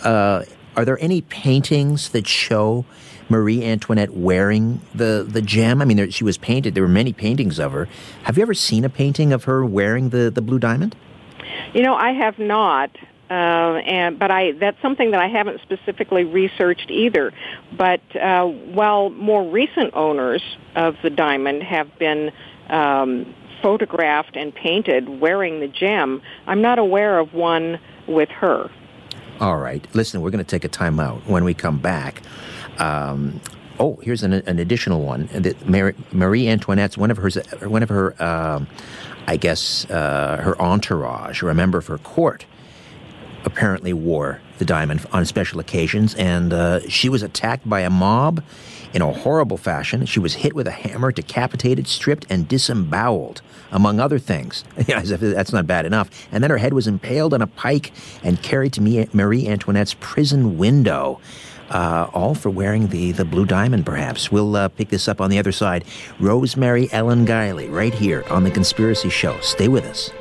uh, 0.04 0.44
are 0.76 0.86
there 0.86 1.02
any 1.02 1.22
paintings 1.22 2.10
that 2.10 2.28
show 2.28 2.86
Marie 3.30 3.64
Antoinette 3.64 4.12
wearing 4.12 4.82
the, 4.94 5.26
the 5.28 5.42
gem? 5.42 5.82
I 5.82 5.86
mean, 5.86 5.98
there, 5.98 6.12
she 6.12 6.24
was 6.24 6.38
painted. 6.38 6.76
There 6.76 6.84
were 6.84 6.90
many 6.90 7.14
paintings 7.14 7.60
of 7.60 7.74
her. 7.74 7.88
Have 8.24 8.38
you 8.38 8.44
ever 8.44 8.54
seen 8.54 8.86
a 8.86 8.90
painting 8.90 9.34
of 9.34 9.46
her 9.46 9.66
wearing 9.66 10.10
the, 10.10 10.32
the 10.32 10.42
blue 10.42 10.60
diamond? 10.60 10.96
You 11.74 11.84
know, 11.84 11.96
I 11.96 12.12
have 12.14 12.40
not. 12.40 12.92
Uh, 13.32 13.78
and 13.86 14.20
but 14.20 14.30
I 14.30 14.52
that's 14.52 14.82
something 14.82 15.12
that 15.12 15.22
I 15.22 15.30
haven't 15.30 15.62
specifically 15.62 16.26
researched 16.26 16.92
either. 16.92 17.32
But 17.78 18.02
uh, 18.14 18.46
while 18.46 19.10
more 19.10 19.50
recent 19.50 19.94
owners 19.94 20.44
of 20.76 20.98
the 21.02 21.10
diamond 21.10 21.64
have 21.64 21.98
been 21.98 22.34
um, 22.68 23.34
photographed 23.62 24.36
and 24.36 24.54
painted 24.54 25.08
wearing 25.08 25.62
the 25.62 25.70
gem, 25.70 26.22
I'm 26.46 26.62
not 26.62 26.78
aware 26.78 27.20
of 27.20 27.34
one 27.34 27.80
with 28.06 28.28
her. 28.30 28.70
All 29.40 29.60
right, 29.60 29.88
listen, 29.94 30.20
we're 30.20 30.32
going 30.32 30.44
to 30.44 30.52
take 30.52 30.66
a 30.66 30.68
time 30.68 31.00
out. 31.00 31.26
When 31.26 31.46
we 31.46 31.54
come 31.54 31.80
back, 31.80 32.22
um, 32.80 33.40
oh, 33.80 33.96
here's 34.04 34.24
an, 34.24 34.34
an 34.34 34.60
additional 34.60 35.04
one. 35.04 35.30
Mary, 35.66 35.96
Marie 36.12 36.50
Antoinette's 36.50 36.98
one 36.98 37.12
of 37.12 37.16
her 37.16 37.30
one 37.66 37.82
of 37.82 37.88
her, 37.88 38.14
uh, 38.22 38.66
I 39.26 39.38
guess, 39.38 39.90
uh, 39.90 40.42
her 40.44 40.62
entourage, 40.62 41.42
or 41.42 41.50
a 41.50 41.56
member 41.56 41.78
of 41.78 41.88
her 41.88 41.98
court 41.98 42.46
apparently 43.46 43.94
wore 43.94 44.42
the 44.58 44.66
diamond 44.66 45.06
on 45.12 45.26
special 45.26 45.60
occasions, 45.60 46.14
and 46.16 46.54
uh, 46.54 46.88
she 46.88 47.10
was 47.10 47.24
attacked 47.24 47.68
by 47.68 47.82
a 47.82 47.89
mob 47.89 48.44
in 48.94 49.02
a 49.02 49.12
horrible 49.12 49.58
fashion. 49.58 50.06
She 50.06 50.20
was 50.20 50.36
hit 50.36 50.54
with 50.54 50.68
a 50.68 50.72
hammer, 50.72 51.12
decapitated, 51.12 51.88
stripped, 51.88 52.26
and 52.30 52.48
disemboweled, 52.48 53.42
among 53.72 54.00
other 54.00 54.20
things. 54.20 54.64
As 54.89 55.12
if 55.12 55.20
that's 55.20 55.54
not 55.54 55.66
bad 55.68 55.86
enough. 55.86 56.10
And 56.32 56.44
then 56.44 56.52
her 56.52 56.58
head 56.58 56.74
was 56.74 56.88
impaled 56.88 57.34
on 57.34 57.42
a 57.42 57.48
pike 57.48 57.92
and 58.24 58.42
carried 58.42 58.74
to 58.74 59.08
Marie 59.14 59.48
Antoinette's 59.48 59.96
prison 60.00 60.58
window. 60.58 61.20
Uh, 61.70 62.10
all 62.14 62.36
for 62.36 62.50
wearing 62.50 62.88
the, 62.88 63.14
the 63.14 63.24
blue 63.24 63.46
diamond, 63.46 63.86
perhaps. 63.86 64.30
We'll 64.30 64.58
uh, 64.58 64.68
pick 64.68 64.89
this 64.89 65.08
up 65.08 65.22
on 65.22 65.30
the 65.30 65.39
other 65.39 65.54
side. 65.54 65.86
Rosemary 66.20 66.89
Ellen 66.92 67.26
Guiley, 67.26 67.72
right 67.72 67.94
here 67.94 68.26
on 68.30 68.44
The 68.44 68.52
Conspiracy 68.52 69.08
Show. 69.08 69.39
Stay 69.39 69.70
with 69.70 69.86
us. 69.86 70.12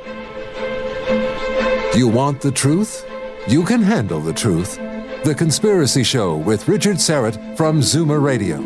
Do 1.91 1.99
you 1.99 2.07
want 2.07 2.39
the 2.39 2.51
truth? 2.51 3.05
You 3.47 3.63
can 3.63 3.81
handle 3.81 4.19
the 4.19 4.33
truth. 4.33 4.75
The 5.23 5.35
Conspiracy 5.35 6.03
Show 6.03 6.37
with 6.37 6.67
Richard 6.67 6.97
Syrett 6.97 7.57
from 7.57 7.81
Zoomer 7.81 8.21
Radio. 8.21 8.59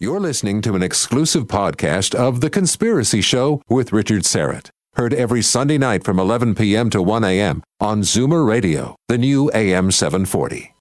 You're 0.00 0.20
listening 0.20 0.62
to 0.62 0.74
an 0.74 0.82
exclusive 0.82 1.46
podcast 1.46 2.14
of 2.14 2.40
The 2.40 2.50
Conspiracy 2.50 3.20
Show 3.20 3.60
with 3.68 3.92
Richard 3.92 4.22
Syrett. 4.22 4.70
Heard 4.94 5.12
every 5.14 5.42
Sunday 5.42 5.78
night 5.78 6.04
from 6.04 6.18
11 6.18 6.54
p.m. 6.54 6.90
to 6.90 7.02
1 7.02 7.24
a.m. 7.24 7.62
on 7.80 8.02
Zoomer 8.02 8.46
Radio, 8.46 8.96
the 9.08 9.18
new 9.18 9.50
AM 9.54 9.90
740. 9.90 10.74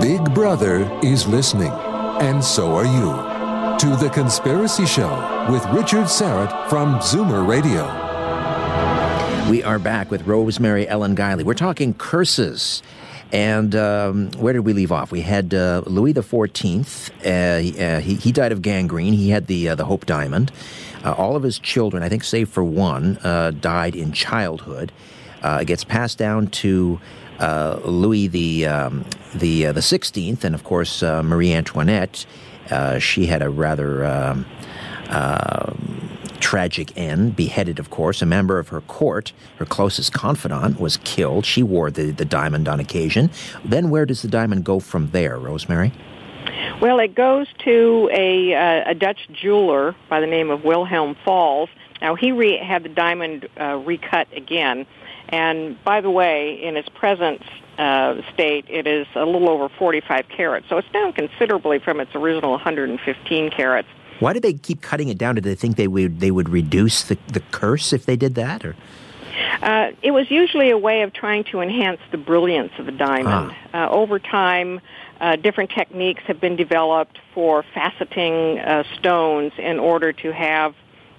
Big 0.00 0.34
Brother 0.34 0.88
is 1.02 1.26
listening, 1.26 1.72
and 2.20 2.42
so 2.42 2.74
are 2.74 2.84
you 2.86 3.78
to 3.78 3.96
The 3.96 4.10
Conspiracy 4.10 4.86
Show 4.86 5.37
with 5.48 5.64
Richard 5.66 6.04
Syrett 6.04 6.68
from 6.68 6.96
Zoomer 6.96 7.48
Radio. 7.48 7.86
We 9.50 9.62
are 9.62 9.78
back 9.78 10.10
with 10.10 10.26
Rosemary 10.26 10.86
Ellen 10.86 11.16
Guiley. 11.16 11.42
We're 11.42 11.54
talking 11.54 11.94
curses. 11.94 12.82
And 13.32 13.74
um, 13.74 14.30
where 14.32 14.52
did 14.52 14.60
we 14.60 14.74
leave 14.74 14.92
off? 14.92 15.10
We 15.10 15.22
had 15.22 15.54
uh, 15.54 15.84
Louis 15.86 16.12
XIV. 16.12 17.10
Uh, 17.24 17.82
uh, 17.82 18.00
he, 18.00 18.16
he, 18.16 18.30
died 18.30 18.52
of 18.52 18.60
gangrene. 18.60 19.14
He 19.14 19.30
had 19.30 19.46
the, 19.46 19.70
uh, 19.70 19.74
the 19.74 19.86
Hope 19.86 20.04
Diamond. 20.04 20.52
Uh, 21.02 21.12
all 21.12 21.34
of 21.34 21.42
his 21.42 21.58
children, 21.58 22.02
I 22.02 22.10
think 22.10 22.24
save 22.24 22.50
for 22.50 22.62
one, 22.62 23.16
uh, 23.24 23.52
died 23.52 23.96
in 23.96 24.12
childhood. 24.12 24.92
it 25.42 25.64
gets 25.64 25.82
passed 25.82 26.18
down 26.18 26.48
to 26.48 27.00
Louis 27.40 28.26
the, 28.26 28.66
um, 28.66 29.06
the, 29.34 29.64
the 29.64 29.80
16th, 29.80 30.44
and 30.44 30.54
of 30.54 30.62
course, 30.64 31.02
Marie 31.02 31.54
Antoinette. 31.54 32.26
She 32.98 33.26
had 33.26 33.40
a 33.40 33.48
rather 33.48 34.04
um, 34.04 34.44
uh, 35.08 35.72
tragic 36.40 36.96
end, 36.96 37.36
beheaded, 37.36 37.78
of 37.78 37.90
course. 37.90 38.22
A 38.22 38.26
member 38.26 38.58
of 38.58 38.68
her 38.68 38.80
court, 38.82 39.32
her 39.56 39.66
closest 39.66 40.12
confidant, 40.12 40.80
was 40.80 40.96
killed. 40.98 41.44
She 41.44 41.62
wore 41.62 41.90
the, 41.90 42.10
the 42.10 42.24
diamond 42.24 42.68
on 42.68 42.80
occasion. 42.80 43.30
Then 43.64 43.90
where 43.90 44.06
does 44.06 44.22
the 44.22 44.28
diamond 44.28 44.64
go 44.64 44.80
from 44.80 45.10
there, 45.10 45.38
Rosemary? 45.38 45.92
Well, 46.80 47.00
it 47.00 47.14
goes 47.14 47.48
to 47.64 48.08
a, 48.12 48.54
uh, 48.54 48.90
a 48.90 48.94
Dutch 48.94 49.28
jeweler 49.32 49.96
by 50.08 50.20
the 50.20 50.26
name 50.26 50.50
of 50.50 50.64
Wilhelm 50.64 51.16
Fals. 51.24 51.68
Now, 52.00 52.14
he 52.14 52.32
re- 52.32 52.58
had 52.58 52.84
the 52.84 52.88
diamond 52.88 53.48
uh, 53.60 53.82
recut 53.84 54.28
again. 54.32 54.86
And 55.28 55.82
by 55.84 56.00
the 56.00 56.10
way, 56.10 56.62
in 56.62 56.76
its 56.76 56.88
present 56.88 57.42
uh, 57.76 58.22
state, 58.32 58.66
it 58.68 58.86
is 58.86 59.06
a 59.14 59.24
little 59.24 59.50
over 59.50 59.68
45 59.68 60.28
carats. 60.28 60.66
So 60.68 60.78
it's 60.78 60.90
down 60.92 61.12
considerably 61.12 61.78
from 61.80 62.00
its 62.00 62.14
original 62.14 62.52
115 62.52 63.50
carats. 63.50 63.88
Why 64.20 64.32
did 64.32 64.42
they 64.42 64.54
keep 64.54 64.82
cutting 64.82 65.08
it 65.08 65.18
down? 65.18 65.36
Did 65.36 65.44
they 65.44 65.54
think 65.54 65.76
they 65.76 65.88
would 65.88 66.20
they 66.20 66.30
would 66.30 66.48
reduce 66.48 67.04
the, 67.04 67.18
the 67.28 67.40
curse 67.40 67.92
if 67.92 68.06
they 68.06 68.16
did 68.16 68.34
that, 68.34 68.64
or? 68.64 68.76
Uh, 69.62 69.90
it 70.02 70.10
was 70.10 70.30
usually 70.30 70.70
a 70.70 70.78
way 70.78 71.02
of 71.02 71.12
trying 71.12 71.44
to 71.44 71.60
enhance 71.60 72.00
the 72.10 72.18
brilliance 72.18 72.72
of 72.78 72.88
a 72.88 72.92
diamond. 72.92 73.54
Ah. 73.72 73.86
Uh, 73.86 73.90
over 73.90 74.18
time, 74.18 74.80
uh, 75.20 75.36
different 75.36 75.70
techniques 75.70 76.22
have 76.26 76.40
been 76.40 76.56
developed 76.56 77.18
for 77.34 77.64
faceting 77.74 78.64
uh, 78.66 78.84
stones 78.98 79.52
in 79.58 79.78
order 79.78 80.12
to 80.12 80.32
have 80.32 80.74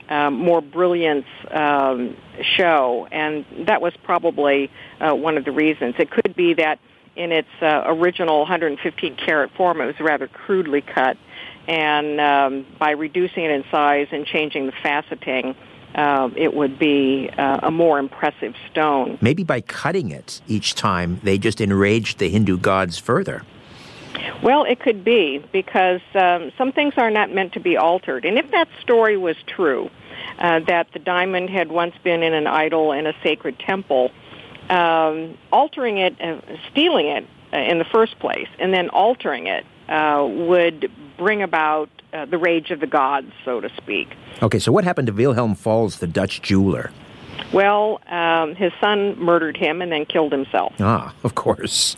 um, 0.10 0.34
more 0.36 0.62
brilliance 0.62 1.26
um, 1.52 2.16
show, 2.42 3.08
and 3.12 3.46
that 3.68 3.82
was 3.82 3.94
probably 4.04 4.72
uh, 5.00 5.14
one 5.14 5.38
of 5.38 5.46
the 5.46 5.52
reasons. 5.52 5.96
It 6.00 6.10
could 6.10 6.36
be 6.36 6.54
that 6.56 6.80
in 7.16 7.32
its 7.32 7.50
uh, 7.62 7.84
original 7.86 8.40
115 8.40 9.16
carat 9.18 9.52
form, 9.56 9.82
it 9.82 9.86
was 9.86 10.00
rather 10.00 10.28
crudely 10.28 10.82
cut, 10.82 11.18
and 11.70 12.20
um, 12.20 12.66
by 12.80 12.92
reducing 12.92 13.46
it 13.46 13.52
in 13.52 13.64
size 13.70 14.08
and 14.12 14.26
changing 14.26 14.66
the 14.66 14.72
faceting, 14.72 15.56
uh, 15.94 16.30
it 16.36 16.56
would 16.56 16.80
be 16.80 17.30
uh, 17.38 17.60
a 17.62 17.72
more 17.72 18.00
impressive 18.00 18.56
stone. 18.72 19.20
Maybe 19.22 19.44
by 19.44 19.62
cutting 19.62 20.10
it 20.10 20.42
each 20.48 20.74
time, 20.74 21.20
they 21.24 21.38
just 21.38 21.62
enraged 21.62 22.18
the 22.18 22.30
Hindu 22.30 22.58
gods 22.58 22.98
further. 22.98 23.44
Well, 24.42 24.64
it 24.64 24.80
could 24.80 25.04
be 25.04 25.46
because 25.52 26.02
um, 26.16 26.52
some 26.58 26.72
things 26.72 26.96
are 26.98 27.12
not 27.12 27.32
meant 27.32 27.54
to 27.54 27.60
be 27.60 27.78
altered. 27.78 28.26
And 28.26 28.40
if 28.40 28.50
that 28.50 28.68
story 28.82 29.16
was 29.16 29.36
true, 29.46 29.92
uh, 30.40 30.62
that 30.62 30.88
the 30.94 31.00
diamond 31.00 31.52
had 31.52 31.70
once 31.70 31.94
been 32.04 32.24
in 32.24 32.34
an 32.34 32.48
idol 32.48 32.94
in 32.94 33.06
a 33.06 33.14
sacred 33.22 33.60
temple, 33.60 34.10
um, 34.70 35.38
altering 35.52 36.00
it, 36.00 36.20
uh, 36.20 36.40
stealing 36.72 37.08
it 37.08 37.28
uh, 37.54 37.58
in 37.58 37.78
the 37.78 37.86
first 37.86 38.18
place, 38.20 38.48
and 38.58 38.74
then 38.74 38.90
altering 38.90 39.46
it 39.46 39.66
uh, 39.90 40.26
would 40.26 40.92
bring 41.18 41.42
about 41.42 41.90
uh, 42.14 42.26
the 42.26 42.38
rage 42.38 42.72
of 42.72 42.80
the 42.80 42.88
gods, 42.88 43.32
so 43.44 43.60
to 43.60 43.70
speak. 43.78 44.08
Okay, 44.42 44.60
so 44.60 44.72
what 44.72 44.84
happened 44.84 45.08
to 45.08 45.14
Wilhelm 45.14 45.56
Fals, 45.56 46.00
the 46.00 46.08
Dutch 46.08 46.42
jeweler? 46.42 46.92
Well, 47.52 48.00
um, 48.08 48.56
his 48.56 48.72
son 48.80 49.20
murdered 49.20 49.58
him 49.58 49.82
and 49.82 49.92
then 49.92 50.06
killed 50.06 50.32
himself. 50.32 50.74
Ah, 50.80 51.14
of 51.24 51.36
course. 51.36 51.96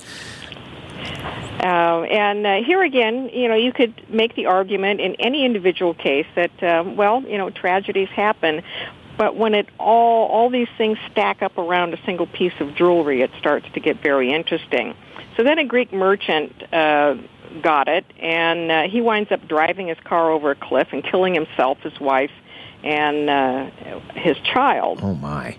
Uh, 1.64 2.02
and 2.04 2.48
uh, 2.48 2.64
here 2.66 2.82
again, 2.82 3.30
you 3.30 3.48
know, 3.48 3.56
you 3.56 3.72
could 3.72 3.94
make 4.10 4.36
the 4.36 4.48
argument 4.48 5.00
in 5.00 5.16
any 5.16 5.46
individual 5.46 5.94
case 5.94 6.26
that, 6.36 6.64
uh, 6.64 6.84
well, 6.84 7.22
you 7.24 7.38
know, 7.38 7.50
tragedies 7.50 8.10
happen, 8.10 8.64
but 9.18 9.36
when 9.36 9.54
it 9.54 9.68
all 9.78 10.28
all 10.28 10.50
these 10.50 10.70
things 10.78 10.98
stack 11.12 11.44
up 11.44 11.58
around 11.58 11.94
a 11.94 12.04
single 12.06 12.26
piece 12.26 12.54
of 12.60 12.74
jewelry, 12.76 13.22
it 13.22 13.30
starts 13.38 13.68
to 13.74 13.80
get 13.80 14.02
very 14.02 14.32
interesting. 14.32 14.96
So 15.38 15.44
then 15.44 15.60
a 15.60 15.66
Greek 15.66 15.94
merchant 15.94 16.52
uh, 16.74 17.16
got 17.62 17.88
it, 17.88 18.06
and 18.20 18.72
uh, 18.72 18.82
he 18.90 19.02
winds 19.02 19.32
up 19.32 19.48
driving 19.48 19.88
his 19.88 19.98
car 20.04 20.32
over 20.32 20.52
a 20.52 20.56
cliff 20.56 20.90
and 20.92 21.04
killing 21.04 21.34
himself, 21.34 21.78
his 21.80 22.00
wife, 22.00 22.32
and 22.84 23.30
uh, 23.30 23.70
his 24.16 24.38
child. 24.54 25.00
Oh 25.02 25.16
my! 25.16 25.58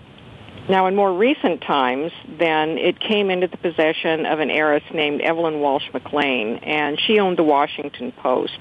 Now, 0.69 0.87
in 0.87 0.95
more 0.95 1.13
recent 1.13 1.61
times, 1.61 2.11
then 2.39 2.77
it 2.77 2.99
came 2.99 3.29
into 3.29 3.47
the 3.47 3.57
possession 3.57 4.25
of 4.25 4.39
an 4.39 4.49
heiress 4.49 4.83
named 4.93 5.19
Evelyn 5.21 5.59
Walsh 5.59 5.83
McLean, 5.93 6.57
and 6.63 6.97
she 6.99 7.19
owned 7.19 7.37
the 7.37 7.43
Washington 7.43 8.13
Post. 8.13 8.57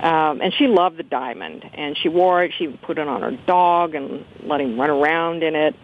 Um, 0.00 0.42
and 0.42 0.52
she 0.52 0.66
loved 0.66 0.98
the 0.98 1.04
diamond, 1.04 1.64
and 1.72 1.96
she 1.96 2.08
wore 2.08 2.42
it. 2.42 2.52
She 2.58 2.66
put 2.66 2.98
it 2.98 3.08
on 3.08 3.22
her 3.22 3.30
dog 3.46 3.94
and 3.94 4.24
let 4.42 4.60
him 4.60 4.78
run 4.78 4.90
around 4.90 5.42
in 5.42 5.54
it. 5.54 5.74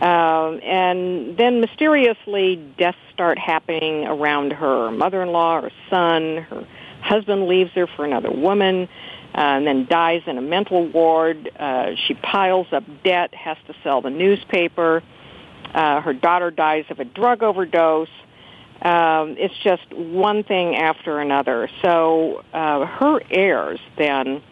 Um, 0.00 0.60
and 0.62 1.36
then 1.36 1.60
mysteriously, 1.60 2.56
deaths 2.78 2.98
start 3.12 3.38
happening 3.38 4.06
around 4.06 4.52
her. 4.52 4.90
Mother-in-law, 4.92 5.62
her 5.62 5.72
son, 5.90 6.46
her 6.48 6.66
husband 7.00 7.48
leaves 7.48 7.72
her 7.72 7.86
for 7.86 8.04
another 8.04 8.30
woman 8.30 8.88
uh, 9.34 9.40
and 9.40 9.66
then 9.66 9.86
dies 9.86 10.22
in 10.26 10.38
a 10.38 10.42
mental 10.42 10.86
ward. 10.86 11.50
Uh, 11.58 11.90
she 12.06 12.14
piles 12.14 12.66
up 12.72 12.84
debt, 13.04 13.34
has 13.34 13.56
to 13.66 13.74
sell 13.82 14.00
the 14.00 14.10
newspaper. 14.10 15.02
Uh, 15.74 16.00
her 16.00 16.14
daughter 16.14 16.50
dies 16.50 16.84
of 16.90 16.98
a 16.98 17.04
drug 17.04 17.42
overdose. 17.42 18.08
Um, 18.80 19.34
it's 19.38 19.54
just 19.62 19.92
one 19.92 20.44
thing 20.44 20.76
after 20.76 21.20
another. 21.20 21.68
So 21.82 22.44
uh, 22.52 22.86
her 22.86 23.20
heirs 23.30 23.80
then 23.96 24.42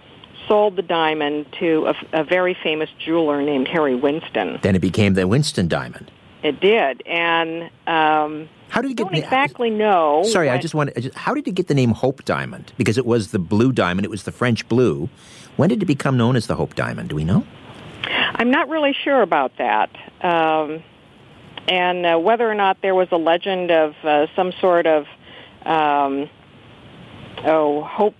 sold 0.48 0.76
the 0.76 0.82
diamond 0.82 1.46
to 1.60 1.86
a, 1.86 2.20
a 2.20 2.24
very 2.24 2.56
famous 2.62 2.90
jeweler 2.98 3.42
named 3.42 3.68
Harry 3.68 3.94
Winston. 3.94 4.58
Then 4.62 4.76
it 4.76 4.80
became 4.80 5.14
the 5.14 5.26
Winston 5.26 5.68
diamond. 5.68 6.10
It 6.42 6.60
did, 6.60 7.02
and 7.06 7.64
um, 7.86 8.48
how 8.68 8.80
did 8.80 8.90
you 8.90 8.94
get? 8.94 9.04
Don't 9.04 9.16
exactly 9.16 9.70
know. 9.70 10.22
Sorry, 10.24 10.50
I 10.50 10.58
just 10.58 10.74
want. 10.74 10.90
How 11.16 11.34
did 11.34 11.46
you 11.46 11.52
get 11.52 11.66
the 11.66 11.74
name 11.74 11.90
Hope 11.90 12.24
Diamond? 12.24 12.72
Because 12.76 12.98
it 12.98 13.06
was 13.06 13.30
the 13.32 13.38
blue 13.38 13.72
diamond. 13.72 14.04
It 14.04 14.10
was 14.10 14.24
the 14.24 14.32
French 14.32 14.68
blue. 14.68 15.08
When 15.56 15.68
did 15.68 15.82
it 15.82 15.86
become 15.86 16.16
known 16.16 16.36
as 16.36 16.46
the 16.46 16.54
Hope 16.54 16.74
Diamond? 16.74 17.08
Do 17.08 17.16
we 17.16 17.24
know? 17.24 17.44
I'm 18.34 18.50
not 18.50 18.68
really 18.68 18.92
sure 18.92 19.22
about 19.22 19.52
that. 19.58 19.90
Um, 20.22 20.82
and 21.68 22.06
uh, 22.06 22.18
whether 22.18 22.48
or 22.48 22.54
not 22.54 22.82
there 22.82 22.94
was 22.94 23.08
a 23.10 23.16
legend 23.16 23.70
of 23.70 23.94
uh, 24.04 24.26
some 24.36 24.52
sort 24.60 24.86
of 24.86 25.06
um, 25.64 26.28
oh 27.44 27.82
hope 27.82 28.14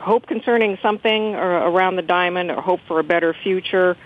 hope 0.00 0.26
concerning 0.26 0.78
something 0.82 1.34
or 1.34 1.68
around 1.68 1.96
the 1.96 2.02
diamond 2.02 2.50
or 2.50 2.60
hope 2.60 2.80
for 2.86 2.98
a 2.98 3.04
better 3.04 3.34
future. 3.34 3.96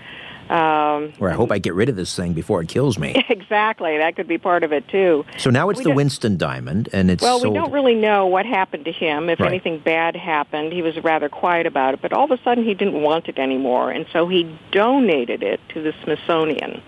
Um, 0.50 1.14
or 1.20 1.30
I 1.30 1.32
hope 1.32 1.50
I 1.50 1.58
get 1.58 1.72
rid 1.72 1.88
of 1.88 1.96
this 1.96 2.14
thing 2.14 2.34
before 2.34 2.60
it 2.60 2.68
kills 2.68 2.98
me. 2.98 3.14
Exactly, 3.34 3.98
that 3.98 4.16
could 4.16 4.28
be 4.28 4.38
part 4.38 4.64
of 4.64 4.72
it 4.72 4.86
too. 4.88 5.24
So 5.38 5.50
now 5.50 5.68
it's 5.70 5.78
we 5.78 5.84
the 5.84 5.92
Winston 5.92 6.36
diamond, 6.36 6.88
and 6.92 7.10
it's 7.10 7.22
well, 7.22 7.40
sold. 7.40 7.52
we 7.52 7.58
don't 7.58 7.72
really 7.72 7.94
know 7.94 8.26
what 8.26 8.46
happened 8.46 8.84
to 8.86 8.92
him. 8.92 9.28
If 9.28 9.40
right. 9.40 9.48
anything 9.48 9.78
bad 9.78 10.16
happened, 10.16 10.72
he 10.72 10.82
was 10.82 10.96
rather 11.02 11.28
quiet 11.28 11.66
about 11.66 11.94
it. 11.94 12.02
But 12.02 12.12
all 12.12 12.24
of 12.24 12.30
a 12.30 12.42
sudden, 12.42 12.64
he 12.64 12.74
didn't 12.74 13.02
want 13.02 13.28
it 13.28 13.38
anymore, 13.38 13.90
and 13.90 14.06
so 14.12 14.28
he 14.28 14.58
donated 14.72 15.42
it 15.42 15.60
to 15.70 15.82
the 15.82 15.92
Smithsonian. 16.02 16.82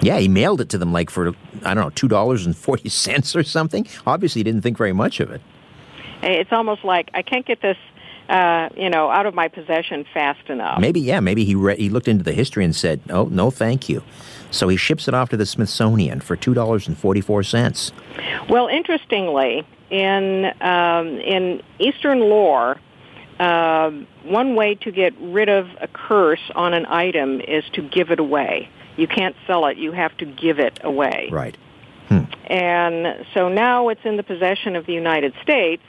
Yeah, 0.00 0.18
he 0.18 0.28
mailed 0.28 0.60
it 0.60 0.68
to 0.70 0.78
them 0.78 0.92
like 0.92 1.10
for 1.10 1.28
I 1.64 1.74
don't 1.74 1.84
know 1.84 1.90
two 1.90 2.08
dollars 2.08 2.46
and 2.46 2.56
forty 2.56 2.88
cents 2.88 3.34
or 3.36 3.42
something. 3.42 3.86
Obviously, 4.06 4.40
he 4.40 4.44
didn't 4.44 4.62
think 4.62 4.78
very 4.78 4.92
much 4.92 5.20
of 5.20 5.30
it. 5.30 5.40
It's 6.22 6.52
almost 6.52 6.84
like 6.84 7.10
I 7.14 7.22
can't 7.22 7.46
get 7.46 7.60
this, 7.60 7.76
uh, 8.28 8.68
you 8.76 8.90
know, 8.90 9.10
out 9.10 9.26
of 9.26 9.34
my 9.34 9.48
possession 9.48 10.04
fast 10.12 10.48
enough. 10.48 10.80
Maybe 10.80 11.00
yeah, 11.00 11.20
maybe 11.20 11.44
he 11.44 11.54
re- 11.54 11.76
he 11.76 11.88
looked 11.88 12.08
into 12.08 12.24
the 12.24 12.32
history 12.32 12.64
and 12.64 12.74
said, 12.74 13.00
"Oh 13.10 13.24
no, 13.24 13.50
thank 13.50 13.88
you." 13.88 14.02
So 14.50 14.68
he 14.68 14.76
ships 14.76 15.08
it 15.08 15.14
off 15.14 15.28
to 15.30 15.36
the 15.36 15.46
Smithsonian 15.46 16.20
for 16.20 16.36
two 16.36 16.54
dollars 16.54 16.88
and 16.88 16.96
forty 16.96 17.20
four 17.20 17.42
cents. 17.42 17.92
Well, 18.48 18.68
interestingly, 18.68 19.66
in 19.90 20.46
um, 20.60 21.18
in 21.18 21.62
Eastern 21.78 22.20
lore. 22.20 22.78
Uh, 23.38 23.92
one 24.24 24.56
way 24.56 24.74
to 24.74 24.90
get 24.90 25.14
rid 25.20 25.48
of 25.48 25.68
a 25.80 25.86
curse 25.86 26.40
on 26.56 26.74
an 26.74 26.84
item 26.86 27.40
is 27.40 27.62
to 27.72 27.82
give 27.82 28.10
it 28.10 28.18
away. 28.18 28.68
You 28.96 29.06
can't 29.06 29.36
sell 29.46 29.66
it. 29.66 29.76
You 29.76 29.92
have 29.92 30.16
to 30.16 30.24
give 30.24 30.58
it 30.58 30.80
away. 30.82 31.28
Right. 31.30 31.56
Hmm. 32.08 32.24
And 32.46 33.24
so 33.34 33.48
now 33.48 33.90
it's 33.90 34.00
in 34.04 34.16
the 34.16 34.24
possession 34.24 34.74
of 34.74 34.86
the 34.86 34.92
United 34.92 35.34
States 35.40 35.84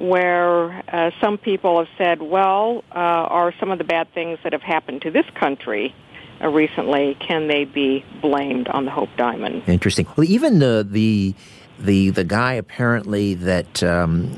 where 0.00 0.82
uh, 0.92 1.10
some 1.20 1.36
people 1.36 1.78
have 1.78 1.88
said, 1.98 2.22
well, 2.22 2.82
uh, 2.90 2.98
are 2.98 3.52
some 3.60 3.70
of 3.70 3.78
the 3.78 3.84
bad 3.84 4.12
things 4.14 4.38
that 4.42 4.52
have 4.52 4.62
happened 4.62 5.02
to 5.02 5.10
this 5.10 5.26
country 5.38 5.94
uh, 6.42 6.48
recently, 6.48 7.16
can 7.20 7.48
they 7.48 7.66
be 7.66 8.04
blamed 8.22 8.66
on 8.68 8.86
the 8.86 8.90
Hope 8.90 9.10
Diamond? 9.18 9.62
Interesting. 9.66 10.06
Well, 10.16 10.26
even 10.26 10.58
the, 10.58 10.86
the, 10.88 11.34
the, 11.78 12.10
the 12.10 12.24
guy 12.24 12.54
apparently 12.54 13.34
that 13.34 13.82
um, 13.82 14.34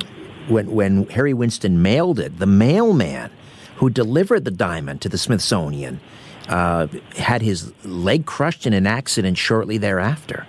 when, 0.49 0.73
when 0.73 1.07
Harry 1.11 1.33
Winston 1.33 1.81
mailed 1.81 2.19
it, 2.19 2.39
the 2.41 2.47
mailman 2.47 3.31
who 3.77 3.89
delivered 3.89 4.45
the 4.45 4.51
diamond 4.51 5.01
to 5.03 5.09
the 5.09 5.19
Smithsonian, 5.19 6.01
uh, 6.49 6.89
had 7.17 7.41
his 7.41 7.73
leg 7.85 8.27
crushed 8.27 8.67
in 8.67 8.73
an 8.73 8.87
accident 8.87 9.39
shortly 9.39 9.79
thereafter. 9.79 10.47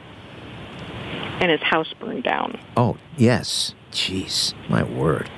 And 1.40 1.52
his 1.52 1.62
house 1.62 1.94
burned 2.00 2.24
down. 2.24 2.60
Oh, 2.78 2.98
yes. 3.18 3.76
Jeez, 3.94 4.54
my 4.70 4.84
word. 4.84 5.30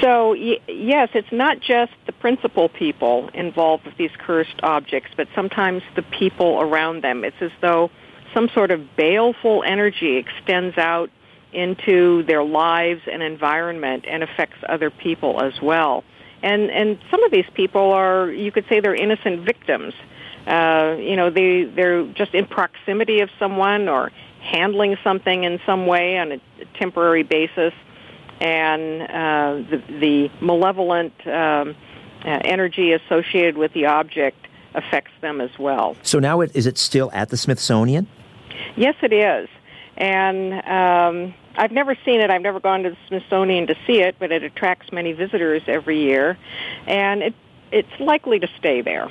So, 0.00 0.30
y- 0.32 0.60
yes, 0.68 1.08
it's 1.14 1.32
not 1.32 1.60
just 1.60 1.92
the 2.06 2.12
principal 2.12 2.68
people 2.68 3.30
involved 3.34 3.86
with 3.86 3.96
these 3.96 4.10
cursed 4.18 4.60
objects, 4.62 5.10
but 5.16 5.28
sometimes 5.34 5.82
the 5.96 6.02
people 6.02 6.60
around 6.60 7.02
them. 7.02 7.24
It's 7.24 7.40
as 7.40 7.50
though 7.60 7.90
some 8.34 8.48
sort 8.50 8.70
of 8.70 8.96
baleful 8.96 9.64
energy 9.66 10.16
extends 10.16 10.76
out 10.76 11.10
into 11.52 12.22
their 12.24 12.44
lives 12.44 13.00
and 13.10 13.22
environment 13.22 14.04
and 14.06 14.22
affects 14.22 14.58
other 14.68 14.90
people 14.90 15.40
as 15.42 15.54
well 15.62 16.04
and 16.42 16.70
and 16.70 16.98
some 17.10 17.22
of 17.24 17.30
these 17.30 17.46
people 17.54 17.92
are 17.92 18.30
you 18.30 18.52
could 18.52 18.64
say 18.68 18.80
they're 18.80 18.94
innocent 18.94 19.44
victims. 19.44 19.94
Uh, 20.46 20.96
you 20.98 21.16
know, 21.16 21.30
they 21.30 21.64
they're 21.64 22.06
just 22.12 22.34
in 22.34 22.46
proximity 22.46 23.20
of 23.20 23.30
someone 23.38 23.88
or 23.88 24.10
handling 24.50 24.96
something 25.04 25.44
in 25.44 25.60
some 25.66 25.86
way 25.86 26.18
on 26.18 26.32
a 26.32 26.40
temporary 26.78 27.22
basis, 27.22 27.72
and 28.40 29.02
uh, 29.02 29.70
the 29.70 29.82
the 30.00 30.30
malevolent 30.40 31.14
um, 31.26 31.76
uh, 32.24 32.40
energy 32.44 32.92
associated 32.92 33.56
with 33.56 33.72
the 33.72 33.86
object 33.86 34.46
affects 34.74 35.12
them 35.20 35.40
as 35.40 35.50
well. 35.58 35.96
So 36.02 36.18
now, 36.18 36.40
it, 36.40 36.54
is 36.54 36.66
it 36.66 36.78
still 36.78 37.10
at 37.12 37.30
the 37.30 37.36
Smithsonian? 37.36 38.06
Yes, 38.76 38.94
it 39.02 39.12
is, 39.12 39.48
and. 39.96 40.52
Um, 40.66 41.34
I've 41.60 41.72
never 41.72 41.96
seen 42.04 42.20
it. 42.20 42.30
I've 42.30 42.42
never 42.42 42.60
gone 42.60 42.84
to 42.84 42.90
the 42.90 42.96
Smithsonian 43.08 43.66
to 43.66 43.74
see 43.84 44.00
it, 44.00 44.14
but 44.20 44.30
it 44.30 44.44
attracts 44.44 44.92
many 44.92 45.12
visitors 45.12 45.60
every 45.66 46.00
year, 46.00 46.38
and 46.86 47.20
it 47.20 47.34
it's 47.72 48.00
likely 48.00 48.38
to 48.38 48.48
stay 48.58 48.80
there. 48.80 49.10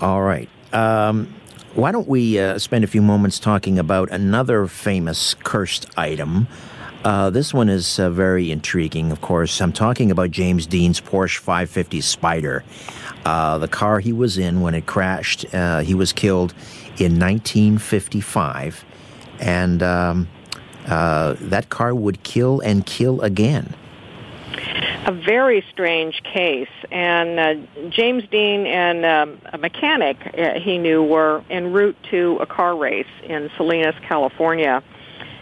All 0.00 0.20
right. 0.20 0.48
Um, 0.72 1.32
why 1.78 1.92
don't 1.92 2.08
we 2.08 2.40
uh, 2.40 2.58
spend 2.58 2.82
a 2.82 2.88
few 2.88 3.00
moments 3.00 3.38
talking 3.38 3.78
about 3.78 4.10
another 4.10 4.66
famous 4.66 5.34
cursed 5.34 5.86
item? 5.96 6.48
Uh, 7.04 7.30
this 7.30 7.54
one 7.54 7.68
is 7.68 8.00
uh, 8.00 8.10
very 8.10 8.50
intriguing, 8.50 9.12
of 9.12 9.20
course. 9.20 9.60
I'm 9.60 9.72
talking 9.72 10.10
about 10.10 10.32
James 10.32 10.66
Dean's 10.66 11.00
Porsche 11.00 11.38
550 11.38 12.00
Spider, 12.00 12.64
uh, 13.24 13.58
the 13.58 13.68
car 13.68 14.00
he 14.00 14.12
was 14.12 14.38
in 14.38 14.60
when 14.60 14.74
it 14.74 14.86
crashed. 14.86 15.54
Uh, 15.54 15.78
he 15.78 15.94
was 15.94 16.12
killed 16.12 16.52
in 16.98 17.16
1955, 17.20 18.84
and 19.38 19.80
um, 19.80 20.28
uh, 20.88 21.36
that 21.38 21.68
car 21.68 21.94
would 21.94 22.24
kill 22.24 22.58
and 22.58 22.86
kill 22.86 23.20
again. 23.20 23.72
A 25.06 25.12
very 25.12 25.64
strange 25.70 26.22
case. 26.22 26.68
And 26.90 27.38
uh, 27.38 27.88
James 27.90 28.24
Dean 28.30 28.66
and 28.66 29.04
um, 29.04 29.40
a 29.52 29.58
mechanic 29.58 30.16
uh, 30.36 30.60
he 30.60 30.78
knew 30.78 31.02
were 31.02 31.44
en 31.50 31.72
route 31.72 31.96
to 32.10 32.38
a 32.40 32.46
car 32.46 32.76
race 32.76 33.06
in 33.22 33.50
Salinas, 33.56 33.94
California. 34.06 34.82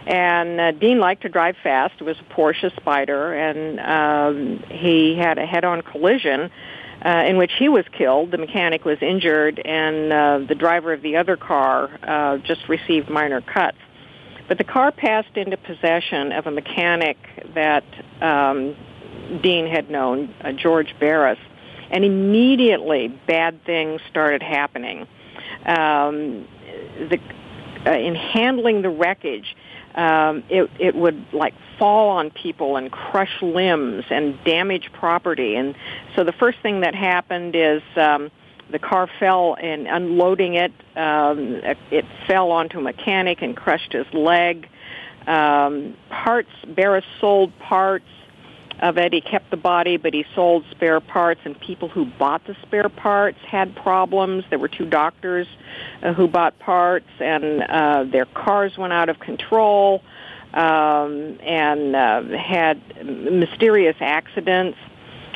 And 0.05 0.59
uh, 0.59 0.71
Dean 0.71 0.99
liked 0.99 1.23
to 1.23 1.29
drive 1.29 1.57
fast. 1.61 1.95
It 1.99 2.05
was 2.05 2.17
a 2.17 2.33
Porsche 2.33 2.73
Spider, 2.77 3.33
and 3.33 3.79
um, 3.81 4.63
he 4.69 5.17
had 5.17 5.37
a 5.37 5.45
head-on 5.45 5.81
collision 5.81 6.49
uh, 7.05 7.23
in 7.27 7.37
which 7.37 7.51
he 7.59 7.67
was 7.67 7.83
killed. 7.91 8.31
The 8.31 8.37
mechanic 8.37 8.85
was 8.85 8.97
injured, 9.01 9.59
and 9.59 10.13
uh, 10.13 10.39
the 10.47 10.55
driver 10.55 10.93
of 10.93 11.01
the 11.01 11.17
other 11.17 11.35
car 11.35 11.89
uh, 12.03 12.37
just 12.37 12.69
received 12.69 13.09
minor 13.09 13.41
cuts. 13.41 13.77
But 14.47 14.57
the 14.57 14.63
car 14.63 14.91
passed 14.93 15.35
into 15.35 15.57
possession 15.57 16.31
of 16.31 16.47
a 16.47 16.51
mechanic 16.51 17.17
that 17.53 17.83
um, 18.21 18.77
Dean 19.41 19.67
had 19.67 19.89
known, 19.89 20.33
uh, 20.41 20.51
George 20.51 20.95
Barris, 20.99 21.39
and 21.89 22.03
immediately 22.03 23.07
bad 23.07 23.63
things 23.65 24.01
started 24.09 24.43
happening. 24.43 25.07
Um, 25.65 26.47
the, 27.09 27.19
uh, 27.85 27.91
in 27.91 28.15
handling 28.15 28.81
the 28.81 28.89
wreckage, 28.89 29.55
um, 29.95 30.43
it, 30.49 30.69
it 30.79 30.95
would 30.95 31.25
like 31.33 31.53
fall 31.79 32.09
on 32.09 32.29
people 32.29 32.77
and 32.77 32.91
crush 32.91 33.41
limbs 33.41 34.05
and 34.09 34.37
damage 34.43 34.91
property. 34.93 35.55
And 35.55 35.75
so 36.15 36.23
the 36.23 36.33
first 36.33 36.59
thing 36.59 36.81
that 36.81 36.93
happened 36.93 37.55
is 37.55 37.81
um, 37.95 38.29
the 38.69 38.79
car 38.79 39.09
fell 39.19 39.57
and 39.59 39.87
unloading 39.87 40.55
it, 40.55 40.71
um, 40.95 41.61
it 41.91 42.05
fell 42.27 42.51
onto 42.51 42.79
a 42.79 42.81
mechanic 42.81 43.41
and 43.41 43.55
crushed 43.55 43.93
his 43.93 44.05
leg. 44.13 44.69
Um, 45.25 45.95
parts, 46.09 46.49
Barris 46.67 47.05
sold 47.19 47.57
parts 47.59 48.05
of 48.79 48.97
it. 48.97 49.13
He 49.13 49.21
kept 49.21 49.49
the 49.51 49.57
body, 49.57 49.97
but 49.97 50.13
he 50.13 50.25
sold 50.35 50.63
spare 50.71 50.99
parts, 50.99 51.41
and 51.45 51.59
people 51.59 51.89
who 51.89 52.05
bought 52.05 52.45
the 52.45 52.55
spare 52.63 52.89
parts 52.89 53.39
had 53.45 53.75
problems. 53.75 54.43
There 54.49 54.59
were 54.59 54.67
two 54.67 54.85
doctors 54.85 55.47
uh, 56.03 56.13
who 56.13 56.27
bought 56.27 56.57
parts, 56.59 57.09
and 57.19 57.63
uh, 57.63 58.03
their 58.11 58.25
cars 58.25 58.77
went 58.77 58.93
out 58.93 59.09
of 59.09 59.19
control 59.19 60.01
um, 60.53 61.39
and 61.41 61.95
uh, 61.95 62.23
had 62.37 62.81
mysterious 63.05 63.97
accidents. 63.99 64.77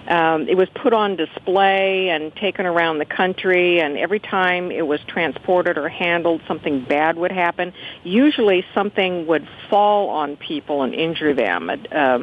Um, 0.08 0.48
it 0.50 0.58
was 0.58 0.68
put 0.70 0.94
on 0.94 1.16
display 1.16 2.10
and 2.10 2.36
taken 2.36 2.66
around 2.66 2.98
the 2.98 3.06
country, 3.06 3.80
and 3.80 3.98
every 3.98 4.20
time 4.20 4.72
it 4.72 4.86
was 4.86 5.00
transported 5.08 5.78
or 5.78 5.90
handled, 5.90 6.42
something 6.48 6.84
bad 6.84 7.18
would 7.18 7.32
happen. 7.32 7.74
Usually, 8.04 8.66
something 8.74 9.28
would 9.28 9.48
fall 9.70 10.10
on 10.10 10.38
people 10.38 10.82
and 10.82 10.96
injure 10.96 11.36
them. 11.36 11.70
Uh, 11.70 12.20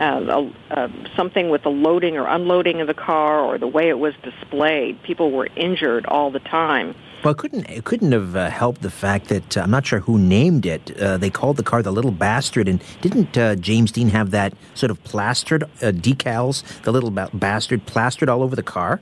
uh, 0.00 0.50
uh, 0.70 0.88
something 1.16 1.50
with 1.50 1.62
the 1.62 1.70
loading 1.70 2.16
or 2.16 2.26
unloading 2.26 2.80
of 2.80 2.86
the 2.86 2.94
car 2.94 3.40
or 3.40 3.58
the 3.58 3.66
way 3.66 3.88
it 3.88 3.98
was 3.98 4.14
displayed. 4.22 5.02
People 5.02 5.30
were 5.30 5.48
injured 5.56 6.06
all 6.06 6.30
the 6.30 6.40
time. 6.40 6.94
Well, 7.22 7.32
it 7.32 7.38
couldn't 7.38 7.70
it 7.70 7.84
couldn't 7.84 8.12
have 8.12 8.36
uh, 8.36 8.50
helped 8.50 8.82
the 8.82 8.90
fact 8.90 9.28
that 9.28 9.56
uh, 9.56 9.62
I'm 9.62 9.70
not 9.70 9.86
sure 9.86 10.00
who 10.00 10.18
named 10.18 10.66
it. 10.66 11.00
Uh, 11.00 11.16
they 11.16 11.30
called 11.30 11.56
the 11.56 11.62
car 11.62 11.82
the 11.82 11.90
Little 11.90 12.10
Bastard, 12.10 12.68
and 12.68 12.82
didn't 13.00 13.38
uh, 13.38 13.54
James 13.56 13.92
Dean 13.92 14.08
have 14.10 14.30
that 14.32 14.52
sort 14.74 14.90
of 14.90 15.02
plastered 15.04 15.62
uh, 15.62 15.92
decals, 15.92 16.62
the 16.82 16.92
Little 16.92 17.10
ba- 17.10 17.30
Bastard 17.32 17.86
plastered 17.86 18.28
all 18.28 18.42
over 18.42 18.54
the 18.54 18.62
car? 18.62 19.00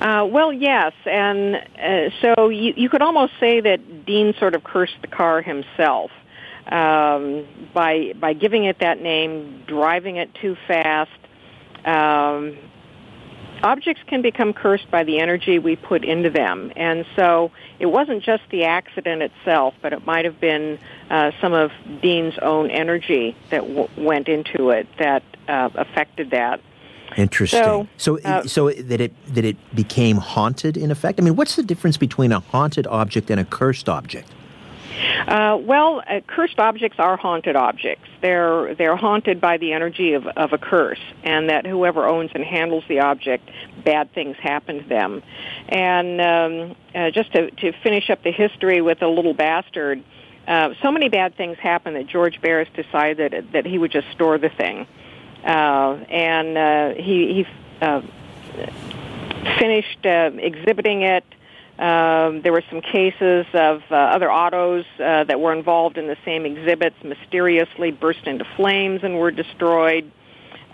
Uh, 0.00 0.26
well, 0.30 0.52
yes, 0.52 0.92
and 1.04 1.62
so 2.22 2.48
you, 2.48 2.72
you 2.76 2.88
could 2.88 3.02
almost 3.02 3.32
say 3.40 3.60
that 3.60 4.06
Dean 4.06 4.32
sort 4.38 4.54
of 4.54 4.62
cursed 4.62 4.96
the 5.02 5.08
car 5.08 5.42
himself 5.42 6.10
um, 6.68 7.46
by 7.74 8.12
by 8.20 8.32
giving 8.32 8.64
it 8.64 8.80
that 8.80 9.00
name, 9.00 9.64
driving 9.66 10.16
it 10.16 10.34
too 10.34 10.56
fast. 10.66 11.10
Um, 11.84 12.56
objects 13.62 14.02
can 14.06 14.22
become 14.22 14.52
cursed 14.52 14.90
by 14.90 15.04
the 15.04 15.18
energy 15.18 15.58
we 15.58 15.76
put 15.76 16.04
into 16.04 16.30
them. 16.30 16.72
And 16.76 17.04
so 17.16 17.50
it 17.78 17.86
wasn't 17.86 18.22
just 18.22 18.42
the 18.50 18.64
accident 18.64 19.22
itself, 19.22 19.74
but 19.82 19.92
it 19.92 20.06
might 20.06 20.24
have 20.24 20.40
been 20.40 20.78
uh, 21.10 21.32
some 21.40 21.52
of 21.52 21.70
Dean's 22.02 22.38
own 22.40 22.70
energy 22.70 23.36
that 23.50 23.62
w- 23.62 23.88
went 23.96 24.28
into 24.28 24.70
it 24.70 24.86
that 24.98 25.22
uh, 25.48 25.70
affected 25.74 26.30
that. 26.30 26.60
Interesting. 27.16 27.62
So, 27.62 27.88
so, 27.96 28.20
uh, 28.20 28.42
so, 28.44 28.70
that 28.70 29.00
it 29.00 29.34
that 29.34 29.44
it 29.44 29.56
became 29.74 30.18
haunted 30.18 30.76
in 30.76 30.90
effect. 30.90 31.18
I 31.18 31.22
mean, 31.22 31.36
what's 31.36 31.56
the 31.56 31.62
difference 31.62 31.96
between 31.96 32.32
a 32.32 32.40
haunted 32.40 32.86
object 32.86 33.30
and 33.30 33.40
a 33.40 33.44
cursed 33.44 33.88
object? 33.88 34.30
Uh, 35.26 35.58
well, 35.60 36.02
uh, 36.06 36.20
cursed 36.26 36.58
objects 36.58 36.98
are 36.98 37.16
haunted 37.16 37.56
objects. 37.56 38.08
They're 38.20 38.74
they're 38.74 38.96
haunted 38.96 39.40
by 39.40 39.58
the 39.58 39.72
energy 39.72 40.14
of, 40.14 40.26
of 40.26 40.52
a 40.52 40.58
curse, 40.58 41.00
and 41.22 41.50
that 41.50 41.66
whoever 41.66 42.06
owns 42.06 42.30
and 42.34 42.44
handles 42.44 42.84
the 42.88 43.00
object, 43.00 43.48
bad 43.84 44.12
things 44.12 44.36
happen 44.36 44.82
to 44.82 44.88
them. 44.88 45.22
And 45.68 46.20
um, 46.20 46.76
uh, 46.94 47.10
just 47.10 47.32
to 47.32 47.50
to 47.50 47.72
finish 47.82 48.10
up 48.10 48.22
the 48.22 48.32
history 48.32 48.80
with 48.80 49.02
a 49.02 49.08
little 49.08 49.34
bastard, 49.34 50.02
uh, 50.46 50.74
so 50.82 50.90
many 50.90 51.08
bad 51.08 51.36
things 51.36 51.58
happened 51.58 51.96
that 51.96 52.06
George 52.06 52.40
Barris 52.40 52.68
decided 52.74 53.32
that, 53.32 53.52
that 53.52 53.66
he 53.66 53.78
would 53.78 53.92
just 53.92 54.10
store 54.12 54.38
the 54.38 54.48
thing, 54.48 54.86
uh, 55.44 55.92
and 56.08 56.56
uh, 56.56 56.94
he 56.94 57.34
he 57.34 57.46
uh, 57.82 58.02
finished 59.58 60.06
uh, 60.06 60.30
exhibiting 60.36 61.02
it 61.02 61.24
um, 61.78 62.42
there 62.42 62.52
were 62.52 62.64
some 62.70 62.80
cases 62.80 63.46
of 63.54 63.82
uh, 63.90 63.94
other 63.94 64.30
autos 64.30 64.84
uh, 64.98 65.22
that 65.24 65.40
were 65.40 65.52
involved 65.52 65.96
in 65.96 66.08
the 66.08 66.16
same 66.24 66.44
exhibits 66.44 66.96
mysteriously 67.04 67.92
burst 67.92 68.26
into 68.26 68.44
flames 68.56 69.00
and 69.04 69.16
were 69.16 69.30
destroyed. 69.30 70.10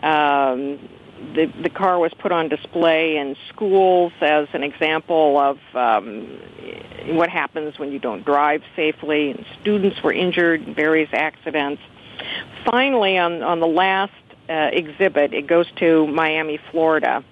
Um, 0.02 0.78
the, 1.35 1.52
the 1.62 1.68
car 1.68 1.98
was 1.98 2.12
put 2.18 2.32
on 2.32 2.48
display 2.48 3.18
in 3.18 3.36
schools 3.51 4.12
as 4.22 4.48
an 4.55 4.62
example 4.62 5.39
of 5.39 5.59
um, 5.74 6.39
what 7.16 7.28
happens 7.28 7.78
when 7.78 7.93
you 7.93 7.98
don't 7.98 8.24
drive 8.24 8.62
safely, 8.74 9.31
and 9.31 9.44
students 9.60 10.02
were 10.02 10.12
injured 10.12 10.66
in 10.66 10.74
various 10.74 11.10
accidents. 11.12 11.82
Finally, 12.64 13.18
on, 13.18 13.43
on 13.43 13.60
the 13.60 13.66
last 13.66 14.12
uh, 14.48 14.70
exhibit, 14.72 15.35
it 15.35 15.47
goes 15.47 15.66
to 15.76 16.06
Miami, 16.06 16.59
Florida 16.70 17.22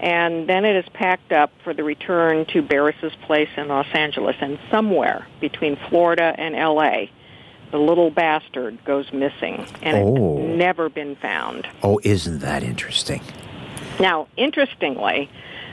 and 0.00 0.48
then 0.48 0.64
it 0.64 0.76
is 0.76 0.84
packed 0.92 1.32
up 1.32 1.52
for 1.64 1.72
the 1.72 1.82
return 1.82 2.44
to 2.46 2.62
Barris's 2.62 3.14
place 3.26 3.48
in 3.56 3.68
Los 3.68 3.86
Angeles. 3.94 4.36
And 4.40 4.58
somewhere 4.70 5.26
between 5.40 5.76
Florida 5.88 6.34
and 6.36 6.54
L.A., 6.54 7.10
the 7.70 7.78
little 7.78 8.10
bastard 8.10 8.84
goes 8.84 9.12
missing, 9.12 9.66
and 9.82 9.96
oh. 9.96 10.38
it's 10.38 10.56
never 10.56 10.88
been 10.88 11.16
found. 11.16 11.66
Oh, 11.82 12.00
isn't 12.04 12.38
that 12.38 12.62
interesting? 12.62 13.20
Now, 13.98 14.28
interestingly, 14.36 15.28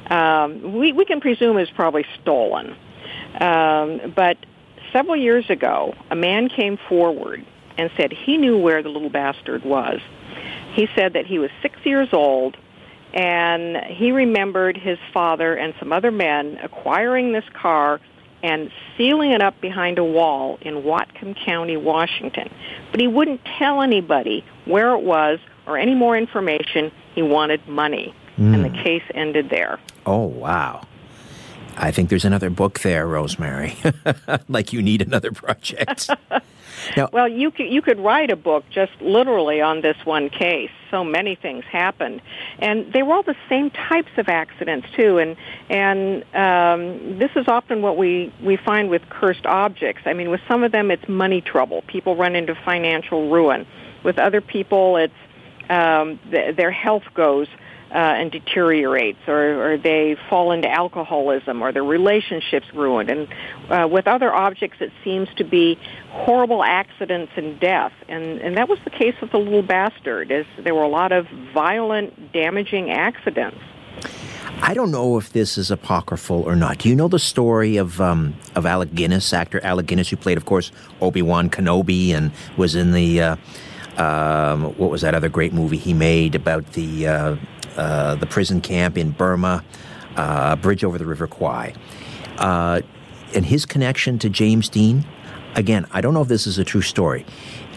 um, 0.07 0.73
we, 0.73 0.91
we 0.91 1.05
can 1.05 1.21
presume 1.21 1.57
it's 1.57 1.71
probably 1.71 2.05
stolen. 2.21 2.75
Um, 3.39 4.13
but 4.15 4.37
several 4.91 5.15
years 5.15 5.49
ago, 5.49 5.93
a 6.09 6.15
man 6.15 6.49
came 6.49 6.77
forward 6.89 7.45
and 7.77 7.91
said 7.97 8.11
he 8.11 8.37
knew 8.37 8.57
where 8.57 8.81
the 8.81 8.89
little 8.89 9.09
bastard 9.09 9.63
was. 9.63 9.99
He 10.73 10.87
said 10.95 11.13
that 11.13 11.25
he 11.25 11.39
was 11.39 11.51
six 11.61 11.77
years 11.83 12.09
old 12.11 12.57
and 13.14 13.77
he 13.85 14.11
remembered 14.11 14.77
his 14.77 14.98
father 15.14 15.56
and 15.56 15.73
some 15.80 15.91
other 15.94 16.11
men 16.11 16.60
acquiring 16.64 17.31
this 17.31 17.45
car 17.53 17.99
and 18.41 18.72
sealing 18.98 19.31
it 19.31 19.41
up 19.41 19.60
behind 19.61 19.98
a 19.98 20.03
wall 20.03 20.57
in 20.61 20.84
Whatcom 20.84 21.35
County, 21.45 21.77
Washington. 21.77 22.49
But 22.91 22.99
he 22.99 23.07
wouldn't 23.07 23.41
tell 23.57 23.81
anybody 23.81 24.44
where 24.65 24.94
it 24.94 25.02
was 25.02 25.40
or 25.65 25.77
any 25.77 25.95
more 25.95 26.18
information. 26.18 26.91
He 27.15 27.22
wanted 27.22 27.65
money. 27.68 28.14
Mm. 28.38 28.56
And 28.56 28.65
the 28.65 28.69
hmm. 28.69 28.84
case 28.84 29.03
ended 29.14 29.49
there. 29.52 29.80
Oh, 30.07 30.26
wow. 30.26 30.81
I 31.77 31.91
think 31.91 32.09
there's 32.09 32.25
another 32.25 32.49
book 32.49 32.79
there, 32.79 33.07
Rosemary. 33.07 33.75
like 34.47 34.73
you 34.73 34.81
need 34.81 35.01
another 35.01 35.31
project. 35.31 36.09
now, 36.97 37.09
well, 37.11 37.27
you 37.27 37.51
could, 37.51 37.67
you 37.67 37.81
could 37.81 37.99
write 37.99 38.31
a 38.31 38.35
book 38.35 38.63
just 38.69 38.91
literally 39.01 39.61
on 39.61 39.81
this 39.81 39.97
one 40.05 40.29
case. 40.29 40.69
So 40.91 41.03
many 41.03 41.35
things 41.35 41.63
happened, 41.65 42.21
and 42.59 42.91
they 42.93 43.01
were 43.01 43.13
all 43.13 43.23
the 43.23 43.35
same 43.49 43.71
types 43.71 44.11
of 44.17 44.29
accidents 44.29 44.87
too. 44.95 45.17
And 45.17 45.35
and 45.69 46.23
um, 46.35 47.17
this 47.17 47.31
is 47.35 47.47
often 47.47 47.81
what 47.81 47.97
we 47.97 48.31
we 48.43 48.57
find 48.57 48.89
with 48.89 49.07
cursed 49.09 49.45
objects. 49.45 50.03
I 50.05 50.13
mean, 50.13 50.29
with 50.29 50.41
some 50.47 50.63
of 50.63 50.71
them, 50.71 50.91
it's 50.91 51.07
money 51.07 51.41
trouble. 51.41 51.83
People 51.87 52.15
run 52.15 52.35
into 52.35 52.55
financial 52.55 53.31
ruin. 53.31 53.65
With 54.03 54.19
other 54.19 54.41
people, 54.41 54.97
it's 54.97 55.13
um, 55.69 56.19
th- 56.29 56.55
their 56.55 56.71
health 56.71 57.03
goes 57.13 57.47
uh, 57.94 57.98
and 57.98 58.32
deteriorates, 58.32 59.20
or, 59.28 59.74
or 59.74 59.78
they 59.78 60.18
fall 60.30 60.52
into 60.52 60.70
alcoholism, 60.70 61.61
or 61.61 61.72
their 61.72 61.84
relationships 61.84 62.65
ruined. 62.74 63.10
And 63.11 63.28
uh, 63.70 63.88
with 63.88 64.07
other 64.07 64.34
objects, 64.34 64.78
it 64.82 64.91
seems 65.03 65.30
to 65.36 65.44
be 65.44 65.78
horrible 66.10 66.64
accidents 66.64 67.32
and 67.36 67.60
death. 67.60 67.94
And, 68.10 68.40
and 68.41 68.57
that 68.57 68.68
was 68.68 68.80
the 68.84 68.90
case 68.90 69.14
with 69.22 69.32
the 69.32 69.38
little 69.38 69.61
bastard. 69.61 70.32
Is 70.32 70.45
there 70.64 70.74
were 70.74 70.84
a 70.84 70.88
lot 70.88 71.11
of 71.11 71.28
violent, 71.53 72.34
damaging 72.34 72.91
accidents. 72.91 73.60
I 74.61 74.74
don't 74.74 74.91
know 74.91 75.18
if 75.18 75.34
this 75.34 75.57
is 75.57 75.72
apocryphal 75.72 76.44
or 76.44 76.56
not. 76.56 76.80
Do 76.80 76.90
you 76.90 76.95
know 76.95 77.07
the 77.07 77.20
story 77.20 77.78
of 77.78 77.99
um, 77.99 78.36
of 78.56 78.65
Alec 78.65 78.94
Guinness, 78.94 79.34
actor 79.34 79.60
Alec 79.64 79.88
Guinness, 79.88 80.10
who 80.10 80.15
played, 80.15 80.38
of 80.38 80.45
course, 80.45 80.72
Obi 81.02 81.22
Wan 81.22 81.49
Kenobi, 81.49 82.14
and 82.14 82.32
was 82.57 82.76
in 82.76 82.91
the 82.91 83.22
uh, 83.22 83.36
um, 83.98 84.65
what 84.78 84.90
was 84.90 85.02
that 85.02 85.15
other 85.15 85.30
great 85.30 85.53
movie 85.53 85.78
he 85.78 85.94
made 85.94 86.36
about 86.36 86.74
the 86.74 87.07
uh, 87.07 87.36
uh, 87.77 88.15
the 88.15 88.25
prison 88.25 88.61
camp 88.61 88.97
in 88.97 89.11
Burma, 89.11 89.63
uh, 90.15 90.55
bridge 90.55 90.83
over 90.83 90.97
the 90.97 91.05
River 91.05 91.27
Kwai. 91.27 91.73
Uh, 92.37 92.81
and 93.33 93.45
his 93.45 93.65
connection 93.65 94.19
to 94.19 94.29
James 94.29 94.69
Dean, 94.69 95.05
again, 95.55 95.85
I 95.91 96.01
don't 96.01 96.13
know 96.13 96.21
if 96.21 96.27
this 96.27 96.47
is 96.47 96.57
a 96.57 96.63
true 96.63 96.81
story, 96.81 97.25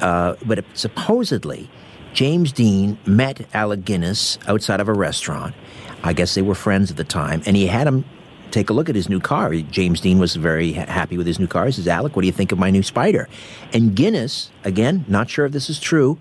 uh, 0.01 0.36
but 0.44 0.64
supposedly 0.74 1.70
James 2.12 2.52
Dean 2.52 2.98
met 3.06 3.47
Alec 3.55 3.85
Guinness 3.85 4.39
outside 4.47 4.81
of 4.81 4.89
a 4.89 4.93
restaurant. 4.94 5.55
I 6.02 6.12
guess 6.12 6.35
they 6.35 6.43
were 6.43 6.55
friends 6.55 6.90
at 6.90 6.97
the 6.97 7.05
time, 7.05 7.43
and 7.47 7.56
he 7.56 7.66
had 7.66 7.86
him 7.86 8.05
take 8.51 8.70
a 8.70 8.73
look 8.73 8.89
at 8.89 8.94
his 8.94 9.09
new 9.09 9.20
car. 9.20 9.55
James 9.55 10.01
Dean 10.01 10.18
was 10.18 10.36
very 10.36 10.73
happy 10.73 11.16
with 11.16 11.27
his 11.27 11.39
new 11.39 11.47
car. 11.47 11.66
He 11.66 11.73
says, 11.73 11.89
Alec, 11.89 12.14
what 12.14 12.23
do 12.23 12.27
you 12.27 12.32
think 12.32 12.52
of 12.52 12.59
my 12.59 12.70
new 12.70 12.82
Spider? 12.82 13.28
And 13.73 13.94
Guinness, 13.94 14.51
again, 14.64 15.05
not 15.09 15.28
sure 15.28 15.47
if 15.47 15.52
this 15.52 15.68
is 15.68 15.81
true, 15.81 16.18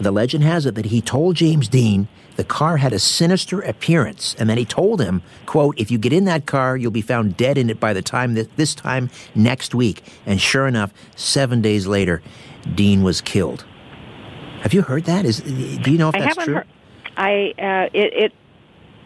the 0.00 0.10
legend 0.10 0.44
has 0.44 0.66
it 0.66 0.74
that 0.74 0.86
he 0.86 1.00
told 1.00 1.36
James 1.36 1.68
Dean 1.68 2.08
the 2.38 2.44
car 2.44 2.76
had 2.76 2.92
a 2.92 3.00
sinister 3.00 3.60
appearance, 3.60 4.36
and 4.38 4.48
then 4.48 4.58
he 4.58 4.64
told 4.64 5.00
him, 5.00 5.22
quote, 5.44 5.76
if 5.76 5.90
you 5.90 5.98
get 5.98 6.12
in 6.12 6.24
that 6.26 6.46
car, 6.46 6.76
you'll 6.76 6.92
be 6.92 7.02
found 7.02 7.36
dead 7.36 7.58
in 7.58 7.68
it 7.68 7.80
by 7.80 7.92
the 7.92 8.00
time 8.00 8.34
that 8.34 8.56
this 8.56 8.76
time 8.76 9.10
next 9.34 9.74
week. 9.74 10.04
And 10.24 10.40
sure 10.40 10.68
enough, 10.68 10.94
seven 11.16 11.60
days 11.60 11.88
later, 11.88 12.22
Dean 12.76 13.02
was 13.02 13.20
killed. 13.20 13.64
Have 14.60 14.72
you 14.72 14.82
heard 14.82 15.04
that? 15.06 15.24
Is 15.24 15.40
do 15.40 15.90
you 15.90 15.98
know 15.98 16.10
if 16.10 16.14
I 16.14 16.20
that's 16.20 16.44
true? 16.44 16.54
Heard, 16.54 16.68
I 17.16 17.54
uh, 17.58 17.90
it, 17.92 18.14
it 18.14 18.32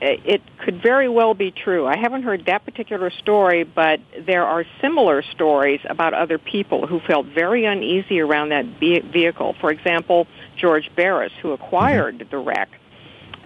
it 0.03 0.43
could 0.59 0.83
very 0.83 1.09
well 1.09 1.33
be 1.33 1.53
true. 1.53 1.87
I 1.87 1.97
haven't 1.97 2.25
heard 2.25 2.45
that 2.47 2.67
particular 2.67 3.11
story, 3.11 3.65
but 3.65 4.01
there 4.27 4.45
are 4.45 4.67
similar 4.83 5.23
stories 5.23 5.81
about 5.89 6.13
other 6.13 6.37
people 6.37 6.87
who 6.87 7.01
felt 7.01 7.25
very 7.29 7.65
uneasy 7.65 8.21
around 8.21 8.51
that 8.51 8.67
vehicle. 8.79 9.55
For 9.59 9.71
example, 9.71 10.27
George 10.59 10.91
Barris, 10.95 11.33
who 11.41 11.53
acquired 11.53 12.19
mm-hmm. 12.19 12.31
the 12.31 12.37
wreck, 12.37 12.69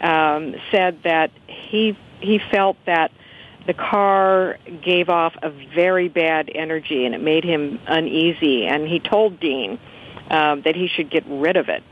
um, 0.01 0.55
said 0.71 1.03
that 1.05 1.31
he 1.47 1.97
he 2.21 2.41
felt 2.51 2.77
that 2.87 3.11
the 3.67 3.75
car 3.75 4.59
gave 4.83 5.09
off 5.09 5.35
a 5.43 5.51
very 5.75 6.09
bad 6.09 6.51
energy 6.55 7.05
and 7.05 7.15
it 7.15 7.21
made 7.21 7.45
him 7.45 7.81
uneasy. 7.87 8.67
And 8.67 8.87
he 8.87 9.01
told 9.01 9.41
Dean 9.41 9.79
um, 10.31 10.63
that 10.63 10.77
he 10.77 10.89
should 10.89 11.11
get 11.11 11.25
rid 11.27 11.57
of 11.57 11.69
it. 11.69 11.83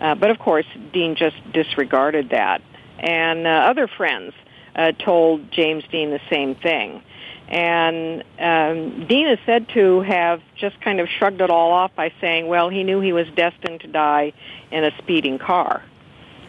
Uh, 0.00 0.14
but 0.14 0.30
of 0.30 0.38
course, 0.38 0.66
Dean 0.92 1.16
just 1.16 1.36
disregarded 1.52 2.30
that. 2.30 2.62
And 2.98 3.46
uh, 3.46 3.50
other 3.50 3.88
friends 3.88 4.34
uh, 4.74 4.92
told 4.92 5.50
James 5.50 5.84
Dean 5.90 6.10
the 6.10 6.20
same 6.30 6.54
thing. 6.54 7.02
And 7.48 8.24
um, 8.38 9.06
Dean 9.06 9.28
is 9.28 9.38
said 9.44 9.68
to 9.74 10.00
have 10.00 10.40
just 10.56 10.80
kind 10.80 11.00
of 11.00 11.08
shrugged 11.08 11.40
it 11.40 11.50
all 11.50 11.72
off 11.72 11.94
by 11.94 12.12
saying, 12.20 12.46
well, 12.46 12.70
he 12.70 12.82
knew 12.82 13.00
he 13.00 13.12
was 13.12 13.26
destined 13.36 13.80
to 13.80 13.88
die 13.88 14.32
in 14.70 14.84
a 14.84 14.90
speeding 14.98 15.38
car. 15.38 15.82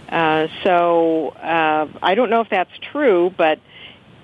Uh, 0.09 0.47
so 0.63 1.29
uh, 1.29 1.87
I 2.01 2.15
don't 2.15 2.29
know 2.29 2.41
if 2.41 2.49
that's 2.49 2.71
true, 2.91 3.33
but 3.35 3.59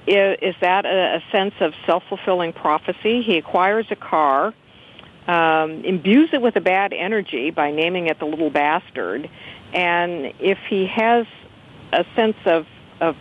is, 0.05 0.37
is 0.41 0.55
that 0.61 0.85
a, 0.85 1.17
a 1.17 1.23
sense 1.31 1.53
of 1.59 1.73
self-fulfilling 1.85 2.53
prophecy? 2.53 3.21
He 3.21 3.37
acquires 3.37 3.87
a 3.89 3.95
car, 3.95 4.53
um, 5.27 5.83
imbues 5.83 6.29
it 6.33 6.41
with 6.41 6.55
a 6.55 6.61
bad 6.61 6.93
energy 6.93 7.49
by 7.49 7.71
naming 7.71 8.07
it 8.07 8.19
the 8.19 8.25
little 8.25 8.49
bastard, 8.49 9.29
and 9.73 10.33
if 10.39 10.57
he 10.69 10.85
has 10.87 11.25
a 11.91 12.05
sense 12.15 12.37
of, 12.45 12.65
of 13.01 13.15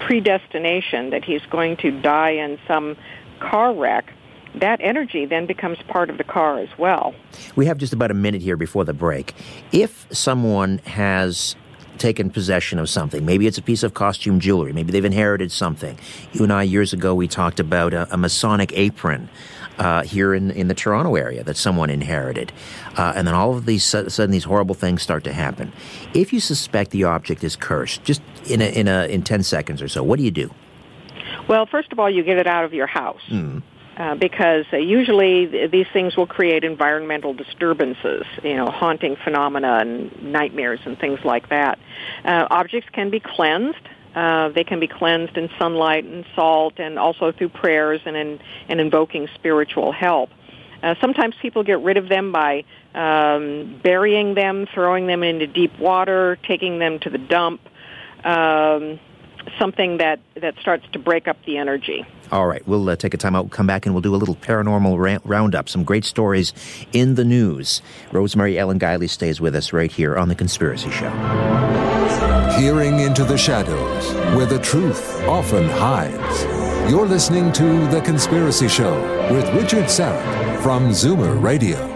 predestination 0.00 1.10
that 1.10 1.24
he's 1.24 1.42
going 1.50 1.76
to 1.78 1.90
die 1.90 2.30
in 2.30 2.58
some 2.66 2.96
car 3.40 3.74
wreck, 3.74 4.12
that 4.54 4.80
energy 4.80 5.26
then 5.26 5.46
becomes 5.46 5.78
part 5.88 6.08
of 6.08 6.16
the 6.16 6.24
car 6.24 6.58
as 6.58 6.68
well. 6.78 7.14
We 7.56 7.66
have 7.66 7.76
just 7.78 7.92
about 7.92 8.10
a 8.10 8.14
minute 8.14 8.40
here 8.40 8.56
before 8.56 8.84
the 8.84 8.94
break. 8.94 9.34
If 9.72 10.06
someone 10.10 10.78
has 10.78 11.56
taken 11.98 12.30
possession 12.30 12.78
of 12.78 12.88
something. 12.88 13.24
Maybe 13.24 13.46
it's 13.46 13.58
a 13.58 13.62
piece 13.62 13.82
of 13.82 13.94
costume 13.94 14.40
jewelry. 14.40 14.72
Maybe 14.72 14.92
they've 14.92 15.04
inherited 15.04 15.52
something. 15.52 15.98
You 16.32 16.44
and 16.44 16.52
I, 16.52 16.62
years 16.62 16.92
ago, 16.92 17.14
we 17.14 17.28
talked 17.28 17.60
about 17.60 17.92
a, 17.94 18.12
a 18.12 18.16
Masonic 18.16 18.72
apron. 18.74 19.28
Uh, 19.78 20.02
here 20.04 20.32
in, 20.32 20.50
in 20.52 20.68
the 20.68 20.74
Toronto 20.74 21.16
area 21.16 21.44
that 21.44 21.54
someone 21.54 21.90
inherited. 21.90 22.50
Uh, 22.96 23.12
and 23.14 23.26
then 23.26 23.34
all 23.34 23.54
of 23.54 23.66
these 23.66 23.84
sudden 23.84 24.30
these 24.30 24.44
horrible 24.44 24.74
things 24.74 25.02
start 25.02 25.22
to 25.24 25.34
happen. 25.34 25.70
If 26.14 26.32
you 26.32 26.40
suspect 26.40 26.92
the 26.92 27.04
object 27.04 27.44
is 27.44 27.56
cursed, 27.56 28.02
just 28.02 28.22
in 28.48 28.62
a, 28.62 28.70
in 28.70 28.88
a, 28.88 29.04
in 29.04 29.22
10 29.22 29.42
seconds 29.42 29.82
or 29.82 29.88
so, 29.88 30.02
what 30.02 30.16
do 30.16 30.24
you 30.24 30.30
do? 30.30 30.50
Well, 31.46 31.66
first 31.66 31.92
of 31.92 31.98
all, 31.98 32.08
you 32.08 32.22
get 32.22 32.38
it 32.38 32.46
out 32.46 32.64
of 32.64 32.72
your 32.72 32.86
house. 32.86 33.20
Mm. 33.28 33.62
Uh, 33.96 34.14
because 34.14 34.66
uh, 34.74 34.76
usually 34.76 35.46
th- 35.46 35.70
these 35.70 35.86
things 35.90 36.18
will 36.18 36.26
create 36.26 36.64
environmental 36.64 37.32
disturbances, 37.32 38.26
you 38.42 38.54
know, 38.54 38.66
haunting 38.66 39.16
phenomena 39.24 39.78
and 39.80 40.22
nightmares 40.22 40.80
and 40.84 40.98
things 40.98 41.18
like 41.24 41.48
that. 41.48 41.78
Uh, 42.22 42.46
objects 42.50 42.90
can 42.92 43.08
be 43.08 43.20
cleansed. 43.20 43.88
Uh, 44.14 44.50
they 44.50 44.64
can 44.64 44.80
be 44.80 44.86
cleansed 44.86 45.38
in 45.38 45.48
sunlight 45.58 46.04
and 46.04 46.26
salt 46.34 46.74
and 46.78 46.98
also 46.98 47.32
through 47.32 47.48
prayers 47.48 48.00
and, 48.04 48.16
in, 48.16 48.38
and 48.68 48.80
invoking 48.80 49.28
spiritual 49.34 49.92
help. 49.92 50.28
Uh, 50.82 50.94
sometimes 51.00 51.34
people 51.40 51.62
get 51.62 51.80
rid 51.80 51.96
of 51.96 52.08
them 52.08 52.32
by 52.32 52.64
um, 52.94 53.80
burying 53.82 54.34
them, 54.34 54.66
throwing 54.74 55.06
them 55.06 55.22
into 55.22 55.46
deep 55.46 55.78
water, 55.78 56.38
taking 56.46 56.78
them 56.78 56.98
to 56.98 57.08
the 57.08 57.18
dump. 57.18 57.62
Um, 58.24 59.00
something 59.58 59.98
that, 59.98 60.20
that 60.40 60.54
starts 60.60 60.84
to 60.92 60.98
break 60.98 61.28
up 61.28 61.36
the 61.46 61.56
energy. 61.56 62.06
All 62.32 62.46
right, 62.46 62.66
we'll 62.66 62.88
uh, 62.88 62.96
take 62.96 63.14
a 63.14 63.16
time 63.16 63.36
out, 63.36 63.44
we'll 63.44 63.50
come 63.50 63.66
back, 63.66 63.86
and 63.86 63.94
we'll 63.94 64.02
do 64.02 64.14
a 64.14 64.16
little 64.16 64.34
paranormal 64.34 64.98
ra- 64.98 65.18
roundup. 65.24 65.68
Some 65.68 65.84
great 65.84 66.04
stories 66.04 66.52
in 66.92 67.14
the 67.14 67.24
news. 67.24 67.82
Rosemary 68.12 68.58
Ellen 68.58 68.78
Guiley 68.78 69.08
stays 69.08 69.40
with 69.40 69.54
us 69.54 69.72
right 69.72 69.90
here 69.90 70.16
on 70.16 70.28
The 70.28 70.34
Conspiracy 70.34 70.90
Show. 70.90 71.10
Peering 72.58 73.00
into 73.00 73.24
the 73.24 73.36
shadows 73.36 74.12
where 74.34 74.46
the 74.46 74.58
truth 74.58 75.22
often 75.24 75.68
hides. 75.68 76.44
You're 76.90 77.06
listening 77.06 77.52
to 77.52 77.86
The 77.88 78.00
Conspiracy 78.00 78.68
Show 78.68 79.00
with 79.32 79.48
Richard 79.54 79.84
Syrett 79.84 80.62
from 80.62 80.90
Zoomer 80.90 81.40
Radio. 81.42 81.94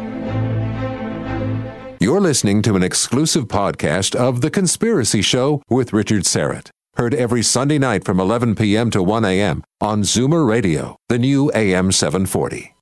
You're 2.01 2.20
listening 2.20 2.62
to 2.62 2.77
an 2.77 2.82
exclusive 2.82 3.47
podcast 3.47 4.14
of 4.14 4.40
The 4.40 4.51
Conspiracy 4.51 5.22
Show 5.22 5.62
with 5.68 5.93
Richard 5.93 6.22
Syrett. 6.22 6.70
Heard 7.01 7.14
every 7.14 7.43
Sunday 7.43 7.78
night 7.78 8.05
from 8.05 8.20
11 8.20 8.56
p.m. 8.56 8.90
to 8.90 9.02
1 9.02 9.24
a.m. 9.24 9.64
on 9.81 10.02
Zoomer 10.02 10.47
Radio, 10.47 10.98
the 11.09 11.18
new 11.18 11.51
AM 11.55 11.93
740. 11.93 12.74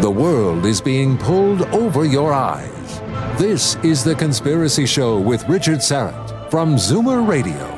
The 0.00 0.10
world 0.10 0.64
is 0.64 0.80
being 0.80 1.18
pulled 1.18 1.60
over 1.74 2.06
your 2.06 2.32
eyes. 2.32 3.00
This 3.38 3.76
is 3.84 4.02
The 4.02 4.14
Conspiracy 4.14 4.86
Show 4.86 5.20
with 5.20 5.46
Richard 5.50 5.80
Syrett 5.80 6.50
from 6.50 6.76
Zoomer 6.76 7.28
Radio. 7.28 7.74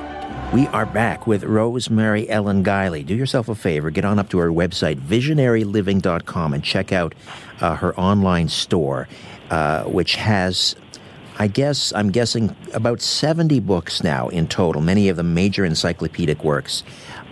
We 0.54 0.68
are 0.68 0.86
back 0.86 1.26
with 1.26 1.42
Rosemary 1.42 2.30
Ellen 2.30 2.62
Guiley. 2.62 3.04
Do 3.04 3.16
yourself 3.16 3.48
a 3.48 3.56
favor, 3.56 3.90
get 3.90 4.04
on 4.04 4.20
up 4.20 4.28
to 4.28 4.38
her 4.38 4.52
website, 4.52 5.00
visionaryliving.com, 5.00 6.54
and 6.54 6.62
check 6.62 6.92
out 6.92 7.16
uh, 7.60 7.74
her 7.74 7.98
online 7.98 8.48
store, 8.48 9.08
uh, 9.50 9.82
which 9.86 10.14
has 10.14 10.76
I 11.40 11.46
guess 11.46 11.92
I'm 11.94 12.10
guessing 12.10 12.54
about 12.74 13.00
70 13.00 13.60
books 13.60 14.02
now 14.02 14.28
in 14.28 14.48
total, 14.48 14.82
many 14.82 15.08
of 15.08 15.16
them 15.16 15.34
major 15.34 15.64
encyclopedic 15.64 16.42
works. 16.42 16.82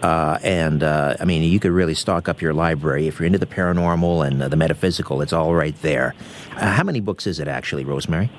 Uh, 0.01 0.39
and 0.45 0.85
uh, 0.85 1.17
I 1.19 1.25
mean, 1.25 1.43
you 1.43 1.59
could 1.59 1.73
really 1.73 1.95
stock 1.95 2.29
up 2.29 2.41
your 2.41 2.55
library 2.55 3.09
if 3.09 3.19
you're 3.19 3.27
into 3.27 3.39
the 3.39 3.47
paranormal 3.47 4.25
and 4.25 4.43
uh, 4.43 4.49
the 4.49 4.57
metaphysical. 4.57 5.23
It's 5.23 5.33
all 5.33 5.55
right 5.55 5.75
there. 5.83 6.15
Uh, 6.53 6.71
how 6.71 6.85
many 6.85 7.01
books 7.01 7.27
is 7.27 7.41
it 7.41 7.49
actually, 7.49 7.85
Rosemary? 7.85 8.31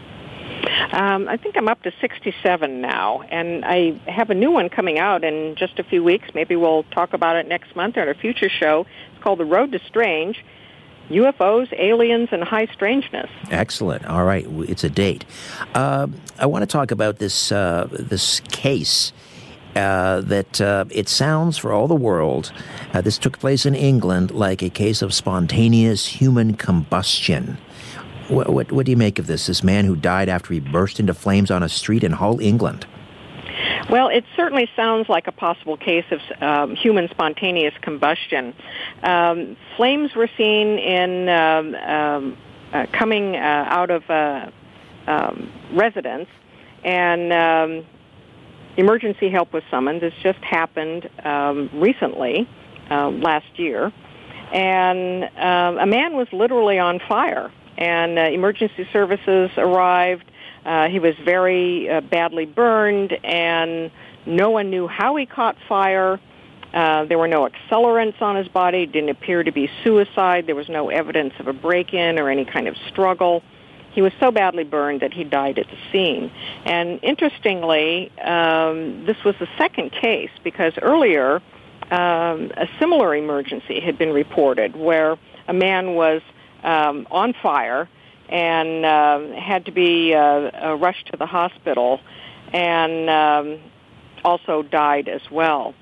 Um, 0.94 1.28
I 1.28 1.36
think 1.36 1.58
I'm 1.58 1.68
up 1.68 1.84
to 1.84 1.92
67 2.00 2.82
now, 2.82 3.22
and 3.24 3.66
I 3.66 4.00
have 4.10 4.30
a 4.30 4.34
new 4.34 4.52
one 4.52 4.70
coming 4.70 5.00
out 5.00 5.26
in 5.26 5.56
just 5.58 5.80
a 5.80 5.84
few 5.84 6.02
weeks. 6.02 6.30
Maybe 6.34 6.56
we'll 6.56 6.84
talk 6.84 7.14
about 7.14 7.36
it 7.36 7.48
next 7.48 7.76
month 7.76 7.98
or 7.98 8.04
in 8.04 8.10
a 8.10 8.14
future 8.14 8.50
show. 8.50 8.86
It's 9.14 9.24
called 9.24 9.40
The 9.40 9.46
Road 9.46 9.74
to 9.74 9.80
Strange 9.88 10.44
UFOs, 11.10 11.72
aliens, 11.80 12.30
and 12.32 12.44
high 12.44 12.68
strangeness. 12.68 13.30
Excellent. 13.50 14.06
All 14.06 14.26
right, 14.26 14.46
it's 14.68 14.84
a 14.84 14.90
date. 14.90 15.26
Uh, 15.74 16.08
I 16.38 16.46
want 16.46 16.64
to 16.64 16.68
talk 16.68 16.92
about 16.92 17.18
this 17.18 17.52
uh, 17.52 17.88
this 17.92 18.42
case. 18.52 19.14
Uh, 19.76 20.22
that 20.22 20.60
uh, 20.60 20.86
it 20.90 21.08
sounds 21.08 21.56
for 21.56 21.72
all 21.72 21.88
the 21.88 21.94
world, 21.94 22.52
uh, 22.94 23.02
this 23.02 23.20
took 23.20 23.38
place 23.38 23.64
in 23.64 23.76
England 23.76 24.32
like 24.32 24.64
a 24.64 24.72
case 24.72 25.04
of 25.04 25.14
spontaneous 25.14 26.08
human 26.08 26.56
combustion. 26.56 27.60
What, 28.28 28.50
what, 28.50 28.72
what 28.72 28.88
do 28.88 28.92
you 28.92 28.98
make 28.98 29.20
of 29.20 29.28
this? 29.28 29.46
This 29.46 29.64
man 29.64 29.86
who 29.86 29.96
died 29.96 30.30
after 30.30 30.52
he 30.52 30.60
burst 30.60 31.00
into 31.00 31.14
flames 31.14 31.52
on 31.52 31.62
a 31.62 31.70
street 31.70 32.04
in 32.04 32.14
Hull, 32.14 32.40
England. 32.40 32.88
Well, 33.90 34.10
it 34.10 34.26
certainly 34.36 34.70
sounds 34.76 35.08
like 35.08 35.28
a 35.28 35.32
possible 35.32 35.78
case 35.78 36.06
of 36.12 36.20
um, 36.42 36.76
human 36.76 37.08
spontaneous 37.10 37.74
combustion. 37.82 38.54
Um, 39.02 39.56
flames 39.78 40.14
were 40.14 40.30
seen 40.38 40.78
in 40.78 41.30
um, 41.30 41.76
um 41.76 42.38
uh, 42.74 42.86
coming 42.92 43.38
uh, 43.38 43.40
out 43.40 43.90
of 43.90 44.04
a 44.10 44.52
um, 45.08 45.50
residence, 45.72 46.28
and 46.84 47.32
um, 47.32 47.86
emergency 48.76 49.30
help 49.30 49.54
was 49.54 49.64
summoned. 49.72 50.02
This 50.02 50.14
just 50.22 50.40
happened 50.40 51.10
recently, 51.74 52.46
uh, 52.92 53.10
last 53.10 53.58
year, 53.58 53.94
and 54.52 55.24
a 55.24 55.86
man 55.86 56.18
was 56.18 56.28
literally 56.34 56.78
on 56.78 57.00
fire. 57.08 57.52
And 57.78 58.18
uh, 58.18 58.24
emergency 58.24 58.88
services 58.92 59.52
arrived 59.56 60.26
uh, 60.68 60.90
he 60.90 61.00
was 61.00 61.16
very 61.24 61.90
uh, 61.90 62.02
badly 62.02 62.46
burned, 62.46 63.14
and 63.24 63.90
no 64.26 64.50
one 64.50 64.70
knew 64.70 64.86
how 64.86 65.16
he 65.16 65.26
caught 65.26 65.56
fire. 65.70 66.20
Uh, 66.74 67.06
there 67.06 67.18
were 67.18 67.30
no 67.30 67.48
accelerants 67.48 68.22
on 68.22 68.36
his 68.36 68.50
body. 68.50 68.84
It 68.84 68.92
didn't 68.92 69.10
appear 69.10 69.44
to 69.44 69.52
be 69.54 69.70
suicide. 69.86 70.46
There 70.46 70.56
was 70.56 70.68
no 70.68 70.90
evidence 70.90 71.34
of 71.40 71.48
a 71.48 71.54
break-in 71.54 72.20
or 72.20 72.30
any 72.30 72.44
kind 72.44 72.68
of 72.68 72.76
struggle. 72.90 73.44
He 73.94 74.02
was 74.02 74.12
so 74.20 74.30
badly 74.30 74.66
burned 74.66 75.00
that 75.00 75.14
he 75.14 75.24
died 75.24 75.58
at 75.58 75.68
the 75.68 75.78
scene. 75.90 76.30
And 76.66 77.00
interestingly, 77.02 78.12
um, 78.20 79.06
this 79.06 79.24
was 79.24 79.36
the 79.40 79.48
second 79.58 79.94
case 79.94 80.32
because 80.44 80.74
earlier 80.82 81.42
um, 81.92 82.52
a 82.58 82.68
similar 82.78 83.16
emergency 83.16 83.80
had 83.80 83.98
been 83.98 84.12
reported 84.12 84.76
where 84.76 85.18
a 85.48 85.54
man 85.54 85.96
was 85.96 86.22
um, 86.64 87.08
on 87.10 87.34
fire 87.42 87.88
and 88.30 88.86
uh, 88.86 89.40
had 89.40 89.66
to 89.66 89.72
be 89.72 90.14
uh, 90.14 90.20
uh, 90.20 90.78
rushed 90.80 91.08
to 91.08 91.18
the 91.18 91.26
hospital 91.26 92.00
and 92.54 93.10
um, 93.10 93.60
also 94.24 94.64
died 94.64 95.08
as 95.08 95.22
well. 95.32 95.74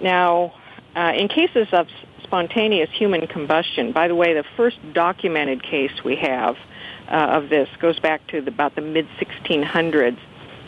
Now, 0.00 0.54
uh, 0.96 1.12
in 1.14 1.28
cases 1.28 1.68
of 1.72 1.86
spontaneous 2.22 2.90
human 2.92 3.26
combustion, 3.26 3.92
by 3.92 4.08
the 4.08 4.14
way, 4.14 4.34
the 4.34 4.44
first 4.56 4.78
documented 4.92 5.62
case 5.62 5.92
we 6.04 6.16
have 6.16 6.56
uh, 7.08 7.14
of 7.14 7.48
this 7.50 7.68
goes 7.80 7.98
back 7.98 8.26
to 8.28 8.40
the, 8.40 8.48
about 8.48 8.74
the 8.74 8.80
mid 8.80 9.06
1600s, 9.20 10.18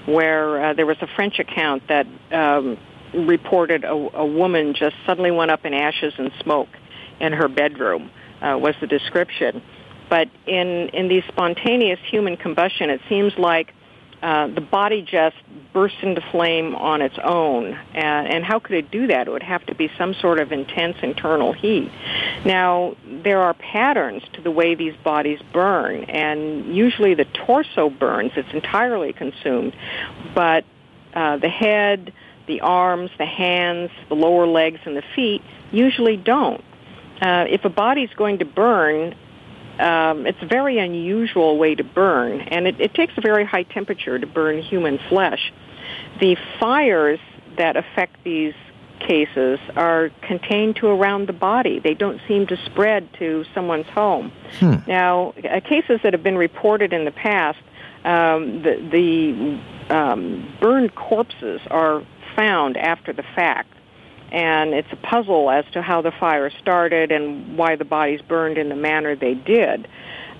where 0.06 0.62
uh, 0.62 0.74
there 0.74 0.86
was 0.86 0.98
a 1.00 1.06
French 1.06 1.38
account 1.38 1.82
that 1.88 2.06
um, 2.32 2.76
reported 3.14 3.84
a, 3.84 3.92
a 3.92 4.26
woman 4.26 4.74
just 4.74 4.96
suddenly 5.06 5.30
went 5.30 5.50
up 5.50 5.64
in 5.64 5.72
ashes 5.72 6.12
and 6.18 6.30
smoke 6.42 6.68
in 7.20 7.32
her 7.32 7.48
bedroom. 7.48 8.10
Was 8.42 8.74
the 8.78 8.86
description 8.86 9.62
but 10.08 10.28
in, 10.46 10.88
in 10.90 11.08
these 11.08 11.24
spontaneous 11.28 12.00
human 12.10 12.36
combustion, 12.36 12.90
it 12.90 13.00
seems 13.08 13.32
like 13.38 13.72
uh, 14.22 14.46
the 14.46 14.60
body 14.62 15.02
just 15.02 15.36
bursts 15.74 15.98
into 16.02 16.22
flame 16.32 16.74
on 16.74 17.02
its 17.02 17.16
own. 17.22 17.74
And, 17.92 18.26
and 18.26 18.44
how 18.44 18.58
could 18.58 18.76
it 18.76 18.90
do 18.90 19.06
that? 19.08 19.28
It 19.28 19.30
would 19.30 19.42
have 19.42 19.66
to 19.66 19.74
be 19.74 19.90
some 19.98 20.14
sort 20.14 20.40
of 20.40 20.50
intense 20.50 20.96
internal 21.02 21.52
heat. 21.52 21.90
Now, 22.44 22.96
there 23.06 23.42
are 23.42 23.52
patterns 23.52 24.22
to 24.32 24.40
the 24.40 24.50
way 24.50 24.74
these 24.74 24.94
bodies 25.04 25.40
burn, 25.52 26.04
and 26.04 26.74
usually 26.74 27.14
the 27.14 27.26
torso 27.26 27.90
burns. 27.90 28.32
It's 28.34 28.48
entirely 28.54 29.12
consumed. 29.12 29.76
But 30.34 30.64
uh, 31.12 31.36
the 31.36 31.50
head, 31.50 32.14
the 32.46 32.62
arms, 32.62 33.10
the 33.18 33.26
hands, 33.26 33.90
the 34.08 34.14
lower 34.14 34.46
legs, 34.46 34.80
and 34.86 34.96
the 34.96 35.04
feet 35.14 35.42
usually 35.70 36.16
don't. 36.16 36.64
Uh, 37.20 37.44
if 37.48 37.64
a 37.64 37.70
body's 37.70 38.10
going 38.16 38.38
to 38.38 38.44
burn, 38.46 39.14
um, 39.78 40.26
it's 40.26 40.40
a 40.42 40.46
very 40.46 40.78
unusual 40.78 41.58
way 41.58 41.74
to 41.74 41.84
burn, 41.84 42.40
and 42.40 42.66
it, 42.66 42.80
it 42.80 42.94
takes 42.94 43.12
a 43.16 43.20
very 43.20 43.44
high 43.44 43.64
temperature 43.64 44.18
to 44.18 44.26
burn 44.26 44.62
human 44.62 44.98
flesh. 45.08 45.52
The 46.20 46.36
fires 46.58 47.20
that 47.56 47.76
affect 47.76 48.22
these 48.24 48.54
cases 49.00 49.58
are 49.76 50.10
contained 50.22 50.76
to 50.76 50.86
around 50.86 51.28
the 51.28 51.32
body. 51.32 51.78
They 51.78 51.94
don't 51.94 52.20
seem 52.26 52.46
to 52.46 52.56
spread 52.64 53.12
to 53.18 53.44
someone's 53.54 53.86
home. 53.86 54.32
Hmm. 54.58 54.76
Now, 54.86 55.34
uh, 55.50 55.60
cases 55.60 56.00
that 56.02 56.12
have 56.12 56.22
been 56.22 56.38
reported 56.38 56.92
in 56.92 57.04
the 57.04 57.10
past, 57.10 57.58
um, 58.04 58.62
the, 58.62 58.76
the 59.88 59.94
um, 59.94 60.56
burned 60.60 60.94
corpses 60.94 61.60
are 61.70 62.02
found 62.36 62.76
after 62.76 63.12
the 63.12 63.24
fact. 63.34 63.72
And 64.32 64.74
it's 64.74 64.92
a 64.92 64.96
puzzle 64.96 65.50
as 65.50 65.64
to 65.72 65.82
how 65.82 66.02
the 66.02 66.10
fire 66.10 66.50
started 66.60 67.12
and 67.12 67.56
why 67.56 67.76
the 67.76 67.84
bodies 67.84 68.20
burned 68.22 68.58
in 68.58 68.68
the 68.68 68.76
manner 68.76 69.14
they 69.14 69.34
did. 69.34 69.86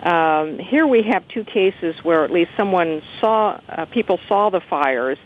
Um, 0.02 0.58
here 0.58 0.86
we 0.86 1.02
have 1.02 1.26
two 1.28 1.44
cases 1.44 1.96
where 2.02 2.24
at 2.24 2.30
least 2.30 2.50
someone 2.56 3.02
saw, 3.20 3.60
uh, 3.68 3.86
people 3.86 4.18
saw 4.28 4.50
the 4.50 4.60
fires 4.60 5.18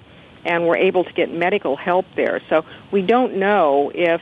and 0.45 0.67
were 0.67 0.77
able 0.77 1.05
to 1.05 1.13
get 1.13 1.33
medical 1.33 1.77
help 1.77 2.07
there. 2.15 2.41
So 2.49 2.65
we 2.93 3.03
don't 3.03 3.37
know 3.37 3.91
if 3.95 4.21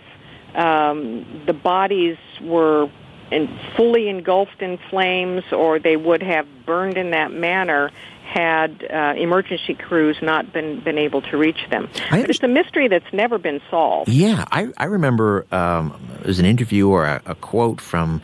um, 0.55 1.43
the 1.47 1.53
bodies 1.53 2.17
were 2.41 2.91
in, 3.31 3.59
fully 3.77 4.09
engulfed 4.09 4.63
in 4.63 4.79
flames 4.91 5.45
or 5.53 5.79
they 5.79 5.97
would 5.97 6.23
have 6.23 6.47
burned 6.65 6.97
in 6.97 7.11
that 7.11 7.33
manner 7.33 7.91
had 8.27 8.86
uh, 8.93 9.15
emergency 9.16 9.74
crews 9.74 10.16
not 10.20 10.53
been, 10.53 10.81
been 10.81 10.98
able 10.98 11.23
to 11.23 11.36
reach 11.36 11.69
them. 11.70 11.89
But 12.11 12.28
it's 12.28 12.43
a 12.43 12.48
mystery 12.48 12.89
that's 12.89 13.12
never 13.12 13.39
been 13.39 13.61
solved. 13.70 14.09
Yeah, 14.11 14.44
I, 14.51 14.69
I 14.77 14.85
remember 14.86 15.47
um, 15.53 15.98
there's 16.23 16.39
an 16.39 16.47
interview 16.47 16.89
or 16.89 17.07
a, 17.07 17.23
a 17.24 17.35
quote 17.36 17.81
from 17.81 18.20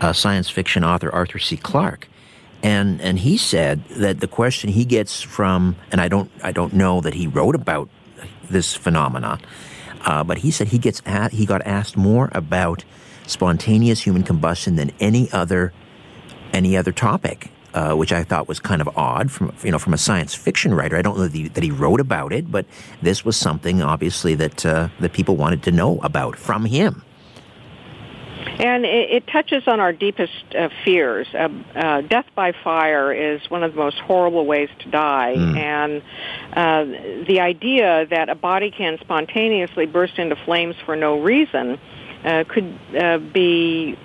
uh, 0.00 0.12
science 0.12 0.48
fiction 0.50 0.82
author 0.82 1.10
Arthur 1.10 1.38
C. 1.38 1.56
Clarke 1.56 2.08
and 2.64 3.00
and 3.02 3.18
he 3.18 3.36
said 3.36 3.84
that 3.90 4.20
the 4.20 4.26
question 4.26 4.70
he 4.70 4.86
gets 4.86 5.20
from 5.20 5.76
and 5.92 6.00
I 6.00 6.08
don't 6.08 6.30
I 6.42 6.50
don't 6.50 6.72
know 6.72 7.02
that 7.02 7.14
he 7.14 7.26
wrote 7.26 7.54
about 7.54 7.90
this 8.50 8.74
phenomenon, 8.74 9.40
uh, 10.00 10.24
but 10.24 10.38
he 10.38 10.50
said 10.50 10.68
he 10.68 10.78
gets 10.78 11.02
at, 11.04 11.32
he 11.32 11.44
got 11.46 11.60
asked 11.66 11.96
more 11.96 12.30
about 12.32 12.84
spontaneous 13.26 14.00
human 14.00 14.22
combustion 14.22 14.76
than 14.76 14.92
any 14.98 15.30
other 15.30 15.72
any 16.54 16.76
other 16.76 16.90
topic. 16.90 17.50
Uh, 17.74 17.92
which 17.92 18.12
I 18.12 18.22
thought 18.22 18.46
was 18.46 18.60
kind 18.60 18.80
of 18.80 18.88
odd 18.96 19.32
from 19.32 19.52
you 19.64 19.72
know 19.72 19.80
from 19.80 19.94
a 19.94 19.98
science 19.98 20.32
fiction 20.32 20.72
writer. 20.72 20.96
I 20.96 21.02
don't 21.02 21.16
know 21.16 21.24
that 21.24 21.32
he, 21.32 21.48
that 21.48 21.64
he 21.64 21.72
wrote 21.72 21.98
about 21.98 22.32
it, 22.32 22.48
but 22.48 22.66
this 23.02 23.24
was 23.24 23.36
something 23.36 23.82
obviously 23.82 24.36
that 24.36 24.64
uh, 24.64 24.90
that 25.00 25.12
people 25.12 25.34
wanted 25.34 25.64
to 25.64 25.72
know 25.72 25.98
about 25.98 26.36
from 26.36 26.66
him. 26.66 27.02
And 28.46 28.84
it, 28.84 29.10
it 29.10 29.26
touches 29.26 29.66
on 29.66 29.80
our 29.80 29.92
deepest 29.92 30.54
uh, 30.56 30.68
fears. 30.84 31.26
Uh, 31.34 31.48
uh, 31.74 32.00
death 32.02 32.26
by 32.36 32.52
fire 32.52 33.12
is 33.12 33.40
one 33.50 33.64
of 33.64 33.72
the 33.72 33.78
most 33.78 33.98
horrible 33.98 34.46
ways 34.46 34.68
to 34.80 34.90
die. 34.90 35.34
Mm. 35.36 35.56
And 35.56 36.02
uh, 36.52 37.24
the 37.26 37.40
idea 37.40 38.06
that 38.06 38.28
a 38.28 38.36
body 38.36 38.70
can 38.70 38.98
spontaneously 39.00 39.86
burst 39.86 40.18
into 40.18 40.36
flames 40.36 40.76
for 40.84 40.94
no 40.94 41.20
reason 41.20 41.80
uh, 42.24 42.44
could 42.48 42.78
uh, 42.96 43.18
be 43.18 43.98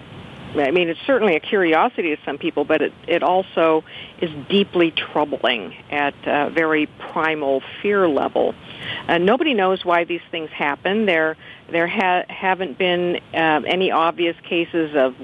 I 0.56 0.72
mean, 0.72 0.90
it's 0.90 1.00
certainly 1.06 1.36
a 1.36 1.40
curiosity 1.40 2.16
to 2.16 2.22
some 2.26 2.38
people, 2.38 2.66
but 2.66 2.82
it, 2.82 2.94
it 3.08 3.24
also 3.24 3.84
is 4.20 4.32
deeply 4.50 4.92
troubling 4.92 5.76
at 5.92 6.16
a 6.26 6.50
very 6.50 6.88
primal 6.88 7.62
fear 7.82 8.08
level. 8.08 8.56
Uh, 9.08 9.20
nobody 9.20 9.54
knows 9.54 9.86
why 9.86 10.06
these 10.06 10.22
things 10.32 10.50
happen. 10.50 11.06
There 11.06 11.38
there 11.72 11.88
ha- 11.88 12.24
haven't 12.28 12.78
been 12.78 13.18
uh, 13.34 13.62
any 13.66 13.92
obvious 13.92 14.36
cases 14.44 14.96
of 14.96 15.16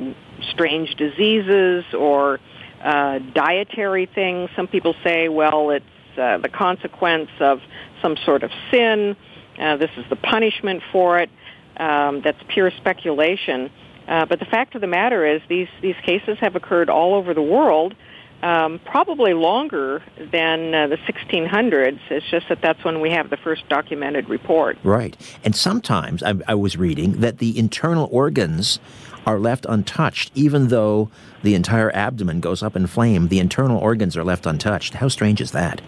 strange 0.52 0.94
diseases 0.96 1.86
or 1.94 2.40
uh, 2.84 3.20
dietary 3.34 4.06
things. 4.06 4.52
Some 4.56 4.68
people 4.68 4.96
say, 5.04 5.28
well, 5.28 5.72
it's 5.72 5.86
uh, 6.18 6.38
the 6.38 6.50
consequence 6.50 7.30
of 7.40 7.62
some 8.02 8.16
sort 8.26 8.44
of 8.44 8.52
sin. 8.70 9.16
Uh, 9.58 9.78
this 9.78 9.90
is 9.98 10.06
the 10.10 10.16
punishment 10.16 10.84
for 10.92 11.18
it. 11.20 11.30
Um, 11.78 12.22
that's 12.22 12.42
pure 12.48 12.72
speculation. 12.72 13.66
Uh, 13.66 13.70
but 14.07 14.40
the 14.40 14.45
fact 14.45 14.76
of 14.76 14.82
the 14.82 14.88
matter 14.88 15.26
is, 15.26 15.41
these 15.49 15.68
these 15.82 15.95
cases 16.03 16.38
have 16.40 16.56
occurred 16.56 16.90
all 16.90 17.15
over 17.15 17.34
the 17.34 17.41
world, 17.41 17.95
um, 18.44 18.80
probably 18.86 19.34
longer 19.34 20.03
than 20.32 20.73
uh, 20.73 20.88
the 20.88 20.98
1600s. 20.98 21.99
It's 22.10 22.30
just 22.30 22.48
that 22.49 22.61
that's 22.61 22.84
when 22.84 23.02
we 23.02 23.11
have 23.11 23.30
the 23.30 23.38
first 23.38 23.68
documented 23.69 24.30
report. 24.30 24.77
Right. 24.84 25.18
And 25.44 25.56
sometimes 25.56 26.22
I, 26.22 26.36
I 26.48 26.56
was 26.56 26.77
reading 26.77 27.22
that 27.22 27.40
the 27.40 27.57
internal 27.57 28.07
organs 28.11 28.80
are 29.26 29.40
left 29.40 29.65
untouched, 29.68 30.32
even 30.36 30.68
though 30.68 31.10
the 31.41 31.56
entire 31.56 31.91
abdomen 31.95 32.40
goes 32.40 32.61
up 32.61 32.76
in 32.76 32.86
flame. 32.86 33.30
The 33.30 33.40
internal 33.40 33.80
organs 33.80 34.15
are 34.15 34.23
left 34.23 34.45
untouched. 34.45 34.94
How 34.95 35.07
strange 35.07 35.41
is 35.41 35.52
that? 35.52 35.82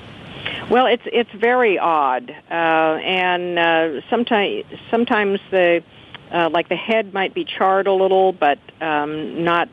Well, 0.71 0.85
it's 0.85 1.03
it's 1.05 1.31
very 1.31 1.77
odd, 1.77 2.29
uh, 2.49 2.53
and 2.53 3.59
uh, 3.59 4.01
sometimes 4.09 4.65
sometimes 4.89 5.39
the 5.51 5.83
uh, 6.31 6.49
like 6.51 6.69
the 6.69 6.75
head 6.75 7.13
might 7.13 7.33
be 7.33 7.45
charred 7.45 7.87
a 7.87 7.93
little, 7.93 8.33
but 8.33 8.59
um, 8.81 9.43
not 9.43 9.69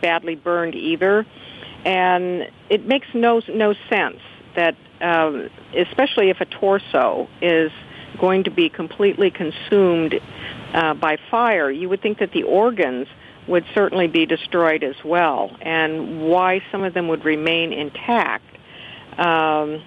badly 0.00 0.34
burned 0.34 0.74
either 0.74 1.26
and 1.84 2.50
it 2.68 2.86
makes 2.86 3.06
no 3.14 3.40
no 3.48 3.74
sense 3.88 4.18
that, 4.56 4.76
um, 5.00 5.48
especially 5.76 6.30
if 6.30 6.40
a 6.40 6.44
torso 6.44 7.28
is 7.40 7.70
going 8.18 8.44
to 8.44 8.50
be 8.50 8.68
completely 8.68 9.30
consumed 9.30 10.20
uh, 10.74 10.94
by 10.94 11.16
fire, 11.30 11.70
you 11.70 11.88
would 11.88 12.02
think 12.02 12.18
that 12.18 12.32
the 12.32 12.42
organs 12.42 13.06
would 13.46 13.64
certainly 13.74 14.08
be 14.08 14.26
destroyed 14.26 14.84
as 14.84 14.96
well, 15.04 15.56
and 15.62 16.20
why 16.20 16.62
some 16.70 16.84
of 16.84 16.92
them 16.92 17.08
would 17.08 17.24
remain 17.24 17.72
intact. 17.72 18.44
Um, 19.16 19.82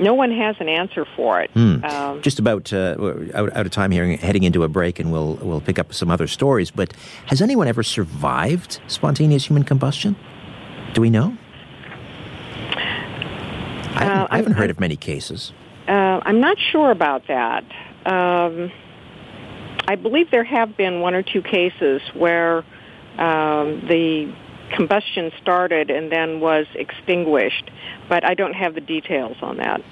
no 0.00 0.14
one 0.14 0.30
has 0.32 0.56
an 0.60 0.68
answer 0.68 1.06
for 1.16 1.40
it. 1.40 1.50
Hmm. 1.52 1.84
Um, 1.84 2.22
Just 2.22 2.38
about 2.38 2.72
uh, 2.72 2.96
out, 3.34 3.52
out, 3.54 3.66
of 3.66 3.70
time 3.70 3.90
here, 3.90 4.16
heading 4.16 4.42
into 4.42 4.64
a 4.64 4.68
break, 4.68 4.98
and 4.98 5.12
we'll 5.12 5.34
we'll 5.36 5.60
pick 5.60 5.78
up 5.78 5.92
some 5.92 6.10
other 6.10 6.26
stories. 6.26 6.70
But 6.70 6.92
has 7.26 7.42
anyone 7.42 7.68
ever 7.68 7.82
survived 7.82 8.80
spontaneous 8.86 9.46
human 9.46 9.64
combustion? 9.64 10.16
Do 10.94 11.00
we 11.00 11.10
know? 11.10 11.36
I 13.92 14.04
haven't, 14.04 14.18
uh, 14.18 14.28
I 14.30 14.36
haven't 14.36 14.52
heard 14.54 14.70
of 14.70 14.80
many 14.80 14.96
cases. 14.96 15.52
Uh, 15.86 16.20
I'm 16.22 16.40
not 16.40 16.56
sure 16.58 16.90
about 16.90 17.26
that. 17.28 17.64
Um, 18.06 18.70
I 19.86 19.96
believe 19.96 20.30
there 20.30 20.44
have 20.44 20.76
been 20.76 21.00
one 21.00 21.14
or 21.14 21.22
two 21.22 21.42
cases 21.42 22.00
where 22.14 22.58
um, 23.18 23.84
the 23.88 24.32
combustion 24.70 25.32
started 25.40 25.90
and 25.90 26.10
then 26.10 26.40
was 26.40 26.66
extinguished, 26.74 27.70
but 28.08 28.24
I 28.24 28.34
don't 28.34 28.54
have 28.54 28.74
the 28.74 28.80
details 28.80 29.36
on 29.42 29.56
that. 29.58 29.82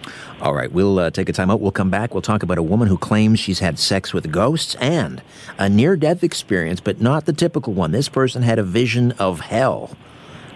All 0.40 0.54
right, 0.54 0.70
we'll 0.70 0.98
uh, 0.98 1.10
take 1.10 1.28
a 1.28 1.32
time 1.32 1.50
out. 1.50 1.60
We'll 1.60 1.72
come 1.72 1.90
back. 1.90 2.14
We'll 2.14 2.22
talk 2.22 2.42
about 2.42 2.58
a 2.58 2.62
woman 2.62 2.88
who 2.88 2.98
claims 2.98 3.40
she's 3.40 3.58
had 3.58 3.78
sex 3.78 4.12
with 4.12 4.30
ghosts 4.30 4.74
and 4.76 5.22
a 5.58 5.68
near 5.68 5.96
death 5.96 6.22
experience, 6.24 6.80
but 6.80 7.00
not 7.00 7.26
the 7.26 7.32
typical 7.32 7.72
one. 7.72 7.92
This 7.92 8.08
person 8.08 8.42
had 8.42 8.58
a 8.58 8.62
vision 8.62 9.12
of 9.12 9.40
hell 9.40 9.96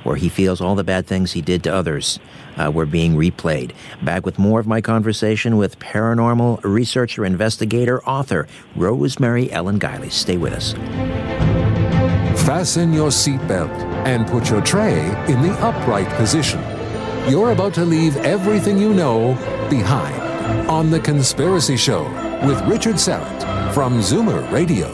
where 0.04 0.16
he 0.16 0.28
feels 0.28 0.60
all 0.60 0.74
the 0.74 0.84
bad 0.84 1.06
things 1.06 1.32
he 1.32 1.40
did 1.40 1.62
to 1.64 1.72
others 1.72 2.18
uh, 2.56 2.70
were 2.74 2.86
being 2.86 3.14
replayed. 3.14 3.72
Back 4.02 4.26
with 4.26 4.38
more 4.38 4.60
of 4.60 4.66
my 4.66 4.80
conversation 4.80 5.56
with 5.56 5.78
paranormal 5.78 6.62
researcher, 6.64 7.24
investigator, 7.24 8.02
author 8.04 8.46
Rosemary 8.74 9.50
Ellen 9.52 9.78
Guiley. 9.78 10.10
Stay 10.10 10.36
with 10.36 10.52
us. 10.52 11.51
Fasten 12.44 12.92
your 12.92 13.10
seatbelt 13.10 13.70
and 14.04 14.26
put 14.26 14.50
your 14.50 14.60
tray 14.62 14.98
in 15.28 15.40
the 15.42 15.52
upright 15.60 16.08
position. 16.16 16.60
You're 17.28 17.52
about 17.52 17.72
to 17.74 17.84
leave 17.84 18.16
everything 18.16 18.78
you 18.78 18.92
know 18.92 19.34
behind 19.70 20.20
on 20.68 20.90
The 20.90 20.98
Conspiracy 20.98 21.76
Show 21.76 22.02
with 22.44 22.60
Richard 22.62 22.96
Syrett 22.96 23.72
from 23.72 24.00
Zoomer 24.00 24.50
Radio. 24.50 24.90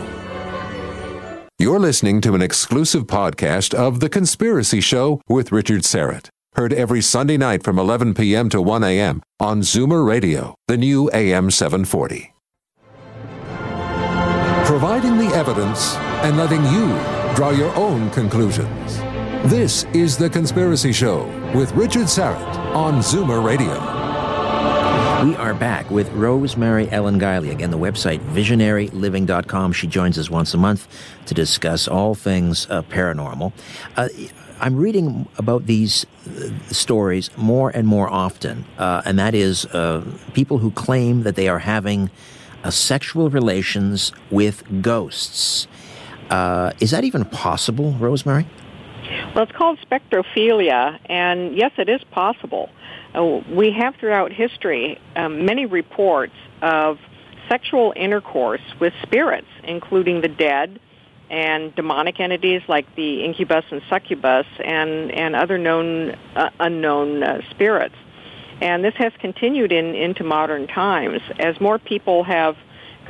You're 1.58 1.78
listening 1.78 2.20
to 2.20 2.34
an 2.34 2.42
exclusive 2.42 3.06
podcast 3.06 3.72
of 3.72 4.00
The 4.00 4.10
Conspiracy 4.10 4.82
Show 4.82 5.22
with 5.26 5.50
Richard 5.50 5.84
Syrett. 5.84 6.28
Heard 6.54 6.74
every 6.74 7.00
Sunday 7.00 7.38
night 7.38 7.62
from 7.64 7.78
11 7.78 8.12
p.m. 8.12 8.50
to 8.50 8.60
1 8.60 8.84
a.m. 8.84 9.22
on 9.40 9.62
Zoomer 9.62 10.06
Radio, 10.06 10.54
the 10.66 10.76
new 10.76 11.10
AM 11.14 11.50
740. 11.50 12.34
Providing 14.66 15.16
the 15.16 15.34
evidence 15.34 15.94
and 15.96 16.36
letting 16.36 16.62
you 16.66 17.17
draw 17.34 17.50
your 17.50 17.74
own 17.74 18.10
conclusions. 18.10 18.98
This 19.50 19.84
is 19.94 20.16
The 20.16 20.28
Conspiracy 20.28 20.92
Show 20.92 21.26
with 21.54 21.72
Richard 21.72 22.06
Syrett 22.06 22.56
on 22.74 22.94
Zoomer 23.00 23.44
Radio. 23.44 23.74
We 25.24 25.34
are 25.36 25.54
back 25.54 25.90
with 25.90 26.08
Rosemary 26.12 26.90
Ellen 26.90 27.18
Guiley. 27.18 27.50
Again, 27.50 27.70
the 27.70 27.78
website 27.78 28.20
visionaryliving.com. 28.20 29.72
She 29.72 29.86
joins 29.86 30.18
us 30.18 30.30
once 30.30 30.54
a 30.54 30.58
month 30.58 30.86
to 31.26 31.34
discuss 31.34 31.88
all 31.88 32.14
things 32.14 32.68
uh, 32.70 32.82
paranormal. 32.82 33.52
Uh, 33.96 34.08
I'm 34.60 34.76
reading 34.76 35.28
about 35.36 35.66
these 35.66 36.06
uh, 36.26 36.50
stories 36.72 37.30
more 37.36 37.70
and 37.70 37.86
more 37.86 38.08
often, 38.08 38.64
uh, 38.78 39.02
and 39.04 39.18
that 39.18 39.34
is 39.34 39.66
uh, 39.66 40.04
people 40.34 40.58
who 40.58 40.70
claim 40.72 41.22
that 41.22 41.36
they 41.36 41.48
are 41.48 41.60
having 41.60 42.10
uh, 42.64 42.70
sexual 42.70 43.30
relations 43.30 44.12
with 44.30 44.82
ghosts. 44.82 45.68
Is 46.80 46.90
that 46.90 47.04
even 47.04 47.24
possible, 47.24 47.92
Rosemary? 47.92 48.46
Well, 49.34 49.44
it's 49.44 49.52
called 49.52 49.78
spectrophilia, 49.80 50.98
and 51.06 51.56
yes, 51.56 51.72
it 51.78 51.88
is 51.88 52.02
possible. 52.10 52.70
Uh, 53.14 53.40
we 53.50 53.72
have 53.72 53.94
throughout 53.96 54.32
history 54.32 55.00
um, 55.16 55.44
many 55.44 55.66
reports 55.66 56.34
of 56.60 56.98
sexual 57.48 57.92
intercourse 57.96 58.60
with 58.80 58.92
spirits, 59.02 59.46
including 59.64 60.20
the 60.20 60.28
dead 60.28 60.78
and 61.30 61.74
demonic 61.74 62.20
entities 62.20 62.62
like 62.68 62.94
the 62.96 63.24
incubus 63.24 63.64
and 63.70 63.82
succubus 63.88 64.46
and, 64.64 65.10
and 65.10 65.36
other 65.36 65.58
known 65.58 66.10
uh, 66.34 66.50
unknown 66.60 67.22
uh, 67.22 67.40
spirits. 67.50 67.94
And 68.60 68.84
this 68.84 68.94
has 68.94 69.12
continued 69.20 69.70
in, 69.72 69.94
into 69.94 70.24
modern 70.24 70.66
times. 70.66 71.20
As 71.38 71.60
more 71.60 71.78
people 71.78 72.24
have 72.24 72.56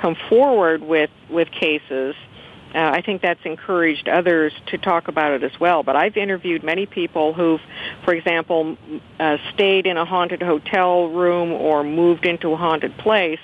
come 0.00 0.16
forward 0.28 0.82
with, 0.82 1.10
with 1.30 1.50
cases, 1.50 2.14
uh, 2.74 2.78
I 2.78 3.00
think 3.00 3.22
that's 3.22 3.40
encouraged 3.44 4.08
others 4.08 4.52
to 4.66 4.78
talk 4.78 5.08
about 5.08 5.32
it 5.32 5.42
as 5.42 5.58
well. 5.58 5.82
But 5.82 5.96
I've 5.96 6.16
interviewed 6.16 6.62
many 6.62 6.86
people 6.86 7.32
who've, 7.32 7.60
for 8.04 8.12
example, 8.12 8.76
uh, 9.18 9.38
stayed 9.54 9.86
in 9.86 9.96
a 9.96 10.04
haunted 10.04 10.42
hotel 10.42 11.08
room 11.08 11.52
or 11.52 11.82
moved 11.82 12.26
into 12.26 12.52
a 12.52 12.56
haunted 12.56 12.96
place, 12.98 13.40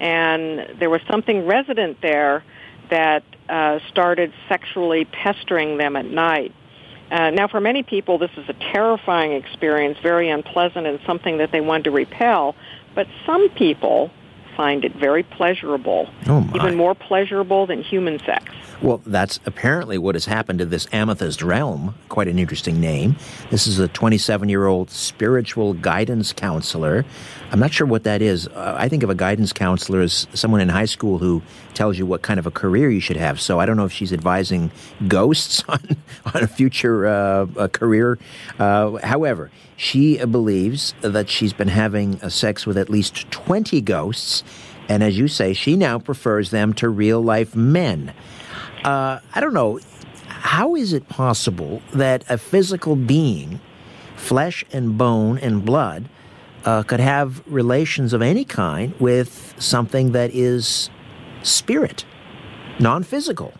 and 0.00 0.78
there 0.78 0.90
was 0.90 1.00
something 1.10 1.46
resident 1.46 2.00
there 2.02 2.44
that 2.90 3.24
uh, 3.48 3.78
started 3.90 4.32
sexually 4.48 5.04
pestering 5.06 5.78
them 5.78 5.96
at 5.96 6.04
night. 6.04 6.54
Uh, 7.10 7.30
now, 7.30 7.46
for 7.48 7.60
many 7.60 7.82
people, 7.82 8.16
this 8.18 8.30
is 8.36 8.48
a 8.48 8.54
terrifying 8.72 9.32
experience, 9.32 9.98
very 10.02 10.30
unpleasant, 10.30 10.86
and 10.86 10.98
something 11.04 11.38
that 11.38 11.52
they 11.52 11.60
want 11.60 11.84
to 11.84 11.90
repel. 11.90 12.54
But 12.94 13.06
some 13.26 13.50
people 13.50 14.10
find 14.56 14.84
it 14.84 14.94
very 14.94 15.22
pleasurable, 15.22 16.08
oh 16.26 16.48
even 16.54 16.74
more 16.76 16.94
pleasurable 16.94 17.66
than 17.66 17.82
human 17.82 18.18
sex. 18.20 18.44
Well, 18.82 19.00
that's 19.06 19.38
apparently 19.46 19.96
what 19.96 20.16
has 20.16 20.24
happened 20.24 20.58
to 20.58 20.64
this 20.64 20.88
Amethyst 20.92 21.40
Realm. 21.40 21.94
Quite 22.08 22.26
an 22.26 22.36
interesting 22.36 22.80
name. 22.80 23.14
This 23.50 23.68
is 23.68 23.78
a 23.78 23.86
27 23.86 24.48
year 24.48 24.66
old 24.66 24.90
spiritual 24.90 25.74
guidance 25.74 26.32
counselor. 26.32 27.04
I'm 27.52 27.60
not 27.60 27.72
sure 27.72 27.86
what 27.86 28.02
that 28.04 28.20
is. 28.20 28.48
Uh, 28.48 28.74
I 28.76 28.88
think 28.88 29.04
of 29.04 29.10
a 29.10 29.14
guidance 29.14 29.52
counselor 29.52 30.00
as 30.00 30.26
someone 30.34 30.60
in 30.60 30.68
high 30.68 30.86
school 30.86 31.18
who 31.18 31.42
tells 31.74 31.96
you 31.96 32.06
what 32.06 32.22
kind 32.22 32.40
of 32.40 32.46
a 32.46 32.50
career 32.50 32.90
you 32.90 32.98
should 32.98 33.16
have. 33.16 33.40
So 33.40 33.60
I 33.60 33.66
don't 33.66 33.76
know 33.76 33.84
if 33.84 33.92
she's 33.92 34.12
advising 34.12 34.72
ghosts 35.06 35.62
on, 35.68 35.80
on 36.34 36.42
a 36.42 36.48
future 36.48 37.06
uh, 37.06 37.46
a 37.56 37.68
career. 37.68 38.18
Uh, 38.58 38.98
however, 39.04 39.52
she 39.76 40.24
believes 40.24 40.94
that 41.00 41.28
she's 41.28 41.52
been 41.52 41.68
having 41.68 42.18
sex 42.30 42.66
with 42.66 42.76
at 42.76 42.88
least 42.90 43.30
20 43.30 43.80
ghosts. 43.80 44.44
And 44.88 45.02
as 45.02 45.18
you 45.18 45.28
say, 45.28 45.52
she 45.52 45.76
now 45.76 45.98
prefers 45.98 46.50
them 46.50 46.72
to 46.74 46.88
real 46.88 47.22
life 47.22 47.54
men. 47.56 48.12
Uh, 48.84 49.20
I 49.34 49.40
don't 49.40 49.54
know. 49.54 49.80
How 50.26 50.74
is 50.74 50.92
it 50.92 51.08
possible 51.08 51.82
that 51.92 52.24
a 52.28 52.36
physical 52.36 52.96
being, 52.96 53.60
flesh 54.16 54.64
and 54.72 54.98
bone 54.98 55.38
and 55.38 55.64
blood, 55.64 56.08
uh, 56.64 56.82
could 56.82 57.00
have 57.00 57.42
relations 57.46 58.12
of 58.12 58.22
any 58.22 58.44
kind 58.44 58.94
with 59.00 59.54
something 59.58 60.12
that 60.12 60.34
is 60.34 60.90
spirit, 61.42 62.04
non 62.78 63.02
physical? 63.02 63.52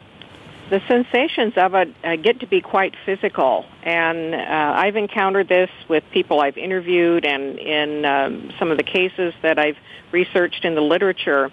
The 0.72 0.80
sensations 0.88 1.52
of 1.58 1.74
it 1.74 1.94
uh, 2.02 2.16
get 2.16 2.40
to 2.40 2.46
be 2.46 2.62
quite 2.62 2.94
physical, 3.04 3.66
and 3.82 4.34
uh, 4.34 4.38
I've 4.74 4.96
encountered 4.96 5.46
this 5.46 5.68
with 5.86 6.02
people 6.14 6.40
I've 6.40 6.56
interviewed 6.56 7.26
and 7.26 7.58
in 7.58 8.06
um, 8.06 8.50
some 8.58 8.70
of 8.70 8.78
the 8.78 8.82
cases 8.82 9.34
that 9.42 9.58
I've 9.58 9.76
researched 10.12 10.64
in 10.64 10.74
the 10.74 10.80
literature 10.80 11.50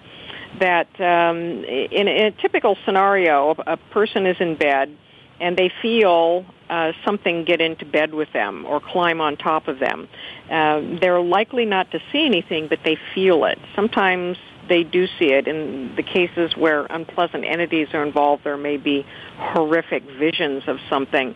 that 0.62 0.88
um, 1.02 1.38
in, 1.66 2.08
in 2.08 2.28
a 2.28 2.32
typical 2.32 2.78
scenario, 2.86 3.56
a 3.68 3.76
person 3.76 4.26
is 4.26 4.38
in 4.40 4.56
bed 4.56 4.98
and 5.42 5.58
they 5.58 5.70
feel 5.82 6.46
uh, 6.70 6.94
something 7.04 7.44
get 7.44 7.60
into 7.60 7.86
bed 7.86 8.14
with 8.14 8.32
them 8.32 8.66
or 8.66 8.80
climb 8.80 9.20
on 9.20 9.36
top 9.36 9.68
of 9.68 9.80
them. 9.80 10.08
Uh, 10.50 10.80
they're 11.02 11.20
likely 11.20 11.66
not 11.66 11.92
to 11.92 12.00
see 12.14 12.26
anything, 12.26 12.70
but 12.70 12.80
they 12.86 12.98
feel 13.14 13.44
it. 13.44 13.60
Sometimes 13.76 14.38
they 14.70 14.84
do 14.84 15.08
see 15.18 15.34
it. 15.34 15.48
In 15.48 15.96
the 15.96 16.04
cases 16.04 16.56
where 16.56 16.86
unpleasant 16.86 17.44
entities 17.44 17.88
are 17.94 18.04
involved, 18.04 18.44
there 18.44 18.58
may 18.58 18.78
be 18.78 19.06
horrific 19.38 20.04
visions 20.04 20.64
of 20.68 20.78
something. 20.90 21.36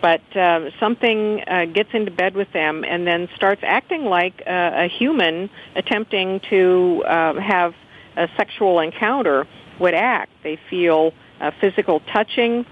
But 0.00 0.20
uh, 0.36 0.70
something 0.78 1.42
uh, 1.46 1.64
gets 1.66 1.90
into 1.92 2.10
bed 2.10 2.36
with 2.36 2.52
them 2.52 2.84
and 2.84 3.06
then 3.06 3.28
starts 3.34 3.62
acting 3.64 4.04
like 4.04 4.42
a, 4.46 4.84
a 4.84 4.88
human 4.88 5.50
attempting 5.74 6.40
to 6.50 7.02
uh, 7.06 7.40
have 7.40 7.74
a 8.16 8.28
sexual 8.36 8.80
encounter 8.80 9.46
would 9.80 9.94
act. 9.94 10.30
They 10.42 10.58
feel 10.70 11.12
uh, 11.40 11.50
physical 11.60 12.00
touching 12.12 12.64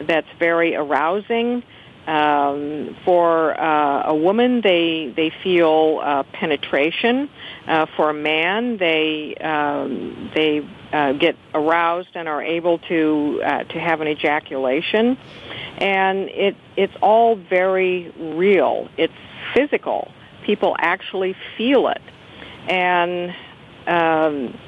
that's 0.00 0.26
very 0.38 0.74
arousing. 0.74 1.62
Um, 2.08 2.96
for 3.04 3.60
uh, 3.60 4.04
a 4.06 4.14
woman, 4.14 4.62
they 4.62 5.12
they 5.14 5.30
feel 5.42 6.00
uh, 6.02 6.22
penetration. 6.32 7.28
Uh, 7.66 7.84
for 7.96 8.08
a 8.08 8.14
man, 8.14 8.78
they 8.78 9.34
um, 9.34 10.30
they 10.34 10.66
uh, 10.90 11.12
get 11.12 11.36
aroused 11.52 12.08
and 12.14 12.26
are 12.26 12.42
able 12.42 12.78
to 12.78 13.42
uh, 13.44 13.64
to 13.64 13.78
have 13.78 14.00
an 14.00 14.08
ejaculation, 14.08 15.18
and 15.76 16.30
it 16.30 16.56
it's 16.76 16.94
all 17.02 17.36
very 17.36 18.10
real. 18.18 18.88
It's 18.96 19.12
physical. 19.54 20.10
People 20.46 20.76
actually 20.78 21.36
feel 21.58 21.88
it, 21.88 22.00
and 22.68 23.34
um, 23.86 24.58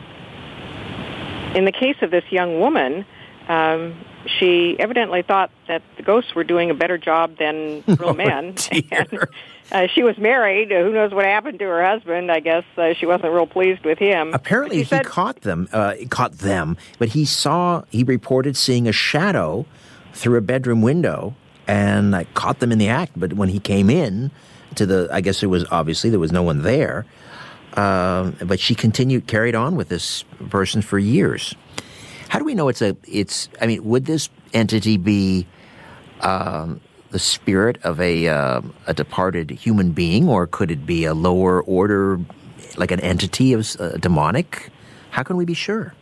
in 1.56 1.64
the 1.64 1.72
case 1.72 1.96
of 2.02 2.10
this 2.10 2.24
young 2.30 2.60
woman, 2.60 3.06
um, 3.48 3.96
she 4.26 4.76
evidently 4.78 5.22
thought 5.22 5.50
that 5.68 5.82
the 5.96 6.02
ghosts 6.02 6.34
were 6.34 6.44
doing 6.44 6.70
a 6.70 6.74
better 6.74 6.98
job 6.98 7.36
than 7.38 7.82
real 7.86 8.10
oh, 8.10 8.14
men. 8.14 8.54
and, 8.90 9.26
uh, 9.72 9.86
she 9.94 10.02
was 10.02 10.18
married. 10.18 10.70
Who 10.70 10.92
knows 10.92 11.12
what 11.12 11.24
happened 11.24 11.58
to 11.60 11.64
her 11.66 11.84
husband? 11.84 12.30
I 12.30 12.40
guess 12.40 12.64
uh, 12.76 12.94
she 12.94 13.06
wasn't 13.06 13.32
real 13.32 13.46
pleased 13.46 13.84
with 13.84 13.98
him. 13.98 14.34
Apparently, 14.34 14.78
he 14.78 14.84
said, 14.84 15.06
caught 15.06 15.42
them. 15.42 15.68
Uh, 15.72 15.94
caught 16.08 16.32
them, 16.38 16.76
but 16.98 17.10
he 17.10 17.24
saw. 17.24 17.82
He 17.90 18.02
reported 18.02 18.56
seeing 18.56 18.88
a 18.88 18.92
shadow 18.92 19.66
through 20.12 20.38
a 20.38 20.42
bedroom 20.42 20.82
window, 20.82 21.34
and 21.66 22.16
I 22.16 22.24
caught 22.34 22.58
them 22.58 22.72
in 22.72 22.78
the 22.78 22.88
act. 22.88 23.12
But 23.16 23.34
when 23.34 23.48
he 23.48 23.60
came 23.60 23.88
in 23.90 24.30
to 24.74 24.86
the, 24.86 25.08
I 25.12 25.20
guess 25.20 25.42
it 25.42 25.46
was 25.46 25.64
obviously 25.70 26.10
there 26.10 26.20
was 26.20 26.32
no 26.32 26.42
one 26.42 26.62
there. 26.62 27.06
Uh, 27.74 28.32
but 28.44 28.58
she 28.58 28.74
continued, 28.74 29.28
carried 29.28 29.54
on 29.54 29.76
with 29.76 29.88
this 29.88 30.24
person 30.48 30.82
for 30.82 30.98
years. 30.98 31.54
How 32.30 32.38
do 32.38 32.44
we 32.44 32.54
know 32.54 32.68
it's 32.68 32.80
a? 32.80 32.96
It's. 33.08 33.48
I 33.60 33.66
mean, 33.66 33.84
would 33.84 34.06
this 34.06 34.30
entity 34.54 34.96
be 34.96 35.48
um, 36.20 36.80
the 37.10 37.18
spirit 37.18 37.78
of 37.82 38.00
a 38.00 38.28
uh, 38.28 38.60
a 38.86 38.94
departed 38.94 39.50
human 39.50 39.90
being, 39.90 40.28
or 40.28 40.46
could 40.46 40.70
it 40.70 40.86
be 40.86 41.04
a 41.04 41.12
lower 41.12 41.60
order, 41.60 42.20
like 42.76 42.92
an 42.92 43.00
entity 43.00 43.52
of 43.52 43.68
uh, 43.80 43.96
demonic? 43.96 44.70
How 45.10 45.24
can 45.24 45.36
we 45.36 45.44
be 45.44 45.54
sure? 45.54 45.92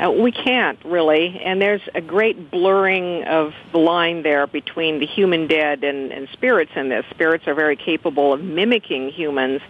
Uh, 0.00 0.10
we 0.10 0.32
can't 0.32 0.78
really, 0.84 1.38
and 1.44 1.60
there's 1.60 1.82
a 1.94 2.00
great 2.00 2.50
blurring 2.50 3.22
of 3.24 3.52
the 3.72 3.78
line 3.78 4.22
there 4.22 4.46
between 4.46 4.98
the 4.98 5.06
human 5.06 5.46
dead 5.46 5.84
and, 5.84 6.10
and 6.10 6.26
spirits 6.32 6.70
in 6.74 6.88
this. 6.88 7.04
Spirits 7.10 7.46
are 7.46 7.54
very 7.54 7.76
capable 7.76 8.32
of 8.32 8.42
mimicking 8.42 9.10
humans, 9.10 9.60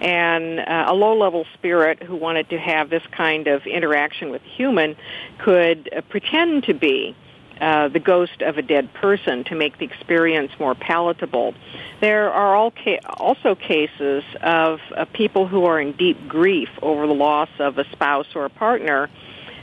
and 0.00 0.60
uh, 0.60 0.84
a 0.86 0.94
low-level 0.94 1.44
spirit 1.54 2.00
who 2.02 2.14
wanted 2.14 2.48
to 2.50 2.58
have 2.58 2.88
this 2.88 3.02
kind 3.10 3.48
of 3.48 3.66
interaction 3.66 4.30
with 4.30 4.42
a 4.42 4.48
human 4.48 4.94
could 5.38 5.88
uh, 5.92 6.02
pretend 6.02 6.62
to 6.64 6.74
be 6.74 7.16
uh, 7.60 7.88
the 7.88 7.98
ghost 7.98 8.42
of 8.42 8.58
a 8.58 8.62
dead 8.62 8.92
person 8.94 9.44
to 9.44 9.54
make 9.54 9.76
the 9.78 9.84
experience 9.84 10.52
more 10.60 10.74
palatable. 10.74 11.52
There 12.00 12.32
are 12.32 12.54
all 12.54 12.70
ca- 12.70 13.00
also 13.04 13.54
cases 13.54 14.22
of 14.40 14.78
uh, 14.96 15.04
people 15.12 15.48
who 15.48 15.64
are 15.64 15.80
in 15.80 15.92
deep 15.92 16.28
grief 16.28 16.70
over 16.80 17.06
the 17.06 17.12
loss 17.12 17.50
of 17.58 17.76
a 17.76 17.84
spouse 17.90 18.28
or 18.34 18.44
a 18.44 18.50
partner 18.50 19.10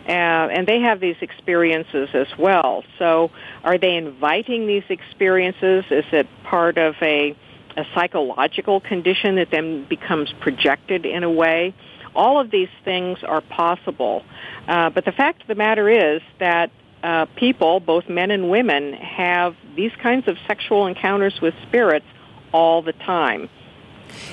uh, 0.08 0.12
and 0.12 0.66
they 0.66 0.80
have 0.80 1.00
these 1.00 1.18
experiences 1.22 2.10
as 2.14 2.28
well. 2.38 2.84
So, 2.98 3.30
are 3.64 3.78
they 3.78 3.96
inviting 3.96 4.66
these 4.66 4.86
experiences? 4.90 5.84
Is 5.92 6.06
it 6.14 6.28
part 6.44 6.78
of 6.78 6.96
a, 7.02 7.36
a 7.76 7.86
psychological 7.94 8.80
condition 8.80 9.36
that 9.36 9.52
then 9.52 9.86
becomes 9.86 10.32
projected 10.40 11.06
in 11.06 11.24
a 11.24 11.32
way? 11.32 11.74
All 12.16 12.40
of 12.40 12.50
these 12.52 12.70
things 12.86 13.20
are 13.24 13.42
possible. 13.42 14.24
Uh, 14.68 14.90
but 14.90 15.04
the 15.04 15.12
fact 15.12 15.42
of 15.42 15.48
the 15.48 15.56
matter 15.56 15.90
is 15.90 16.22
that 16.40 16.72
uh, 17.04 17.26
people, 17.36 17.80
both 17.80 18.08
men 18.08 18.32
and 18.32 18.50
women, 18.50 18.94
have 18.94 19.56
these 19.76 19.92
kinds 20.02 20.28
of 20.28 20.38
sexual 20.48 20.88
encounters 20.88 21.40
with 21.42 21.54
spirits 21.68 22.06
all 22.54 22.82
the 22.82 22.94
time. 22.94 23.50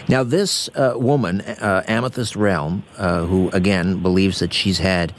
Now, 0.09 0.23
this 0.23 0.69
uh, 0.77 0.95
woman, 0.97 1.41
uh, 1.41 1.83
Amethyst 1.89 2.37
Realm, 2.37 2.85
uh, 2.97 3.27
who 3.27 3.51
again 3.53 4.03
believes 4.03 4.39
that 4.39 4.53
she's 4.53 4.79
had 4.79 5.13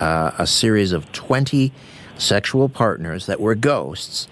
uh, 0.00 0.32
a 0.38 0.46
series 0.46 0.92
of 0.92 1.10
20 1.12 1.72
sexual 2.18 2.68
partners 2.68 3.26
that 3.26 3.40
were 3.40 3.54
ghosts. 3.54 4.28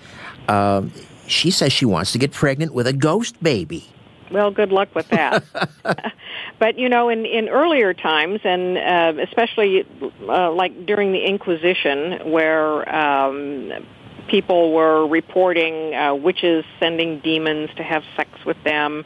Um, 0.49 0.93
she 1.27 1.51
says 1.51 1.73
she 1.73 1.85
wants 1.85 2.12
to 2.12 2.19
get 2.19 2.32
pregnant 2.32 2.74
with 2.74 2.86
a 2.86 2.93
ghost 2.93 3.43
baby. 3.43 3.86
Well, 4.31 4.51
good 4.51 4.73
luck 4.73 4.95
with 4.95 5.09
that. 5.09 5.45
but 6.59 6.78
you 6.78 6.89
know, 6.89 7.09
in 7.09 7.24
in 7.24 7.49
earlier 7.49 7.95
times, 7.95 8.41
and 8.45 8.78
uh, 8.78 9.23
especially 9.23 9.86
uh, 10.28 10.51
like 10.51 10.86
during 10.86 11.12
the 11.12 11.24
Inquisition, 11.24 12.31
where 12.31 12.95
um, 12.95 13.86
people 14.28 14.73
were 14.73 15.07
reporting 15.07 15.95
uh, 15.95 16.15
witches 16.15 16.65
sending 16.81 17.20
demons 17.20 17.70
to 17.77 17.82
have 17.82 18.03
sex 18.16 18.31
with 18.45 18.62
them. 18.65 19.05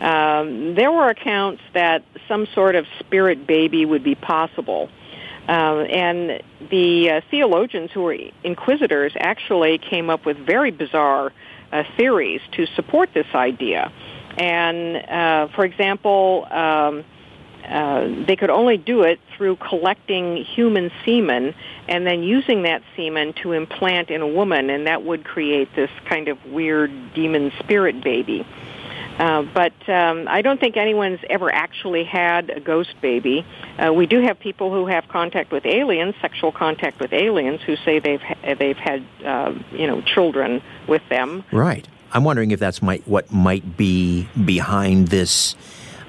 Um, 0.00 0.74
there 0.74 0.90
were 0.90 1.08
accounts 1.08 1.62
that 1.74 2.04
some 2.28 2.46
sort 2.54 2.74
of 2.74 2.86
spirit 3.00 3.46
baby 3.46 3.84
would 3.84 4.04
be 4.04 4.14
possible. 4.14 4.88
Uh, 5.50 5.82
and 5.90 6.40
the 6.70 7.10
uh, 7.10 7.20
theologians 7.28 7.90
who 7.90 8.02
were 8.02 8.16
inquisitors 8.44 9.12
actually 9.18 9.78
came 9.78 10.08
up 10.08 10.24
with 10.24 10.36
very 10.36 10.70
bizarre 10.70 11.32
uh, 11.72 11.82
theories 11.96 12.40
to 12.52 12.66
support 12.76 13.12
this 13.14 13.26
idea. 13.34 13.90
And, 14.38 14.96
uh, 14.96 15.48
for 15.56 15.64
example, 15.64 16.46
um, 16.52 17.04
uh, 17.68 18.24
they 18.26 18.36
could 18.36 18.50
only 18.50 18.76
do 18.76 19.02
it 19.02 19.18
through 19.36 19.56
collecting 19.56 20.36
human 20.36 20.92
semen 21.04 21.52
and 21.88 22.06
then 22.06 22.22
using 22.22 22.62
that 22.62 22.82
semen 22.94 23.32
to 23.42 23.50
implant 23.50 24.10
in 24.10 24.20
a 24.20 24.28
woman, 24.28 24.70
and 24.70 24.86
that 24.86 25.02
would 25.02 25.24
create 25.24 25.74
this 25.74 25.90
kind 26.08 26.28
of 26.28 26.38
weird 26.46 26.92
demon 27.12 27.50
spirit 27.58 28.04
baby. 28.04 28.46
Uh, 29.20 29.42
but 29.42 29.74
um, 29.86 30.26
I 30.28 30.40
don't 30.40 30.58
think 30.58 30.78
anyone's 30.78 31.20
ever 31.28 31.52
actually 31.52 32.04
had 32.04 32.48
a 32.48 32.58
ghost 32.58 32.94
baby. 33.02 33.44
Uh, 33.78 33.92
we 33.92 34.06
do 34.06 34.22
have 34.22 34.40
people 34.40 34.72
who 34.72 34.86
have 34.86 35.08
contact 35.08 35.52
with 35.52 35.66
aliens, 35.66 36.14
sexual 36.22 36.52
contact 36.52 36.98
with 37.00 37.12
aliens, 37.12 37.60
who 37.60 37.76
say 37.84 37.98
they've 37.98 38.22
ha- 38.22 38.54
they've 38.58 38.78
had 38.78 39.04
uh, 39.22 39.52
you 39.72 39.86
know 39.86 40.00
children 40.00 40.62
with 40.88 41.02
them. 41.10 41.44
Right. 41.52 41.86
I'm 42.12 42.24
wondering 42.24 42.50
if 42.50 42.58
that's 42.58 42.80
might, 42.80 43.06
what 43.06 43.30
might 43.30 43.76
be 43.76 44.26
behind 44.42 45.08
this 45.08 45.54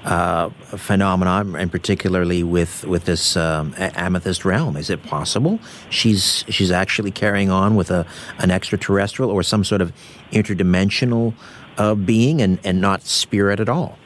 uh, 0.04 0.48
phenomenon, 0.48 1.54
and 1.54 1.70
particularly 1.70 2.42
with 2.42 2.82
with 2.86 3.04
this 3.04 3.36
um, 3.36 3.74
amethyst 3.76 4.46
realm. 4.46 4.74
Is 4.78 4.88
it 4.88 5.02
possible 5.02 5.60
she's 5.90 6.46
she's 6.48 6.70
actually 6.70 7.10
carrying 7.10 7.50
on 7.50 7.76
with 7.76 7.90
a 7.90 8.06
an 8.38 8.50
extraterrestrial 8.50 9.30
or 9.30 9.42
some 9.42 9.64
sort 9.64 9.82
of 9.82 9.92
interdimensional 10.32 11.34
uh, 11.78 11.94
being 11.94 12.40
and, 12.40 12.58
and 12.64 12.80
not 12.80 13.02
spirit 13.02 13.60
at 13.60 13.68
all? 13.68 13.98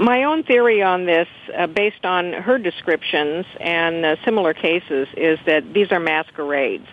My 0.00 0.24
own 0.24 0.44
theory 0.44 0.80
on 0.80 1.06
this, 1.06 1.26
uh, 1.56 1.66
based 1.66 2.04
on 2.04 2.32
her 2.32 2.56
descriptions 2.56 3.46
and 3.58 4.04
uh, 4.04 4.16
similar 4.24 4.54
cases, 4.54 5.08
is 5.16 5.40
that 5.46 5.72
these 5.74 5.90
are 5.90 5.98
masquerades. 5.98 6.86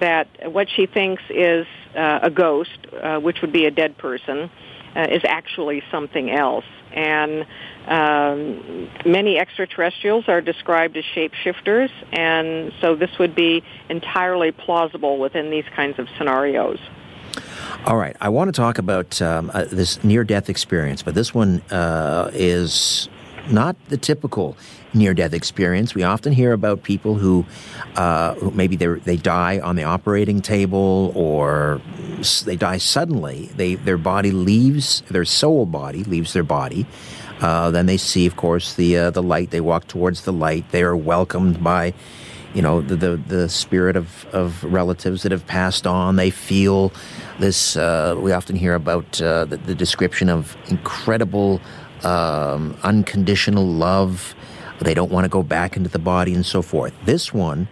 That 0.00 0.26
what 0.50 0.68
she 0.68 0.86
thinks 0.86 1.22
is 1.30 1.66
uh, 1.96 2.20
a 2.22 2.30
ghost, 2.30 2.78
uh, 3.00 3.18
which 3.20 3.40
would 3.42 3.52
be 3.52 3.66
a 3.66 3.70
dead 3.70 3.96
person, 3.98 4.50
uh, 4.96 5.06
is 5.10 5.22
actually 5.24 5.82
something 5.92 6.30
else. 6.30 6.64
And 6.92 7.46
um, 7.86 8.88
many 9.06 9.38
extraterrestrials 9.38 10.28
are 10.28 10.40
described 10.40 10.96
as 10.96 11.04
shapeshifters, 11.14 11.90
and 12.12 12.72
so 12.80 12.96
this 12.96 13.10
would 13.20 13.36
be 13.36 13.62
entirely 13.88 14.50
plausible 14.50 15.18
within 15.18 15.50
these 15.50 15.66
kinds 15.76 16.00
of 16.00 16.08
scenarios. 16.18 16.80
All 17.86 17.96
right, 17.96 18.16
I 18.20 18.28
want 18.28 18.48
to 18.48 18.52
talk 18.52 18.78
about 18.78 19.20
um, 19.22 19.50
uh, 19.54 19.64
this 19.64 20.02
near-death 20.04 20.50
experience, 20.50 21.02
but 21.02 21.14
this 21.14 21.34
one 21.34 21.62
uh, 21.70 22.30
is 22.34 23.08
not 23.50 23.76
the 23.88 23.96
typical 23.96 24.56
near-death 24.92 25.32
experience. 25.32 25.94
We 25.94 26.02
often 26.02 26.32
hear 26.32 26.52
about 26.52 26.82
people 26.82 27.14
who, 27.14 27.46
uh, 27.96 28.34
who 28.34 28.50
maybe 28.50 28.76
they 28.76 29.16
die 29.16 29.60
on 29.60 29.76
the 29.76 29.84
operating 29.84 30.40
table 30.42 31.12
or 31.14 31.80
they 32.44 32.56
die 32.56 32.78
suddenly. 32.78 33.50
They 33.56 33.76
their 33.76 33.98
body 33.98 34.30
leaves 34.30 35.02
their 35.10 35.24
soul 35.24 35.66
body 35.66 36.04
leaves 36.04 36.32
their 36.32 36.42
body. 36.42 36.86
Uh, 37.40 37.70
then 37.70 37.86
they 37.86 37.96
see, 37.96 38.26
of 38.26 38.36
course, 38.36 38.74
the 38.74 38.96
uh, 38.96 39.10
the 39.10 39.22
light. 39.22 39.50
They 39.50 39.60
walk 39.60 39.86
towards 39.88 40.24
the 40.24 40.32
light. 40.32 40.70
They 40.70 40.82
are 40.82 40.96
welcomed 40.96 41.62
by, 41.64 41.94
you 42.54 42.62
know, 42.62 42.80
the 42.80 42.96
the, 42.96 43.16
the 43.16 43.48
spirit 43.48 43.96
of, 43.96 44.26
of 44.32 44.62
relatives 44.64 45.22
that 45.22 45.32
have 45.32 45.46
passed 45.46 45.86
on. 45.86 46.16
They 46.16 46.30
feel 46.30 46.92
this. 47.38 47.76
Uh, 47.76 48.16
we 48.18 48.32
often 48.32 48.56
hear 48.56 48.74
about 48.74 49.20
uh, 49.20 49.44
the, 49.44 49.56
the, 49.56 49.74
description 49.74 50.28
of 50.28 50.56
incredible, 50.68 51.60
um, 52.02 52.76
unconditional 52.82 53.66
love. 53.66 54.34
They 54.80 54.94
don't 54.94 55.12
want 55.12 55.24
to 55.24 55.28
go 55.28 55.42
back 55.42 55.76
into 55.76 55.90
the 55.90 55.98
body 55.98 56.34
and 56.34 56.44
so 56.44 56.62
forth. 56.62 56.94
This 57.04 57.32
one, 57.34 57.68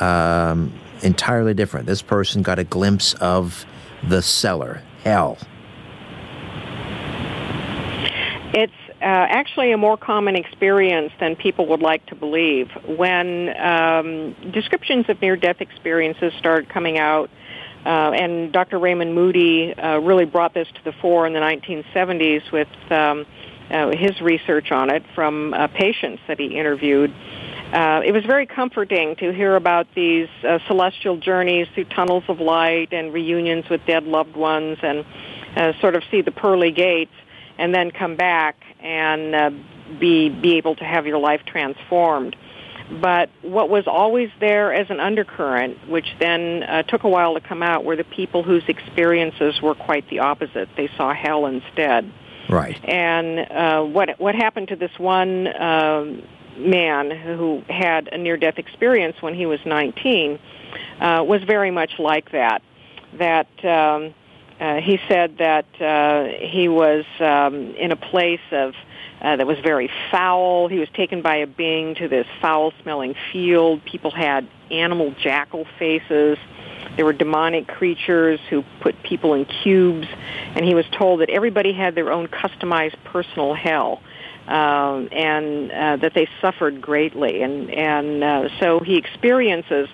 um, 0.00 0.72
entirely 1.02 1.54
different. 1.54 1.86
This 1.86 2.02
person 2.02 2.42
got 2.42 2.58
a 2.58 2.64
glimpse 2.64 3.14
of 3.14 3.66
the 4.08 4.22
cellar, 4.22 4.82
hell. 5.04 5.38
It's 8.54 8.72
actually 9.00 9.72
a 9.72 9.76
more 9.76 9.96
common 9.96 10.36
experience 10.36 11.12
than 11.20 11.36
people 11.36 11.66
would 11.68 11.82
like 11.82 12.04
to 12.06 12.14
believe. 12.14 12.68
When 12.86 13.56
um, 13.56 14.34
descriptions 14.52 15.06
of 15.08 15.20
near-death 15.20 15.60
experiences 15.60 16.32
started 16.38 16.68
coming 16.68 16.98
out, 16.98 17.30
uh, 17.86 18.10
and 18.10 18.52
Dr. 18.52 18.78
Raymond 18.78 19.14
Moody 19.14 19.72
uh, 19.72 19.98
really 19.98 20.24
brought 20.24 20.52
this 20.52 20.68
to 20.68 20.84
the 20.84 20.92
fore 21.00 21.26
in 21.26 21.32
the 21.32 21.40
1970s 21.40 22.50
with 22.52 22.68
um, 22.90 23.24
uh, 23.70 23.90
his 23.96 24.20
research 24.20 24.72
on 24.72 24.90
it 24.90 25.04
from 25.14 25.54
uh, 25.54 25.68
patients 25.68 26.22
that 26.26 26.38
he 26.38 26.58
interviewed. 26.58 27.14
Uh, 27.72 28.00
it 28.04 28.12
was 28.12 28.24
very 28.24 28.46
comforting 28.46 29.14
to 29.16 29.32
hear 29.32 29.54
about 29.54 29.86
these 29.94 30.28
uh, 30.42 30.58
celestial 30.66 31.18
journeys 31.18 31.68
through 31.74 31.84
tunnels 31.84 32.24
of 32.28 32.40
light 32.40 32.92
and 32.92 33.12
reunions 33.12 33.68
with 33.68 33.84
dead 33.86 34.04
loved 34.04 34.34
ones 34.36 34.78
and 34.82 35.04
uh, 35.54 35.72
sort 35.80 35.94
of 35.94 36.02
see 36.10 36.22
the 36.22 36.30
pearly 36.30 36.70
gates 36.70 37.12
and 37.58 37.74
then 37.74 37.90
come 37.90 38.16
back 38.16 38.56
and 38.80 39.34
uh, 39.34 39.50
be 39.98 40.28
be 40.28 40.56
able 40.56 40.76
to 40.76 40.84
have 40.84 41.06
your 41.06 41.18
life 41.18 41.42
transformed. 41.46 42.36
But 42.90 43.28
what 43.42 43.68
was 43.68 43.84
always 43.86 44.30
there 44.40 44.72
as 44.72 44.88
an 44.88 44.98
undercurrent, 44.98 45.88
which 45.90 46.06
then 46.18 46.62
uh, 46.62 46.82
took 46.84 47.04
a 47.04 47.08
while 47.08 47.34
to 47.34 47.40
come 47.40 47.62
out, 47.62 47.84
were 47.84 47.96
the 47.96 48.04
people 48.04 48.42
whose 48.42 48.62
experiences 48.66 49.60
were 49.60 49.74
quite 49.74 50.08
the 50.08 50.20
opposite. 50.20 50.70
They 50.76 50.88
saw 50.96 51.12
hell 51.12 51.44
instead. 51.46 52.10
Right. 52.48 52.82
And 52.88 53.40
uh, 53.40 53.82
what 53.82 54.18
what 54.18 54.34
happened 54.34 54.68
to 54.68 54.76
this 54.76 54.96
one 54.98 55.48
uh, 55.48 56.04
man 56.56 57.10
who 57.10 57.62
had 57.68 58.08
a 58.08 58.18
near-death 58.18 58.58
experience 58.58 59.16
when 59.20 59.34
he 59.34 59.46
was 59.46 59.60
19 59.66 60.38
uh, 61.00 61.24
was 61.26 61.42
very 61.44 61.70
much 61.70 61.98
like 61.98 62.32
that. 62.32 62.62
That 63.18 63.48
um, 63.64 64.14
uh, 64.60 64.80
he 64.80 64.98
said 65.08 65.38
that 65.38 65.66
uh, 65.80 66.24
he 66.40 66.68
was 66.68 67.04
um, 67.20 67.74
in 67.76 67.92
a 67.92 67.96
place 67.96 68.40
of 68.50 68.74
uh, 69.20 69.36
that 69.36 69.46
was 69.46 69.58
very 69.60 69.90
foul. 70.10 70.68
He 70.68 70.78
was 70.78 70.88
taken 70.90 71.22
by 71.22 71.36
a 71.36 71.46
being 71.46 71.96
to 71.96 72.08
this 72.08 72.26
foul-smelling 72.40 73.14
field. 73.32 73.84
People 73.84 74.10
had 74.10 74.48
animal 74.70 75.14
jackal 75.20 75.66
faces. 75.78 76.38
There 76.96 77.04
were 77.04 77.12
demonic 77.12 77.66
creatures 77.66 78.40
who 78.48 78.64
put 78.80 79.00
people 79.02 79.34
in 79.34 79.44
cubes, 79.44 80.06
and 80.54 80.64
he 80.64 80.74
was 80.74 80.84
told 80.90 81.20
that 81.20 81.30
everybody 81.30 81.72
had 81.72 81.94
their 81.94 82.12
own 82.12 82.28
customized 82.28 82.96
personal 83.04 83.54
hell, 83.54 84.02
um, 84.46 85.08
and 85.12 85.70
uh, 85.70 85.96
that 85.96 86.14
they 86.14 86.28
suffered 86.40 86.80
greatly. 86.80 87.42
And 87.42 87.70
and 87.70 88.24
uh, 88.24 88.48
so 88.60 88.80
he 88.80 88.96
experiences 88.96 89.88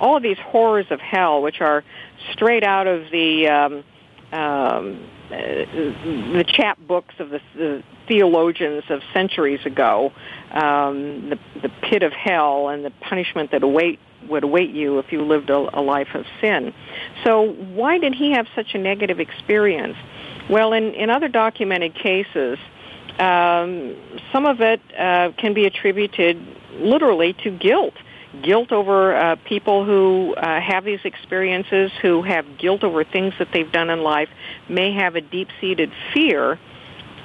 all 0.00 0.16
of 0.16 0.22
these 0.22 0.38
horrors 0.38 0.86
of 0.90 1.00
hell, 1.00 1.42
which 1.42 1.60
are 1.60 1.84
straight 2.32 2.64
out 2.64 2.86
of 2.86 3.10
the 3.10 3.48
um, 3.48 3.84
um, 4.32 5.04
uh, 5.30 5.36
the 5.36 6.44
chapbooks 6.46 7.18
of 7.18 7.30
the, 7.30 7.40
the 7.54 7.82
theologians 8.06 8.84
of 8.90 9.00
centuries 9.12 9.60
ago, 9.64 10.12
um, 10.52 11.30
the, 11.30 11.38
the 11.62 11.68
pit 11.82 12.02
of 12.02 12.12
hell 12.12 12.68
and 12.68 12.84
the 12.84 12.90
punishment 12.90 13.50
that 13.52 13.62
await 13.62 13.98
would 14.28 14.44
await 14.44 14.70
you 14.70 14.98
if 14.98 15.12
you 15.12 15.22
lived 15.22 15.48
a, 15.48 15.78
a 15.78 15.80
life 15.80 16.08
of 16.14 16.24
sin. 16.40 16.74
So 17.24 17.52
why 17.52 17.98
did 17.98 18.14
he 18.14 18.32
have 18.32 18.46
such 18.54 18.74
a 18.74 18.78
negative 18.78 19.20
experience? 19.20 19.96
Well, 20.50 20.72
in, 20.72 20.94
in 20.94 21.10
other 21.10 21.28
documented 21.28 21.94
cases, 21.94 22.58
um, 23.18 23.96
some 24.32 24.46
of 24.46 24.60
it 24.60 24.80
uh, 24.98 25.32
can 25.38 25.54
be 25.54 25.66
attributed 25.66 26.40
literally 26.74 27.34
to 27.44 27.50
guilt. 27.50 27.94
Guilt 28.42 28.72
over 28.72 29.16
uh, 29.16 29.36
people 29.46 29.84
who 29.84 30.34
uh, 30.34 30.60
have 30.60 30.84
these 30.84 31.00
experiences, 31.04 31.90
who 32.02 32.22
have 32.22 32.58
guilt 32.58 32.84
over 32.84 33.02
things 33.02 33.32
that 33.38 33.48
they've 33.52 33.72
done 33.72 33.88
in 33.88 34.02
life, 34.02 34.28
may 34.68 34.92
have 34.92 35.16
a 35.16 35.22
deep-seated 35.22 35.90
fear 36.12 36.58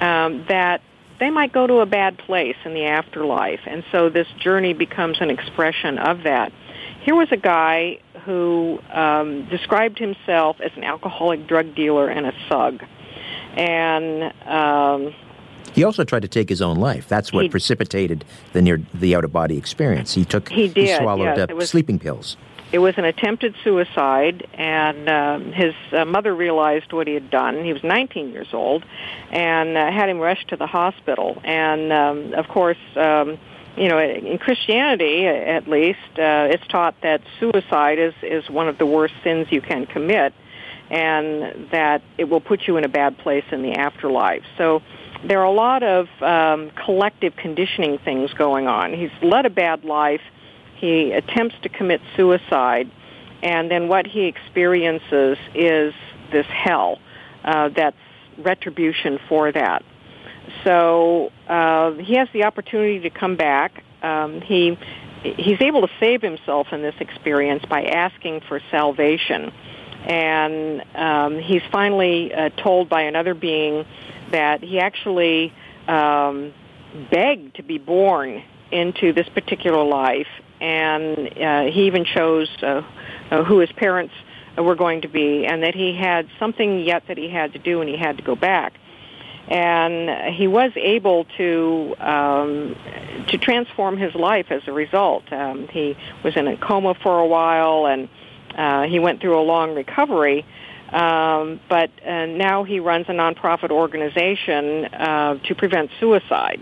um, 0.00 0.46
that 0.48 0.80
they 1.20 1.30
might 1.30 1.52
go 1.52 1.66
to 1.66 1.76
a 1.80 1.86
bad 1.86 2.18
place 2.18 2.56
in 2.64 2.74
the 2.74 2.86
afterlife. 2.86 3.60
And 3.66 3.84
so 3.92 4.08
this 4.08 4.26
journey 4.40 4.72
becomes 4.72 5.18
an 5.20 5.30
expression 5.30 5.98
of 5.98 6.24
that. 6.24 6.52
Here 7.02 7.14
was 7.14 7.28
a 7.30 7.36
guy 7.36 8.00
who 8.24 8.80
um, 8.90 9.46
described 9.50 9.98
himself 9.98 10.56
as 10.60 10.72
an 10.76 10.84
alcoholic 10.84 11.46
drug 11.46 11.74
dealer 11.74 12.08
and 12.08 12.26
a 12.26 12.32
thug. 12.48 12.82
And 13.56 14.32
um, 14.48 15.14
he 15.74 15.84
also 15.84 16.04
tried 16.04 16.22
to 16.22 16.28
take 16.28 16.48
his 16.48 16.62
own 16.62 16.76
life. 16.76 17.08
That's 17.08 17.32
what 17.32 17.44
he, 17.44 17.48
precipitated 17.48 18.24
the 18.52 18.62
near 18.62 18.80
the 18.94 19.14
out 19.16 19.24
of 19.24 19.32
body 19.32 19.58
experience. 19.58 20.14
He 20.14 20.24
took 20.24 20.48
he, 20.48 20.68
did, 20.68 20.88
he 20.88 20.94
swallowed 20.94 21.36
yes, 21.36 21.38
up 21.38 21.52
was, 21.52 21.68
sleeping 21.68 21.98
pills. 21.98 22.36
it 22.72 22.78
was 22.78 22.94
an 22.96 23.04
attempted 23.04 23.54
suicide, 23.64 24.46
and 24.54 25.08
uh, 25.08 25.38
his 25.52 25.74
uh, 25.92 26.04
mother 26.04 26.34
realized 26.34 26.92
what 26.92 27.06
he 27.06 27.14
had 27.14 27.30
done. 27.30 27.64
He 27.64 27.72
was 27.72 27.82
19 27.82 28.30
years 28.30 28.48
old, 28.52 28.84
and 29.30 29.76
uh, 29.76 29.90
had 29.90 30.08
him 30.08 30.18
rushed 30.18 30.48
to 30.48 30.56
the 30.56 30.66
hospital. 30.66 31.40
And 31.44 31.92
um, 31.92 32.34
of 32.34 32.46
course, 32.48 32.78
um, 32.96 33.38
you 33.76 33.88
know, 33.88 33.98
in 33.98 34.38
Christianity, 34.38 35.26
at 35.26 35.66
least, 35.66 35.98
uh, 36.16 36.46
it's 36.50 36.66
taught 36.68 36.94
that 37.02 37.22
suicide 37.40 37.98
is 37.98 38.14
is 38.22 38.48
one 38.48 38.68
of 38.68 38.78
the 38.78 38.86
worst 38.86 39.14
sins 39.24 39.48
you 39.50 39.60
can 39.60 39.86
commit, 39.86 40.32
and 40.90 41.68
that 41.70 42.02
it 42.16 42.24
will 42.24 42.40
put 42.40 42.68
you 42.68 42.76
in 42.76 42.84
a 42.84 42.88
bad 42.88 43.18
place 43.18 43.44
in 43.50 43.62
the 43.62 43.72
afterlife. 43.72 44.44
So 44.56 44.80
there 45.26 45.40
are 45.40 45.46
a 45.46 45.52
lot 45.52 45.82
of 45.82 46.08
um, 46.20 46.70
collective 46.84 47.34
conditioning 47.36 47.98
things 47.98 48.32
going 48.34 48.66
on. 48.66 48.92
He's 48.92 49.10
led 49.22 49.46
a 49.46 49.50
bad 49.50 49.84
life. 49.84 50.20
He 50.76 51.12
attempts 51.12 51.56
to 51.62 51.68
commit 51.68 52.00
suicide, 52.16 52.90
and 53.42 53.70
then 53.70 53.88
what 53.88 54.06
he 54.06 54.24
experiences 54.24 55.38
is 55.54 55.94
this 56.30 56.46
hell 56.46 56.98
uh, 57.44 57.70
that's 57.70 57.96
retribution 58.38 59.18
for 59.28 59.50
that. 59.52 59.84
So 60.64 61.32
uh, 61.48 61.92
he 61.92 62.16
has 62.16 62.28
the 62.32 62.44
opportunity 62.44 63.00
to 63.00 63.10
come 63.10 63.36
back. 63.36 63.82
Um, 64.02 64.40
he 64.42 64.76
he's 65.22 65.60
able 65.60 65.80
to 65.80 65.92
save 65.98 66.20
himself 66.20 66.66
in 66.72 66.82
this 66.82 66.94
experience 67.00 67.64
by 67.64 67.84
asking 67.84 68.42
for 68.42 68.60
salvation, 68.70 69.52
and 70.04 70.84
um, 70.94 71.38
he's 71.38 71.62
finally 71.72 72.34
uh, 72.34 72.50
told 72.50 72.90
by 72.90 73.02
another 73.02 73.32
being 73.32 73.86
that 74.30 74.62
he 74.62 74.78
actually 74.78 75.52
um, 75.88 76.52
begged 77.10 77.56
to 77.56 77.62
be 77.62 77.78
born 77.78 78.42
into 78.70 79.12
this 79.12 79.28
particular 79.28 79.84
life, 79.84 80.26
and 80.60 81.38
uh, 81.38 81.62
he 81.64 81.86
even 81.86 82.04
chose 82.04 82.48
uh, 82.62 82.82
uh, 83.30 83.44
who 83.44 83.58
his 83.58 83.70
parents 83.72 84.14
were 84.56 84.74
going 84.74 85.02
to 85.02 85.08
be, 85.08 85.46
and 85.46 85.62
that 85.62 85.74
he 85.74 85.94
had 85.94 86.28
something 86.38 86.80
yet 86.80 87.04
that 87.08 87.18
he 87.18 87.28
had 87.28 87.52
to 87.52 87.58
do, 87.58 87.80
and 87.80 87.90
he 87.90 87.96
had 87.96 88.16
to 88.16 88.22
go 88.22 88.36
back. 88.36 88.74
And 89.46 90.34
he 90.34 90.46
was 90.46 90.72
able 90.74 91.26
to 91.36 91.94
um, 92.00 92.76
to 93.28 93.36
transform 93.36 93.98
his 93.98 94.14
life 94.14 94.46
as 94.50 94.62
a 94.66 94.72
result. 94.72 95.30
Um, 95.32 95.68
he 95.68 95.96
was 96.22 96.34
in 96.34 96.48
a 96.48 96.56
coma 96.56 96.94
for 96.94 97.18
a 97.20 97.26
while, 97.26 97.86
and 97.86 98.08
uh, 98.56 98.84
he 98.84 98.98
went 98.98 99.20
through 99.20 99.38
a 99.38 99.42
long 99.42 99.74
recovery. 99.74 100.46
Um, 100.94 101.58
but 101.68 101.90
uh, 102.06 102.26
now 102.26 102.62
he 102.62 102.78
runs 102.78 103.06
a 103.08 103.12
nonprofit 103.12 103.72
organization 103.72 104.84
uh, 104.84 105.38
to 105.42 105.54
prevent 105.56 105.90
suicide. 105.98 106.60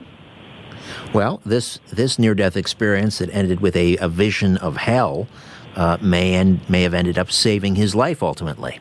Well, 1.12 1.42
this 1.44 1.78
this 1.92 2.18
near 2.18 2.34
death 2.34 2.56
experience 2.56 3.18
that 3.18 3.28
ended 3.30 3.60
with 3.60 3.76
a, 3.76 3.98
a 3.98 4.08
vision 4.08 4.56
of 4.56 4.78
hell 4.78 5.28
uh, 5.76 5.98
may 6.00 6.34
end, 6.34 6.68
may 6.68 6.82
have 6.82 6.94
ended 6.94 7.18
up 7.18 7.30
saving 7.30 7.74
his 7.74 7.94
life 7.94 8.22
ultimately. 8.22 8.80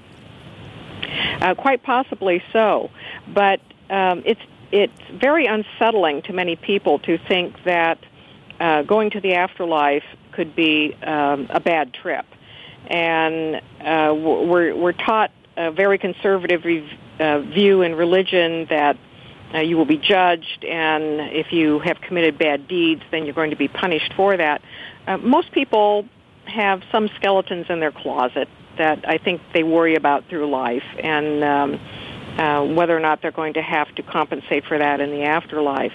Uh, 1.42 1.54
quite 1.54 1.84
possibly 1.84 2.42
so, 2.54 2.90
but 3.34 3.60
um, 3.90 4.24
it's 4.26 4.42
it's 4.72 4.94
very 5.12 5.48
unsettling 5.48 6.22
to 6.22 6.34
many 6.34 6.56
people 6.56 7.00
to 7.00 7.18
think 7.18 7.62
that 7.66 8.00
uh, 8.62 8.84
going 8.84 9.10
to 9.10 9.20
the 9.20 9.34
afterlife 9.34 10.06
could 10.32 10.56
be 10.56 10.96
um, 11.04 11.48
a 11.50 11.60
bad 11.60 11.94
trip, 11.94 12.26
and 12.88 13.58
uh, 13.82 14.14
we're 14.16 14.74
we're 14.76 14.94
taught 14.94 15.32
a 15.68 15.72
very 15.72 15.98
conservative 15.98 16.64
uh, 17.20 17.40
view 17.42 17.82
in 17.82 17.96
religion 17.96 18.66
that 18.70 18.98
uh, 19.54 19.60
you 19.60 19.78
will 19.78 19.86
be 19.86 19.98
judged, 19.98 20.64
and 20.64 21.20
if 21.36 21.52
you 21.52 21.80
have 21.80 22.00
committed 22.02 22.38
bad 22.38 22.68
deeds, 22.68 23.02
then 23.12 23.26
you're 23.26 23.34
going 23.34 23.50
to 23.52 23.58
be 23.58 23.68
punished 23.68 24.14
for 24.16 24.38
that. 24.38 24.62
Uh, 25.08 25.18
most 25.18 25.52
people 25.52 26.08
have 26.46 26.82
some 26.92 27.10
skeletons 27.18 27.66
in 27.70 27.80
their 27.80 27.92
closet 27.92 28.48
that 28.78 29.08
I 29.08 29.18
think 29.18 29.42
they 29.54 29.64
worry 29.64 29.96
about 29.96 30.28
through 30.30 30.50
life, 30.50 30.84
and 30.98 31.44
um, 31.44 31.80
uh, 32.38 32.66
whether 32.66 32.96
or 32.96 33.02
not 33.02 33.22
they're 33.22 33.32
going 33.32 33.54
to 33.54 33.62
have 33.62 33.94
to 33.96 34.04
compensate 34.04 34.66
for 34.66 34.78
that 34.78 35.02
in 35.02 35.12
the 35.12 35.24
afterlife. 35.24 35.94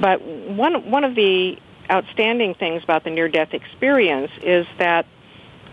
But 0.00 0.22
one 0.22 0.90
one 0.90 1.04
of 1.04 1.14
the 1.14 1.58
outstanding 1.90 2.54
things 2.54 2.82
about 2.82 3.04
the 3.04 3.10
near-death 3.10 3.54
experience 3.54 4.30
is 4.42 4.66
that 4.78 5.06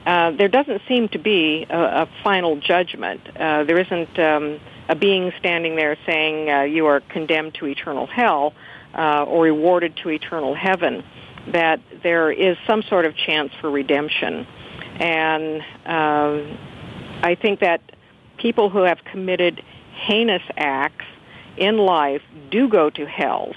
uh, 0.06 0.32
there 0.32 0.48
doesn't 0.48 0.82
seem 0.88 1.10
to 1.10 1.20
be 1.20 1.66
a, 1.70 1.78
a 1.78 2.10
final 2.24 2.60
judgment. 2.60 3.22
Uh, 3.36 3.64
there 3.64 3.80
isn't 3.80 4.18
um, 4.20 4.60
a 4.88 4.96
being 4.96 5.32
standing 5.40 5.76
there 5.76 5.98
saying 6.06 6.50
uh, 6.50 6.62
you 6.62 6.86
are 6.88 7.02
condemned 7.02 7.56
to 7.56 7.68
eternal 7.68 8.08
hell 8.08 8.54
uh, 8.98 9.24
or 9.24 9.44
rewarded 9.44 9.96
to 9.98 10.10
eternal 10.10 10.56
heaven. 10.56 11.04
That 11.52 11.80
there 12.04 12.32
is 12.32 12.58
some 12.68 12.84
sort 12.84 13.06
of 13.06 13.16
chance 13.16 13.52
for 13.60 13.70
redemption, 13.72 14.46
and 15.00 15.62
um, 15.86 16.58
I 17.24 17.36
think 17.42 17.62
that 17.62 17.82
people 18.38 18.70
who 18.70 18.84
have 18.84 19.00
committed 19.04 19.64
heinous 19.94 20.44
acts 20.58 21.06
in 21.58 21.78
life 21.78 22.22
do 22.52 22.68
go 22.68 22.90
to 22.90 23.06
hells, 23.06 23.56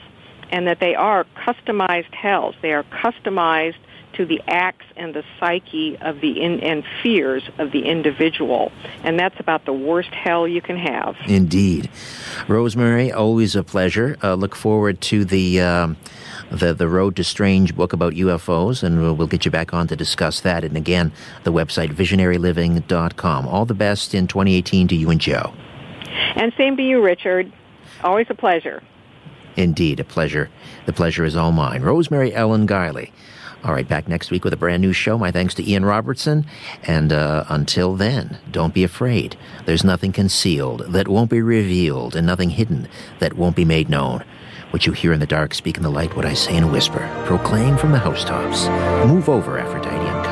and 0.51 0.67
that 0.67 0.81
they 0.81 0.95
are 0.95 1.25
customized 1.37 2.15
hells. 2.15 2.55
They 2.63 2.73
are 2.73 2.85
customized 2.85 3.77
to 4.15 4.27
the 4.27 4.41
acts 4.47 4.87
and 4.97 5.15
the 5.15 5.25
psyche 5.39 5.97
of 6.01 6.21
the 6.21 6.41
in, 6.41 6.61
and 6.61 6.85
fears 7.03 7.43
of 7.59 7.73
the 7.73 7.85
individual. 7.85 8.73
And 9.03 9.19
that's 9.19 9.39
about 9.41 9.65
the 9.65 9.73
worst 9.73 10.11
hell 10.11 10.47
you 10.47 10.61
can 10.61 10.77
have. 10.77 11.17
Indeed. 11.27 11.91
Rosemary, 12.49 13.13
always 13.13 13.57
a 13.57 13.63
pleasure. 13.63 14.17
Uh, 14.23 14.35
look 14.35 14.55
forward 14.55 15.01
to 15.03 15.25
the. 15.25 15.61
Um, 15.61 15.97
the, 16.51 16.75
the 16.75 16.89
Road 16.89 17.17
to 17.17 17.25
Strange 17.25 17.75
book 17.75 17.95
about 17.95 18.13
UFOs, 18.13 18.83
and 18.83 19.01
we'll, 19.01 19.17
we'll 19.17 19.27
get 19.27 19.47
you 19.47 19.51
back 19.51 19.73
on 19.73 19.87
to 19.89 19.97
discuss 19.97 20.41
that. 20.41 20.65
And 20.65 20.77
again, 20.77 21.11
the 21.45 21.53
website 21.53 21.95
visionaryliving.com. 21.95 23.49
All 23.49 23.65
the 23.65 23.75
best 23.75 24.15
in 24.15 24.27
2018 24.27 24.89
to 24.89 24.95
you 24.95 25.09
and 25.09 25.19
Joe. 25.21 25.55
And 26.37 26.53
same 26.59 26.77
to 26.77 26.83
you, 26.83 27.03
Richard. 27.03 27.51
Always 28.05 28.27
a 28.29 28.35
pleasure. 28.35 28.83
Indeed, 29.57 30.01
a 30.01 30.05
pleasure. 30.05 30.51
The 30.87 30.93
pleasure 30.93 31.25
is 31.25 31.37
all 31.37 31.53
mine. 31.53 31.83
Rosemary 31.83 32.35
Ellen 32.35 32.67
Guiley 32.67 33.13
all 33.65 33.73
right, 33.73 33.87
back 33.87 34.09
next 34.09 34.31
week 34.31 34.45
with 34.45 34.53
a 34.53 34.57
brand 34.57 34.81
new 34.83 34.93
show. 34.93 35.17
My 35.17 35.31
thanks 35.31 35.55
to 35.55 35.69
Ian 35.69 35.85
Robertson. 35.85 36.47
And 36.83 37.13
uh, 37.13 37.45
until 37.49 37.95
then, 37.95 38.39
don't 38.51 38.75
be 38.75 38.83
afraid. 38.83 39.37
There's 39.67 39.85
nothing 39.85 40.13
concealed 40.13 40.81
that 40.89 41.09
won't 41.09 41.31
be 41.31 41.41
revealed, 41.41 42.17
and 42.17 42.27
nothing 42.27 42.51
hidden 42.51 42.89
that 43.21 43.35
won't 43.35 43.57
be 43.57 43.65
made 43.65 43.89
known. 43.89 44.25
What 44.71 44.87
you 44.87 44.93
hear 44.93 45.13
in 45.13 45.21
the 45.21 45.27
dark, 45.27 45.55
speak 45.55 45.77
in 45.77 45.83
the 45.83 45.91
light. 45.91 46.17
What 46.17 46.25
I 46.25 46.35
say 46.35 46.57
in 46.57 46.65
a 46.65 46.71
whisper, 46.71 47.09
proclaim 47.27 47.77
from 47.77 47.93
the 47.93 47.99
housetops. 47.99 48.67
Move 49.07 49.29
over, 49.29 49.59
Aphrodite. 49.59 50.32